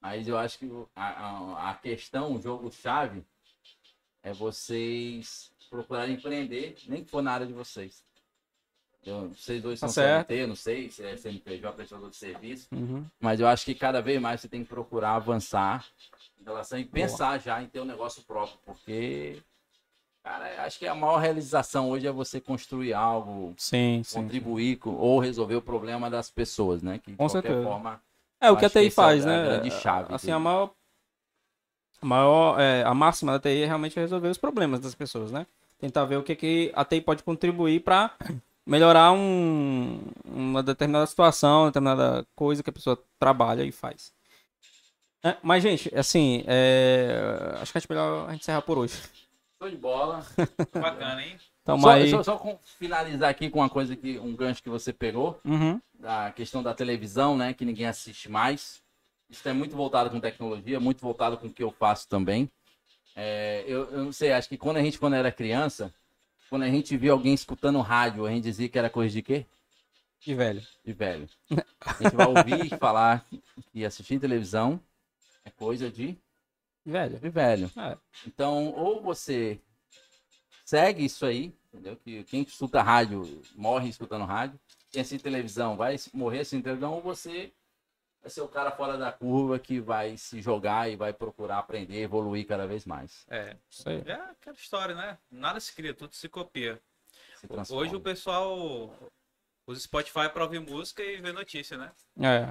Mas 0.00 0.26
eu 0.26 0.36
acho 0.36 0.58
que 0.58 0.68
a, 0.96 1.70
a, 1.70 1.74
questão, 1.74 2.34
o 2.34 2.40
jogo-chave, 2.42 3.24
é 4.22 4.32
vocês 4.32 5.52
procurarem 5.68 6.14
empreender, 6.14 6.76
nem 6.86 7.04
que 7.04 7.10
for 7.10 7.22
na 7.22 7.32
área 7.32 7.46
de 7.46 7.52
vocês. 7.52 8.04
Eu, 9.04 9.30
vocês 9.30 9.60
dois 9.62 9.80
Tá 9.80 9.88
são 9.88 9.94
certo. 9.94 10.30
Eu 10.30 10.46
não 10.46 10.54
sei 10.54 10.88
se 10.88 11.04
é 11.04 11.16
CNPJ, 11.16 11.72
prestador 11.76 12.08
de 12.08 12.16
serviço, 12.16 12.68
Uhum. 12.72 13.04
mas 13.20 13.40
eu 13.40 13.48
acho 13.48 13.64
que 13.64 13.74
cada 13.74 14.00
vez 14.00 14.20
mais 14.20 14.40
você 14.40 14.48
tem 14.48 14.62
que 14.62 14.68
procurar 14.68 15.16
avançar 15.16 15.84
em 16.40 16.44
relação 16.44 16.78
e 16.78 16.84
pensar 16.84 17.38
já 17.40 17.60
em 17.62 17.66
ter 17.66 17.80
um 17.80 17.84
negócio 17.84 18.22
próprio, 18.22 18.58
porque, 18.64 19.42
cara, 20.22 20.64
acho 20.64 20.78
que 20.78 20.86
a 20.86 20.94
maior 20.94 21.18
realização 21.18 21.90
hoje 21.90 22.06
é 22.06 22.12
você 22.12 22.40
construir 22.40 22.92
algo, 22.94 23.54
Sim, 23.56 24.02
sim. 24.04 24.22
contribuir 24.22 24.76
com, 24.76 24.90
ou 24.94 25.18
resolver 25.18 25.56
o 25.56 25.62
problema 25.62 26.08
das 26.10 26.30
pessoas, 26.30 26.82
né? 26.82 26.98
Que 26.98 27.10
de 27.12 27.16
Com 27.16 27.26
qualquer 27.28 27.48
certeza. 27.48 27.64
forma. 27.64 28.00
É, 28.40 28.50
o 28.50 28.56
que 28.56 28.64
a 28.64 28.70
TI 28.70 28.86
é 28.86 28.90
faz, 28.90 29.24
a 29.24 29.28
né? 29.28 29.44
grande 29.44 29.70
chave 29.70 30.14
Assim, 30.14 30.26
dele. 30.26 30.36
a 30.36 30.40
maior. 30.40 30.70
A 32.00 32.06
maior. 32.06 32.60
é, 32.60 32.82
a 32.82 32.92
máxima 32.94 33.32
da 33.32 33.38
TI 33.38 33.62
é 33.62 33.66
realmente 33.66 33.94
resolver 33.98 34.28
os 34.28 34.38
problemas 34.38 34.80
das 34.80 34.94
pessoas, 34.94 35.30
né? 35.30 35.46
Tentar 35.78 36.04
ver 36.04 36.16
o 36.16 36.22
que, 36.22 36.34
que 36.34 36.72
a 36.74 36.84
TI 36.84 37.00
pode 37.00 37.22
contribuir 37.22 37.80
para 37.80 38.10
melhorar 38.66 39.12
um, 39.12 40.00
uma 40.24 40.62
determinada 40.62 41.06
situação, 41.06 41.66
determinada 41.66 42.26
coisa 42.34 42.62
que 42.62 42.70
a 42.70 42.72
pessoa 42.72 42.98
trabalha 43.18 43.62
e 43.64 43.72
faz. 43.72 44.12
É, 45.24 45.36
mas, 45.42 45.62
gente, 45.62 45.92
assim, 45.96 46.42
é, 46.48 47.56
acho 47.60 47.70
que 47.70 47.78
acho 47.78 47.86
melhor 47.88 48.28
a 48.28 48.32
gente 48.32 48.42
encerrar 48.42 48.62
por 48.62 48.76
hoje. 48.78 48.94
Show 49.62 49.70
de 49.70 49.76
bola. 49.76 50.26
Bacana, 50.74 51.22
hein? 51.24 51.38
Então, 51.62 51.78
Só, 51.78 51.86
mas... 51.86 52.10
só, 52.10 52.22
só 52.24 52.36
com- 52.36 52.58
finalizar 52.80 53.30
aqui 53.30 53.48
com 53.48 53.60
uma 53.60 53.70
coisa 53.70 53.94
que 53.94 54.18
um 54.18 54.34
gancho 54.34 54.60
que 54.60 54.68
você 54.68 54.92
pegou, 54.92 55.40
Uhum. 55.44 55.80
a 56.02 56.32
questão 56.32 56.64
da 56.64 56.74
televisão, 56.74 57.36
né? 57.36 57.54
Que 57.54 57.64
ninguém 57.64 57.86
assiste 57.86 58.28
mais. 58.28 58.82
Isso 59.30 59.48
é 59.48 59.52
muito 59.52 59.76
voltado 59.76 60.10
com 60.10 60.18
tecnologia, 60.18 60.80
muito 60.80 61.00
voltado 61.00 61.36
com 61.38 61.46
o 61.46 61.52
que 61.52 61.62
eu 61.62 61.70
faço 61.70 62.08
também. 62.08 62.50
É, 63.14 63.62
eu, 63.68 63.88
eu 63.92 64.04
não 64.06 64.12
sei, 64.12 64.32
acho 64.32 64.48
que 64.48 64.58
quando 64.58 64.78
a 64.78 64.82
gente, 64.82 64.98
quando 64.98 65.14
era 65.14 65.30
criança, 65.30 65.94
quando 66.50 66.62
a 66.62 66.68
gente 66.68 66.96
via 66.96 67.12
alguém 67.12 67.32
escutando 67.32 67.80
rádio, 67.80 68.26
a 68.26 68.30
gente 68.30 68.42
dizia 68.42 68.68
que 68.68 68.78
era 68.78 68.90
coisa 68.90 69.14
de 69.14 69.22
quê? 69.22 69.46
De 70.20 70.34
velho. 70.34 70.60
De 70.84 70.92
velho. 70.92 71.28
A 71.80 72.02
gente 72.02 72.16
vai 72.16 72.26
ouvir 72.26 72.76
falar 72.78 73.24
que 73.72 73.84
assistir 73.84 74.18
televisão 74.18 74.80
é 75.44 75.50
coisa 75.50 75.88
De 75.88 76.16
velho. 76.90 77.18
de 77.18 77.28
velho. 77.28 77.70
É. 77.76 77.96
Então, 78.26 78.70
ou 78.74 79.02
você 79.02 79.60
segue 80.64 81.04
isso 81.04 81.24
aí, 81.26 81.54
entendeu? 81.72 81.96
Que 81.96 82.24
quem 82.24 82.42
escuta 82.42 82.82
rádio 82.82 83.42
morre 83.54 83.88
escutando 83.88 84.24
rádio. 84.24 84.58
Quem 84.90 85.00
assiste 85.02 85.22
televisão 85.22 85.76
vai 85.76 85.96
morrer 86.12 86.40
assistindo 86.40 86.64
televisão, 86.64 86.94
ou 86.94 87.00
você 87.02 87.52
vai 88.20 88.30
ser 88.30 88.40
o 88.42 88.48
cara 88.48 88.70
fora 88.70 88.96
da 88.96 89.10
curva 89.10 89.58
que 89.58 89.80
vai 89.80 90.16
se 90.16 90.40
jogar 90.40 90.90
e 90.90 90.96
vai 90.96 91.12
procurar 91.12 91.58
aprender, 91.58 92.00
evoluir 92.02 92.46
cada 92.46 92.66
vez 92.66 92.84
mais. 92.84 93.24
É, 93.28 93.56
Isso 93.68 93.88
aí. 93.88 94.02
é 94.06 94.12
aquela 94.12 94.56
história, 94.56 94.94
né? 94.94 95.18
Nada 95.30 95.58
se 95.60 95.74
cria, 95.74 95.92
tudo 95.94 96.14
se 96.14 96.28
copia. 96.28 96.80
Se. 97.64 97.74
Hoje 97.74 97.96
o 97.96 98.00
pessoal 98.00 98.94
usa 99.66 99.80
Spotify 99.80 100.28
pra 100.32 100.44
ouvir 100.44 100.60
música 100.60 101.02
e 101.02 101.20
ver 101.20 101.32
notícia, 101.32 101.76
né? 101.76 101.90
É. 102.20 102.46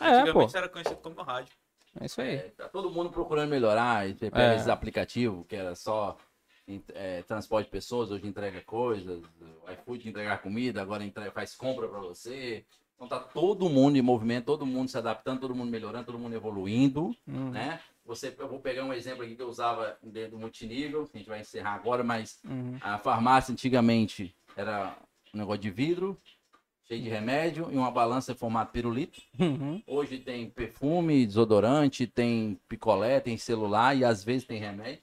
É, 0.00 0.06
Antigamente 0.06 0.32
pô. 0.32 0.44
isso 0.44 0.56
era 0.56 0.68
conhecido 0.68 0.96
como 0.96 1.22
rádio. 1.22 1.52
É 1.98 2.06
isso 2.06 2.20
aí. 2.20 2.36
É, 2.36 2.38
tá 2.56 2.68
todo 2.68 2.90
mundo 2.90 3.10
procurando 3.10 3.50
melhorar. 3.50 4.08
e 4.08 4.12
Você 4.14 4.30
pega 4.30 4.52
É. 4.52 4.54
esses 4.56 4.68
aplicativos 4.68 5.44
que 5.46 5.56
era 5.56 5.74
só 5.74 6.16
é, 6.94 7.22
transporte 7.22 7.66
de 7.66 7.72
pessoas, 7.72 8.10
hoje 8.12 8.26
entrega 8.26 8.60
coisas, 8.60 9.24
o 9.64 9.70
iFood 9.72 10.08
entregar 10.08 10.40
comida, 10.40 10.80
agora 10.80 11.04
entrega, 11.04 11.32
faz 11.32 11.56
compra 11.56 11.88
para 11.88 11.98
você. 11.98 12.64
Então 12.94 13.08
tá 13.08 13.18
todo 13.18 13.68
mundo 13.68 13.96
em 13.96 14.02
movimento, 14.02 14.44
todo 14.44 14.64
mundo 14.66 14.88
se 14.88 14.96
adaptando, 14.96 15.40
todo 15.40 15.54
mundo 15.54 15.70
melhorando, 15.70 16.04
todo 16.06 16.18
mundo 16.18 16.34
evoluindo, 16.36 17.16
Uhum. 17.26 17.50
né? 17.50 17.80
Você, 18.04 18.34
eu 18.38 18.48
vou 18.48 18.60
pegar 18.60 18.84
um 18.84 18.92
exemplo 18.92 19.24
aqui 19.24 19.34
que 19.34 19.42
eu 19.42 19.48
usava 19.48 19.96
dentro 20.02 20.32
do 20.32 20.38
multinível, 20.38 21.06
que 21.06 21.16
a 21.16 21.18
gente 21.18 21.28
vai 21.28 21.40
encerrar 21.40 21.74
agora, 21.74 22.04
mas 22.04 22.40
Uhum. 22.44 22.78
a 22.80 22.98
farmácia 22.98 23.52
antigamente 23.52 24.34
era 24.56 24.96
um 25.34 25.38
negócio 25.38 25.60
de 25.62 25.70
vidro, 25.70 26.16
cheio 26.90 27.02
de 27.02 27.08
remédio 27.08 27.68
e 27.70 27.76
uma 27.76 27.90
balança 27.90 28.32
em 28.32 28.34
formato 28.34 28.72
pirulito. 28.72 29.20
Uhum. 29.38 29.80
Hoje 29.86 30.18
tem 30.18 30.50
perfume, 30.50 31.24
desodorante, 31.24 32.04
tem 32.04 32.58
picolé, 32.68 33.20
tem 33.20 33.38
celular 33.38 33.96
e 33.96 34.04
às 34.04 34.24
vezes 34.24 34.44
tem 34.44 34.58
remédio. 34.58 35.00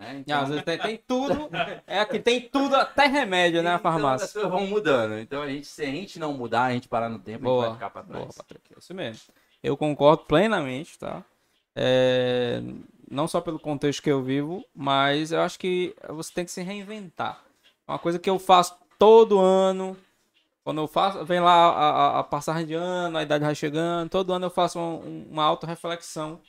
E 0.00 0.16
Então, 0.16 0.42
às 0.42 0.48
vezes 0.48 0.64
tem, 0.64 0.78
tem 0.78 0.96
tudo. 1.06 1.48
É 1.86 2.00
aqui, 2.00 2.18
tem 2.18 2.40
tudo, 2.40 2.74
até 2.74 3.06
remédio, 3.06 3.62
né? 3.62 3.70
A 3.70 3.76
então 3.76 3.90
as 3.90 3.94
farmácia. 3.94 4.28
coisas 4.32 4.50
vão 4.50 4.66
mudando. 4.66 5.18
Então 5.20 5.40
a 5.42 5.48
gente, 5.48 5.66
se 5.68 5.82
a 5.82 5.86
gente 5.86 6.18
não 6.18 6.32
mudar, 6.32 6.64
a 6.64 6.72
gente 6.72 6.88
parar 6.88 7.08
no 7.08 7.20
tempo, 7.20 7.28
a 7.30 7.38
gente 7.38 7.44
Boa, 7.44 7.64
vai 7.66 7.74
ficar 7.74 7.90
pra 7.90 8.02
trás. 8.02 8.24
boa, 8.24 8.34
Patrick. 8.34 8.74
É 8.74 8.78
isso 8.78 8.92
mesmo. 8.92 9.22
Eu 9.62 9.76
concordo 9.76 10.24
plenamente, 10.24 10.98
tá? 10.98 11.24
É, 11.76 12.60
não 13.08 13.28
só 13.28 13.40
pelo 13.40 13.60
contexto 13.60 14.02
que 14.02 14.10
eu 14.10 14.20
vivo, 14.20 14.64
mas 14.74 15.30
eu 15.30 15.40
acho 15.42 15.58
que 15.60 15.94
você 16.08 16.32
tem 16.34 16.44
que 16.44 16.50
se 16.50 16.62
reinventar. 16.62 17.40
Uma 17.86 18.00
coisa 18.00 18.18
que 18.18 18.28
eu 18.28 18.38
faço 18.40 18.76
todo 18.98 19.38
ano. 19.38 19.96
Quando 20.64 20.80
eu 20.80 20.86
faço, 20.88 21.24
vem 21.24 21.40
lá 21.40 21.52
a, 21.52 21.90
a- 21.90 22.18
a 22.20 22.24
passagem 22.24 22.66
de 22.66 22.74
ano, 22.74 23.18
a 23.18 23.22
idade 23.22 23.44
vai 23.44 23.54
chegando, 23.54 24.08
todo 24.10 24.32
ano 24.32 24.46
eu 24.46 24.50
faço 24.50 24.78
um- 24.78 25.26
uma 25.30 25.44
autorreflexão 25.44 26.40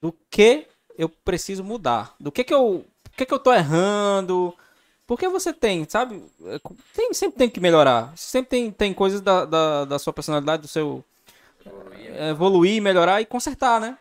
do 0.00 0.12
que 0.30 0.66
eu 0.98 1.08
preciso 1.08 1.64
mudar. 1.64 2.14
Do 2.20 2.30
que 2.30 2.44
que 2.44 2.54
eu, 2.54 2.84
que 3.16 3.24
que 3.26 3.32
eu 3.34 3.38
tô 3.38 3.52
errando, 3.52 4.54
porque 5.06 5.28
você 5.28 5.52
tem, 5.52 5.86
sabe? 5.88 6.22
É, 6.46 6.60
Tem, 6.94 7.12
sempre 7.14 7.38
tem 7.38 7.50
que 7.50 7.60
melhorar. 7.60 8.12
Sempre 8.16 8.50
tem, 8.50 8.70
tem 8.70 8.94
coisas 8.94 9.20
da, 9.20 9.44
da, 9.44 9.84
da 9.84 9.98
sua 9.98 10.12
personalidade, 10.12 10.62
do 10.62 10.68
seu. 10.68 11.04
é, 12.16 12.30
evoluir, 12.30 12.80
melhorar 12.82 13.20
e 13.20 13.26
consertar, 13.26 13.80
né? 13.80 13.98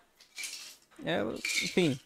É, 1.06 1.22
enfim. 1.64 2.00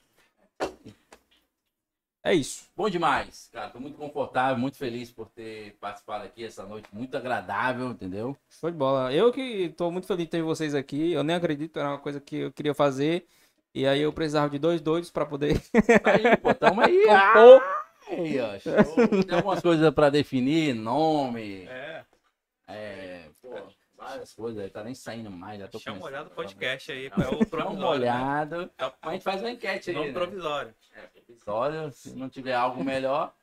É 2.23 2.33
isso. 2.33 2.67
Bom 2.75 2.89
demais, 2.89 3.49
cara. 3.53 3.69
Tô 3.69 3.79
muito 3.79 3.97
confortável, 3.97 4.57
muito 4.57 4.77
feliz 4.77 5.09
por 5.11 5.29
ter 5.29 5.77
participado 5.79 6.25
aqui 6.25 6.43
essa 6.43 6.65
noite. 6.65 6.89
Muito 6.91 7.15
agradável, 7.15 7.91
entendeu? 7.91 8.35
Foi 8.59 8.71
de 8.71 8.77
bola. 8.77 9.13
Eu 9.13 9.31
que 9.31 9.69
tô 9.69 9.89
muito 9.89 10.07
feliz 10.07 10.25
de 10.25 10.31
ter 10.31 10.41
vocês 10.41 10.75
aqui. 10.75 11.13
Eu 11.13 11.23
nem 11.23 11.35
acredito, 11.35 11.79
era 11.79 11.89
uma 11.89 11.99
coisa 11.99 12.19
que 12.19 12.35
eu 12.37 12.51
queria 12.51 12.73
fazer. 12.73 13.25
E 13.73 13.85
aí 13.87 14.01
eu 14.01 14.11
precisava 14.11 14.49
de 14.49 14.59
dois 14.59 14.81
doidos 14.81 15.09
pra 15.11 15.25
poder 15.25 15.59
Tá 16.03 16.11
aí, 16.11 16.35
pô, 16.37 16.53
tamo 16.55 16.81
aí. 16.81 17.03
compor. 17.05 17.63
Aí, 18.09 18.39
ó, 18.39 18.59
show. 18.59 19.23
Tem 19.23 19.35
algumas 19.35 19.61
coisas 19.61 19.93
pra 19.93 20.09
definir, 20.09 20.73
nome, 20.73 21.65
É, 21.65 22.03
é, 22.67 23.29
várias 24.09 24.33
coisas. 24.33 24.63
aí, 24.63 24.69
Tá 24.69 24.83
nem 24.83 24.93
saindo 24.95 25.29
mais. 25.31 25.59
Já 25.59 25.67
tô 25.67 25.79
chama 25.79 25.97
uma 25.97 26.05
olhada 26.07 26.25
no 26.25 26.31
podcast 26.31 26.91
aí. 26.91 27.07
É 27.07 27.09
o 27.09 27.17
Dá 27.17 27.27
uma 27.29 27.45
provisório. 27.45 27.79
né? 27.81 27.87
olhada. 27.89 28.71
É 28.77 28.91
A 29.01 29.11
gente 29.13 29.23
faz 29.23 29.41
uma 29.41 29.51
enquete 29.51 29.89
aí. 29.91 29.95
né? 30.07 30.11
provisório. 30.11 30.73
É, 30.95 31.01
provisório. 31.25 31.91
Se 31.93 32.15
não 32.15 32.29
tiver 32.29 32.53
algo 32.53 32.83
melhor, 32.83 33.33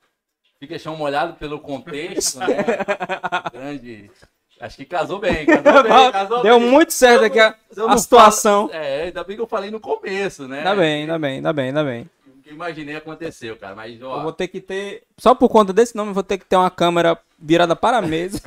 fica 0.59 0.77
chão 0.79 0.95
molhado 0.95 1.33
pelo 1.35 1.59
contexto, 1.59 2.39
né? 2.39 2.47
Grande. 3.53 4.11
Acho 4.59 4.77
que 4.77 4.85
casou 4.85 5.19
bem, 5.19 5.45
casou 5.45 5.83
bem, 5.83 6.11
casou 6.13 6.41
Deu 6.41 6.59
bem. 6.59 6.69
muito 6.69 6.93
certo 6.93 7.25
aqui 7.25 7.39
a, 7.41 7.53
a 7.89 7.97
situação. 7.97 8.69
falo- 8.69 8.79
É, 8.81 9.03
ainda 9.03 9.21
bem 9.23 9.35
que 9.35 9.41
eu 9.41 9.47
falei 9.47 9.69
no 9.69 9.81
começo, 9.81 10.47
né? 10.47 10.59
Ainda 10.59 10.75
bem, 10.77 11.01
ainda 11.01 11.19
bem, 11.19 11.31
ainda 11.35 11.51
bem, 11.53 11.65
ainda 11.67 11.83
bem. 11.83 12.09
Que 12.45 12.51
imaginei 12.51 12.95
aconteceu, 12.95 13.57
cara. 13.57 13.73
Mas, 13.75 13.99
ó, 14.03 14.17
Eu 14.17 14.21
vou 14.21 14.31
ter 14.31 14.47
que 14.47 14.61
ter. 14.61 15.01
Só 15.17 15.33
por 15.33 15.49
conta 15.49 15.73
desse 15.73 15.95
nome, 15.95 16.13
vou 16.13 16.21
ter 16.21 16.37
que 16.37 16.45
ter 16.45 16.55
uma 16.55 16.69
câmera 16.69 17.19
virada 17.39 17.75
para 17.75 17.97
a 17.97 18.01
mesa 18.03 18.39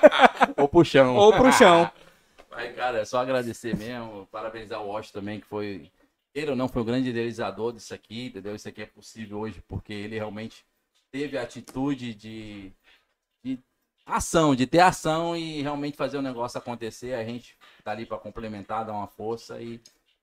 ou 0.56 0.66
pro 0.66 0.82
chão. 0.82 1.14
ou 1.14 1.30
pro 1.30 1.52
chão. 1.52 1.90
Mas, 2.50 2.74
cara, 2.74 3.00
é 3.00 3.04
só 3.04 3.18
agradecer 3.18 3.76
mesmo, 3.76 4.26
parabenizar 4.32 4.80
o 4.80 4.86
Washington 4.86 5.18
também, 5.18 5.40
que 5.40 5.46
foi, 5.46 5.90
ele 6.34 6.52
ou 6.52 6.56
não, 6.56 6.68
foi 6.68 6.80
o 6.80 6.84
grande 6.86 7.10
idealizador 7.10 7.74
disso 7.74 7.92
aqui, 7.92 8.28
entendeu? 8.28 8.54
Isso 8.54 8.66
aqui 8.66 8.80
é 8.80 8.86
possível 8.86 9.40
hoje 9.40 9.62
porque 9.68 9.92
ele 9.92 10.16
realmente 10.16 10.64
teve 11.12 11.36
a 11.36 11.42
atitude 11.42 12.14
de, 12.14 12.72
de 13.44 13.58
ação, 14.06 14.54
de 14.54 14.66
ter 14.66 14.80
ação 14.80 15.36
e 15.36 15.60
realmente 15.60 15.98
fazer 15.98 16.16
o 16.16 16.22
negócio 16.22 16.56
acontecer. 16.56 17.12
A 17.12 17.24
gente 17.24 17.58
tá 17.82 17.90
ali 17.90 18.06
para 18.06 18.16
complementar, 18.16 18.86
dar 18.86 18.94
uma 18.94 19.06
força 19.06 19.60
e, 19.60 19.78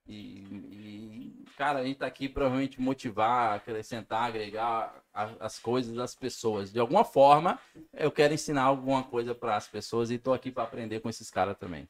e, 0.07 0.39
e, 0.43 1.45
cara, 1.57 1.79
a 1.79 1.85
gente 1.85 1.97
tá 1.99 2.05
aqui 2.07 2.27
para 2.27 2.47
realmente 2.47 2.81
motivar, 2.81 3.53
acrescentar, 3.55 4.23
agregar 4.23 5.03
a- 5.13 5.35
as 5.39 5.59
coisas 5.59 5.97
às 5.97 6.15
pessoas. 6.15 6.71
De 6.71 6.79
alguma 6.79 7.05
forma, 7.05 7.59
eu 7.93 8.11
quero 8.11 8.33
ensinar 8.33 8.63
alguma 8.63 9.03
coisa 9.03 9.33
para 9.35 9.55
as 9.55 9.67
pessoas 9.67 10.11
e 10.11 10.17
tô 10.17 10.33
aqui 10.33 10.51
para 10.51 10.63
aprender 10.63 10.99
com 10.99 11.09
esses 11.09 11.29
caras 11.29 11.57
também. 11.57 11.87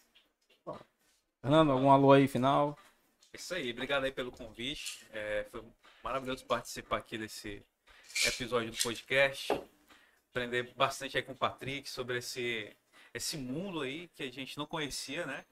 Fernando, 1.42 1.72
algum 1.72 1.90
alô 1.90 2.12
aí 2.12 2.28
final? 2.28 2.78
É 3.34 3.38
Isso 3.38 3.54
aí, 3.56 3.72
obrigado 3.72 4.04
aí 4.04 4.12
pelo 4.12 4.32
convite. 4.32 5.08
É, 5.12 5.46
foi 5.50 5.64
maravilhoso 6.04 6.46
participar 6.46 6.98
aqui 6.98 7.18
desse 7.18 7.64
episódio 8.26 8.72
do 8.72 8.78
podcast. 8.78 9.52
Aprender 10.30 10.72
bastante 10.76 11.18
aí 11.18 11.24
com 11.24 11.32
o 11.32 11.36
Patrick 11.38 11.90
sobre 11.90 12.18
esse, 12.20 12.72
esse 13.14 13.38
mundo 13.38 13.82
aí 13.82 14.08
que 14.10 14.24
a 14.24 14.32
gente 14.32 14.58
não 14.58 14.66
conhecia, 14.66 15.26
né? 15.26 15.44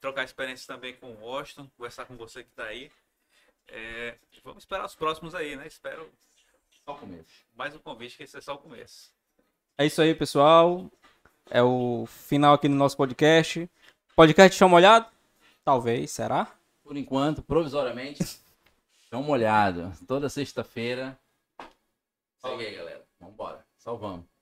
Trocar 0.00 0.24
experiência 0.24 0.66
também 0.66 0.94
com 0.96 1.06
o 1.12 1.20
Washington, 1.24 1.68
conversar 1.76 2.04
com 2.06 2.16
você 2.16 2.44
que 2.44 2.50
tá 2.50 2.64
aí. 2.64 2.90
É, 3.68 4.16
vamos 4.44 4.62
esperar 4.62 4.84
os 4.86 4.94
próximos 4.94 5.34
aí, 5.34 5.56
né? 5.56 5.66
Espero 5.66 6.08
Só 6.84 6.94
o 6.94 6.98
começo. 6.98 7.44
mais 7.54 7.74
um 7.74 7.78
convite, 7.78 8.16
que 8.16 8.22
esse 8.22 8.36
é 8.36 8.40
só 8.40 8.54
o 8.54 8.58
começo. 8.58 9.10
É 9.78 9.84
isso 9.86 10.00
aí, 10.00 10.14
pessoal. 10.14 10.90
É 11.50 11.62
o 11.62 12.06
final 12.06 12.54
aqui 12.54 12.68
no 12.68 12.76
nosso 12.76 12.96
podcast. 12.96 13.68
Podcast 14.14 14.56
Chão 14.56 14.68
Molhado? 14.68 15.06
Talvez, 15.64 16.10
será? 16.10 16.52
Por 16.82 16.96
enquanto, 16.96 17.42
provisoriamente, 17.42 18.22
dá 19.10 19.18
uma 19.18 19.30
olhada. 19.30 19.92
Toda 20.06 20.28
sexta-feira. 20.28 21.18
Segue 22.38 22.66
aí, 22.66 22.76
galera. 22.76 23.04
Vambora. 23.20 23.66
Salvamos. 23.76 24.35